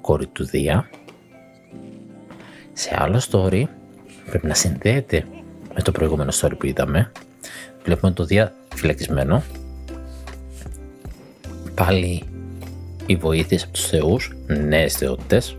Κόρη 0.00 0.26
του 0.26 0.44
Δία. 0.44 0.90
Σε 2.72 2.96
άλλο 2.98 3.22
story 3.30 3.64
πρέπει 4.26 4.46
να 4.46 4.54
συνδέεται 4.54 5.26
με 5.74 5.82
το 5.82 5.92
προηγούμενο 5.92 6.32
story 6.40 6.58
που 6.58 6.66
είδαμε. 6.66 7.12
Βλέπουμε 7.84 8.12
το 8.12 8.24
Δία 8.24 8.54
φυλακισμένο 8.74 9.42
πάλι 11.74 12.22
οι 13.06 13.16
βοήθειες 13.16 13.62
από 13.62 13.72
τους 13.72 13.86
θεούς, 13.86 14.32
νέες 14.46 14.94
θεότητες. 14.94 15.56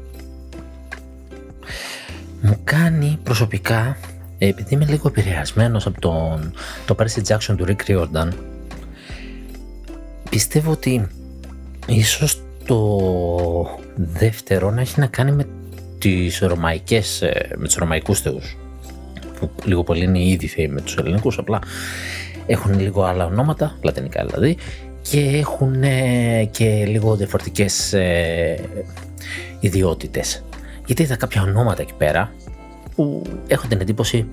Μου 2.41 2.59
κάνει 2.63 3.19
προσωπικά, 3.23 3.97
επειδή 4.37 4.73
είμαι 4.73 4.85
λίγο 4.85 5.07
επηρεασμένος 5.07 5.85
από 5.85 6.01
τον, 6.01 6.53
το 6.85 6.95
Percy 6.99 7.21
Jackson 7.27 7.55
του 7.57 7.65
Rick 7.67 7.89
Riordan, 7.89 8.29
πιστεύω 10.29 10.71
ότι 10.71 11.07
ίσως 11.87 12.41
το 12.65 12.79
δεύτερο 13.95 14.71
να 14.71 14.81
έχει 14.81 14.99
να 14.99 15.07
κάνει 15.07 15.31
με 15.31 15.47
τις 15.99 16.39
ρωμαϊκές, 16.39 17.21
ε, 17.21 17.49
με 17.55 17.65
τους 17.65 17.75
ρωμαϊκούς 17.75 18.19
θεούς 18.19 18.57
που 19.39 19.49
λίγο 19.63 19.83
πολύ 19.83 20.03
είναι 20.03 20.19
οι 20.19 20.31
ίδιοι 20.31 20.47
θεοί 20.47 20.67
με 20.67 20.81
τους 20.81 20.95
ελληνικούς 20.95 21.37
απλά 21.37 21.59
έχουν 22.45 22.79
λίγο 22.79 23.03
άλλα 23.03 23.25
ονόματα, 23.25 23.77
λατινικά 23.81 24.25
δηλαδή 24.25 24.57
και 25.09 25.19
έχουν 25.19 25.81
και 26.51 26.85
λίγο 26.85 27.15
διαφορετικές 27.15 27.93
ε, 27.93 28.59
ιδιότητες. 29.59 30.43
Γιατί 30.85 31.01
είδα 31.01 31.15
κάποια 31.15 31.41
ονόματα 31.41 31.81
εκεί 31.81 31.93
πέρα 31.97 32.33
που 32.95 33.21
έχω 33.47 33.67
την 33.67 33.81
εντύπωση 33.81 34.27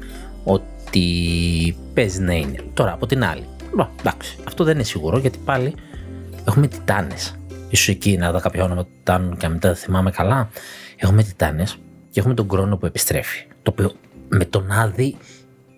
ότι 0.44 1.76
παίζει 1.94 2.20
να 2.20 2.32
είναι. 2.32 2.58
Τώρα 2.74 2.92
από 2.92 3.06
την 3.06 3.24
άλλη, 3.24 3.44
εντάξει, 4.00 4.36
αυτό 4.44 4.64
δεν 4.64 4.74
είναι 4.74 4.84
σίγουρο 4.84 5.18
γιατί 5.18 5.38
πάλι 5.44 5.74
έχουμε 6.44 6.66
τιτάνες. 6.66 7.36
Ίσως 7.68 7.88
εκεί 7.88 8.16
να 8.16 8.32
δω 8.32 8.40
κάποια 8.40 8.64
όνομα 8.64 8.84
τιτάνων 8.84 9.36
και 9.36 9.48
μετά 9.48 9.68
δεν 9.68 9.76
θυμάμαι 9.76 10.10
καλά. 10.10 10.48
Έχουμε 10.96 11.22
τιτάνες 11.22 11.76
και 12.10 12.20
έχουμε 12.20 12.34
τον 12.34 12.48
χρόνο 12.50 12.76
που 12.76 12.86
επιστρέφει. 12.86 13.46
Το 13.62 13.70
οποίο 13.70 13.92
με 14.28 14.44
τον 14.44 14.70
Άδη 14.70 15.16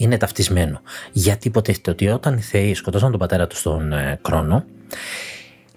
είναι 0.04 0.16
ταυτισμένο. 0.16 0.80
Γιατί 1.12 1.48
υποτίθεται 1.48 1.90
ότι 1.90 2.08
όταν 2.08 2.36
οι 2.36 2.40
Θεοί 2.40 2.74
σκοτώσαν 2.74 3.10
τον 3.10 3.18
πατέρα 3.20 3.46
τους 3.46 3.58
στον 3.58 3.92
ε, 3.92 4.18
Κρόνο, 4.22 4.64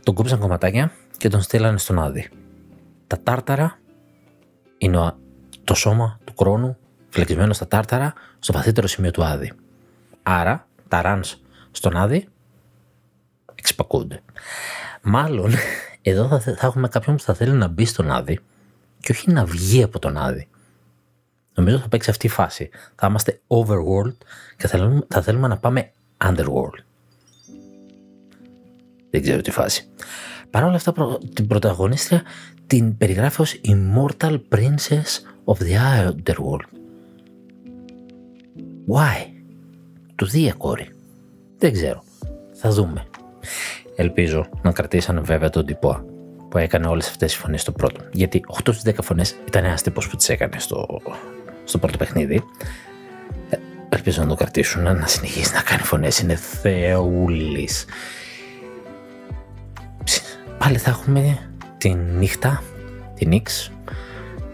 τον 0.03 0.13
κόψαν 0.13 0.39
κομματάκια 0.39 0.91
και 1.17 1.29
τον 1.29 1.41
στείλανε 1.41 1.77
στον 1.77 1.99
Άδη. 1.99 2.29
Τα 3.07 3.19
τάρταρα 3.23 3.79
είναι 4.77 5.13
το 5.63 5.73
σώμα 5.73 6.19
του 6.23 6.33
Κρόνου 6.33 6.77
φυλακισμένο 7.09 7.53
στα 7.53 7.67
τάρταρα 7.67 8.13
στο 8.39 8.53
βαθύτερο 8.53 8.87
σημείο 8.87 9.11
του 9.11 9.23
Άδη. 9.23 9.51
Άρα 10.23 10.67
τα 10.87 11.01
ράνς 11.01 11.37
στον 11.71 11.97
Άδη 11.97 12.27
εξυπακούνται. 13.55 14.21
Μάλλον 15.01 15.51
εδώ 16.01 16.27
θα, 16.27 16.39
θα 16.39 16.67
έχουμε 16.67 16.87
κάποιον 16.87 17.15
που 17.15 17.23
θα 17.23 17.33
θέλει 17.33 17.51
να 17.51 17.67
μπει 17.67 17.85
στον 17.85 18.11
Άδη 18.11 18.39
και 18.99 19.11
όχι 19.11 19.31
να 19.31 19.45
βγει 19.45 19.83
από 19.83 19.99
τον 19.99 20.17
Άδη. 20.17 20.47
Νομίζω 21.57 21.77
θα 21.77 21.88
παίξει 21.88 22.09
αυτή 22.09 22.25
η 22.25 22.29
φάση. 22.29 22.69
Θα 22.95 23.07
είμαστε 23.07 23.41
overworld 23.47 24.17
και 24.57 24.67
θα, 24.67 25.03
θα 25.07 25.21
θέλουμε 25.21 25.47
να 25.47 25.57
πάμε 25.57 25.91
underworld. 26.25 26.84
Δεν 29.09 29.21
ξέρω 29.21 29.41
τι 29.41 29.51
φάση. 29.51 29.88
Παρ' 30.49 30.63
όλα 30.63 30.75
αυτά 30.75 31.17
την 31.34 31.47
πρωταγωνίστρια 31.47 32.21
την 32.67 32.97
περιγράφει 32.97 33.41
ως 33.41 33.61
Immortal 33.65 34.39
Princess 34.55 35.21
of 35.45 35.55
the 35.55 36.07
Underworld. 36.07 36.67
Why? 38.88 39.25
Του 40.15 40.25
δία 40.25 40.53
κόρη. 40.53 40.89
Δεν 41.57 41.73
ξέρω. 41.73 42.03
Θα 42.53 42.69
δούμε. 42.69 43.05
Ελπίζω 43.95 44.49
να 44.61 44.71
κρατήσανε 44.71 45.21
βέβαια 45.21 45.49
τον 45.49 45.65
τυπό 45.65 46.05
που 46.49 46.57
έκανε 46.57 46.88
όλες 46.88 47.07
αυτές 47.07 47.31
τις 47.31 47.41
φωνές 47.41 47.61
στο 47.61 47.71
πρώτο. 47.71 48.01
Γιατί 48.11 48.43
8 48.63 48.73
στις 48.73 48.93
10 48.95 49.03
φωνές 49.03 49.35
ήταν 49.47 49.65
ένας 49.65 49.81
τύπος 49.81 50.09
που 50.09 50.15
τις 50.15 50.29
έκανε 50.29 50.59
στο, 50.59 51.01
στο 51.68 51.77
πρώτο 51.77 51.98
παιχνίδι. 51.98 52.44
Ε, 53.49 53.57
ελπίζω 53.89 54.22
να 54.22 54.27
το 54.27 54.35
κρατήσουν, 54.35 54.84
να 54.84 55.07
συνεχίσει 55.07 55.53
να 55.53 55.61
κάνει 55.61 55.81
φωνές. 55.81 56.19
Είναι 56.19 56.35
θεούλης. 56.35 57.85
Πάλι 60.57 60.77
θα 60.77 60.89
έχουμε 60.89 61.38
τη 61.77 61.94
νύχτα, 61.94 62.64
την 63.15 63.27
νύξ, 63.27 63.72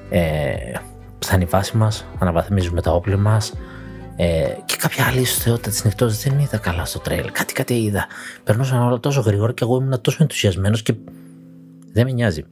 ε, 0.09 0.53
θα 1.19 1.35
είναι 1.35 1.43
η 1.43 1.47
βάση 1.47 1.77
μας, 1.77 2.05
αναβαθμίζουμε 2.19 2.81
τα 2.81 2.91
όπλα 2.91 3.17
μας 3.17 3.53
ε, 4.15 4.47
και 4.65 4.75
κάποια 4.79 5.05
άλλη 5.05 5.23
θεότητα 5.23 5.69
της 5.69 5.83
νυχτός 5.83 6.21
δεν 6.21 6.39
είδα 6.39 6.57
καλά 6.57 6.85
στο 6.85 6.99
τρέιλ. 6.99 7.31
Κάτι 7.31 7.53
κάτι 7.53 7.73
είδα. 7.73 8.07
Περνούσαν 8.43 8.81
όλα 8.81 8.99
τόσο 8.99 9.21
γρήγορα 9.21 9.53
και 9.53 9.63
εγώ 9.63 9.77
ήμουν 9.77 10.01
τόσο 10.01 10.17
ενθουσιασμένος 10.21 10.83
και 10.83 10.93
δεν 11.91 12.05
με 12.05 12.11
νοιάζει. 12.11 12.43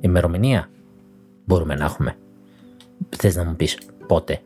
Ημερομηνία 0.00 0.68
μπορούμε 1.44 1.74
να 1.74 1.84
έχουμε. 1.84 2.16
Θες 3.16 3.36
να 3.36 3.44
μου 3.44 3.56
πεις 3.56 3.78
πότε. 4.10 4.40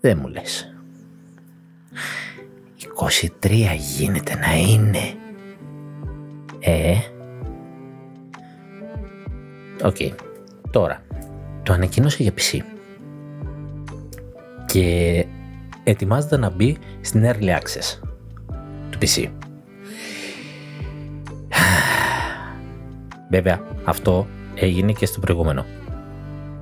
Δεν 0.00 0.18
μου 0.20 0.28
λες. 0.28 0.74
23 3.42 3.50
γίνεται 3.98 4.34
να 4.34 4.56
είναι. 4.56 5.14
Ε. 6.60 6.96
Οκ. 9.84 9.96
Τώρα. 10.70 11.02
Το 11.62 11.72
ανακοίνωσε 11.72 12.22
για 12.22 12.32
PC. 12.32 12.58
Και 14.66 15.26
ετοιμάζεται 15.84 16.36
να 16.36 16.50
μπει 16.50 16.76
στην 17.00 17.24
Early 17.24 17.58
Access 17.58 18.00
του 18.90 18.98
PC. 19.00 19.28
Βέβαια, 23.30 23.60
αυτό 23.84 24.26
έγινε 24.54 24.92
και 24.92 25.06
στο 25.06 25.20
προηγούμενο. 25.20 25.64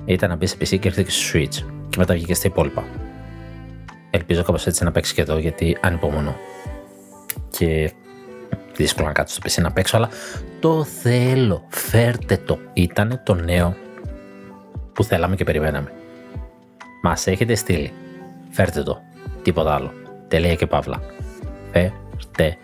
Ήταν 0.05 0.29
να 0.29 0.35
μπει 0.35 0.45
σε 0.45 0.55
PC 0.59 0.79
και 0.79 0.87
έρθει 0.87 1.03
και 1.03 1.09
στο 1.09 1.39
Switch 1.39 1.74
και 1.74 1.74
μετά 1.97 2.13
βγήκε 2.13 2.33
στα 2.33 2.47
υπόλοιπα. 2.47 2.83
Ελπίζω 4.09 4.43
κάπως 4.43 4.67
έτσι 4.67 4.83
να 4.83 4.91
παίξει 4.91 5.13
και 5.13 5.21
εδώ 5.21 5.37
γιατί 5.37 5.77
ανυπομονώ. 5.81 6.35
Και 7.49 7.93
δύσκολο 8.75 9.07
να 9.07 9.13
κάτσω 9.13 9.35
στο 9.35 9.61
PC 9.61 9.63
να 9.63 9.71
παίξω, 9.71 9.97
αλλά 9.97 10.09
το 10.59 10.83
θέλω. 10.83 11.65
Φέρτε 11.67 12.37
το. 12.37 12.59
Ήταν 12.73 13.21
το 13.23 13.33
νέο 13.33 13.75
που 14.93 15.03
θέλαμε 15.03 15.35
και 15.35 15.43
περιμέναμε. 15.43 15.91
Μας 17.01 17.27
έχετε 17.27 17.55
στείλει. 17.55 17.93
Φέρτε 18.49 18.83
το. 18.83 19.01
Τίποτα 19.41 19.73
άλλο. 19.73 19.91
Τελεία 20.27 20.55
και 20.55 20.67
παύλα. 20.67 21.01
Φέρτε 21.71 22.57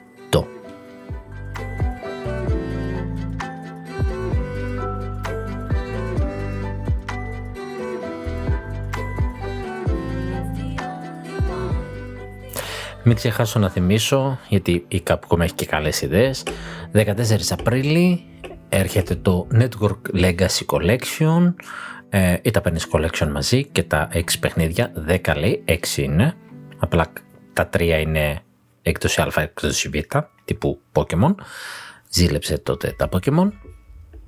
Μην 13.03 13.15
ξεχάσω 13.15 13.59
να 13.59 13.69
θυμίσω, 13.69 14.39
γιατί 14.47 14.85
η 14.87 15.03
Capcom 15.07 15.39
έχει 15.39 15.53
και 15.53 15.65
καλές 15.65 16.01
ιδέες, 16.01 16.43
14 16.93 17.51
Απρίλη 17.51 18.25
έρχεται 18.69 19.15
το 19.15 19.47
Network 19.53 20.15
Legacy 20.15 20.65
Collection, 20.65 21.53
ε, 22.09 22.37
ή 22.41 22.51
τα 22.51 22.61
παίρνεις 22.61 22.87
collection 22.91 23.27
μαζί 23.31 23.65
και 23.65 23.83
τα 23.83 24.09
6 24.13 24.39
παιχνίδια, 24.39 24.91
10 25.07 25.35
λέει, 25.35 25.63
6 25.67 25.97
είναι, 25.97 26.35
απλά 26.77 27.13
τα 27.53 27.69
3 27.73 27.81
είναι 28.01 28.41
έκδοση 28.81 29.21
α, 29.21 29.31
έκδοση 29.35 29.89
β, 29.89 30.17
τύπου 30.45 30.81
Pokemon, 30.93 31.35
ζήλεψε 32.09 32.57
τότε 32.57 32.95
τα 32.97 33.09
Pokemon, 33.11 33.49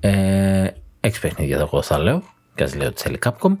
ε, 0.00 0.66
6 1.00 1.10
παιχνίδια 1.20 1.58
εγώ 1.58 1.82
θα 1.82 1.98
λέω, 1.98 2.22
και 2.54 2.62
ας 2.62 2.74
λέω 2.74 2.88
ότι 2.88 3.02
θέλει 3.02 3.18
Capcom, 3.24 3.52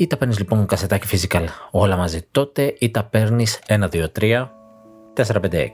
ή 0.00 0.06
τα 0.06 0.16
παίρνεις 0.16 0.38
λοιπόν 0.38 0.66
κασετάκι 0.66 1.06
physical 1.10 1.44
όλα 1.70 1.96
μαζί 1.96 2.26
τότε, 2.30 2.74
ή 2.78 2.90
τα 2.90 3.04
παίρνεις 3.04 3.58
1, 3.66 3.88
2, 3.90 4.06
3, 4.18 4.48
4, 5.14 5.40
5, 5.40 5.54
6 5.54 5.66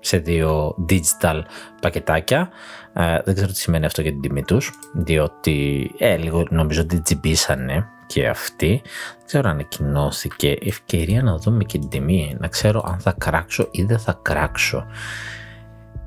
σε 0.00 0.18
δύο 0.18 0.74
digital 0.88 1.40
πακετάκια. 1.80 2.48
Ε, 2.92 3.18
δεν 3.24 3.34
ξέρω 3.34 3.50
τι 3.50 3.58
σημαίνει 3.58 3.84
αυτό 3.84 4.02
για 4.02 4.10
την 4.10 4.20
τιμή 4.20 4.42
τους, 4.42 4.72
διότι 4.94 5.90
ε, 5.98 6.16
λίγο 6.16 6.46
νομίζω 6.50 6.80
ότι 6.80 7.00
τζιμπήσανε 7.00 7.86
και 8.06 8.28
αυτοί. 8.28 8.82
Δεν 9.16 9.26
ξέρω 9.26 9.48
αν 9.48 9.54
ανακοινώθηκε 9.54 10.56
ευκαιρία 10.60 11.22
να 11.22 11.36
δούμε 11.36 11.64
και 11.64 11.78
την 11.78 11.88
τιμή, 11.88 12.36
να 12.40 12.48
ξέρω 12.48 12.84
αν 12.86 12.98
θα 12.98 13.14
κράξω 13.18 13.68
ή 13.70 13.82
δεν 13.82 13.98
θα 13.98 14.18
κράξω. 14.22 14.86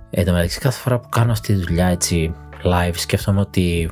Εν 0.09 0.25
τω 0.25 0.31
μεταξύ, 0.31 0.59
κάθε 0.59 0.79
φορά 0.79 0.99
που 0.99 1.09
κάνω 1.09 1.31
αυτή 1.31 1.53
τη 1.53 1.59
δουλειά 1.65 1.87
έτσι 1.87 2.33
live, 2.63 2.95
σκέφτομαι 2.95 3.39
ότι 3.39 3.91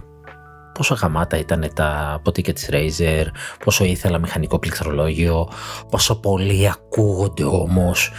πόσο 0.78 0.94
γαμάτα 0.94 1.38
ήταν 1.38 1.70
τα 1.74 2.20
ποτίκια 2.24 2.54
της 2.54 2.70
Razer, 2.72 3.26
πόσο 3.64 3.84
ήθελα 3.84 4.20
μηχανικό 4.20 4.60
πληκτρολόγιο, 4.60 5.50
πόσο 5.90 6.20
πολύ 6.20 6.70
ακούγονται 6.70 7.44
όμως 7.44 8.12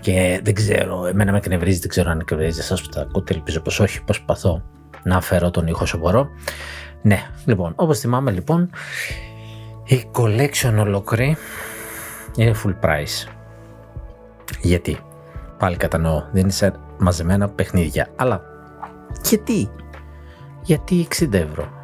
και 0.00 0.40
δεν 0.44 0.54
ξέρω, 0.54 1.06
εμένα 1.06 1.32
με 1.32 1.38
εκνευρίζει, 1.38 1.78
δεν 1.78 1.88
ξέρω 1.88 2.10
αν 2.10 2.20
εκνευρίζει 2.20 2.60
εσάς 2.60 2.82
που 2.82 2.88
τα 2.88 3.00
ακούτε, 3.00 3.34
ελπίζω 3.34 3.60
πως 3.60 3.80
όχι, 3.80 4.04
προσπαθώ 4.04 4.62
να 5.02 5.16
αφαιρώ 5.16 5.50
τον 5.50 5.66
ήχο 5.66 5.82
όσο 5.82 5.98
μπορώ. 5.98 6.28
Ναι, 7.02 7.22
λοιπόν, 7.44 7.72
όπως 7.76 7.98
θυμάμαι 7.98 8.30
λοιπόν, 8.30 8.70
η 9.84 10.10
collection 10.12 10.74
ολόκληρη 10.78 11.36
είναι 12.36 12.54
full 12.64 12.84
price. 12.84 13.30
Γιατί, 14.60 14.98
πάλι 15.58 15.76
κατανοώ, 15.76 16.22
δεν 16.32 16.42
είναι 16.42 16.50
σε 16.50 16.72
μαζεμένα 16.98 17.48
παιχνίδια, 17.48 18.08
αλλά 18.16 18.42
γιατί, 19.22 19.70
γιατί 20.62 21.08
60 21.18 21.32
ευρώ. 21.32 21.77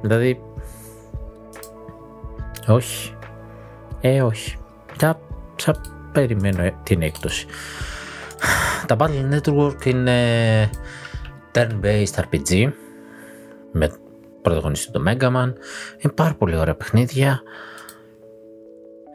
Δηλαδή, 0.00 0.42
όχι. 2.68 3.16
Ε, 4.00 4.22
όχι. 4.22 4.56
Θα, 4.96 5.20
θα 5.56 5.80
περιμένω 6.12 6.62
ε, 6.62 6.74
την 6.82 7.02
έκπτωση. 7.02 7.46
Τα 8.86 8.96
Battle 8.98 9.38
Network 9.38 9.84
είναι 9.84 10.70
turn-based 11.52 12.14
RPG 12.14 12.72
με 13.72 13.90
πρωταγωνιστή 14.42 14.92
το 14.92 15.02
Mega 15.06 15.26
Man. 15.26 15.52
Είναι 15.98 16.12
πάρα 16.14 16.34
πολύ 16.34 16.56
ωραία 16.56 16.74
παιχνίδια. 16.74 17.42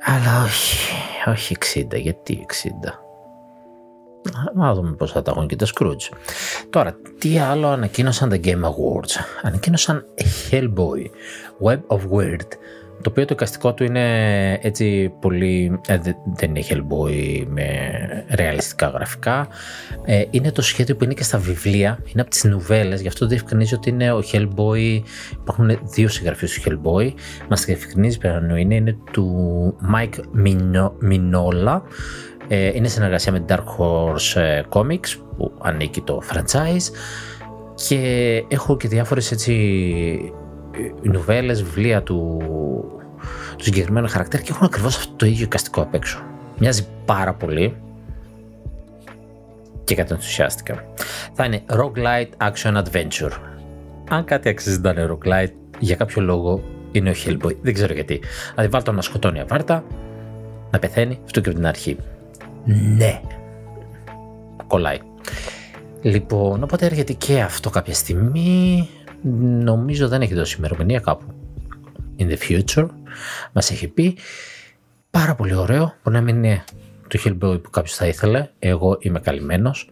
Αλλά 0.04 0.44
όχι, 0.44 0.94
όχι 1.26 1.56
60. 1.76 2.00
Γιατί 2.02 2.46
60. 2.64 3.05
Να 4.54 4.74
δούμε 4.74 4.92
πώς 4.92 5.12
θα 5.12 5.22
τα 5.22 5.32
έχουν 5.36 5.48
και 5.48 5.56
τα 5.56 5.66
Scrooge. 5.66 6.18
Τώρα, 6.70 6.98
τι 7.18 7.40
άλλο 7.40 7.68
ανακοίνωσαν 7.68 8.30
τα 8.30 8.40
Game 8.44 8.64
Awards; 8.64 9.16
Ανακοίνωσαν 9.42 10.06
Hellboy, 10.52 11.06
Web 11.64 11.98
of 11.98 12.00
Weird, 12.00 12.48
το 13.06 13.12
οποίο 13.12 13.26
το 13.26 13.34
εικαστικό 13.34 13.74
του 13.74 13.84
είναι 13.84 14.60
έτσι 14.62 15.14
πολύ, 15.22 15.80
ε, 15.88 15.98
δεν 16.36 16.56
είναι 16.56 16.66
Hellboy 16.70 17.46
με 17.48 17.66
ρεαλιστικά 18.30 18.88
γραφικά. 18.88 19.48
Ε, 20.06 20.24
είναι 20.30 20.52
το 20.52 20.62
σχέδιο 20.62 20.96
που 20.96 21.04
είναι 21.04 21.14
και 21.14 21.24
στα 21.24 21.38
βιβλία, 21.38 22.00
είναι 22.06 22.22
από 22.22 22.30
τις 22.30 22.44
νουβέλες, 22.44 23.02
γι' 23.02 23.08
αυτό 23.08 23.28
διευκρινίζει 23.28 23.74
ότι 23.74 23.90
είναι 23.90 24.12
ο 24.12 24.24
Hellboy, 24.32 25.02
υπάρχουν 25.42 25.80
δύο 25.82 26.08
συγγραφείς 26.08 26.54
του 26.54 26.62
Hellboy, 26.62 27.14
μας 27.50 27.66
διευκρινίζει 27.66 28.18
πέρα 28.18 28.58
είναι, 28.58 28.76
είναι 28.76 28.98
του 29.12 29.76
Mike 29.96 30.20
Minola, 31.10 31.82
ε, 32.35 32.35
είναι 32.48 32.88
συνεργασία 32.88 33.32
με 33.32 33.46
Dark 33.50 33.64
Horse 33.78 34.42
ε, 34.42 34.62
Comics 34.70 35.18
που 35.38 35.52
ανήκει 35.62 36.02
το 36.02 36.22
franchise 36.32 36.92
και 37.76 38.44
έχω 38.48 38.78
και 38.78 38.88
διάφορες 38.88 39.32
έτσι 39.32 39.54
ε, 41.04 41.10
νουβέλες, 41.10 41.64
βιβλία 41.64 42.04
του, 42.04 42.38
του 43.58 43.64
συγκεκριμένου 43.64 44.08
χαρακτήρα 44.08 44.42
και 44.42 44.52
έχουν 44.52 44.66
ακριβώς 44.66 44.98
αυτό 44.98 45.14
το 45.16 45.26
ίδιο 45.26 45.44
εικαστικό 45.44 45.82
απ' 45.82 45.94
έξω. 45.94 46.20
Μοιάζει 46.58 46.88
πάρα 47.06 47.34
πολύ 47.34 47.76
και 49.84 49.96
κατενθουσιάστηκα. 49.96 50.84
Θα 51.34 51.46
είναι 51.46 51.64
Roguelite 51.70 52.50
Action 52.50 52.84
Adventure. 52.84 53.32
Αν 54.10 54.26
κάτι 54.26 54.50
αξίζει 54.50 54.80
να 54.80 54.90
είναι 54.90 55.10
Roguelite, 55.12 55.54
για 55.80 55.96
κάποιο 55.96 56.22
λόγο 56.22 56.64
είναι 56.92 57.10
ο 57.10 57.14
Hellboy. 57.26 57.56
Δεν 57.62 57.74
ξέρω 57.74 57.94
γιατί. 57.94 58.22
Δηλαδή 58.54 58.70
βάλτε 58.70 58.92
να 58.92 59.02
σκοτώνει 59.02 59.40
αβάρτα, 59.40 59.84
να 60.72 60.80
πεθαίνει, 60.80 61.20
αυτό 61.26 61.42
και 61.42 61.50
από 61.50 61.58
την 61.58 61.68
αρχή. 61.68 61.98
Ναι. 62.66 63.22
Κολλάει. 64.68 65.00
Λοιπόν, 66.02 66.64
οπότε 66.64 66.86
έρχεται 66.86 67.14
και 67.14 67.42
αυτό 67.42 67.70
κάποια 67.70 67.94
στιγμή. 67.94 68.90
Νομίζω 69.64 70.08
δεν 70.08 70.22
έχει 70.22 70.34
δώσει 70.34 70.56
ημερομηνία 70.58 71.00
κάπου. 71.00 71.26
In 72.20 72.28
the 72.30 72.38
future. 72.38 72.88
Μας 73.54 73.72
έχει 73.72 73.88
πει. 73.88 74.18
Πάρα 75.10 75.36
πολύ 75.36 75.56
ωραίο. 75.56 75.94
Μπορεί 76.04 76.18
να 76.18 76.22
μην 76.22 76.36
είναι 76.36 76.64
το 77.08 77.20
Hellboy 77.24 77.64
που 77.64 77.70
κάποιος 77.70 77.96
θα 77.96 78.08
ήθελε. 78.08 78.50
Εγώ 78.60 78.98
είμαι 79.00 79.20
καλυμμένος. 79.20 79.90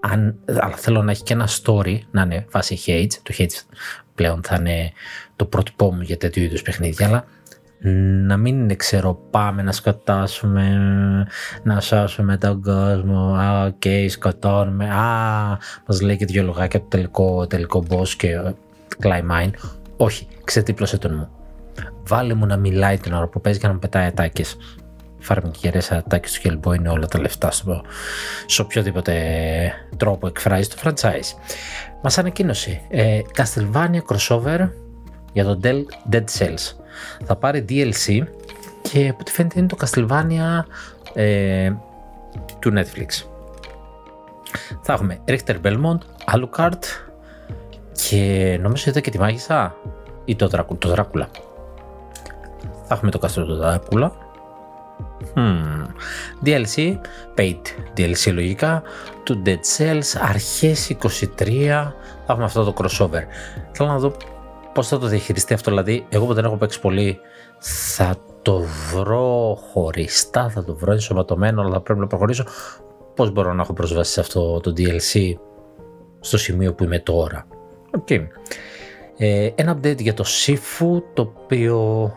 Αν, 0.00 0.38
αλλά 0.46 0.76
θέλω 0.76 1.02
να 1.02 1.10
έχει 1.10 1.22
και 1.22 1.32
ένα 1.32 1.48
story 1.62 1.98
να 2.10 2.22
είναι 2.22 2.46
φάση 2.48 2.78
Hades. 2.86 3.12
Το 3.22 3.34
Hades 3.38 3.76
πλέον 4.14 4.42
θα 4.42 4.56
είναι 4.58 4.92
το 5.36 5.44
πρότυπό 5.44 5.92
μου 5.94 6.02
για 6.02 6.16
τέτοιου 6.16 6.42
είδους 6.42 6.62
παιχνίδια. 6.62 7.06
Αλλά 7.06 7.24
να 8.26 8.36
μην 8.36 8.58
είναι 8.58 8.74
ξέρω 8.74 9.14
πάμε 9.30 9.62
να 9.62 9.72
σκοτώσουμε, 9.72 10.76
να 11.62 11.80
σώσουμε 11.80 12.36
τον 12.36 12.62
κόσμο, 12.62 13.34
α, 13.34 13.64
OK, 13.64 13.74
okay, 13.84 14.06
σκοτώνουμε, 14.08 14.90
α, 14.90 15.58
μας 15.86 16.00
λέει 16.00 16.16
και 16.16 16.24
δυο 16.24 16.42
λογάκια 16.42 16.80
το 16.80 16.86
τελικό, 16.88 17.46
τελικό 17.46 17.84
boss 17.88 18.08
και 18.08 18.40
κλάιν 19.02 19.30
μάιν. 19.30 19.50
Όχι, 19.96 20.28
ξεδίπλωσέ 20.44 20.98
το 20.98 21.14
μου. 21.14 21.28
Βάλε 22.06 22.34
μου 22.34 22.46
να 22.46 22.56
μιλάει 22.56 22.98
την 22.98 23.12
ώρα 23.12 23.26
που 23.26 23.40
παίζει 23.40 23.58
και 23.58 23.66
να 23.66 23.72
μου 23.72 23.78
πετάει 23.78 24.06
ατάκες. 24.06 24.56
Φάρμικ 25.18 25.52
και 25.52 25.58
γερές 25.62 25.92
ατάκες 25.92 26.32
του 26.32 26.48
Hellboy 26.48 26.76
είναι 26.76 26.88
όλα 26.88 27.06
τα 27.06 27.20
λεφτά 27.20 27.50
στο, 27.50 27.82
σε 28.46 28.62
οποιοδήποτε 28.62 29.14
τρόπο 29.96 30.26
εκφράζει 30.26 30.68
το 30.68 30.76
franchise. 30.84 31.52
Μας 32.02 32.18
ανακοίνωσε 32.18 32.80
ε, 32.88 33.20
Castlevania 33.36 34.00
crossover 34.08 34.68
για 35.32 35.44
το 35.44 35.60
Dead 36.10 36.24
Cells 36.38 36.81
θα 37.24 37.36
πάρει 37.36 37.64
DLC 37.68 38.22
και 38.82 39.08
από 39.08 39.18
ό,τι 39.20 39.30
φαίνεται 39.30 39.58
είναι 39.58 39.68
το 39.68 39.76
Castlevania 39.80 40.64
ε, 41.14 41.72
του 42.58 42.72
Netflix. 42.74 43.26
Θα 44.82 44.92
έχουμε 44.92 45.20
Richter 45.28 45.56
Belmont, 45.62 45.98
Alucard 46.34 46.82
και 47.92 48.58
νομίζω 48.62 48.90
είδα 48.90 49.00
και 49.00 49.10
τη 49.10 49.18
Μάγισσα 49.18 49.74
ή 50.24 50.36
το, 50.36 50.48
Δράκου, 50.48 50.76
το 50.76 50.88
Δράκουλα. 50.88 51.28
Θα 52.86 52.94
έχουμε 52.94 53.10
το 53.10 53.18
Καστρο 53.18 53.44
του 53.44 53.56
Δράκουλα. 53.56 54.12
Hmm. 55.34 55.86
DLC, 56.44 56.98
paid 57.36 57.60
DLC 57.96 58.32
λογικά, 58.32 58.82
του 59.22 59.42
Dead 59.46 59.58
Cells, 59.78 60.20
αρχές 60.20 60.96
23, 61.02 61.06
θα 61.66 61.94
έχουμε 62.28 62.44
αυτό 62.44 62.64
το 62.64 62.74
crossover. 62.76 63.22
Θέλω 63.72 63.88
να 63.88 63.98
δω 63.98 64.16
Πώς 64.74 64.88
θα 64.88 64.98
το 64.98 65.06
διαχειριστεί 65.06 65.54
αυτό, 65.54 65.70
δηλαδή, 65.70 66.06
εγώ 66.08 66.26
που 66.26 66.34
δεν 66.34 66.44
έχω 66.44 66.56
παίξει 66.56 66.80
πολύ, 66.80 67.18
θα 67.58 68.16
το 68.42 68.62
βρω 68.92 69.58
χωριστά, 69.72 70.50
θα 70.50 70.64
το 70.64 70.74
βρω 70.74 70.92
ενσωματωμένο, 70.92 71.62
αλλά 71.62 71.72
θα 71.72 71.80
πρέπει 71.80 72.00
να 72.00 72.06
προχωρήσω. 72.06 72.44
Πώς 73.14 73.32
μπορώ 73.32 73.52
να 73.52 73.62
έχω 73.62 73.72
προσβάσει 73.72 74.12
σε 74.12 74.20
αυτό 74.20 74.60
το 74.60 74.72
DLC 74.76 75.34
στο 76.20 76.38
σημείο 76.38 76.74
που 76.74 76.84
είμαι 76.84 76.98
τώρα. 76.98 77.46
Okay. 78.04 78.26
Ε, 79.16 79.50
ένα 79.54 79.78
update 79.78 79.98
για 80.00 80.14
το 80.14 80.24
Sifu, 80.26 81.02
το 81.14 81.32
οποίο 81.42 82.12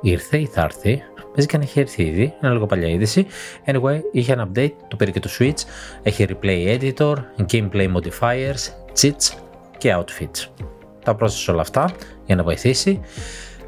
ήρθε 0.00 0.38
ή 0.38 0.46
θα 0.46 0.62
έρθει, 0.62 1.02
Παίζει 1.34 1.50
και 1.50 1.56
αν 1.56 1.62
έχει 1.62 1.80
έρθει 1.80 2.02
ήδη, 2.02 2.34
είναι 2.42 2.52
λίγο 2.52 2.66
παλιά 2.66 2.88
είδηση. 2.88 3.26
Anyway, 3.66 4.00
είχε 4.12 4.32
ένα 4.32 4.48
update, 4.48 4.72
το 4.88 4.96
πήρε 4.96 5.10
και 5.10 5.20
το 5.20 5.30
Switch. 5.38 5.62
Έχει 6.02 6.26
replay 6.28 6.78
editor, 6.78 7.14
gameplay 7.52 7.92
modifiers, 7.94 8.68
cheats 9.00 9.38
και 9.78 9.96
outfits. 9.96 10.64
Τα 11.04 11.14
πρόσθεσε 11.14 11.50
όλα 11.50 11.60
αυτά 11.60 11.90
για 12.26 12.36
να 12.36 12.42
βοηθήσει. 12.42 13.00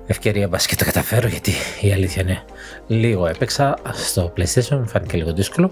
Ευκαιρία 0.07 0.49
μπας 0.49 0.67
και 0.67 0.75
το 0.77 0.85
καταφέρω 0.85 1.29
γιατί 1.29 1.53
η 1.81 1.93
αλήθεια 1.93 2.23
είναι 2.23 2.43
λίγο 2.87 3.27
έπαιξα 3.27 3.79
στο 3.93 4.33
PlayStation, 4.37 4.77
μου 4.79 4.89
φάνηκε 4.89 5.17
λίγο 5.17 5.33
δύσκολο. 5.33 5.71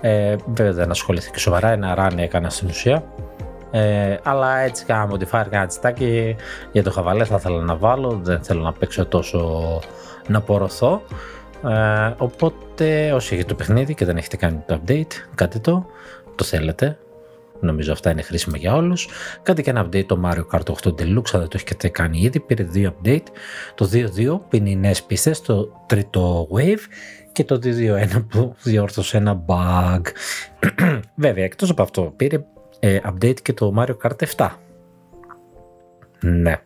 Ε, 0.00 0.36
βέβαια 0.46 0.72
δεν 0.72 0.90
ασχολήθηκα 0.90 1.38
σοβαρά, 1.38 1.68
ένα 1.68 1.94
run 1.98 2.18
έκανα 2.18 2.50
στην 2.50 2.68
ουσία. 2.68 3.04
Ε, 3.70 4.16
αλλά 4.22 4.58
έτσι 4.58 4.84
κάνα 4.84 5.12
modifier, 5.12 5.46
κάνα 5.50 5.66
τσιτάκι 5.66 6.36
για 6.72 6.82
το 6.82 6.90
χαβαλέ 6.90 7.24
θα 7.24 7.36
ήθελα 7.36 7.62
να 7.62 7.76
βάλω, 7.76 8.20
δεν 8.22 8.42
θέλω 8.42 8.62
να 8.62 8.72
παίξω 8.72 9.06
τόσο 9.06 9.80
να 10.28 10.38
απορροθώ. 10.38 11.02
Ε, 11.68 12.12
οπότε 12.16 13.12
όσοι 13.12 13.34
έχετε 13.34 13.48
το 13.48 13.54
παιχνίδι 13.54 13.94
και 13.94 14.04
δεν 14.04 14.16
έχετε 14.16 14.36
κάνει 14.36 14.62
το 14.66 14.80
update, 14.80 15.12
κάντε 15.34 15.58
το, 15.58 15.86
το 16.34 16.44
θέλετε. 16.44 16.98
Νομίζω 17.60 17.92
αυτά 17.92 18.10
είναι 18.10 18.22
χρήσιμα 18.22 18.56
για 18.56 18.74
όλους. 18.74 19.08
Κάντε 19.42 19.62
και 19.62 19.70
ένα 19.70 19.86
update 19.86 20.06
το 20.06 20.20
Mario 20.24 20.46
Kart 20.52 20.74
8 20.82 20.88
Deluxe, 20.88 21.30
αν 21.32 21.40
δεν 21.40 21.48
το 21.48 21.58
έχετε 21.64 21.88
κάνει 21.88 22.20
ήδη. 22.20 22.40
Πήρε 22.40 22.62
δύο 22.62 22.94
update. 22.96 23.26
Το 23.74 23.90
2.2 23.92 24.40
που 24.48 24.56
είναι 24.56 24.70
οι 24.70 24.76
νέες 24.76 25.02
πίστες, 25.02 25.40
το 25.40 25.84
τρίτο 25.86 26.48
wave 26.54 26.80
και 27.32 27.44
το 27.44 27.58
2.2.1 27.62 28.26
που 28.28 28.54
διόρθωσε 28.62 29.16
ένα 29.16 29.44
bug. 29.46 30.00
Βέβαια, 31.14 31.44
εκτός 31.44 31.70
από 31.70 31.82
αυτό, 31.82 32.12
πήρε 32.16 32.44
ε, 32.78 32.98
update 33.04 33.40
και 33.42 33.52
το 33.52 33.74
Mario 33.78 33.96
Kart 34.02 34.26
7. 34.36 34.48
Ναι, 36.20 36.60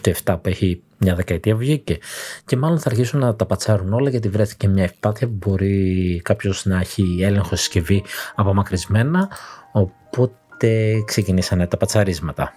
το 0.00 0.12
7 0.24 0.36
που 0.42 0.48
έχει 0.48 0.82
μια 0.98 1.14
δεκαετία 1.14 1.56
βγήκε. 1.56 1.98
Και 2.44 2.56
μάλλον 2.56 2.78
θα 2.78 2.88
αρχίσουν 2.90 3.20
να 3.20 3.36
τα 3.36 3.46
πατσάρουν 3.46 3.92
όλα 3.92 4.10
γιατί 4.10 4.28
βρέθηκε 4.28 4.68
μια 4.68 4.84
ευπάθεια 4.84 5.26
που 5.26 5.34
μπορεί 5.38 6.20
κάποιος 6.24 6.64
να 6.64 6.78
έχει 6.78 7.18
έλεγχο 7.20 7.56
συσκευή 7.56 8.04
απομακρυσμένα. 8.34 9.28
Οπότε 9.72 11.02
ξεκινήσανε 11.04 11.66
τα 11.66 11.76
πατσαρίσματα. 11.76 12.54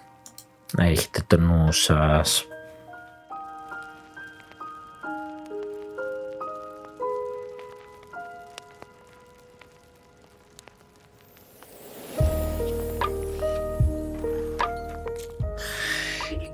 Να 0.77 0.85
έχετε 0.85 1.23
το 1.27 1.37
νου 1.37 1.71
σας. 1.71 2.47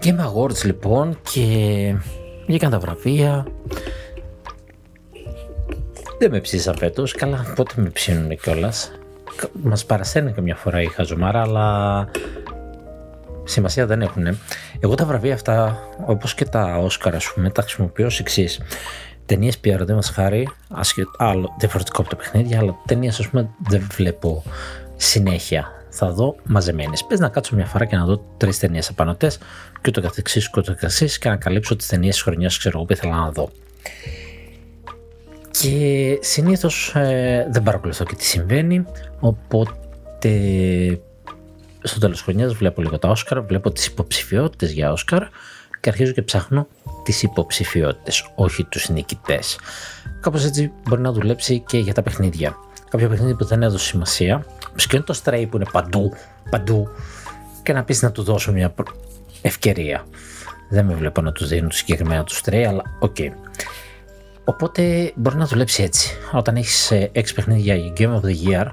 Game 0.03 0.19
Awards 0.19 0.63
λοιπόν 0.63 1.17
και 1.31 1.95
βγήκαν 2.47 2.71
τα 2.71 2.79
βραβεία. 2.79 3.47
Δεν 6.19 6.31
με 6.31 6.39
ψήσαν 6.39 6.77
φέτος. 6.77 7.11
Καλά, 7.11 7.53
πότε 7.55 7.73
με 7.75 7.89
ψήνουν 7.89 8.37
κιόλας. 8.37 8.91
Μας 9.63 9.85
παρασένει 9.85 10.31
καμιά 10.31 10.55
φορά 10.55 10.81
η 10.81 10.85
χαζομάρα, 10.85 11.41
αλλά 11.41 12.07
σημασία 13.43 13.85
δεν 13.85 14.01
έχουν. 14.01 14.39
Εγώ 14.79 14.95
τα 14.95 15.05
βραβεία 15.05 15.33
αυτά, 15.33 15.79
όπως 16.05 16.33
και 16.33 16.45
τα 16.45 16.77
Όσκαρα, 16.77 17.15
ας 17.15 17.31
πούμε, 17.33 17.49
τα 17.49 17.61
χρησιμοποιώ 17.61 18.05
ως 18.05 18.19
εξής. 18.19 18.59
Ταινίες 19.25 19.57
πια 19.57 19.77
δεν 19.77 19.95
μας 19.95 20.09
χάρη, 20.09 20.49
άλλο 21.17 21.55
διαφορετικό 21.59 22.01
από 22.01 22.09
τα 22.09 22.15
παιχνίδια, 22.15 22.59
αλλά 22.59 22.75
ταινίες 22.85 23.19
ας 23.19 23.29
πούμε 23.29 23.49
δεν 23.67 23.87
βλέπω 23.91 24.43
συνέχεια 24.95 25.71
θα 25.91 26.11
δω 26.11 26.35
μαζεμένες. 26.43 27.03
Πες 27.03 27.19
να 27.19 27.29
κάτσω 27.29 27.55
μια 27.55 27.65
φορά 27.65 27.85
και 27.85 27.95
να 27.95 28.05
δω 28.05 28.23
τρεις 28.37 28.59
ταινίες 28.59 28.89
απανοτές 28.89 29.37
και 29.81 29.87
ούτω 29.87 30.01
καθεξής 30.01 30.49
και 30.49 30.59
ούτω 30.59 30.73
καθεξής 30.73 31.17
και 31.17 31.29
να 31.29 31.35
καλύψω 31.35 31.75
τις 31.75 31.87
ταινίες 31.87 32.13
της 32.13 32.23
χρονιάς 32.23 32.57
ξέρω 32.57 32.77
εγώ 32.77 32.85
που 32.85 32.93
ήθελα 32.93 33.15
να 33.15 33.31
δω. 33.31 33.49
Και 35.51 36.17
συνήθως 36.21 36.95
ε, 36.95 37.47
δεν 37.51 37.63
παρακολουθώ 37.63 38.03
και 38.03 38.15
τι 38.15 38.23
συμβαίνει, 38.23 38.85
οπότε 39.19 39.71
στο 41.81 41.99
τέλος 41.99 42.21
χρονιάς 42.21 42.53
βλέπω 42.53 42.81
λίγο 42.81 42.99
τα 42.99 43.09
Όσκαρ, 43.09 43.41
βλέπω 43.41 43.71
τις 43.71 43.85
υποψηφιότητες 43.85 44.71
για 44.71 44.91
Όσκαρ 44.91 45.23
και 45.79 45.89
αρχίζω 45.89 46.11
και 46.11 46.21
ψάχνω 46.21 46.67
τις 47.03 47.23
υποψηφιότητες, 47.23 48.31
όχι 48.35 48.63
τους 48.63 48.89
νικητές. 48.89 49.59
Κάπως 50.19 50.45
έτσι 50.45 50.71
μπορεί 50.87 51.01
να 51.01 51.11
δουλέψει 51.11 51.59
και 51.59 51.77
για 51.77 51.93
τα 51.93 52.01
παιχνίδια. 52.01 52.55
Κάποιο 52.89 53.09
παιχνίδι 53.09 53.35
που 53.35 53.45
δεν 53.45 53.63
έδωσε 53.63 53.85
σημασία 53.85 54.45
σκέφτομαι 54.75 55.19
το 55.19 55.21
Stray 55.23 55.45
που 55.49 55.55
είναι 55.55 55.65
παντού, 55.71 56.13
παντού 56.49 56.89
και 57.63 57.73
να 57.73 57.83
πεις 57.83 58.01
να 58.01 58.11
του 58.11 58.23
δώσω 58.23 58.51
μια 58.51 58.73
ευκαιρία. 59.41 60.05
Δεν 60.69 60.85
με 60.85 60.93
βλέπω 60.93 61.21
να 61.21 61.31
τους 61.31 61.47
δίνω 61.47 61.67
το 61.67 61.75
συγκεκριμένο 61.75 62.23
τους 62.23 62.41
Stray, 62.45 62.63
αλλά 62.67 62.83
OK. 62.99 63.15
Okay. 63.19 63.29
Οπότε 64.51 65.11
μπορεί 65.15 65.35
να 65.35 65.45
δουλέψει 65.45 65.83
έτσι. 65.83 66.17
Όταν 66.31 66.55
έχεις 66.55 66.91
6 66.91 67.09
ε, 67.11 67.21
παιχνίδια 67.35 67.75
για 67.75 67.93
Game 67.97 68.19
of 68.19 68.25
the 68.25 68.47
Year, 68.47 68.65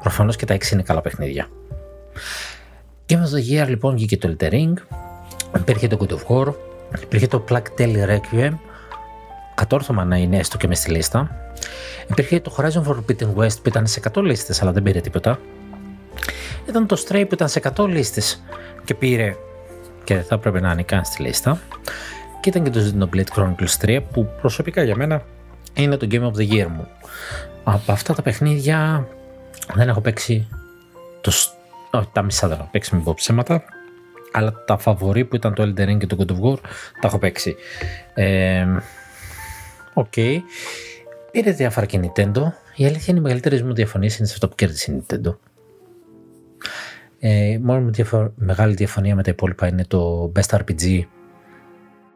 προφανώς 0.00 0.36
και 0.36 0.46
τα 0.46 0.54
6 0.54 0.70
είναι 0.72 0.82
καλά 0.82 1.00
παιχνίδια. 1.00 1.48
Game 3.06 3.14
of 3.14 3.16
the 3.16 3.62
Year 3.62 3.68
λοιπόν 3.68 3.94
βγήκε 3.94 4.16
το 4.16 4.36
Elden 4.38 4.52
Ring, 4.52 4.72
υπήρχε 5.58 5.88
το 5.88 5.96
God 6.00 6.12
of 6.12 6.18
War, 6.28 6.52
υπήρχε 7.02 7.26
το 7.26 7.44
Plague 7.48 7.80
Tale 7.80 8.08
Requiem, 8.08 8.52
κατόρθωμα 9.54 10.04
να 10.04 10.16
είναι 10.16 10.36
έστω 10.36 10.56
και 10.56 10.66
μες 10.66 10.78
στη 10.78 10.90
λίστα. 10.90 11.30
Υπήρχε 12.10 12.40
το 12.40 12.56
Horizon 12.58 12.82
Forbidden 12.82 13.34
West 13.36 13.62
που 13.62 13.68
ήταν 13.68 13.86
σε 13.86 14.00
100 14.14 14.22
λίστες, 14.22 14.62
αλλά 14.62 14.72
δεν 14.72 14.82
πήρε 14.82 15.00
τίποτα. 15.00 15.38
Ήταν 16.68 16.86
το 16.86 17.04
Stray 17.06 17.24
που 17.28 17.34
ήταν 17.34 17.48
σε 17.48 17.60
100 17.76 17.86
λίστες 17.88 18.42
και 18.84 18.94
πήρε 18.94 19.36
και 20.04 20.14
δεν 20.14 20.24
θα 20.24 20.34
έπρεπε 20.34 20.60
να 20.60 20.72
είναι 20.72 20.82
καν 20.82 21.04
στη 21.04 21.22
λίστα. 21.22 21.60
Και 22.46 22.58
ήταν 22.58 22.72
και 22.72 22.78
το 22.78 23.08
Xenoblade 23.10 23.36
Chronicles 23.36 23.84
3 23.84 24.00
που 24.12 24.28
προσωπικά 24.40 24.82
για 24.82 24.96
μένα 24.96 25.22
είναι 25.74 25.96
το 25.96 26.06
Game 26.10 26.22
of 26.22 26.32
the 26.32 26.50
Year 26.52 26.66
μου. 26.66 26.88
Από 27.64 27.92
αυτά 27.92 28.14
τα 28.14 28.22
παιχνίδια 28.22 29.08
δεν 29.74 29.88
έχω 29.88 30.00
παίξει 30.00 30.48
το... 31.20 31.32
Όχι, 31.90 32.08
τα 32.12 32.22
μισά 32.22 32.48
δεν 32.48 32.58
έχω 32.58 32.68
παίξει, 32.72 32.94
μην 32.94 33.04
πω 33.04 33.14
ψέματα. 33.14 33.62
Αλλά 34.32 34.64
τα 34.66 34.78
φαβορή 34.78 35.24
που 35.24 35.36
ήταν 35.36 35.54
το 35.54 35.62
Elden 35.62 35.88
Ring 35.88 35.98
και 35.98 36.06
το 36.06 36.16
God 36.18 36.30
of 36.30 36.52
War 36.52 36.58
τα 37.00 37.06
έχω 37.08 37.18
παίξει. 37.18 37.56
Ε, 38.14 38.66
OK. 39.94 40.06
Okay. 40.16 40.36
Πήρε 41.30 41.50
διάφορα 41.50 41.86
και 41.86 42.00
Nintendo. 42.02 42.42
Η 42.76 42.86
αλήθεια 42.86 43.04
είναι 43.08 43.18
οι 43.18 43.22
μεγαλύτερες 43.22 43.62
μου 43.62 43.74
διαφωνίες 43.74 44.18
είναι 44.18 44.26
σε 44.26 44.32
αυτό 44.32 44.48
που 44.48 44.54
κέρδισε 44.54 44.92
η 44.92 45.04
Nintendo. 45.08 45.36
Ε, 47.18 47.58
μόνο 47.62 47.80
με 47.80 47.90
διαφο- 47.90 48.32
μεγάλη 48.36 48.74
διαφωνία 48.74 49.14
με 49.14 49.22
τα 49.22 49.30
υπόλοιπα 49.30 49.66
είναι 49.66 49.84
το 49.84 50.32
Best 50.36 50.58
RPG 50.58 51.02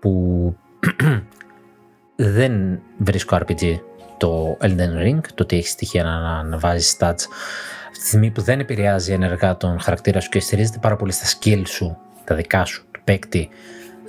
που 0.01 0.57
δεν 2.17 2.81
βρίσκω 2.99 3.39
RPG 3.41 3.79
το 4.17 4.57
Elden 4.61 5.05
Ring, 5.05 5.21
το 5.35 5.43
ότι 5.43 5.57
έχεις 5.57 5.71
στοιχεία 5.71 6.05
να 6.05 6.39
αναβάζει 6.39 6.97
stats 6.99 7.25
αυτή 7.91 8.03
τη 8.03 8.07
στιγμή 8.07 8.31
που 8.31 8.41
δεν 8.41 8.61
επηρεάζει 8.61 9.13
ενεργά 9.13 9.57
τον 9.57 9.81
χαρακτήρα 9.81 10.21
σου 10.21 10.29
και 10.29 10.41
στηρίζεται 10.41 10.79
πάρα 10.79 10.97
πολύ 10.97 11.13
στα 11.13 11.27
skills 11.39 11.67
σου, 11.67 11.97
τα 12.25 12.35
δικά 12.35 12.65
σου, 12.65 12.85
του 12.91 13.01
παίκτη, 13.05 13.49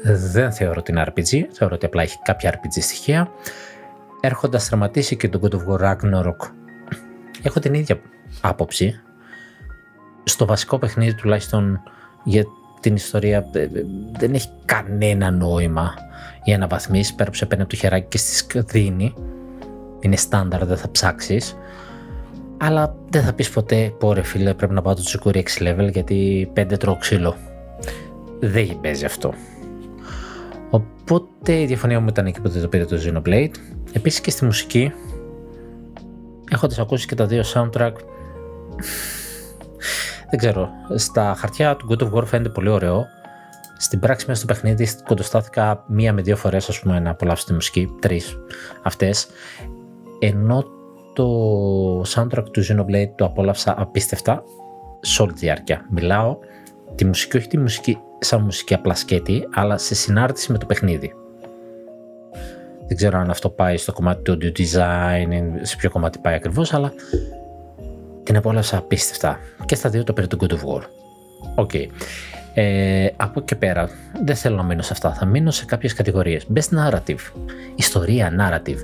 δεν 0.04 0.52
θεωρώ 0.52 0.76
ότι 0.78 0.92
είναι 0.92 1.06
RPG, 1.08 1.46
θεωρώ 1.52 1.76
ότι 1.76 1.86
απλά 1.86 2.02
έχει 2.02 2.18
κάποια 2.24 2.54
RPG 2.54 2.82
στοιχεία. 2.82 3.32
Έρχοντας 4.22 4.64
σταματήσει 4.64 5.16
και 5.18 5.30
τον 5.30 5.42
God 5.44 5.54
of 5.54 5.66
War 5.68 5.92
Ragnarok, 5.92 6.52
έχω 7.42 7.60
την 7.60 7.74
ίδια 7.74 8.02
άποψη. 8.42 9.02
Στο 10.24 10.46
βασικό 10.46 10.78
παιχνίδι 10.78 11.14
τουλάχιστον 11.14 11.82
για 12.24 12.44
την 12.82 12.96
ιστορία 12.96 13.50
ε, 13.52 13.62
ε, 13.62 13.70
δεν 14.18 14.34
έχει 14.34 14.50
κανένα 14.66 15.32
νόημα 15.32 15.94
για 16.44 16.58
να 16.58 16.68
βαθμίσεις 16.68 17.14
πέρα 17.14 17.30
που 17.30 17.36
σε 17.36 17.46
παίρνει 17.46 17.66
το 17.66 17.76
χεράκι 17.76 18.08
και 18.08 18.18
στη 18.18 18.60
δίνει. 18.60 19.14
Είναι 20.00 20.16
στάνταρ, 20.16 20.66
δεν 20.66 20.78
θα 20.78 20.92
ψάξεις. 20.92 21.56
Αλλά 22.58 22.96
δεν 23.10 23.24
θα 23.24 23.34
πεις 23.34 23.50
ποτέ, 23.50 23.94
πόρε 24.00 24.22
φίλε, 24.22 24.54
πρέπει 24.54 24.74
να 24.74 24.82
πάω 24.82 24.96
το 24.96 25.02
τσικούρι 25.02 25.46
6 25.58 25.64
level 25.64 25.90
γιατί 25.92 26.52
5 26.56 26.80
τρώω 26.80 26.98
ξύλο. 26.98 27.36
Δεν 28.40 28.80
παίζει 28.82 29.06
αυτό. 29.06 29.34
Οπότε 30.70 31.62
η 31.62 31.66
διαφωνία 31.66 32.00
μου 32.00 32.08
ήταν 32.10 32.26
εκεί 32.26 32.42
που 32.42 32.50
δεν 32.50 32.62
το 32.62 32.68
πήρε 32.68 32.86
το 32.86 32.98
Xenoblade. 33.06 33.52
Επίσης 33.92 34.22
και 34.22 34.32
στη 34.32 34.46
μουσική, 34.46 34.92
έχοντας 36.52 36.80
ακούσει 36.80 37.08
και 37.08 37.16
τα 37.16 37.26
δύο 37.26 37.44
soundtrack, 37.54 37.94
δεν 40.32 40.40
ξέρω, 40.40 40.70
στα 40.96 41.36
χαρτιά 41.38 41.76
του 41.76 41.88
God 41.90 42.04
of 42.04 42.12
War 42.14 42.26
φαίνεται 42.26 42.50
πολύ 42.50 42.70
ωραίο. 42.70 43.06
Στην 43.78 44.00
πράξη 44.00 44.26
μέσα 44.28 44.40
στο 44.40 44.54
παιχνίδι 44.54 44.88
κοντοστάθηκα 45.08 45.84
μία 45.88 46.14
με 46.14 46.22
δύο 46.22 46.36
φορές 46.36 46.70
ας 46.70 46.80
πούμε 46.80 47.00
να 47.00 47.10
απολαύσω 47.10 47.46
τη 47.46 47.54
μουσική, 47.54 47.90
τρεις 48.02 48.38
αυτές. 48.84 49.28
Ενώ 50.20 50.64
το 51.14 51.28
soundtrack 52.02 52.44
του 52.52 52.64
Xenoblade 52.66 53.12
το 53.16 53.26
απόλαυσα 53.26 53.76
απίστευτα 53.78 54.44
σε 55.02 55.22
όλη 55.22 55.34
τη 55.34 55.40
διάρκεια. 55.40 55.86
Μιλάω 55.90 56.38
τη 56.96 57.06
μουσική, 57.06 57.38
όχι 57.38 57.48
τη 57.48 57.58
μουσική 57.58 57.98
σαν 58.20 58.42
μουσική 58.42 58.74
απλά 58.74 58.96
σκέτη, 58.96 59.48
αλλά 59.54 59.78
σε 59.78 59.96
συνάρτηση 59.96 60.52
με 60.52 60.58
το 60.58 60.66
παιχνίδι. 60.66 61.14
Δεν 62.88 62.98
ξέρω 62.98 63.18
αν 63.18 63.30
αυτό 63.30 63.50
πάει 63.50 63.78
στο 63.78 63.94
κομμάτι 63.94 64.22
του 64.22 64.38
audio 64.42 64.60
design, 64.60 65.28
σε 65.62 65.76
ποιο 65.76 65.90
κομμάτι 65.90 66.20
πάει 66.20 66.34
ακριβώς, 66.34 66.74
αλλά 66.74 66.94
την 68.24 68.38
απόλαυσα 68.38 68.78
απίστευτα. 68.78 69.40
Και 69.66 69.76
στα 69.76 69.90
δύο 69.90 70.04
το 70.04 70.14
πήρε 70.14 70.28
το 70.28 70.38
God 70.42 70.52
of 70.52 70.56
War. 70.56 70.82
OK. 71.56 71.72
Okay. 71.74 71.86
Ε, 72.54 73.08
από 73.16 73.34
εκεί 73.36 73.46
και 73.46 73.56
πέρα, 73.56 73.90
δεν 74.24 74.36
θέλω 74.36 74.56
να 74.56 74.64
μείνω 74.64 74.82
σε 74.82 74.94
αυτά. 74.94 75.14
Θα 75.14 75.26
μείνω 75.26 75.52
σε 75.52 75.66
κάποιες 75.66 75.94
κατηγορίες. 75.94 76.48
Best 76.54 76.78
narrative. 76.78 77.20
Ιστορία 77.76 78.32
narrative. 78.40 78.80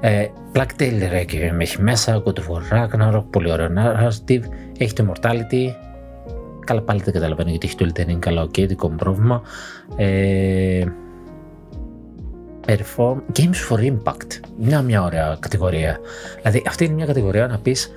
Ε, 0.00 0.26
Plague 0.52 0.66
Tale 0.78 1.02
Requiem 1.12 1.58
έχει 1.58 1.82
μέσα, 1.82 2.22
God 2.24 2.32
of 2.32 2.42
War 2.42 2.72
Ragnarok, 2.72 3.24
πολύ 3.30 3.52
ωραίο 3.52 3.68
narrative, 3.76 4.42
έχει 4.78 4.92
το 4.92 5.06
Immortality, 5.12 5.74
καλά 6.64 6.82
πάλι 6.82 7.02
δεν 7.02 7.12
καταλαβαίνω 7.12 7.50
γιατί 7.50 7.66
έχει 7.66 7.76
το 7.76 7.90
Elden 7.94 8.10
Ring, 8.10 8.18
καλά 8.18 8.42
OK, 8.42 8.52
okay, 8.56 8.64
δικό 8.68 8.88
μου 8.88 8.96
πρόβλημα. 8.96 9.42
Ε, 9.96 10.84
perform, 12.66 13.16
Games 13.38 13.68
for 13.68 13.78
Impact, 13.78 14.40
μια, 14.58 14.82
μια 14.82 15.02
ωραία 15.02 15.36
κατηγορία. 15.40 15.98
Δηλαδή 16.36 16.62
αυτή 16.66 16.84
είναι 16.84 16.94
μια 16.94 17.06
κατηγορία 17.06 17.46
να 17.46 17.58
πεις 17.58 17.90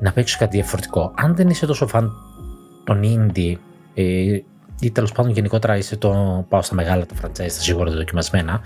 να 0.00 0.12
παίξεις 0.12 0.36
κάτι 0.36 0.56
διαφορετικό. 0.56 1.12
Αν 1.16 1.36
δεν 1.36 1.48
είσαι 1.48 1.66
τόσο 1.66 1.86
φαν 1.86 2.12
των 2.84 3.02
indie 3.04 3.54
ε, 3.94 4.38
ή 4.80 4.90
τέλος 4.90 5.12
πάντων 5.12 5.32
γενικότερα 5.32 5.76
είσαι 5.76 5.96
το 5.96 6.44
πάω 6.48 6.62
στα 6.62 6.74
μεγάλα 6.74 7.06
τα 7.06 7.14
franchise, 7.22 7.36
τα 7.36 7.48
σίγουρα 7.48 7.90
δοκιμασμένα, 7.90 8.60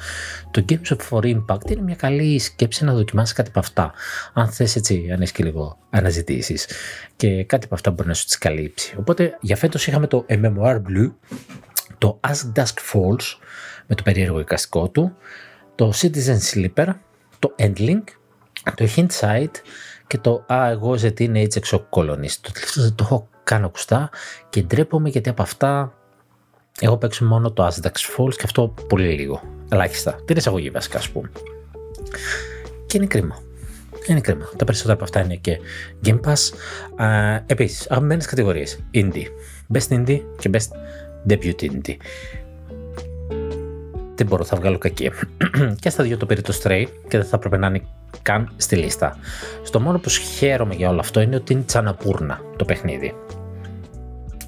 το 0.51 0.65
Games 0.69 0.97
for 1.11 1.23
Impact 1.23 1.71
είναι 1.71 1.83
μια 1.83 1.95
καλή 1.95 2.39
σκέψη 2.39 2.85
να 2.85 2.93
δοκιμάσεις 2.93 3.35
κάτι 3.35 3.49
από 3.49 3.59
αυτά. 3.59 3.93
Αν 4.33 4.49
θες 4.49 4.77
έτσι, 4.77 5.09
αν 5.13 5.21
έχεις 5.21 5.33
και 5.33 5.45
λίγο 5.45 5.79
αναζητήσεις 5.91 6.67
και 7.17 7.45
κάτι 7.45 7.65
από 7.65 7.75
αυτά 7.75 7.91
μπορεί 7.91 8.09
να 8.09 8.15
σου 8.15 8.25
τις 8.25 8.39
καλύψει. 8.39 8.95
Οπότε 8.99 9.39
για 9.41 9.57
φέτος 9.57 9.87
είχαμε 9.87 10.07
το 10.07 10.27
MMOR 10.29 10.75
Blue, 10.75 11.13
το 11.99 12.21
As 12.29 12.59
Dusk 12.59 12.93
Falls 12.93 13.25
με 13.87 13.95
το 13.95 14.03
περίεργο 14.03 14.41
εικαστικό 14.41 14.89
του, 14.89 15.17
το 15.75 15.93
Citizen 16.01 16.39
Sleeper, 16.53 16.89
το 17.39 17.55
Endling, 17.59 18.03
το 18.75 18.89
Hindsight 18.97 19.51
και 20.13 20.19
το 20.19 20.45
Α, 20.53 20.69
εγώ 20.71 20.97
σε 20.97 21.15
Teenage 21.19 21.49
Exo 21.49 21.81
Colonist. 21.91 22.37
Το 22.41 22.53
τελευταίο 22.53 22.93
το 22.95 23.05
έχω 23.05 23.29
κάνω 23.45 23.67
ακουστά 23.67 24.11
και 24.51 24.63
ντρέπομαι 24.63 25.09
γιατί 25.09 25.29
από 25.29 25.43
αυτά 25.43 25.95
έχω 26.81 26.97
παίξει 26.97 27.25
μόνο 27.25 27.53
το 27.53 27.67
Asdax 27.67 28.17
Falls 28.17 28.35
και 28.35 28.43
αυτό 28.45 28.75
πολύ 28.89 29.13
λίγο. 29.13 29.43
Ελάχιστα. 29.69 30.19
Την 30.25 30.37
εισαγωγή 30.37 30.71
βασικά, 30.71 30.99
ας 30.99 31.11
πούμε. 31.11 31.31
Και 32.87 32.97
είναι 32.97 33.07
κρίμα. 33.07 33.43
Είναι 34.07 34.21
κρίμα. 34.21 34.49
Τα 34.57 34.65
περισσότερα 34.65 34.95
από 34.95 35.05
αυτά 35.05 35.21
είναι 35.21 35.37
και 35.37 35.59
Game 36.05 36.21
Pass. 36.21 36.53
Επίσης, 37.47 37.91
αγαπημένες 37.91 38.27
κατηγορίες. 38.27 38.79
Indie. 38.95 39.27
Best 39.75 39.89
Indie 39.89 40.21
και 40.39 40.51
Best 40.53 40.69
Debut 41.29 41.61
Indie. 41.61 41.97
Δεν 44.15 44.27
μπορώ, 44.27 44.45
θα 44.45 44.57
βγάλω 44.57 44.79
κακή. 44.79 45.11
και 45.81 45.91
στα 45.91 46.03
δύο 46.05 46.17
το 46.17 46.27
πήρε 46.27 46.41
το 46.41 46.59
Stray 46.63 46.85
και 47.09 47.19
δεν 47.19 47.27
θα 47.27 47.37
έπρεπε 47.37 47.57
να 47.57 47.67
είναι 47.67 47.83
καν 48.23 48.53
στη 48.57 48.77
λίστα. 48.77 49.17
Στο 49.63 49.81
μόνο 49.81 49.99
που 49.99 50.09
χαίρομαι 50.09 50.75
για 50.75 50.89
όλο 50.89 51.01
αυτό 51.01 51.21
είναι 51.21 51.37
ότι 51.37 51.53
είναι 51.53 51.63
τσαναπούρνα 51.63 52.41
το 52.57 52.65
παιχνίδι. 52.65 53.15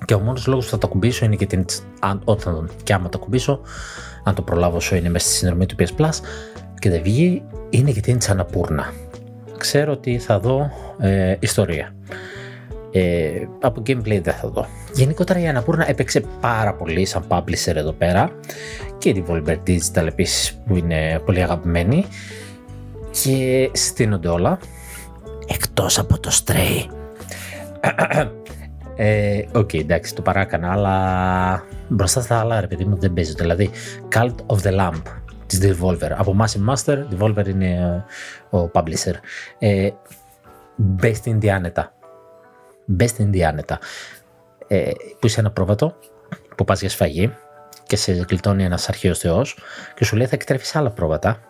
Και 0.05 0.15
ο 0.15 0.19
μόνος 0.19 0.47
λόγος 0.47 0.65
που 0.65 0.71
θα 0.71 0.79
το 0.79 0.89
κουμπίσω 0.89 1.25
είναι 1.25 1.35
γιατί 1.35 1.65
όταν 2.25 2.71
και 2.83 2.93
άμα 2.93 3.09
το 3.09 3.19
κουμπίσω, 3.19 3.61
αν 4.25 4.35
το 4.35 4.43
προλάβω 4.43 4.77
όσο 4.77 4.97
είναι 4.97 5.09
μέσα 5.09 5.27
στη 5.27 5.37
συνδρομή 5.37 5.67
του 5.67 5.75
PS 5.79 6.01
Plus 6.01 6.13
και 6.79 6.91
δεν 6.91 7.03
βγει, 7.03 7.43
είναι 7.71 7.91
γιατί 7.91 8.11
είναι 8.11 8.19
τσαναπούρνα. 8.19 8.93
Ξέρω 9.59 9.93
ότι 9.93 10.19
θα 10.19 10.39
δω 10.39 10.71
ε, 10.99 11.37
ιστορία. 11.41 11.95
Ε, 12.97 13.49
από 13.61 13.83
gameplay 13.87 14.21
δεν 14.23 14.35
θα 14.35 14.49
δω. 14.49 14.67
Γενικότερα 14.93 15.41
η 15.41 15.47
Αναπούρνα 15.47 15.89
έπαιξε 15.89 16.21
πάρα 16.41 16.75
πολύ 16.75 17.05
σαν 17.05 17.25
publisher 17.29 17.75
εδώ 17.75 17.93
πέρα 17.93 18.31
και 18.99 19.09
η 19.09 19.25
Devolver 19.27 19.57
Digital 19.67 20.07
επίσης 20.07 20.63
που 20.67 20.77
είναι 20.77 21.21
πολύ 21.25 21.43
αγαπημένη 21.43 22.05
και 23.23 23.71
στείνονται 23.73 24.29
όλα 24.29 24.59
εκτός 25.47 25.99
από 25.99 26.21
το 26.21 26.31
Stray. 26.45 26.89
Ε, 28.97 29.45
OK, 29.53 29.69
okay, 29.73 29.79
εντάξει, 29.79 30.15
το 30.15 30.23
παράκανα, 30.23 30.73
αλλά 30.73 31.65
μπροστά 31.89 32.21
στα 32.21 32.39
άλλα, 32.39 32.61
ρε 32.61 32.67
παιδί 32.67 32.85
μου, 32.85 32.97
δεν 32.97 33.13
παίζει. 33.13 33.33
Δηλαδή, 33.33 33.71
Cult 34.13 34.35
of 34.47 34.57
the 34.63 34.79
Lamb 34.79 35.03
της 35.47 35.61
Devolver. 35.63 36.11
Από 36.17 36.37
Massive 36.41 36.73
Monster, 36.73 36.99
Devolver 37.15 37.49
είναι 37.49 38.05
ε, 38.51 38.57
ο 38.57 38.71
publisher. 38.75 39.15
Ε, 39.59 39.91
Best 41.03 41.25
indie 41.25 41.49
άνετα. 41.49 41.93
Best 42.99 43.17
indie 43.19 43.41
άνετα. 43.41 43.79
Ε, 44.69 44.91
που 45.19 45.27
είσαι 45.27 45.41
ένα 45.41 45.51
πρόβατο, 45.51 45.97
που 46.57 46.65
πας 46.65 46.81
για 46.81 46.89
σφαγή 46.89 47.33
και 47.87 47.97
σε 47.97 48.13
γλιτώνει 48.13 48.65
ένας 48.65 48.89
αρχαίος 48.89 49.19
θεός 49.19 49.59
και 49.95 50.05
σου 50.05 50.17
λέει 50.17 50.27
θα 50.27 50.35
εκτρέφεις 50.35 50.77
άλλα 50.77 50.91
πρόβατα 50.91 51.41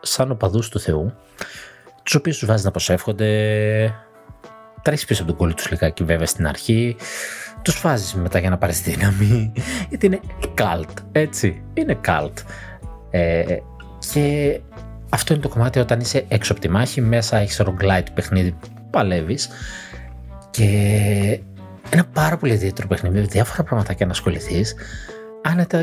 σαν 0.00 0.30
οπαδούς 0.30 0.68
του 0.68 0.80
Θεού 0.80 1.14
τους 2.02 2.14
οποίους 2.14 2.38
τους 2.38 2.48
βάζεις 2.48 2.64
να 2.64 2.70
προσεύχονται 2.70 3.28
τρέχεις 4.82 5.04
πίσω 5.04 5.22
από 5.22 5.30
τον 5.30 5.40
κόλλη 5.40 5.54
τους 5.54 5.70
λιγάκι 5.70 6.04
βέβαια 6.04 6.26
στην 6.26 6.46
αρχή 6.46 6.96
τους 7.62 7.80
βάζεις 7.80 8.14
μετά 8.14 8.38
για 8.38 8.50
να 8.50 8.58
πάρεις 8.58 8.80
δύναμη 8.82 9.52
γιατί 9.88 10.06
είναι 10.06 10.20
cult 10.56 10.94
έτσι 11.12 11.62
είναι 11.74 12.00
cult 12.06 12.32
ε, 13.10 13.44
και 14.12 14.60
αυτό 15.08 15.32
είναι 15.32 15.42
το 15.42 15.48
κομμάτι 15.48 15.78
όταν 15.78 16.00
είσαι 16.00 16.24
έξω 16.28 16.52
από 16.52 16.60
τη 16.60 16.68
μάχη 16.68 17.00
μέσα 17.00 17.36
έχεις 17.36 17.62
roguelite 17.64 18.06
παιχνίδι 18.14 18.56
παλεύεις 18.90 19.48
και 20.50 21.40
ένα 21.90 22.04
πάρα 22.04 22.36
πολύ 22.36 22.52
ιδιαίτερο 22.52 22.88
παιχνίδι 22.88 23.18
με 23.18 23.26
διάφορα 23.26 23.62
πραγματάκια 23.62 24.06
να 24.06 24.12
ασχοληθείς 24.12 24.74
άνετα 25.42 25.78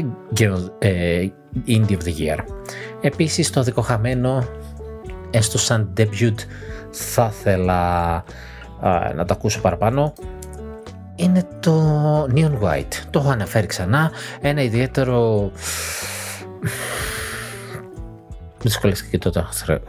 ε, 0.79 1.27
Indie 1.67 1.91
of 1.91 2.03
the 2.03 2.13
Year. 2.19 2.37
Επίσης 3.01 3.49
το 3.49 3.63
δικοχαμένο 3.63 4.47
έστω 5.31 5.57
σαν 5.57 5.93
debut 5.97 6.35
θα 6.91 7.33
ήθελα 7.39 8.23
να 9.15 9.25
το 9.25 9.33
ακούσω 9.33 9.61
παραπάνω 9.61 10.13
είναι 11.17 11.47
το 11.59 12.23
Neon 12.23 12.59
White. 12.61 12.93
Το 13.09 13.19
έχω 13.19 13.29
αναφέρει 13.29 13.67
ξανά. 13.67 14.11
Ένα 14.41 14.61
ιδιαίτερο 14.61 15.51
δυσκολεύτηκα 18.61 19.09
και 19.09 19.17
το, 19.17 19.45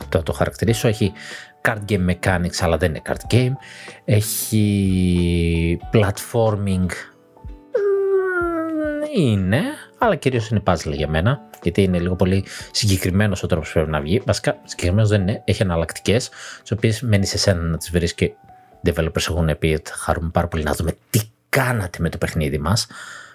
το, 0.08 0.22
το, 0.22 0.32
χαρακτηρίσω. 0.32 0.88
Έχει 0.88 1.12
card 1.68 1.90
game 1.90 2.10
mechanics, 2.10 2.58
αλλά 2.60 2.76
δεν 2.76 2.90
είναι 2.90 3.02
card 3.08 3.34
game. 3.34 3.52
Έχει 4.04 5.80
platforming. 5.92 6.86
Είναι, 9.16 9.62
αλλά 9.98 10.14
κυρίως 10.14 10.48
είναι 10.48 10.62
puzzle 10.66 10.92
για 10.92 11.08
μένα, 11.08 11.40
γιατί 11.62 11.82
είναι 11.82 11.98
λίγο 11.98 12.16
πολύ 12.16 12.44
συγκεκριμένος 12.70 13.42
ο 13.42 13.46
τρόπος 13.46 13.66
που 13.68 13.72
πρέπει 13.74 13.90
να 13.90 14.00
βγει. 14.00 14.22
Βασικά, 14.26 14.58
συγκεκριμένος 14.64 15.08
δεν 15.08 15.20
είναι, 15.20 15.42
έχει 15.44 15.62
εναλλακτικές, 15.62 16.30
τις 16.62 16.72
οποίες 16.72 17.00
μένει 17.00 17.26
σε 17.26 17.38
σένα 17.38 17.62
να 17.62 17.76
τις 17.76 17.90
βρεις 17.90 18.14
και 18.14 18.32
developers 18.84 19.28
έχουν 19.28 19.58
πει 19.58 19.66
ότι 19.66 19.90
θα 19.90 19.96
χαρούμε 19.96 20.30
πάρα 20.32 20.48
πολύ 20.48 20.62
να 20.62 20.72
δούμε 20.72 20.92
τι 21.10 21.20
κάνατε 21.48 21.98
με 22.00 22.08
το 22.08 22.18
παιχνίδι 22.18 22.58
μας, 22.58 22.86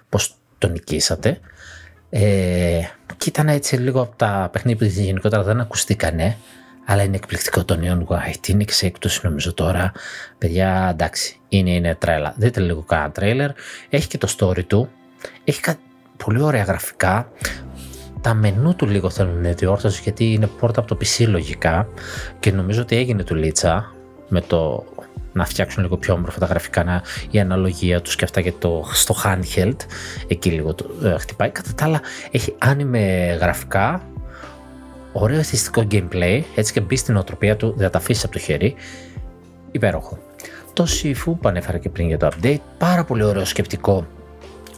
πώς 0.10 0.36
το 0.58 0.68
νικήσατε. 0.68 1.40
Ε, 2.10 2.82
και 3.18 3.30
ήταν 3.30 3.48
έτσι 3.48 3.78
λίγο 3.78 4.02
από 4.02 4.16
τα 4.16 4.50
παιχνίδια 4.52 4.88
που 4.88 4.94
γενικότερα 4.94 5.44
δεν 5.44 5.60
ακουστήκανε, 5.60 6.38
αλλά 6.86 7.04
είναι 7.04 7.16
εκπληκτικό 7.16 7.66
το 7.66 7.80
Neon 7.82 8.14
White. 8.14 8.48
Είναι 8.48 8.66
σε 8.68 8.86
έκπτωση 8.86 9.20
νομίζω 9.24 9.54
τώρα. 9.54 9.92
Παιδιά, 10.38 10.90
εντάξει, 10.92 11.40
είναι, 11.50 11.70
είναι 11.70 11.96
τρέλα. 11.96 12.34
Δείτε 12.38 12.60
λίγο 12.60 12.82
κάνα 12.82 13.12
τρέιλερ. 13.12 13.50
Έχει 13.90 14.08
και 14.08 14.18
το 14.18 14.36
story 14.38 14.66
του. 14.66 14.90
Έχει 15.44 15.62
κάτι 15.62 15.80
πολύ 16.26 16.42
ωραία 16.42 16.64
γραφικά. 16.64 17.32
Τα 18.22 18.34
μενού 18.34 18.76
του 18.76 18.88
λίγο 18.88 19.10
θέλουν 19.10 19.56
διόρθωση 19.56 20.02
γιατί 20.04 20.34
είναι 20.34 20.48
πόρτα 20.48 20.80
από 20.80 20.96
το 20.96 20.98
PC 21.02 21.28
λογικά 21.28 21.88
και 22.40 22.52
νομίζω 22.52 22.82
ότι 22.82 22.96
έγινε 22.96 23.24
του 23.24 23.36
Λίτσα 23.36 23.94
με 24.28 24.42
το 24.42 24.86
να 25.34 25.46
φτιάξουν 25.46 25.84
λίγο 25.84 25.98
πιο 25.98 26.14
όμορφα 26.14 26.40
τα 26.40 26.46
γραφικά, 26.46 26.84
να, 26.84 27.02
η 27.32 27.40
αναλογία 27.40 28.02
τους 28.02 28.16
και 28.16 28.24
αυτά 28.24 28.42
και 28.42 28.52
το, 28.52 28.86
στο 28.94 29.16
handheld, 29.24 29.76
εκεί 30.28 30.50
λίγο 30.50 30.74
το 30.74 30.90
ε, 31.04 31.18
χτυπάει. 31.18 31.50
Κατά 31.50 31.74
τα 31.76 31.86
άλλα 31.86 32.02
έχει 32.32 32.56
άνιμε 32.58 33.00
γραφικά, 33.42 34.02
ωραίο 35.14 35.40
αισθητικό 35.40 35.88
gameplay, 35.92 36.42
έτσι 36.56 36.74
και 36.74 36.80
μπει 36.80 36.96
στην 36.96 37.18
οτροπία 37.18 37.56
του, 37.56 37.74
δεν 37.78 37.92
τα 37.92 37.98
αφήσεις 37.98 38.24
από 38.24 38.34
το 38.34 38.40
χέρι, 38.40 38.76
υπέροχο. 39.72 40.18
Το 40.74 40.86
Sifu 40.88 41.34
που 41.42 41.48
ανέφερα 41.48 41.78
και 41.78 41.90
πριν 41.90 42.08
για 42.08 42.18
το 42.18 42.30
update, 42.32 42.60
πάρα 42.78 43.04
πολύ 43.04 43.24
ωραίο 43.24 43.46
σκεπτικό 43.46 44.08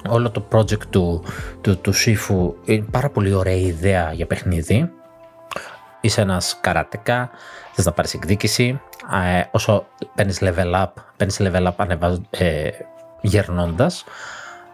όλο 0.09 0.29
το 0.29 0.45
project 0.51 0.85
του, 0.89 1.23
του, 1.61 1.77
του 1.77 1.93
Sifu 1.93 2.53
είναι 2.65 2.85
πάρα 2.91 3.09
πολύ 3.09 3.33
ωραία 3.33 3.55
ιδέα 3.55 4.13
για 4.13 4.25
παιχνίδι. 4.25 4.91
Είσαι 6.01 6.21
ένας 6.21 6.57
καρατεκά, 6.61 7.29
θες 7.73 7.85
να 7.85 7.91
πάρεις 7.91 8.13
εκδίκηση, 8.13 8.81
ε, 9.37 9.43
όσο 9.51 9.87
παίρνεις 10.15 10.39
level 10.41 10.73
up, 10.73 10.91
παίρνεις 11.17 11.37
level 11.41 11.67
up 11.67 11.73
ανεβάζ, 11.75 12.17
ε, 12.29 12.69
γερνώντας, 13.21 14.03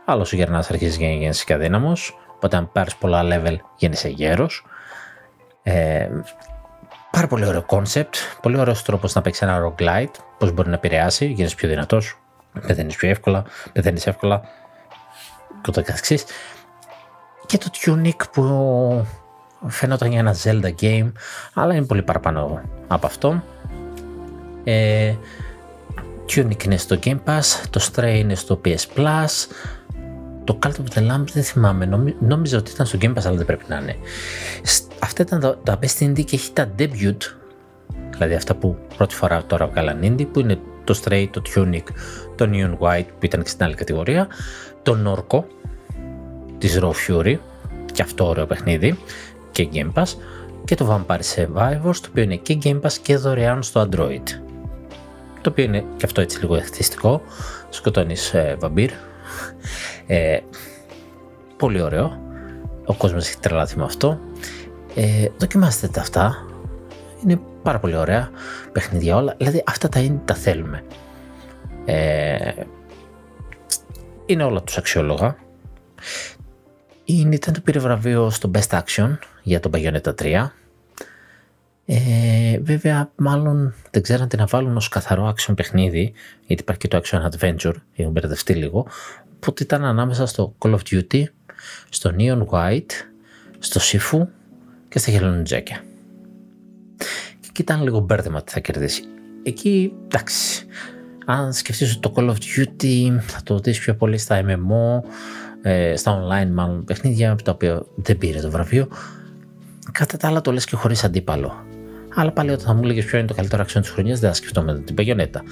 αλλά 0.06 0.22
όσο 0.22 0.36
γερνάς 0.36 0.70
αρχίζεις 0.70 1.00
να 1.00 1.08
γίνεις 1.08 1.44
και 1.44 1.54
αδύναμος, 1.54 2.18
οπότε 2.36 2.58
αν 2.58 2.72
πάρεις 2.72 2.96
πολλά 2.96 3.22
level 3.24 3.56
γίνεσαι 3.76 4.10
γέρος. 4.10 4.66
Ε, 5.64 6.10
πάρα 7.12 7.28
πολύ 7.28 7.46
ωραίο 7.46 7.66
concept, 7.68 8.14
πολύ 8.42 8.58
ωραίος 8.58 8.84
τρόπος 8.84 9.14
να 9.14 9.22
παίξεις 9.22 9.42
ένα 9.42 9.60
roguelite, 9.64 10.20
πώς 10.38 10.52
μπορεί 10.52 10.70
να 10.70 10.76
επηρεάσει, 10.76 11.26
γίνεσαι 11.26 11.56
πιο 11.56 11.70
δυνατός, 11.70 12.20
πεθαίνεις 12.68 12.96
πιο 12.96 13.10
εύκολα, 13.10 13.44
πεθαίνεις 13.72 14.08
εύκολα 14.08 14.42
και 15.62 15.72
το 15.72 15.84
καθεξής. 15.84 16.26
Και 17.46 17.58
το 17.58 17.70
Tunic 17.86 18.30
που 18.32 19.06
φαίνονταν 19.68 20.10
για 20.10 20.20
ένα 20.20 20.36
Zelda 20.44 20.74
game, 20.82 21.12
αλλά 21.54 21.74
είναι 21.74 21.86
πολύ 21.86 22.02
παραπάνω 22.02 22.62
από 22.88 23.06
αυτό. 23.06 23.44
Ε, 24.64 25.16
Tunic 26.30 26.64
είναι 26.64 26.78
στο 26.78 27.00
Game 27.04 27.20
Pass, 27.26 27.44
το 27.70 27.90
Stray 27.92 28.16
είναι 28.16 28.36
στο 28.36 28.62
PS 28.66 28.86
Plus. 28.96 29.48
Το 30.44 30.60
Cult 30.64 30.70
of 30.70 30.98
the 30.98 31.12
Lamb 31.12 31.24
δεν 31.34 31.44
θυμάμαι. 31.44 31.86
Νόμι, 31.86 32.16
νόμιζα 32.20 32.58
ότι 32.58 32.72
ήταν 32.72 32.86
στο 32.86 32.98
Game 33.02 33.14
Pass, 33.14 33.22
αλλά 33.26 33.38
δεν 33.38 33.46
πρέπει 33.46 33.66
να 33.68 33.78
είναι. 33.78 33.96
Αυτά 35.00 35.22
ήταν 35.22 35.40
τα, 35.40 35.58
τα 35.64 35.80
Best 35.82 36.04
Indie 36.04 36.24
και 36.26 36.36
έχει 36.36 36.52
τα 36.54 36.72
Debut, 36.80 37.18
δηλαδή 38.12 38.34
αυτά 38.34 38.56
που 38.56 38.78
πρώτη 38.98 39.16
φορά 39.16 39.44
τώρα 39.46 39.68
βγάλαν 39.68 40.00
Indie, 40.04 40.28
που 40.32 40.40
είναι 40.40 40.60
το 40.84 41.00
Stray, 41.04 41.28
το 41.32 41.42
Tunic, 41.56 41.84
το 42.36 42.50
Neon 42.52 42.78
White 42.78 43.08
που 43.20 43.26
ήταν 43.26 43.44
και 43.44 43.50
στην 43.50 43.66
άλλη 43.66 43.76
κατηγορία, 43.76 44.28
το 44.82 44.98
Norco 45.06 45.44
της 46.58 46.80
Raw 46.82 46.92
Fury, 47.08 47.38
και 47.94 48.02
αυτό 48.02 48.28
ωραίο 48.28 48.46
παιχνίδι, 48.46 48.98
και 49.52 49.70
Game 49.74 49.92
Pass, 49.94 50.08
και 50.66 50.76
το 50.76 51.06
Vampire 51.08 51.20
Survivors, 51.36 51.96
το 52.02 52.08
οποίο 52.10 52.24
είναι 52.24 52.36
και 52.36 52.58
Game 52.64 52.82
Pass 52.82 52.94
και 53.02 53.18
δωρεάν 53.18 53.64
στο 53.64 53.90
Android. 53.90 54.24
Το 55.42 55.50
οποίο 55.50 55.64
είναι 55.64 55.86
και 55.98 56.06
αυτό 56.06 56.22
έτσι 56.22 56.40
λίγο 56.40 56.56
εθιστικό. 56.56 57.22
Σκοτώνεις 57.70 58.34
ε, 58.34 58.56
βαμπύρ. 58.60 58.92
Ε, 60.14 60.40
πολύ 61.58 61.82
ωραίο. 61.82 62.22
Ο 62.86 62.94
κόσμος 62.94 63.28
έχει 63.28 63.40
τρελαθεί 63.40 63.78
με 63.78 63.84
αυτό. 63.84 64.20
Ε, 64.96 65.28
δοκιμάστε 65.38 65.88
τα 65.88 66.02
αυτά. 66.02 66.46
Είναι 67.24 67.40
πάρα 67.64 67.80
πολύ 67.80 67.96
ωραία 67.96 68.30
παιχνίδια 68.72 69.16
όλα. 69.16 69.36
Δηλαδή 69.38 69.64
αυτά 69.68 69.90
τα 69.90 70.00
είναι 70.00 70.22
τα 70.26 70.34
θέλουμε. 70.34 70.84
Ε, 71.86 72.52
είναι 74.26 74.44
όλα 74.44 74.62
τους 74.62 74.78
αξιόλογα. 74.78 75.36
Η 77.06 77.30
Nintendo 77.32 77.64
πήρε 77.64 77.80
βραβείο 77.80 78.30
στο 78.30 78.52
Best 78.54 78.80
Action 78.80 79.18
για 79.44 79.60
τον 79.60 79.72
Bayonetta 79.76 80.14
3. 80.22 80.48
Ε, 81.86 82.60
βέβαια, 82.62 83.12
μάλλον 83.16 83.74
δεν 83.92 84.02
ξέραν 84.02 84.28
τι 84.28 84.38
να 84.38 84.46
βάλουν 84.46 84.78
ως 84.78 84.90
καθαρό 84.90 85.34
action 85.36 85.54
παιχνίδι, 85.56 86.14
γιατί 86.46 86.62
υπάρχει 86.62 86.82
και 86.82 86.88
το 86.88 87.02
action 87.04 87.30
adventure, 87.30 87.76
έχω 87.96 88.10
μπερδευτεί 88.10 88.54
λίγο. 88.54 88.88
Οπότε 89.42 89.64
ήταν 89.64 89.86
ανάμεσα 89.86 90.26
στο 90.26 90.56
Call 90.60 90.76
of 90.76 90.80
Duty, 90.92 91.24
στο 91.90 92.12
Neon 92.18 92.46
White, 92.46 92.92
στο 93.60 93.80
Sifu 93.84 94.28
και 94.88 95.00
στα 95.00 95.12
Χελονιτζέκια. 95.12 95.84
Και 97.40 97.48
εκεί 97.50 97.62
ήταν 97.62 97.84
λίγο 97.84 98.00
μπέρδεμα 98.00 98.44
τι 98.44 98.52
θα 98.52 98.60
κερδίσει. 98.60 99.04
Εκεί, 99.44 99.94
εντάξει, 100.04 100.66
αν 101.26 101.54
σκεφτείς 101.54 102.00
το 102.00 102.14
Call 102.16 102.30
of 102.30 102.34
Duty 102.34 103.18
θα 103.20 103.40
το 103.44 103.60
δεις 103.60 103.80
πιο 103.80 103.96
πολύ 103.96 104.18
στα 104.18 104.42
MMO, 104.46 105.08
ε, 105.62 105.96
στα 105.96 106.24
online 106.24 106.50
μάλλον 106.52 106.84
παιχνίδια, 106.84 107.36
τα 107.44 107.52
οποία 107.52 107.86
δεν 107.96 108.18
πήρε 108.18 108.40
το 108.40 108.52
βραβείο. 108.52 108.88
Κατά 109.92 110.18
τα 110.18 110.28
άλλα 110.28 110.42
το 110.42 110.52
λες 110.52 110.66
και 110.66 110.76
χωρίς 110.76 111.04
αντίπαλο. 111.04 111.66
Αλλά 112.16 112.32
πάλι 112.32 112.52
όταν 112.52 112.66
θα 112.66 112.74
μου 112.74 112.82
έλεγες 112.84 113.06
ποιο 113.06 113.18
είναι 113.18 113.28
το 113.28 113.34
καλύτερο 113.34 113.64
action 113.64 113.82
της 113.82 113.90
χρονιάς, 113.90 114.20
δεν 114.20 114.30
θα 114.30 114.36
σκεφτόμουν 114.36 114.84
την 114.84 114.96
Bayonetta. 114.96 115.44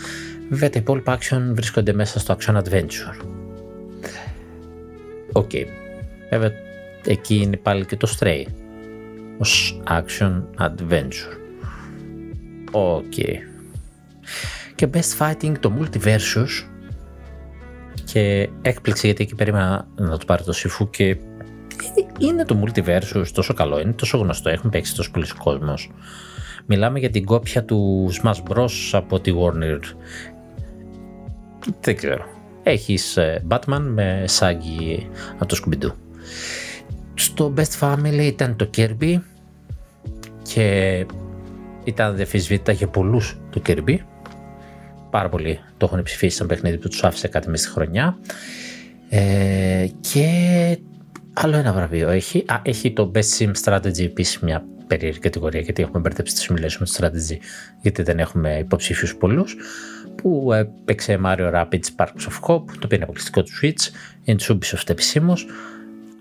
Βέβαια 0.50 0.70
τα 0.70 0.80
υπόλοιπα 0.80 1.18
action 1.18 1.42
βρίσκονται 1.52 1.94
μέσα 1.94 2.20
στο 2.20 2.38
action 2.40 2.56
adventure. 2.56 3.39
Ok. 5.32 5.50
Okay. 5.54 5.66
Βέβαια 6.30 6.52
εκεί 7.06 7.36
είναι 7.36 7.58
πάλι 7.58 7.86
και 7.86 7.96
το 7.96 8.16
Stray 8.20 8.44
ως 9.38 9.82
action 9.88 10.44
adventure. 10.58 11.38
Ok. 12.72 13.04
Okay. 13.16 13.36
Και 14.76 14.88
best 14.94 15.18
fighting 15.18 15.54
το 15.60 15.74
MultiVersus 15.80 16.66
και 18.04 18.50
έκπληξη 18.62 19.06
γιατί 19.06 19.24
εκεί 19.24 19.36
περίμενα 19.36 19.88
να 19.96 20.18
το 20.18 20.26
πάρει 20.26 20.44
το 20.44 20.54
Sifu 20.56 20.88
και 20.90 21.18
είναι 22.20 22.46
το 22.46 22.64
multiversus 22.64 23.28
τόσο 23.34 23.54
καλό, 23.54 23.80
είναι 23.80 23.92
τόσο 23.92 24.18
γνωστό, 24.18 24.50
έχουν 24.50 24.70
παίξει 24.70 24.96
τόσο 24.96 25.12
πολλοί 25.12 25.28
κόσμος. 25.38 25.92
Μιλάμε 26.66 27.00
για 27.00 27.10
την 27.10 27.26
κόπια 27.26 27.66
του 27.66 28.10
Smash 28.22 28.44
Bros 28.50 28.70
από 28.92 29.20
τη 29.20 29.34
Warner. 29.36 29.80
Δεν 31.82 31.96
ξέρω. 31.96 32.39
Έχεις 32.70 33.18
ε, 33.18 33.44
Batman 33.48 33.82
με 33.82 34.24
σάγι 34.28 35.10
από 35.34 35.46
το 35.46 35.62
Scooby-Doo. 35.64 35.92
Στο 37.14 37.54
Best 37.58 37.80
Family 37.80 38.22
ήταν 38.22 38.56
το 38.56 38.70
Kirby 38.78 39.20
και 40.42 41.06
ήταν 41.84 42.16
διαφυσβήτητα 42.16 42.72
για 42.72 42.88
πολλούς 42.88 43.38
το 43.50 43.62
Kirby. 43.66 43.98
Πάρα 45.10 45.30
πολύ 45.30 45.60
το 45.78 45.90
έχουν 45.92 46.04
ψηφίσει 46.04 46.36
σαν 46.36 46.48
παιχνίδι 46.48 46.78
που 46.78 46.88
τους 46.88 47.04
άφησε 47.04 47.28
κάτι 47.28 47.50
μέσα 47.50 47.64
στη 47.64 47.74
χρονιά. 47.74 48.18
Ε, 49.10 49.88
και 50.00 50.28
άλλο 51.34 51.56
ένα 51.56 51.74
βραβείο 51.74 52.10
έχει. 52.10 52.44
Α, 52.48 52.62
έχει 52.64 52.94
το 52.94 53.12
Best 53.16 53.38
Sim 53.38 53.52
Strategy 53.64 54.04
επίσης 54.04 54.40
μια 54.40 54.66
περίεργη 54.88 55.20
κατηγορία 55.20 55.60
γιατί 55.60 55.82
έχουμε 55.82 56.00
μπερδέψει 56.00 56.36
τη 56.36 56.46
simulation 56.48 56.98
strategy 56.98 57.38
γιατί 57.82 58.04
δεν 58.04 58.20
έχουμε 58.20 58.58
υποψήφιους 58.58 59.16
πολλούς 59.16 59.56
που 60.22 60.54
έπαιξε 60.54 61.20
Mario 61.26 61.54
Rapids 61.54 61.86
Sparks 61.96 62.28
of 62.28 62.48
Hope 62.48 62.66
το 62.66 62.82
οποίο 62.84 62.90
είναι 62.92 63.04
αποκλειστικό 63.04 63.44
του 63.44 63.52
Switch 63.62 63.94
είναι 64.24 64.38
του 64.38 64.58
Ubisoft 64.58 64.90
επισήμως 64.90 65.46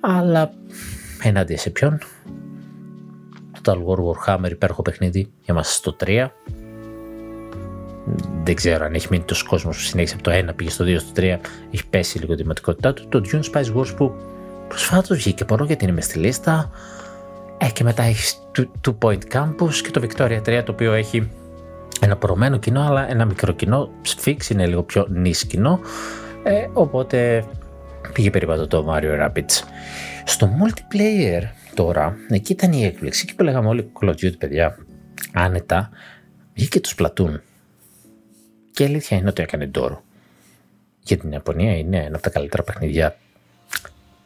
αλλά 0.01 0.53
ενάντια 1.23 1.59
σε 1.59 1.71
ποιον; 1.71 1.99
Total 3.63 3.77
War 3.77 3.99
Warhammer 3.99 4.51
υπέροχο 4.51 4.83
παιχνίδι 4.83 5.33
για 5.45 5.55
μας 5.55 5.75
στο 5.75 5.97
3 6.05 6.29
δεν 8.45 8.55
ξέρω 8.55 8.85
αν 8.85 8.95
έχει 8.95 9.07
μείνει 9.11 9.25
τόσο 9.25 9.45
κόσμος 9.47 9.77
που 9.77 9.83
συνέχισε 9.83 10.15
από 10.15 10.23
το 10.23 10.31
1 10.51 10.57
πήγε 10.57 10.71
στο 10.71 10.85
2 10.85 10.97
στο 10.99 11.13
3 11.17 11.39
έχει 11.71 11.87
πέσει 11.91 12.19
λίγο 12.19 12.35
τη 12.35 12.47
ματικότητά 12.47 12.95
του. 12.95 13.09
Το 13.09 13.23
Dune 13.25 13.41
Spice 13.53 13.77
Wars 13.77 13.97
που 13.97 14.15
προσφάτως 14.69 15.17
βγήκε 15.17 15.45
πορώ 15.45 15.65
γιατί 15.65 15.85
είναι 15.85 15.93
μες 15.93 16.05
στη 16.05 16.19
λίστα. 16.19 16.71
Ε, 17.59 17.71
και 17.71 17.85
μετά 17.85 18.03
έχει 18.03 18.37
Two 18.57 18.95
Point 18.99 19.19
Campus 19.33 19.75
και 19.83 19.91
το 19.91 20.07
Victoria 20.07 20.41
3 20.43 20.63
το 20.65 20.73
οποίο 20.73 20.93
έχει 20.93 21.31
ένα 22.01 22.17
προωμένο 22.17 22.59
κοινό 22.59 22.81
αλλά 22.81 23.11
ένα 23.11 23.25
μικρό 23.25 23.53
κοινό. 23.53 23.91
Sphinx 24.07 24.51
είναι 24.51 24.67
λίγο 24.67 24.83
πιο 24.83 25.07
νης 25.11 25.47
κοινό. 25.47 25.81
Ε, 26.43 26.67
οπότε 26.73 27.45
πήγε 28.13 28.31
περίπατο 28.31 28.67
το 28.67 28.87
Mario 28.89 29.27
Rapids. 29.27 29.63
Στο 30.25 30.51
multiplayer 30.61 31.43
τώρα, 31.75 32.17
εκεί 32.29 32.53
ήταν 32.53 32.73
η 32.73 32.85
έκπληξη. 32.85 33.25
Εκεί 33.27 33.35
που 33.35 33.43
λέγαμε 33.43 33.69
όλοι 33.69 33.93
Call 34.01 34.09
of 34.09 34.13
Duty 34.13 34.39
παιδιά, 34.39 34.79
άνετα, 35.33 35.91
βγήκε 36.55 36.81
το 36.81 36.91
Splatoon. 36.97 37.41
Και 38.71 38.83
η 38.83 38.87
αλήθεια 38.87 39.17
είναι 39.17 39.29
ότι 39.29 39.43
έκανε 39.43 39.67
ντόρο. 39.67 40.03
Για 41.01 41.17
την 41.17 41.33
Ιαπωνία 41.33 41.77
είναι 41.77 41.97
ένα 41.97 42.15
από 42.15 42.21
τα 42.23 42.31
καλύτερα 42.31 42.63
παιχνίδια 42.63 43.17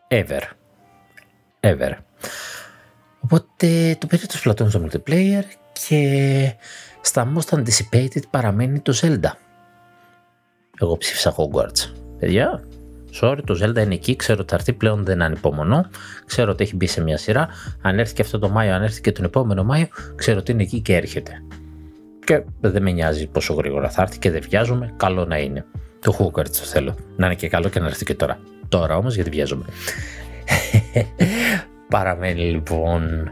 ever. 0.08 0.42
Ever. 1.60 1.92
Οπότε 3.20 3.96
το 3.98 4.06
πήρε 4.06 4.26
το 4.26 4.38
Splatoon 4.44 4.68
στο 4.68 4.84
multiplayer 4.84 5.42
και 5.72 6.54
στα 7.02 7.32
most 7.36 7.58
anticipated 7.58 8.22
παραμένει 8.30 8.80
το 8.80 8.98
Zelda. 9.00 9.30
Εγώ 10.80 10.96
ψήφισα 10.96 11.34
Hogwarts. 11.36 11.92
Παιδιά, 12.18 12.62
sorry, 13.20 13.38
το 13.46 13.58
Zelda 13.62 13.84
είναι 13.84 13.94
εκεί, 13.94 14.16
ξέρω 14.16 14.38
ότι 14.40 14.50
θα 14.50 14.56
έρθει 14.56 14.72
πλέον, 14.72 15.04
δεν 15.04 15.22
ανυπομονώ. 15.22 15.86
Ξέρω 16.26 16.50
ότι 16.50 16.62
έχει 16.62 16.76
μπει 16.76 16.86
σε 16.86 17.02
μια 17.02 17.18
σειρά. 17.18 17.48
Αν 17.82 17.98
έρθει 17.98 18.14
και 18.14 18.22
αυτό 18.22 18.38
το 18.38 18.48
Μάιο, 18.48 18.74
αν 18.74 18.82
έρθει 18.82 19.00
και 19.00 19.12
τον 19.12 19.24
επόμενο 19.24 19.64
Μάιο, 19.64 19.86
ξέρω 20.14 20.38
ότι 20.38 20.52
είναι 20.52 20.62
εκεί 20.62 20.80
και 20.80 20.96
έρχεται. 20.96 21.42
Και 22.24 22.44
δεν 22.60 22.82
με 22.82 22.90
νοιάζει 22.90 23.26
πόσο 23.26 23.54
γρήγορα 23.54 23.90
θα 23.90 24.02
έρθει 24.02 24.18
και 24.18 24.30
δεν 24.30 24.42
βιάζομαι, 24.48 24.94
καλό 24.96 25.24
να 25.24 25.38
είναι. 25.38 25.64
Το 26.00 26.16
Hogwarts 26.18 26.50
το 26.50 26.64
θέλω. 26.64 26.96
Να 27.16 27.26
είναι 27.26 27.34
και 27.34 27.48
καλό 27.48 27.68
και 27.68 27.80
να 27.80 27.86
έρθει 27.86 28.04
και 28.04 28.14
τώρα. 28.14 28.38
Τώρα 28.68 28.96
όμως 28.96 29.14
γιατί 29.14 29.30
βιάζομαι. 29.30 29.64
Παραμένει 31.88 32.42
λοιπόν 32.42 33.30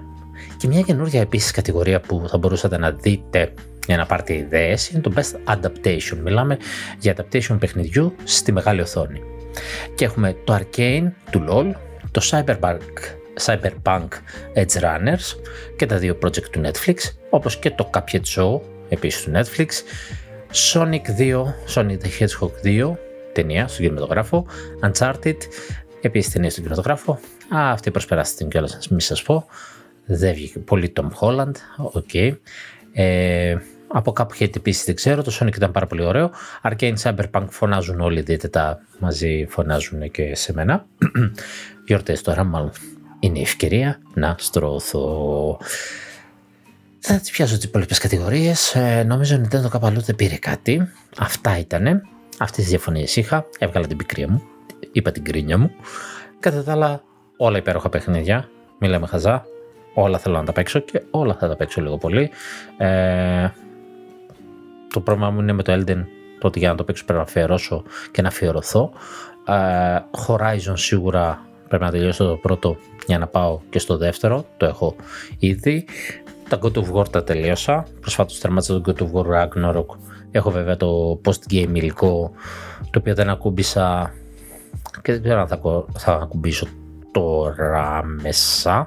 και 0.60 0.66
μια 0.68 0.80
καινούργια 0.80 1.20
επίσης 1.20 1.50
κατηγορία 1.50 2.00
που 2.00 2.24
θα 2.28 2.38
μπορούσατε 2.38 2.78
να 2.78 2.90
δείτε 2.90 3.52
για 3.86 3.96
να 3.96 4.06
πάρετε 4.06 4.34
ιδέες 4.34 4.88
είναι 4.88 5.00
το 5.00 5.12
Best 5.16 5.54
Adaptation. 5.54 6.18
Μιλάμε 6.22 6.58
για 6.98 7.16
adaptation 7.16 7.56
παιχνιδιού 7.58 8.14
στη 8.24 8.52
μεγάλη 8.52 8.80
οθόνη. 8.80 9.22
Και 9.94 10.04
έχουμε 10.04 10.36
το 10.44 10.60
Arcane 10.60 11.10
του 11.30 11.44
LoL, 11.48 11.72
το 12.10 12.20
Cyberpunk, 12.30 12.80
Cyberpunk 13.44 14.08
Edge 14.54 14.80
Runners 14.80 15.36
και 15.76 15.86
τα 15.86 15.96
δύο 15.96 16.18
project 16.22 16.48
του 16.50 16.60
Netflix, 16.64 16.94
όπως 17.30 17.56
και 17.56 17.70
το 17.70 17.90
Cuphead 17.94 18.22
Show 18.36 18.60
επίσης 18.88 19.22
του 19.22 19.30
Netflix, 19.34 19.68
Sonic 20.72 21.18
2, 21.18 21.44
Sonic 21.74 21.98
the 21.98 22.10
Hedgehog 22.18 22.50
2, 22.64 22.96
ταινία 23.32 23.68
στον 23.68 23.84
κινηματογράφο, 23.84 24.46
Uncharted, 24.82 25.36
επίσης 26.00 26.32
ταινία 26.32 26.50
στον 26.50 26.62
κινηματογράφο, 26.62 27.18
Α, 27.56 27.70
αυτή 27.70 27.90
προσπεράσετε 27.90 28.36
την 28.36 28.48
κιόλας, 28.48 28.88
μη 28.88 29.02
σας 29.02 29.22
πω. 29.22 29.46
Δεν 30.12 30.34
βγήκε 30.34 30.58
πολύ 30.58 30.92
Tom 30.96 31.08
Holland, 31.20 31.52
ok. 31.76 32.04
Okay. 32.12 32.36
Ε, 32.92 33.56
από 33.88 34.12
κάπου 34.12 34.34
είχε 34.34 34.44
επίση 34.56 34.84
δεν 34.84 34.94
ξέρω, 34.94 35.22
το 35.22 35.36
Sonic 35.40 35.56
ήταν 35.56 35.70
πάρα 35.70 35.86
πολύ 35.86 36.04
ωραίο. 36.04 36.30
Arcane 36.62 36.94
Cyberpunk 37.02 37.46
φωνάζουν 37.48 38.00
όλοι, 38.00 38.20
δείτε 38.20 38.48
τα 38.48 38.80
μαζί 38.98 39.46
φωνάζουν 39.48 40.10
και 40.10 40.34
σε 40.34 40.52
μένα. 40.52 40.86
Γιορτές 41.86 42.22
τώρα, 42.22 42.44
μάλλον 42.44 42.72
είναι 43.20 43.38
η 43.38 43.42
ευκαιρία 43.42 44.00
να 44.14 44.34
στρώθω. 44.38 45.58
Θα 46.98 47.18
τις 47.18 47.30
πιάσω 47.30 47.54
τις 47.54 47.64
υπόλοιπες 47.64 47.98
κατηγορίες. 47.98 48.74
Ε, 48.74 49.02
νομίζω 49.02 49.36
ότι 49.36 49.62
το 49.62 49.68
καπαλού 49.68 50.00
δεν 50.00 50.16
πήρε 50.16 50.36
κάτι. 50.36 50.88
Αυτά 51.18 51.58
ήτανε. 51.58 52.02
Αυτές 52.38 52.58
τις 52.58 52.68
διαφωνίες 52.68 53.16
είχα. 53.16 53.46
Έβγαλα 53.58 53.86
την 53.86 53.96
πικρία 53.96 54.28
μου. 54.28 54.42
Είπα 54.92 55.12
την 55.12 55.24
κρίνια 55.24 55.58
μου. 55.58 55.70
Κατά 56.40 56.64
τα 56.64 56.72
άλλα, 56.72 57.02
όλα 57.36 57.58
υπέροχα 57.58 57.88
παιχνίδια. 57.88 58.48
Μιλάμε 58.78 59.06
χαζά. 59.06 59.46
Όλα 59.94 60.18
θέλω 60.18 60.36
να 60.36 60.44
τα 60.44 60.52
παίξω 60.52 60.78
και 60.78 61.02
όλα 61.10 61.34
θα 61.34 61.48
τα 61.48 61.56
παίξω 61.56 61.80
λίγο 61.80 61.98
πολύ. 61.98 62.30
Ε, 62.76 63.48
το 64.92 65.00
πρόβλημα 65.00 65.30
μου 65.30 65.40
είναι 65.40 65.52
με 65.52 65.62
το 65.62 65.72
Elden 65.72 66.04
τότε 66.40 66.58
για 66.58 66.68
να 66.68 66.74
το 66.74 66.84
παίξω 66.84 67.04
πρέπει 67.04 67.18
να 67.18 67.24
αφιερώσω 67.24 67.82
και 68.10 68.22
να 68.22 68.28
αφιερωθώ. 68.28 68.90
Ε, 69.46 69.98
Horizon 70.26 70.72
σίγουρα 70.74 71.44
πρέπει 71.68 71.84
να 71.84 71.90
τελειώσω 71.90 72.24
το 72.24 72.36
πρώτο 72.36 72.76
για 73.06 73.18
να 73.18 73.26
πάω 73.26 73.60
και 73.70 73.78
στο 73.78 73.96
δεύτερο, 73.96 74.44
το 74.56 74.66
έχω 74.66 74.96
ήδη. 75.38 75.84
Τα 76.48 76.58
God 76.62 76.72
of 76.72 76.92
War 76.92 77.08
τα 77.10 77.24
τελείωσα, 77.24 77.86
προσφάτως 78.00 78.38
τερμάτισα 78.38 78.80
το 78.80 78.94
God 78.96 79.02
of 79.02 79.12
War 79.12 79.26
Ragnarok. 79.26 79.86
Έχω 80.30 80.50
βέβαια 80.50 80.76
το 80.76 81.20
post-game 81.24 81.70
υλικό, 81.72 82.30
το 82.90 82.98
οποίο 82.98 83.14
δεν 83.14 83.28
ακούμπησα 83.28 84.14
και 85.02 85.12
δεν 85.12 85.22
ξέρω 85.22 85.40
αν 85.40 85.48
θα, 85.48 85.60
θα 85.98 86.12
ακουμπήσω 86.12 86.66
τώρα 87.12 88.02
μέσα. 88.04 88.86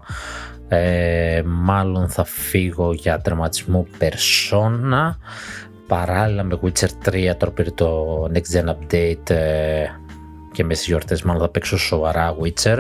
Ε, 0.68 1.42
μάλλον 1.46 2.10
θα 2.10 2.24
φύγω 2.24 2.94
για 2.94 3.22
τερματισμό 3.22 3.88
Persona. 4.00 5.16
Παράλληλα 5.88 6.44
με 6.44 6.60
Witcher 6.62 7.10
3 7.10 7.32
τώρα 7.38 7.52
πήρε 7.52 7.72
το 7.72 8.24
Next 8.34 8.58
Gen 8.58 8.70
Update 8.70 9.30
ε, 9.30 9.86
και 10.52 10.64
μέσα 10.64 10.76
στις 10.76 10.88
γιορτές 10.88 11.22
μάλλον 11.22 11.42
θα 11.42 11.50
παίξω 11.50 11.78
σοβαρά 11.78 12.36
Witcher 12.42 12.80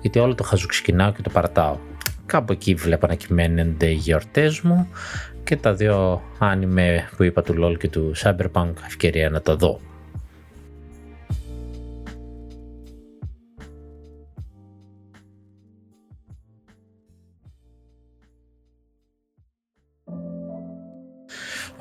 γιατί 0.00 0.18
όλο 0.18 0.34
το 0.34 0.42
χαζουξικινάω 0.42 1.12
και 1.12 1.22
το 1.22 1.30
παρατάω. 1.30 1.76
Κάπου 2.26 2.52
εκεί 2.52 2.74
βλέπω 2.74 3.06
να 3.06 3.14
κυμαίνονται 3.14 3.86
οι 3.86 3.94
γιορτές 3.94 4.60
μου 4.60 4.88
και 5.44 5.56
τα 5.56 5.74
δύο 5.74 6.22
άνιμε 6.38 7.08
που 7.16 7.22
είπα 7.22 7.42
του 7.42 7.54
LOL 7.60 7.78
και 7.78 7.88
του 7.88 8.12
Cyberpunk 8.22 8.72
ευκαιρία 8.86 9.30
να 9.30 9.40
τα 9.40 9.56
δω 9.56 9.80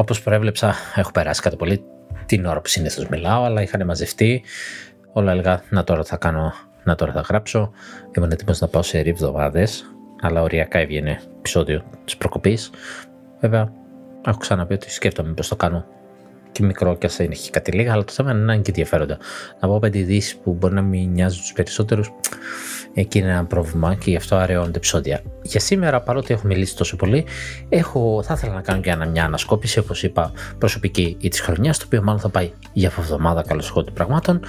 Όπως 0.01 0.21
προέβλεψα, 0.21 0.75
έχω 0.95 1.11
περάσει 1.11 1.41
κατά 1.41 1.55
πολύ 1.55 1.83
την 2.25 2.45
ώρα 2.45 2.61
που 2.61 2.67
συνήθως 2.67 3.07
μιλάω, 3.07 3.43
αλλά 3.43 3.61
είχαν 3.61 3.85
μαζευτεί. 3.85 4.43
Όλα 5.13 5.31
έλεγα 5.31 5.63
να 5.69 5.83
τώρα 5.83 6.03
θα 6.03 6.17
κάνω, 6.17 6.53
να 6.83 6.95
τώρα 6.95 7.11
θα 7.11 7.21
γράψω. 7.21 7.71
Ήμουν 8.17 8.31
έτοιμος 8.31 8.59
να 8.59 8.67
πάω 8.67 8.81
σε 8.81 8.97
εβδομάδε, 8.99 9.67
αλλά 10.21 10.41
οριακά 10.41 10.79
έβγαινε 10.79 11.21
επεισόδιο 11.37 11.83
της 12.05 12.17
προκοπής. 12.17 12.69
Βέβαια, 13.39 13.73
έχω 14.25 14.37
ξαναπεί 14.37 14.73
ότι 14.73 14.91
σκέφτομαι 14.91 15.33
πώς 15.33 15.47
το 15.47 15.55
κάνω 15.55 15.85
και 16.51 16.63
μικρό 16.63 16.97
και 16.97 17.07
α 17.07 17.23
είναι 17.23 17.33
έχει 17.33 17.49
κάτι 17.49 17.71
λίγα, 17.71 17.93
αλλά 17.93 18.03
το 18.03 18.11
θέμα 18.13 18.31
είναι 18.31 18.39
να 18.39 18.53
είναι 18.53 18.61
και 18.61 18.69
ενδιαφέροντα. 18.69 19.17
Να 19.59 19.67
πω 19.67 19.79
πέντε 19.79 19.97
ειδήσει 19.97 20.37
που 20.37 20.53
μπορεί 20.53 20.73
να 20.73 20.81
μην 20.81 21.09
νοιάζουν 21.09 21.41
τους 21.41 21.53
περισσότερους, 21.53 22.11
εκεί 22.93 23.19
είναι 23.19 23.31
ένα 23.31 23.45
πρόβλημα 23.45 23.95
και 23.95 24.09
γι' 24.09 24.15
αυτό 24.15 24.35
αραιώνονται 24.35 24.77
επεισόδια. 24.77 25.21
Για 25.41 25.59
σήμερα, 25.59 26.01
παρότι 26.01 26.33
έχω 26.33 26.47
μιλήσει 26.47 26.75
τόσο 26.75 26.95
πολύ, 26.95 27.25
έχω, 27.69 28.23
θα 28.23 28.33
ήθελα 28.33 28.53
να 28.53 28.61
κάνω 28.61 28.81
και 28.81 28.95
μια 29.11 29.23
ανασκόπηση, 29.23 29.79
όπως 29.79 30.03
είπα, 30.03 30.31
προσωπική 30.57 31.17
ή 31.19 31.27
της 31.27 31.39
χρονιάς, 31.39 31.77
το 31.77 31.83
οποίο 31.87 32.03
μάλλον 32.03 32.21
θα 32.21 32.29
πάει 32.29 32.51
για 32.73 32.87
αυτή 32.87 33.01
εβδομάδα 33.01 33.43
καλώ 33.43 33.63
των 33.73 33.93
πραγμάτων. 33.93 34.39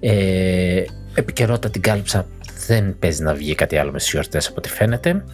Ε, 0.00 0.84
επικαιρότητα 1.14 1.70
την 1.70 1.80
κάλυψα, 1.80 2.26
δεν 2.66 2.98
παίζει 2.98 3.22
να 3.22 3.34
βγει 3.34 3.54
κάτι 3.54 3.76
άλλο 3.76 3.92
μες 3.92 4.04
τι 4.04 4.10
γιορτές 4.10 4.46
από 4.46 4.54
ό,τι 4.58 4.68
φαίνεται. 4.68 5.24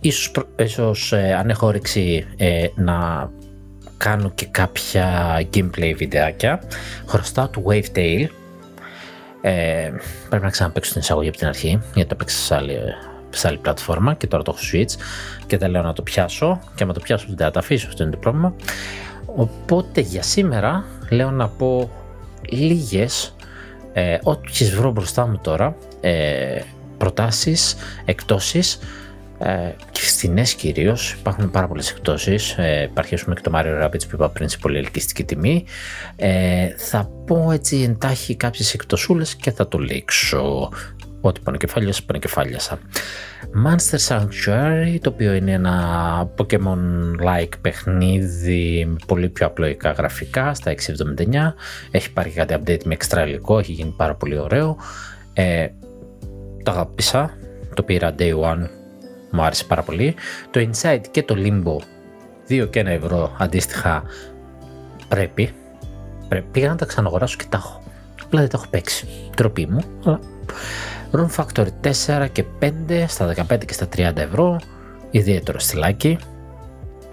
Ίσως, 0.00 0.32
ίσως 0.56 1.12
ε, 1.12 1.34
αν 1.34 1.50
έχω 1.50 1.66
όρεξη 1.66 2.26
ε, 2.36 2.66
να 2.74 3.30
κάνω 3.98 4.30
και 4.34 4.46
κάποια 4.46 5.38
gameplay 5.54 5.94
βιντεάκια. 5.96 6.62
Χρωστάω 7.06 7.48
του 7.48 7.64
Wavetail. 7.68 8.26
Ε, 9.40 9.90
πρέπει 10.28 10.44
να 10.44 10.50
ξαναπαίξω 10.50 10.92
την 10.92 11.00
εισαγωγή 11.00 11.28
από 11.28 11.38
την 11.38 11.46
αρχή, 11.46 11.80
γιατί 11.94 12.08
το 12.08 12.14
παίξα 12.14 12.38
σε 12.38 12.54
άλλη, 12.54 12.78
σε 13.30 13.48
άλλη 13.48 13.56
πλατφόρμα 13.56 14.14
και 14.14 14.26
τώρα 14.26 14.42
το 14.42 14.56
έχω 14.56 14.66
switch 14.72 15.02
και 15.46 15.58
δεν 15.58 15.70
λέω 15.70 15.82
να 15.82 15.92
το 15.92 16.02
πιάσω 16.02 16.60
και 16.74 16.82
άμα 16.82 16.92
το 16.92 17.00
πιάσω 17.00 17.26
δεν 17.28 17.36
θα 17.36 17.50
τα 17.50 17.60
αφήσω, 17.60 17.86
αυτό 17.88 18.02
είναι 18.02 18.12
το 18.12 18.18
πρόβλημα. 18.18 18.54
Οπότε 19.36 20.00
για 20.00 20.22
σήμερα 20.22 20.84
λέω 21.10 21.30
να 21.30 21.48
πω 21.48 21.90
λίγες, 22.48 23.34
ε, 23.92 24.18
ό,τι 24.22 24.64
βρω 24.64 24.90
μπροστά 24.90 25.26
μου 25.26 25.38
τώρα, 25.42 25.76
ε, 26.00 26.60
προτάσεις, 26.98 27.76
εκτόσεις 28.04 28.78
ε, 29.38 29.74
και 29.90 30.00
φθηνές 30.00 30.54
κυρίως. 30.54 31.12
Υπάρχουν 31.12 31.50
πάρα 31.50 31.68
πολλές 31.68 31.90
εκπτώσεις. 31.90 32.52
Ε, 32.58 32.82
υπάρχει 32.82 33.14
ας 33.14 33.22
πούμε 33.22 33.34
και 33.34 33.40
το 33.40 33.50
Mario 33.54 33.84
Rabbids 33.84 34.08
που 34.08 34.14
είπα 34.14 34.28
πριν 34.28 34.48
σε 34.48 34.58
πολύ 34.58 34.78
ελκυστική 34.78 35.24
τιμή. 35.24 35.64
Ε, 36.16 36.68
θα 36.76 37.10
πω 37.26 37.50
έτσι 37.50 37.82
εντάχει 37.82 38.36
κάποιες 38.36 38.74
εκπτωσούλες 38.74 39.34
και 39.34 39.50
θα 39.50 39.68
το 39.68 39.78
λήξω. 39.78 40.70
Ό,τι 41.20 41.40
πανεκεφάλιασα, 41.40 42.02
πανεκεφάλιασα. 42.06 42.78
Monster 43.66 43.98
Sanctuary, 44.08 44.98
το 45.00 45.10
οποίο 45.10 45.32
είναι 45.32 45.52
ένα 45.52 46.30
Pokemon-like 46.36 47.52
παιχνίδι 47.60 48.84
με 48.88 48.96
πολύ 49.06 49.28
πιο 49.28 49.46
απλοϊκά 49.46 49.90
γραφικά 49.90 50.54
στα 50.54 50.70
679. 50.70 51.54
Έχει 51.90 52.12
πάρει 52.12 52.30
κάτι 52.30 52.56
update 52.58 52.84
με 52.84 52.96
extra 53.00 53.26
υλικό, 53.26 53.58
έχει 53.58 53.72
γίνει 53.72 53.94
πάρα 53.96 54.14
πολύ 54.14 54.38
ωραίο. 54.38 54.76
Ε, 55.32 55.68
το 56.62 56.70
αγάπησα, 56.70 57.36
το 57.74 57.82
πήρα 57.82 58.14
day 58.18 58.40
one 58.40 58.77
μου 59.30 59.42
άρεσε 59.42 59.64
πάρα 59.64 59.82
πολύ. 59.82 60.14
Το 60.50 60.60
Inside 60.60 61.02
και 61.10 61.22
το 61.22 61.34
Limbo 61.38 61.76
2 62.48 62.70
και 62.70 62.80
1 62.80 62.86
ευρώ 62.86 63.36
αντίστοιχα 63.38 64.02
πρέπει. 65.08 65.54
πρέπει. 66.28 66.46
Πήγα 66.50 66.68
να 66.68 66.76
τα 66.76 66.84
ξαναγοράσω 66.84 67.36
και 67.36 67.44
τα 67.48 67.56
έχω. 67.56 67.82
Απλά 68.24 68.40
δεν 68.40 68.48
τα 68.48 68.56
έχω 68.56 68.66
παίξει. 68.70 69.06
Τροπή 69.36 69.66
μου. 69.66 69.80
Αλλά... 70.04 70.20
Room 71.12 71.28
Factory 71.36 71.68
4 72.06 72.26
και 72.32 72.44
5 72.60 73.04
στα 73.06 73.34
15 73.50 73.64
και 73.64 73.72
στα 73.72 73.88
30 73.96 74.16
ευρώ. 74.16 74.60
Ιδιαίτερο 75.10 75.58
στυλάκι. 75.58 76.18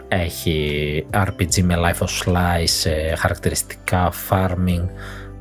Έχει 0.07 1.05
RPG 1.11 1.61
με 1.61 1.75
life 1.77 2.05
of 2.05 2.23
slice, 2.23 2.91
ε, 2.91 3.15
χαρακτηριστικά 3.15 4.11
farming, 4.29 4.85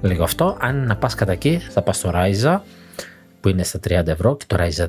λίγο 0.03 0.23
αυτό. 0.25 0.57
Αν 0.61 0.77
είναι 0.77 0.87
να 0.87 0.97
πας 0.97 1.15
κατά 1.15 1.33
εκεί 1.33 1.59
θα 1.71 1.83
πας 1.83 1.97
στο 1.97 2.13
Ryza 2.15 2.61
που 3.41 3.49
είναι 3.49 3.63
στα 3.63 3.79
30 3.89 4.07
ευρώ 4.07 4.37
και 4.37 4.45
το 4.47 4.57
Ryza 4.59 4.89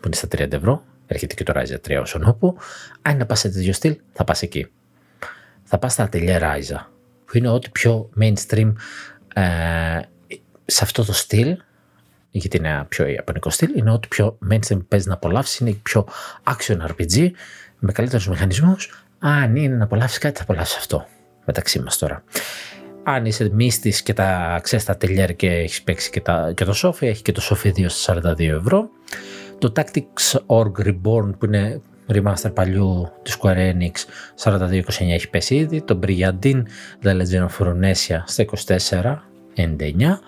που 0.00 0.06
είναι 0.06 0.14
στα 0.14 0.28
30 0.36 0.52
ευρώ 0.52 0.82
έρχεται 1.06 1.34
και 1.34 1.44
το 1.44 1.52
Ryza 1.56 1.96
3 1.96 1.98
όσον 2.00 2.24
όπου, 2.24 2.56
αν 3.02 3.12
είναι 3.12 3.20
να 3.20 3.26
πας 3.26 3.38
σε 3.38 3.50
τέτοιο 3.50 3.72
στυλ, 3.72 3.96
θα 4.12 4.24
πας 4.24 4.42
εκεί. 4.42 4.66
Θα 5.62 5.78
πας 5.78 5.92
στα 5.92 6.02
ατελεία 6.02 6.40
Ryza, 6.40 6.86
που 7.24 7.36
είναι 7.36 7.48
ό,τι 7.48 7.70
πιο 7.70 8.10
mainstream 8.20 8.72
ε, 9.34 10.00
σε 10.64 10.84
αυτό 10.84 11.04
το 11.04 11.12
στυλ, 11.12 11.56
γιατί 12.30 12.56
είναι 12.56 12.68
ένα 12.68 12.84
πιο 12.84 13.06
ιαπωνικό 13.06 13.50
στυλ, 13.50 13.78
είναι 13.78 13.90
ό,τι 13.90 14.08
πιο 14.08 14.38
mainstream 14.50 14.78
παίζεις 14.88 15.08
να 15.08 15.14
απολαύσεις, 15.14 15.58
είναι 15.58 15.70
πιο 15.70 16.08
action 16.44 16.76
RPG, 16.86 17.30
με 17.78 17.92
καλύτερους 17.92 18.28
μηχανισμούς. 18.28 19.04
Αν 19.18 19.56
είναι 19.56 19.74
να 19.74 19.84
απολαύσεις 19.84 20.18
κάτι, 20.18 20.36
θα 20.36 20.42
απολαύσεις 20.42 20.76
αυτό 20.76 21.06
μεταξύ 21.44 21.80
μας 21.80 21.98
τώρα. 21.98 22.24
Αν 23.02 23.26
είσαι 23.26 23.50
μίστη 23.52 24.02
και 24.02 24.12
τα 24.12 24.60
ξέρεις 24.62 24.84
τα 24.84 24.96
τελειέρ 24.96 25.36
και 25.36 25.50
έχεις 25.50 25.82
παίξει 25.82 26.10
και, 26.10 26.20
τα, 26.20 26.52
και 26.54 26.64
το 26.64 26.74
Sophie, 26.82 27.02
έχει 27.06 27.22
και 27.22 27.32
το 27.32 27.42
Sophie 27.50 27.72
2 27.72 27.84
στα 27.88 28.14
42 28.34 28.40
ευρώ. 28.40 28.88
Το 29.58 29.72
Tactics 29.76 30.38
Org 30.46 30.72
Reborn 30.86 31.30
που 31.38 31.44
είναι 31.44 31.80
remaster 32.12 32.54
παλιού 32.54 33.08
της 33.22 33.32
Square 33.40 33.72
Enix 33.72 33.92
42-29 34.42 34.82
έχει 34.98 35.30
πέσει 35.30 35.54
ήδη. 35.54 35.82
Το 35.82 35.98
Brigandine 36.02 36.62
The 37.02 37.20
Legend 37.20 37.46
of 37.46 37.66
Runesia 37.66 38.22
στα 38.24 38.44
24-99. 39.54 40.18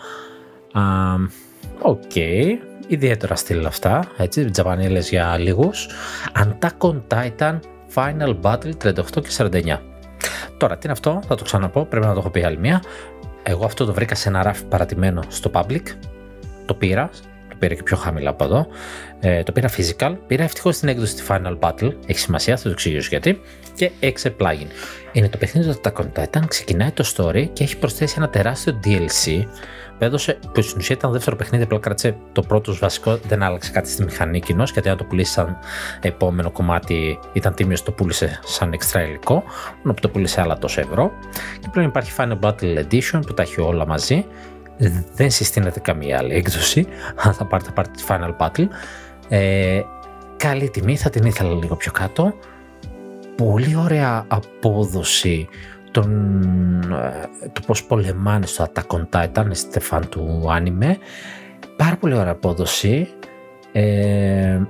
Ok, 1.82 2.02
okay. 2.14 2.56
ιδιαίτερα 2.88 3.36
στυλ 3.36 3.66
αυτά, 3.66 4.04
έτσι, 4.16 4.50
τζαπανίλες 4.50 5.08
για 5.08 5.38
λίγους. 5.38 5.88
Attack 6.34 6.78
on 6.78 7.02
Titan 7.08 7.58
Final 7.94 8.40
Battle 8.42 8.72
38 8.84 8.92
και 9.22 9.30
49. 9.36 9.78
Τώρα, 10.56 10.74
τι 10.74 10.80
είναι 10.82 10.92
αυτό, 10.92 11.22
θα 11.26 11.34
το 11.34 11.44
ξαναπώ, 11.44 11.84
πρέπει 11.84 12.06
να 12.06 12.12
το 12.12 12.18
έχω 12.18 12.30
πει 12.30 12.42
άλλη 12.42 12.58
μία. 12.58 12.82
Εγώ 13.42 13.64
αυτό 13.64 13.84
το 13.84 13.92
βρήκα 13.92 14.14
σε 14.14 14.28
ένα 14.28 14.42
ράφι 14.42 14.64
παρατημένο 14.64 15.22
στο 15.28 15.50
Public, 15.54 15.82
το 16.66 16.74
πήρα, 16.74 17.10
πήρα 17.58 17.74
και 17.74 17.82
πιο 17.82 17.96
χαμηλά 17.96 18.30
από 18.30 18.44
εδώ. 18.44 18.66
Ε, 19.20 19.42
το 19.42 19.52
πήρα 19.52 19.68
physical. 19.76 20.16
Πήρα 20.26 20.42
ευτυχώς 20.42 20.78
την 20.78 20.88
έκδοση 20.88 21.14
τη 21.14 21.22
Final 21.28 21.58
Battle. 21.58 21.92
Έχει 22.06 22.18
σημασία, 22.18 22.56
θα 22.56 22.62
το 22.62 22.70
εξηγήσω 22.70 23.08
γιατί. 23.08 23.40
Και 23.74 23.90
έξε 24.00 24.34
plugin. 24.40 24.66
Είναι 25.12 25.28
το 25.28 25.38
παιχνίδι 25.38 25.68
του 25.68 25.80
Attack 25.82 26.02
on 26.02 26.22
Titan. 26.22 26.42
Ξεκινάει 26.48 26.90
το 26.90 27.12
story 27.16 27.48
και 27.52 27.64
έχει 27.64 27.78
προσθέσει 27.78 28.14
ένα 28.18 28.28
τεράστιο 28.28 28.80
DLC 28.84 29.44
που 29.98 30.04
έδωσε, 30.04 30.38
που 30.52 30.62
στην 30.62 30.78
ουσία 30.78 30.96
ήταν 30.98 31.12
δεύτερο 31.12 31.36
παιχνίδι, 31.36 31.64
απλά 31.64 31.78
κράτησε 31.78 32.16
το 32.32 32.42
πρώτο 32.42 32.74
βασικό, 32.74 33.18
δεν 33.28 33.42
άλλαξε 33.42 33.70
κάτι 33.70 33.90
στη 33.90 34.04
μηχανή 34.04 34.40
κοινώς, 34.40 34.70
γιατί 34.70 34.88
αν 34.88 34.96
το 34.96 35.04
πουλήσεις 35.04 35.32
σαν 35.34 35.58
επόμενο 36.00 36.50
κομμάτι 36.50 37.18
ήταν 37.32 37.54
τίμιος, 37.54 37.82
το 37.82 37.92
πούλησε 37.92 38.40
σαν 38.44 38.72
εξτρά 38.72 39.02
υλικό, 39.02 39.32
μόνο 39.82 39.94
που 39.94 40.00
το 40.00 40.08
πούλησε 40.08 40.40
άλλα 40.40 40.58
τόσο 40.58 40.80
ευρώ. 40.80 41.12
Και 41.60 41.68
πλέον 41.72 41.86
υπάρχει 41.86 42.12
Final 42.16 42.38
Battle 42.40 42.84
Edition 42.84 43.20
που 43.26 43.34
τα 43.34 43.42
έχει 43.42 43.60
όλα 43.60 43.86
μαζί 43.86 44.26
δεν 45.14 45.30
συστήνεται 45.30 45.80
καμία 45.80 46.18
άλλη 46.18 46.34
έκδοση. 46.34 46.86
Αν 47.16 47.32
θα 47.32 47.44
πάρετε, 47.44 47.70
πάρετε 47.70 47.94
της 47.94 48.04
Final 48.08 48.36
Battle. 48.36 48.66
Ε, 49.28 49.80
καλή 50.36 50.70
τιμή, 50.70 50.96
θα 50.96 51.10
την 51.10 51.24
ήθελα 51.24 51.54
λίγο 51.54 51.76
πιο 51.76 51.92
κάτω. 51.92 52.34
Πολύ 53.36 53.76
ωραία 53.76 54.24
απόδοση 54.28 55.48
τον, 55.90 56.82
ε, 56.92 57.48
το 57.52 57.60
πώς 57.66 57.84
πολεμάνε 57.84 58.46
στο 58.46 58.66
Attack 58.72 58.96
on 58.96 59.06
Titan, 59.10 59.46
Στεφάν 59.50 60.08
του 60.08 60.46
άνιμε. 60.50 60.98
Πάρα 61.76 61.96
πολύ 61.96 62.14
ωραία 62.14 62.32
απόδοση. 62.32 63.08
Ε, 63.72 64.60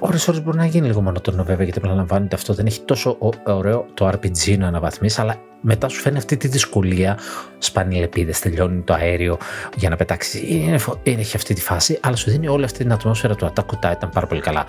ώρες 0.00 0.28
ώρες 0.28 0.42
μπορεί 0.42 0.56
να 0.56 0.66
γίνει 0.66 0.86
λίγο 0.86 1.00
μονοτόνο 1.00 1.44
βέβαια 1.44 1.64
γιατί 1.64 1.78
επαναλαμβάνεται 1.78 2.34
αυτό. 2.34 2.54
Δεν 2.54 2.66
έχει 2.66 2.80
τόσο 2.80 3.18
ωραίο 3.44 3.86
το 3.94 4.08
RPG 4.08 4.58
να 4.58 4.66
αναβαθμίσει 4.66 5.20
αλλά 5.20 5.36
μετά 5.60 5.88
σου 5.88 6.00
φαίνει 6.00 6.16
αυτή 6.16 6.36
τη 6.36 6.48
δυσκολία. 6.48 7.18
Σπάνι 7.58 7.98
λεπίδες, 7.98 8.40
τελειώνει 8.40 8.80
το 8.80 8.94
αέριο 8.94 9.38
για 9.76 9.88
να 9.88 9.96
πετάξεις. 9.96 10.42
Είναι, 10.42 10.78
είναι, 11.02 11.20
έχει 11.20 11.36
αυτή 11.36 11.54
τη 11.54 11.60
φάση 11.60 11.98
αλλά 12.02 12.16
σου 12.16 12.30
δίνει 12.30 12.48
όλη 12.48 12.64
αυτή 12.64 12.78
την 12.78 12.92
ατμόσφαιρα 12.92 13.34
του 13.34 13.52
Attack 13.52 13.64
on 13.64 13.90
Titan 13.90 14.08
πάρα 14.12 14.26
πολύ 14.26 14.40
καλά. 14.40 14.64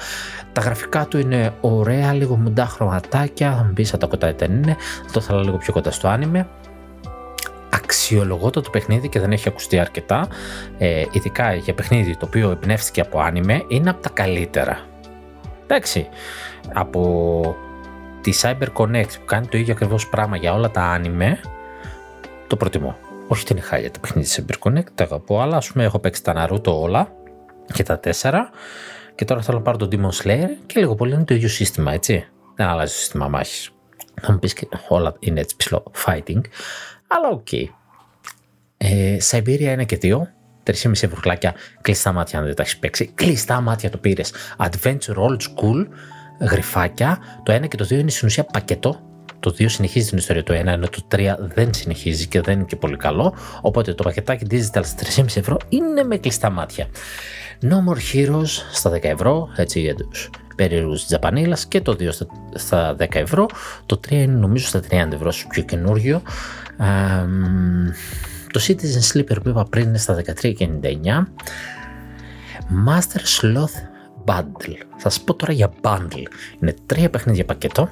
Τα 0.53 0.61
γραφικά 0.61 1.05
του 1.05 1.19
είναι 1.19 1.53
ωραία 1.61 2.13
λίγο 2.13 2.35
μουντά 2.35 2.65
χρωματάκια 2.65 3.55
θα 3.55 3.63
μου 3.63 3.73
πεις 3.73 3.93
Attack 3.99 4.09
on 4.09 4.29
Titan 4.29 4.49
είναι. 4.49 4.75
Θα 5.05 5.11
το 5.11 5.19
ήθελα 5.19 5.41
λίγο 5.43 5.57
πιο 5.57 5.73
κοντά 5.73 5.91
στο 5.91 6.07
άνιμε. 6.07 6.47
Αξιολογώ 7.69 8.49
το, 8.49 8.61
το 8.61 8.69
παιχνίδι 8.69 9.09
και 9.09 9.19
δεν 9.19 9.31
έχει 9.31 9.47
ακουστεί 9.47 9.79
αρκετά. 9.79 10.27
Ε, 10.77 11.03
ειδικά 11.11 11.53
για 11.53 11.73
παιχνίδι 11.73 12.17
το 12.17 12.25
οποίο 12.25 12.51
εμπνεύστηκε 12.51 13.01
από 13.01 13.19
άνιμε 13.19 13.63
είναι 13.67 13.89
από 13.89 14.01
τα 14.01 14.09
καλύτερα 14.09 14.88
Εντάξει, 15.71 16.09
από 16.73 17.55
της 18.21 18.31
Cyber 18.41 18.67
Connect 18.73 19.11
που 19.19 19.25
κάνει 19.25 19.47
το 19.47 19.57
ίδιο 19.57 19.73
ακριβώς 19.73 20.09
πράγμα 20.09 20.37
για 20.37 20.53
όλα 20.53 20.71
τα 20.71 21.01
anime, 21.01 21.33
το 22.47 22.55
προτιμώ. 22.55 22.97
Όχι 23.27 23.45
την 23.45 23.61
χάλια 23.61 23.91
τα 23.91 23.99
παιχνίδια 23.99 24.29
της 24.29 24.45
Cyber 24.45 24.67
Connect, 24.67 24.91
τα 24.95 25.03
αγαπώ, 25.03 25.41
αλλά 25.41 25.57
ας 25.57 25.71
πούμε 25.71 25.83
έχω 25.83 25.99
παίξει 25.99 26.23
τα 26.23 26.33
Naruto 26.37 26.81
όλα 26.81 27.11
και 27.73 27.83
τα 27.83 27.99
τέσσερα 27.99 28.49
και 29.15 29.25
τώρα 29.25 29.41
θέλω 29.41 29.57
να 29.57 29.63
πάρω 29.63 29.77
τον 29.77 29.89
Demon 29.91 30.23
Slayer 30.23 30.49
και 30.65 30.79
λίγο 30.79 30.95
πολύ 30.95 31.13
είναι 31.13 31.23
το 31.23 31.33
ίδιο 31.33 31.49
σύστημα, 31.49 31.93
έτσι. 31.93 32.27
Δεν 32.55 32.67
αλλάζει 32.67 32.93
το 32.93 32.99
σύστημα 32.99 33.27
μάχης. 33.27 33.71
Θα 34.21 34.31
μου 34.31 34.39
πεις 34.39 34.53
και 34.53 34.67
όλα 34.87 35.15
είναι 35.19 35.39
έτσι 35.39 35.55
ψιλο 35.55 35.83
fighting, 36.05 36.41
αλλά 37.07 37.29
ok. 37.31 37.47
Okay. 37.51 37.65
Ε, 38.77 39.17
Syberia 39.31 39.79
1 39.79 39.85
και 39.85 39.97
2 40.01 40.21
3,5 40.69 40.91
ευρουλάκια 40.91 41.53
κλειστά 41.81 42.11
μάτια 42.11 42.39
αν 42.39 42.45
δεν 42.45 42.55
τα 42.55 42.61
έχεις 42.61 42.77
παίξει. 42.77 43.11
Κλειστά 43.15 43.61
μάτια 43.61 43.89
το 43.89 43.97
πήρες. 43.97 44.33
Adventure 44.57 45.15
Old 45.15 45.37
School, 45.37 45.87
γρυφάκια. 46.39 47.17
Το 47.43 47.53
1 47.53 47.67
και 47.67 47.77
το 47.77 47.85
2 47.85 47.91
είναι 47.91 48.09
στην 48.09 48.27
ουσία 48.27 48.43
πακέτο. 48.43 48.99
Το 49.39 49.55
2 49.57 49.69
συνεχίζει 49.69 50.09
την 50.09 50.17
ιστορία 50.17 50.43
του 50.43 50.53
1, 50.53 50.65
ενώ 50.65 50.87
το 50.87 51.07
3 51.07 51.35
δεν 51.39 51.73
συνεχίζει 51.73 52.27
και 52.27 52.41
δεν 52.41 52.53
είναι 52.53 52.65
και 52.67 52.75
πολύ 52.75 52.97
καλό. 52.97 53.35
Οπότε 53.61 53.93
το 53.93 54.03
πακετάκι 54.03 54.45
digital 54.51 54.81
στα 54.83 54.95
3,5 55.15 55.37
ευρώ 55.37 55.57
είναι 55.69 56.03
με 56.03 56.17
κλειστά 56.17 56.49
μάτια. 56.49 56.87
No 57.61 57.67
More 57.67 58.15
Heroes 58.15 58.49
στα 58.71 58.91
10 58.91 59.03
ευρώ, 59.03 59.49
έτσι 59.55 59.79
για 59.79 59.95
τους 59.95 60.29
περίεργους 60.55 61.05
Τζαπανίλας 61.05 61.65
και 61.65 61.81
το 61.81 61.95
2 61.99 62.09
στα 62.53 62.95
10 62.99 63.19
ευρώ. 63.19 63.45
Το 63.85 63.99
3 64.07 64.11
είναι 64.11 64.33
νομίζω 64.33 64.67
στα 64.67 64.79
30 64.79 65.13
ευρώ, 65.13 65.33
πιο 65.49 65.63
καινούργιο. 65.63 66.21
Το 68.53 68.61
Citizen 68.67 69.13
Sleeper 69.13 69.37
που 69.43 69.49
είπα 69.49 69.65
πριν 69.69 69.87
είναι 69.87 69.97
στα 69.97 70.21
13,99. 70.41 70.57
Master 72.87 73.41
Sloth 73.41 73.77
Bundle. 74.25 74.75
Θα 74.97 75.09
σας 75.09 75.21
πω 75.21 75.33
τώρα 75.33 75.53
για 75.53 75.71
bundle. 75.81 76.23
Είναι 76.61 76.73
τρία 76.85 77.09
παιχνίδια 77.09 77.45
πακέτο. 77.45 77.89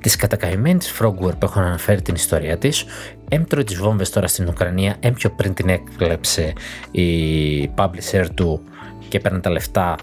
Τη 0.00 0.16
κατακαημένη 0.16 0.78
Frogware 0.98 1.38
που 1.38 1.42
έχω 1.42 1.60
αναφέρει 1.60 2.02
την 2.02 2.14
ιστορία 2.14 2.58
της. 2.58 2.84
Έμπτρωε 3.28 3.64
τις 3.64 3.76
βόμβες 3.76 4.10
τώρα 4.10 4.26
στην 4.26 4.48
Ουκρανία. 4.48 4.96
Έμπιο 5.00 5.30
πριν 5.30 5.54
την 5.54 5.68
έκλεψε 5.68 6.52
η 6.90 7.70
publisher 7.76 8.26
του 8.34 8.62
και 9.08 9.16
έπαιρνε 9.16 9.40
τα 9.40 9.50
λεφτά 9.50 9.96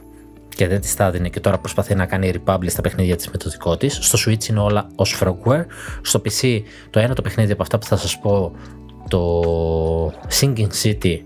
και 0.55 0.67
δεν 0.67 0.81
τη 0.81 0.95
τα 0.95 1.05
έδινε 1.05 1.29
και 1.29 1.39
τώρα 1.39 1.57
προσπαθεί 1.57 1.95
να 1.95 2.05
κάνει 2.05 2.33
republish 2.35 2.69
στα 2.69 2.81
παιχνίδια 2.81 3.15
της 3.15 3.29
με 3.29 3.37
το 3.37 3.49
δικό 3.49 3.77
της. 3.77 3.97
Στο 4.01 4.17
Switch 4.25 4.49
είναι 4.49 4.59
όλα 4.59 4.87
ως 4.95 5.21
Frogware. 5.21 5.65
Στο 6.01 6.21
PC 6.25 6.61
το 6.89 6.99
ένα 6.99 7.13
το 7.13 7.21
παιχνίδι 7.21 7.51
από 7.51 7.61
αυτά 7.61 7.77
που 7.79 7.85
θα 7.85 7.97
σας 7.97 8.19
πω 8.19 8.51
το 9.09 10.13
Singing 10.39 10.69
City 10.83 11.17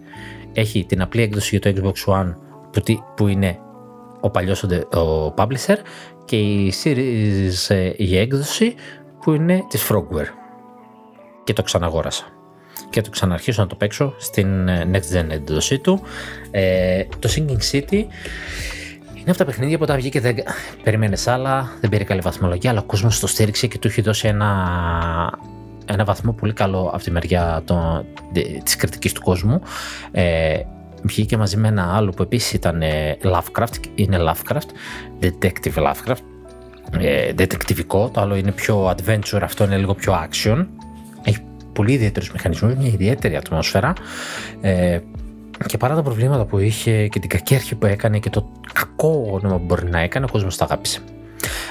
έχει 0.54 0.86
την 0.86 1.02
απλή 1.02 1.22
έκδοση 1.22 1.58
για 1.58 1.74
το 1.74 1.82
Xbox 1.82 2.14
One 2.14 2.36
που, 2.72 2.82
που 3.16 3.28
είναι 3.28 3.60
ο 4.20 4.30
παλιός 4.30 4.64
ο, 4.64 5.34
publisher 5.38 5.78
και 6.26 6.38
η 6.38 6.74
series 6.84 7.76
ε, 7.76 7.92
η 7.96 8.18
έκδοση 8.18 8.76
που 9.22 9.34
είναι 9.34 9.64
της 9.70 9.90
Frogware. 9.90 10.30
Και 11.44 11.54
το 11.54 11.62
ξαναγόρασα. 11.62 12.26
Και 12.90 13.02
το 13.02 13.10
ξαναρχίσω 13.10 13.62
να 13.62 13.68
το 13.68 13.76
παίξω 13.76 14.14
στην 14.18 14.68
ε, 14.68 14.90
next 14.92 15.18
gen 15.18 15.30
έκδοσή 15.30 15.80
του. 15.80 16.02
Ε, 16.52 17.04
το 17.20 17.30
Singing 17.36 17.72
City 17.72 18.06
είναι 19.24 19.32
αυτά 19.32 19.44
τα 19.44 19.52
παιχνίδια 19.52 19.78
που 19.78 19.84
όταν 19.84 19.98
βγήκε 19.98 20.20
δεν 20.20 20.36
περιμένει 20.84 21.18
άλλα, 21.26 21.72
δεν 21.82 21.90
πήρε 21.90 22.04
καλή 22.04 22.22
βαθμολογία, 22.22 22.70
αλλά 22.70 22.80
ο 22.80 22.84
κόσμος 22.84 23.20
το 23.20 23.28
στήριξε 23.28 23.68
και 23.68 23.78
του 23.78 23.88
έχει 23.88 24.02
δώσει 24.02 24.28
ένα 24.28 25.40
ένα 25.86 26.04
βαθμό 26.04 26.32
πολύ 26.32 26.54
καλό 26.54 26.90
από 26.94 27.04
τη 27.04 27.12
μεριά 27.12 27.64
της 28.64 28.76
κριτικής 28.76 29.12
του 29.12 29.22
κόσμου. 29.22 29.62
Ε, 30.12 30.60
βγήκε 31.04 31.38
μαζί 31.38 31.58
με 31.58 31.68
ένα 31.68 31.96
άλλο 31.96 32.12
που 32.12 32.24
επίσης 32.24 32.54
ήταν 32.54 32.82
ε, 32.82 33.18
Lovecraft, 33.24 33.76
είναι 33.96 34.18
Lovecraft, 34.20 34.70
Detective 35.22 35.84
Lovecraft, 35.84 36.24
ε, 37.00 37.32
detectivικό, 37.38 38.10
το 38.14 38.22
άλλο 38.22 38.36
είναι 38.36 38.52
πιο 38.52 38.90
adventure, 38.90 39.42
αυτό 39.42 39.64
είναι 39.64 39.78
λίγο 39.78 39.94
πιο 39.94 40.14
action. 40.14 40.66
Έχει 41.24 41.40
πολύ 41.74 41.92
ιδιαίτερους 41.92 42.32
μηχανισμούς, 42.32 42.76
μια 42.76 42.88
ιδιαίτερη 42.88 43.36
ατμόσφαιρα 43.36 43.94
ε, 44.62 45.00
και 45.66 45.78
παρά 45.78 45.96
τα 45.96 46.02
προβλήματα 46.02 46.46
που 46.46 46.60
είχε 46.60 47.08
και 47.08 47.20
την 47.20 47.30
κακή 47.30 47.56
αρχή 47.56 47.76
που 47.76 47.86
έκανε 47.86 48.20
και 48.20 48.30
το 48.30 48.52
κακό 48.74 49.28
όνομα 49.32 49.58
που 49.58 49.64
μπορεί 49.66 49.90
να 49.90 50.00
έκανε, 50.00 50.26
ο 50.26 50.32
κόσμος 50.32 50.58
τα 50.58 50.64
αγάπησε. 50.64 51.00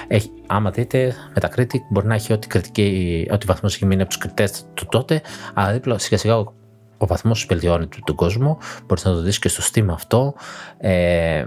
Έχει, 0.07 0.31
άμα 0.47 0.71
δείτε, 0.71 1.15
Metacritic 1.35 1.81
μπορεί 1.91 2.07
να 2.07 2.15
έχει 2.15 2.33
ό,τι, 2.33 2.47
κριτική, 2.47 3.29
ό,τι 3.33 3.47
βαθμό 3.47 3.69
έχει 3.73 3.87
μείνει 3.87 4.01
από 4.01 4.11
τους 4.11 4.19
κριτές 4.19 4.65
του 4.75 4.87
τότε, 4.87 5.23
αλλά 5.55 5.73
δίπλα 5.73 5.99
σιγά 5.99 6.19
σιγά 6.19 6.39
ο, 6.39 6.53
ο 6.97 7.07
βαθμός 7.07 7.47
βελτιώνει 7.49 7.87
του 7.87 8.01
τον 8.05 8.17
κόσμο. 8.17 8.59
Μπορείς 8.87 9.05
να 9.05 9.13
το 9.13 9.21
δεις 9.21 9.39
και 9.39 9.49
στο 9.49 9.63
Steam 9.73 9.87
αυτό. 9.91 10.35
Ε, 10.79 11.45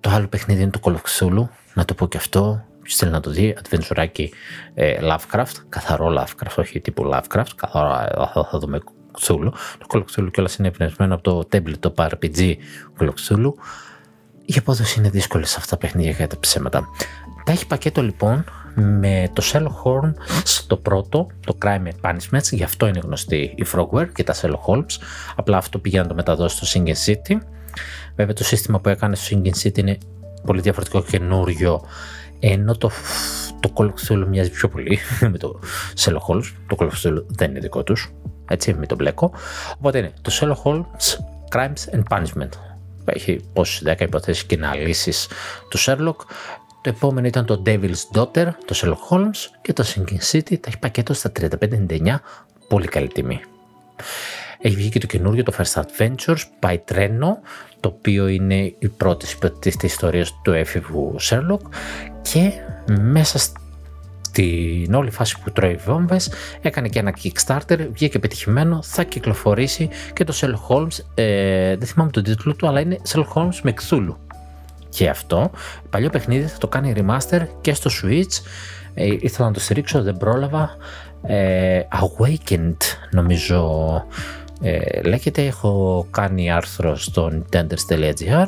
το 0.00 0.10
άλλο 0.10 0.26
παιχνίδι 0.26 0.62
είναι 0.62 0.70
το 0.70 0.80
Call 0.82 0.92
of 0.92 1.00
Cthulhu, 1.10 1.48
να 1.74 1.84
το 1.84 1.94
πω 1.94 2.08
και 2.08 2.16
αυτό. 2.16 2.64
Ποιος 2.82 2.98
θέλει 2.98 3.10
να 3.10 3.20
το 3.20 3.30
δει, 3.30 3.56
adventure 3.62 4.08
ε, 4.74 4.98
Lovecraft, 5.02 5.54
καθαρό 5.68 6.14
Lovecraft, 6.18 6.54
όχι 6.56 6.80
τύπου 6.80 7.10
Lovecraft, 7.12 7.50
καθαρό 7.56 7.88
θα, 8.34 8.48
θα 8.50 8.58
δούμε 8.58 8.80
Cthulhu. 9.20 9.50
Το 9.78 9.86
Call 9.88 9.98
of 9.98 10.04
Cthulhu 10.14 10.28
κιόλας 10.32 10.56
είναι 10.56 10.68
εμπνευσμένο 10.68 11.14
από 11.14 11.22
το 11.22 11.48
tabletop 11.52 12.08
RPG 12.08 12.54
Call 12.98 13.06
of 13.06 13.14
Cthulhu. 13.28 13.52
Η 14.44 14.54
απόδοση 14.58 14.98
είναι 14.98 15.10
δύσκολη 15.10 15.46
σε 15.46 15.56
αυτά 15.58 15.76
τα 15.76 15.86
παιχνίδια 15.86 16.10
για 16.10 16.26
τα 16.26 16.38
ψέματα. 16.38 16.88
Τα 17.46 17.52
έχει 17.52 17.66
πακέτο 17.66 18.02
λοιπόν 18.02 18.44
με 18.74 19.30
το 19.32 19.42
Sherlock 19.52 19.82
Holmes 19.84 20.12
το 20.66 20.76
πρώτο, 20.76 21.26
το 21.46 21.58
Crime 21.64 21.86
and 21.86 22.10
Punishment, 22.10 22.42
γι' 22.50 22.62
αυτό 22.62 22.86
είναι 22.86 22.98
γνωστή 22.98 23.54
η 23.56 23.66
Frogware 23.72 24.08
και 24.14 24.24
τα 24.24 24.34
Sherlock 24.34 24.64
Holmes. 24.66 25.00
Απλά 25.36 25.56
αυτό 25.56 25.78
πήγε 25.78 26.00
να 26.00 26.06
το 26.06 26.14
μεταδώσει 26.14 26.56
στο 26.56 26.80
Singing 26.80 27.06
City. 27.06 27.36
Βέβαια 28.16 28.34
το 28.34 28.44
σύστημα 28.44 28.80
που 28.80 28.88
έκανε 28.88 29.16
στο 29.16 29.36
Singing 29.36 29.66
City 29.66 29.78
είναι 29.78 29.98
πολύ 30.44 30.60
διαφορετικό 30.60 31.02
και 31.02 31.18
καινούριο, 31.18 31.84
ενώ 32.40 32.76
το, 32.76 32.90
το 33.60 33.72
Call 33.74 33.84
of 33.84 33.92
Cthulhu 34.06 34.26
μοιάζει 34.28 34.50
πιο 34.50 34.68
πολύ 34.68 34.98
με 35.32 35.38
το 35.38 35.60
Sherlock 35.96 36.26
Holmes. 36.28 36.52
Το 36.66 36.76
Call 36.78 36.88
of 36.88 36.92
Cthulhu 37.02 37.24
δεν 37.26 37.50
είναι 37.50 37.60
δικό 37.60 37.82
τους, 37.82 38.12
έτσι, 38.48 38.74
με 38.74 38.86
τον 38.86 38.96
μπλέκο. 38.96 39.32
Οπότε 39.78 39.98
είναι 39.98 40.12
το 40.22 40.30
Sherlock 40.40 40.70
Holmes 40.70 41.18
Crimes 41.56 41.94
and 41.94 42.02
Punishment. 42.08 42.50
Έχει 43.04 43.40
πόσες 43.52 43.82
10 43.86 44.00
υποθέσεις 44.00 44.44
και 44.44 44.56
να 44.56 44.74
λύσει 44.74 45.12
του 45.68 45.78
Sherlock. 45.78 46.16
Το 46.86 46.92
επόμενο 46.96 47.26
ήταν 47.26 47.44
το 47.44 47.62
Devil's 47.66 48.02
Daughter, 48.12 48.48
το 48.64 48.74
Sherlock 48.74 49.16
Holmes 49.16 49.58
και 49.62 49.72
το 49.72 49.84
Sinking 49.86 50.32
City. 50.32 50.60
Τα 50.60 50.66
έχει 50.66 50.78
πακέτο 50.78 51.14
στα 51.14 51.32
35,99. 51.40 52.16
Πολύ 52.68 52.86
καλή 52.86 53.08
τιμή. 53.08 53.40
Έχει 54.58 54.76
βγει 54.76 54.88
και 54.88 54.98
το 54.98 55.06
καινούριο, 55.06 55.42
το 55.42 55.52
First 55.58 55.82
Adventures, 55.82 56.40
πάει 56.58 56.78
τρένο, 56.78 57.38
το 57.80 57.94
οποίο 57.96 58.26
είναι 58.26 58.74
η 58.78 58.88
πρώτη 58.96 59.26
υποτίθεται 59.36 59.86
ιστορίας 59.86 60.40
του 60.42 60.52
έφηβου 60.52 61.16
Sherlock 61.20 61.60
και 62.22 62.52
μέσα 63.00 63.38
στην 63.38 64.94
όλη 64.94 65.10
φάση 65.10 65.40
που 65.44 65.52
τρώει 65.52 65.74
βόμβες 65.74 66.32
έκανε 66.60 66.88
και 66.88 66.98
ένα 66.98 67.14
Kickstarter, 67.22 67.88
βγήκε 67.92 68.18
πετυχημένο, 68.18 68.82
θα 68.82 69.02
κυκλοφορήσει 69.02 69.88
και 70.12 70.24
το 70.24 70.34
Sherlock 70.40 70.76
Holmes, 70.76 70.98
ε, 71.14 71.76
δεν 71.76 71.86
θυμάμαι 71.86 72.10
τον 72.10 72.22
τίτλο 72.22 72.54
του, 72.54 72.66
αλλά 72.66 72.80
είναι 72.80 72.98
Sherlock 73.08 73.32
Holmes 73.34 73.58
με 73.62 73.74
Cthulhu 73.80 74.14
και 74.96 75.08
αυτό. 75.08 75.50
Παλιό 75.90 76.10
παιχνίδι 76.10 76.46
θα 76.46 76.58
το 76.58 76.68
κάνει 76.68 76.92
remaster 76.96 77.46
και 77.60 77.74
στο 77.74 77.90
Switch. 78.02 78.42
Ε, 78.94 79.04
ήθελα 79.04 79.46
να 79.46 79.52
το 79.52 79.60
στηρίξω, 79.60 80.02
δεν 80.02 80.16
πρόλαβα. 80.16 80.76
Ε, 81.22 81.80
Awakened 81.92 82.76
νομίζω 83.10 84.04
ε, 84.60 85.02
λέγεται. 85.02 85.46
Έχω 85.46 86.06
κάνει 86.10 86.50
άρθρο 86.50 86.96
στο 86.96 87.30
nintendo.gr. 87.32 88.46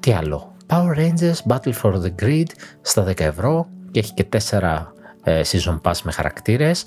Τι 0.00 0.12
άλλο; 0.12 0.54
Power 0.66 0.96
Rangers 0.96 1.52
Battle 1.52 1.72
for 1.82 1.92
the 1.92 2.22
Grid 2.22 2.48
στα 2.80 3.04
10 3.08 3.20
ευρώ 3.20 3.68
και 3.90 4.00
έχει 4.00 4.14
και 4.14 4.26
4 4.50 4.82
ε, 5.22 5.40
season 5.44 5.80
pass 5.82 6.00
με 6.02 6.12
χαρακτήρες. 6.12 6.84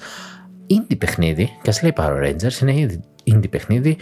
Indie 0.69 0.97
παιχνίδι, 0.97 1.57
και 1.61 1.69
ας 1.69 1.81
λέει 1.81 1.93
Power 1.95 2.23
Rangers, 2.23 2.61
είναι 2.61 3.01
indie 3.31 3.49
παιχνίδι. 3.49 3.97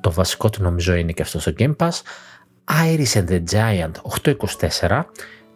Το 0.00 0.12
βασικό 0.12 0.50
του 0.50 0.62
νομίζω 0.62 0.94
είναι 0.94 1.12
και 1.12 1.22
αυτό 1.22 1.40
στο 1.40 1.52
Game 1.58 1.76
Pass. 1.76 2.00
Iris 2.72 3.14
and 3.14 3.28
the 3.28 3.42
Giant 3.50 3.92
824 4.80 5.02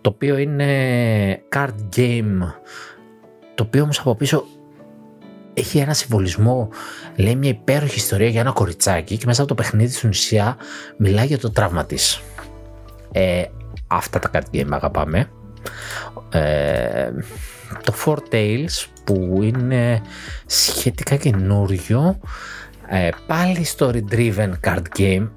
το 0.00 0.10
οποίο 0.10 0.36
είναι 0.36 1.42
card 1.54 1.96
game 1.96 2.52
το 3.54 3.62
οποίο 3.62 3.82
όμως 3.82 3.98
από 3.98 4.14
πίσω 4.14 4.44
έχει 5.54 5.78
ένα 5.78 5.94
συμβολισμό 5.94 6.68
λέει 7.16 7.36
μια 7.36 7.50
υπέροχη 7.50 7.96
ιστορία 7.96 8.28
για 8.28 8.40
ένα 8.40 8.52
κοριτσάκι 8.52 9.16
και 9.16 9.26
μέσα 9.26 9.42
από 9.42 9.54
το 9.54 9.62
παιχνίδι 9.62 9.92
στην 9.92 10.08
ουσία 10.08 10.56
μιλάει 10.96 11.26
για 11.26 11.38
το 11.38 11.50
τραύμα 11.50 11.84
της 11.84 12.20
ε, 13.12 13.44
αυτά 13.86 14.18
τα 14.18 14.30
card 14.32 14.56
game 14.56 14.68
αγαπάμε. 14.70 15.30
Ε, 16.30 17.10
το 17.82 17.94
Four 18.04 18.18
Tales 18.30 18.86
που 19.04 19.38
είναι 19.42 20.00
σχετικά 20.46 21.16
καινούριο 21.16 22.20
ε, 22.88 23.08
πάλι 23.26 23.66
story 23.76 24.00
driven 24.10 24.52
card 24.64 24.82
game 24.98 25.28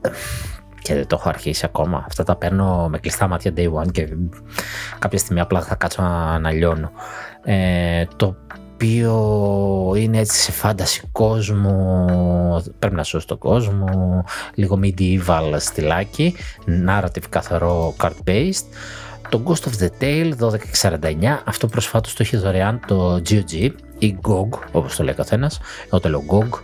και 0.81 0.93
δεν 0.93 1.07
το 1.07 1.15
έχω 1.19 1.29
αρχίσει 1.29 1.65
ακόμα. 1.65 2.03
Αυτά 2.07 2.23
τα 2.23 2.35
παίρνω 2.35 2.87
με 2.89 2.97
κλειστά 2.97 3.27
μάτια 3.27 3.53
day 3.57 3.73
one 3.73 3.91
και 3.91 4.07
κάποια 4.99 5.19
στιγμή 5.19 5.41
απλά 5.41 5.61
θα 5.61 5.75
κάτσω 5.75 6.01
να 6.41 6.51
λιώνω. 6.51 6.91
Ε, 7.43 8.05
το 8.15 8.35
οποίο 8.73 9.93
είναι 9.97 10.19
έτσι 10.19 10.39
σε 10.41 10.51
φάνταση 10.51 11.01
κόσμο, 11.11 12.05
πρέπει 12.79 12.95
να 12.95 13.03
σώσει 13.03 13.27
τον 13.27 13.37
κόσμο, 13.37 14.23
λίγο 14.53 14.79
medieval 14.83 15.55
στυλάκι, 15.57 16.35
narrative 16.87 17.23
καθαρό 17.29 17.95
card 18.01 18.27
based. 18.27 18.65
Το 19.29 19.43
Ghost 19.45 19.67
of 19.69 19.83
the 19.83 19.89
Tale 20.01 20.31
1249, 20.81 21.41
αυτό 21.45 21.67
προσφάτως 21.67 22.13
το 22.13 22.23
έχει 22.23 22.37
δωρεάν 22.37 22.79
το 22.87 23.21
GOG 23.29 23.69
ή 23.97 24.17
GOG 24.27 24.59
όπως 24.71 24.95
το 24.95 25.03
λέει 25.03 25.13
καθένας, 25.13 25.59
εγώ 25.85 25.99
το 25.99 26.09
λέω 26.09 26.23
GOG. 26.29 26.59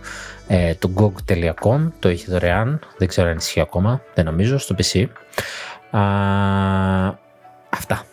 Ε, 0.48 0.74
το 0.74 0.90
GOG.com 0.96 1.88
το 1.98 2.08
έχει 2.08 2.30
δωρεάν, 2.30 2.80
δεν 2.98 3.08
ξέρω 3.08 3.28
αν 3.28 3.36
ισχύει 3.36 3.60
ακόμα, 3.60 4.02
δεν 4.14 4.24
νομίζω, 4.24 4.58
στο 4.58 4.74
PC. 4.78 5.06
Α, 5.90 6.00
αυτά. 7.70 8.04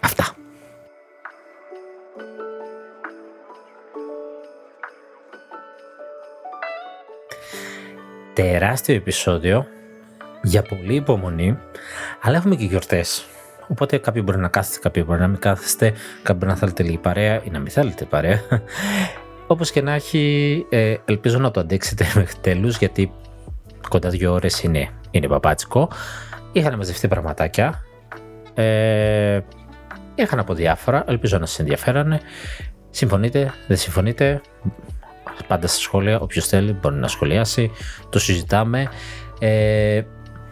Αυτά. 0.00 0.34
τεράστιο 8.42 8.94
επεισόδιο 8.94 9.66
για 10.42 10.62
πολύ 10.62 10.94
υπομονή, 10.94 11.58
αλλά 12.22 12.36
έχουμε 12.36 12.54
και 12.54 12.64
γιορτές. 12.64 13.26
Οπότε 13.68 13.98
κάποιοι 13.98 14.22
μπορεί 14.24 14.38
να 14.38 14.48
κάθεστε, 14.48 14.78
κάποιοι 14.80 15.04
μπορεί 15.06 15.20
να 15.20 15.28
μην 15.28 15.38
κάθεστε, 15.38 15.92
κάποιοι 16.22 16.36
μπορεί 16.38 16.52
να 16.52 16.56
θέλετε 16.56 16.82
λίγη 16.82 16.98
παρέα 16.98 17.40
ή 17.44 17.50
να 17.50 17.58
μην 17.58 17.70
θέλετε 17.70 18.04
παρέα. 18.04 18.40
Όπως 19.50 19.70
και 19.70 19.82
να 19.82 19.92
έχει, 19.92 20.66
ε, 20.68 20.96
ελπίζω 21.04 21.38
να 21.38 21.50
το 21.50 21.60
αντέξετε 21.60 22.06
μέχρι 22.16 22.36
τέλους, 22.40 22.78
γιατί 22.78 23.12
κοντά 23.88 24.08
δύο 24.08 24.32
ώρες 24.32 24.62
είναι, 24.62 24.88
είναι 25.10 25.28
παπάτσικο. 25.28 25.88
Είχαν 26.52 26.76
μαζευτεί 26.76 27.08
πραγματάκια. 27.08 27.82
Ε, 28.54 29.40
είχαν 30.14 30.38
από 30.38 30.54
διάφορα. 30.54 31.04
Ελπίζω 31.06 31.38
να 31.38 31.46
σας 31.46 31.58
ενδιαφέρανε. 31.58 32.20
Συμφωνείτε, 32.90 33.52
δεν 33.66 33.76
συμφωνείτε 33.76 34.40
πάντα 35.46 35.66
στα 35.66 35.80
σχόλια. 35.80 36.20
Όποιος 36.20 36.46
θέλει 36.46 36.72
μπορεί 36.72 36.94
να 36.94 37.08
σχολιάσει. 37.08 37.70
Το 38.08 38.18
συζητάμε. 38.18 38.88
Ε, 39.38 40.02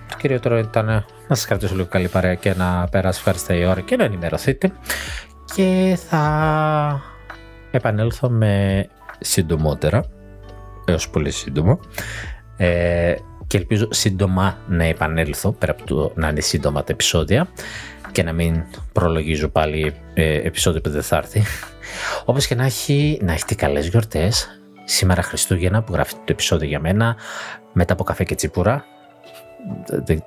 το 0.09 0.17
κυριότερο 0.19 0.59
ήταν 0.59 0.87
να 1.29 1.35
σας 1.35 1.47
κρατήσω 1.47 1.75
λίγο 1.75 1.87
καλή 1.87 2.09
παρέα 2.09 2.35
και 2.35 2.55
να 2.55 2.89
περάσει 2.91 3.19
ευχαριστά 3.19 3.55
η 3.55 3.65
ώρα 3.65 3.81
και 3.81 3.97
να 3.97 4.05
ενημερωθείτε. 4.05 4.73
Και 5.55 5.99
θα 6.09 7.16
επανέλθω 7.77 8.31
με 8.31 8.87
συντομότερα, 9.21 10.05
έως 10.85 11.11
πολύ 11.11 11.31
σύντομο. 11.31 11.81
Ε, 12.57 13.15
και 13.47 13.57
ελπίζω 13.57 13.89
σύντομα 13.91 14.59
να 14.69 14.85
επανέλθω, 14.85 15.53
πέρα 15.53 15.73
από 15.73 15.85
το 15.87 16.13
να 16.15 16.29
είναι 16.29 16.41
σύντομα 16.41 16.85
τα 16.85 16.93
επεισόδια 16.93 17.49
και 18.13 18.23
να 18.23 18.33
μην 18.33 18.63
προλογίζω 18.93 19.49
πάλι 19.49 19.95
ε, 20.15 20.35
επεισόδιο 20.35 20.81
που 20.81 20.91
δεν 20.91 21.03
θα 21.03 21.17
έρθει. 21.17 21.43
Όπως 22.25 22.47
και 22.47 22.55
να 22.55 22.65
έχει, 22.65 23.21
να 23.23 23.33
έχετε 23.33 23.55
καλές 23.55 23.89
γιορτές, 23.89 24.61
σήμερα 24.85 25.23
Χριστούγεννα 25.23 25.83
που 25.83 25.93
γράφει 25.93 26.15
το 26.15 26.25
επεισόδιο 26.27 26.69
για 26.69 26.81
μένα 26.81 27.17
μετά 27.73 27.93
από 27.93 28.05
καφέ 28.05 28.25
και 28.25 28.35
τσίπουρα 28.35 28.85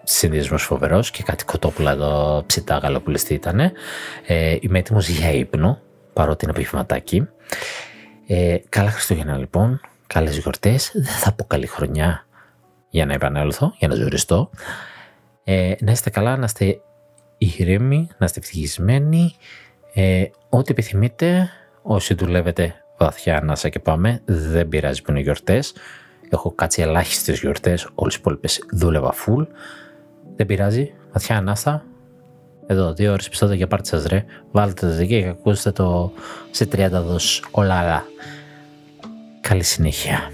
συνδυασμός 0.04 0.64
φοβερός 0.64 1.12
και 1.12 1.24
κάτι 1.24 1.46
κοτόπουλα 1.46 1.92
εδώ 1.92 2.44
ψητά 2.46 2.78
γαλοπουλιστή 2.78 3.34
ήταν. 3.34 3.60
Ε, 4.28 4.58
είμαι 4.60 4.80
έτοιμος 4.80 5.08
για 5.08 5.32
ύπνο, 5.32 5.82
παρότι 6.14 6.44
είναι 6.44 6.54
απογευματάκι. 6.54 7.28
Ε, 8.28 8.58
καλά 8.70 8.90
Χριστούγεννα 8.90 9.38
λοιπόν, 9.38 9.82
καλές 10.08 10.38
γιορτές. 10.38 10.92
Δεν 10.94 11.14
θα 11.14 11.34
πω 11.34 11.46
καλή 11.46 11.68
χρονιά 11.68 12.26
για 12.90 13.06
να 13.06 13.14
επανέλθω, 13.14 13.74
για 13.78 13.88
να 13.88 13.96
ζοριστώ. 13.96 14.50
Ε, 15.44 15.74
να 15.80 15.92
είστε 15.92 16.10
καλά, 16.10 16.38
να 16.38 16.46
είστε 16.46 16.82
ηρέμοι, 17.38 18.08
να 18.18 18.26
είστε 18.26 18.40
ευτυχισμένοι. 18.40 19.36
Ε, 19.94 20.24
ό,τι 20.50 20.72
επιθυμείτε, 20.72 21.50
όσοι 21.82 22.14
δουλεύετε 22.14 22.84
βαθιά 22.98 23.38
ανάσα 23.38 23.70
και 23.70 23.80
πάμε. 23.80 24.22
Δεν 24.26 24.70
πειράζει 24.70 25.02
που 25.02 25.12
είναι 25.12 25.20
γιορτές. 25.20 25.74
Έχω 26.30 26.52
κάτσει 26.52 26.82
ελάχιστες 26.82 27.40
γιορτές. 27.40 27.90
Όλες 27.96 28.16
οι 28.16 28.18
υπόλοιπες 28.20 28.64
δούλευα 28.72 29.14
full. 29.14 29.48
Δεν 30.36 30.46
πειράζει. 30.46 30.94
Βαθιά 31.12 31.38
ανάσα. 31.38 31.86
Εδώ, 32.72 32.94
δύο 32.94 33.12
ώρες 33.12 33.26
επεισόδιο 33.26 33.56
για 33.56 33.68
πάρτι 33.68 33.88
σας 33.88 34.04
ρε. 34.06 34.26
Βάλτε 34.52 34.88
το 34.88 34.94
εκεί 34.94 35.22
και 35.22 35.28
ακούστε 35.28 35.72
το 35.72 36.12
σε 36.52 36.66
30 36.66 36.90
δόσει. 36.90 37.42
Όλα 37.52 38.06
Καλή 39.42 39.64
συνέχεια. 39.64 40.32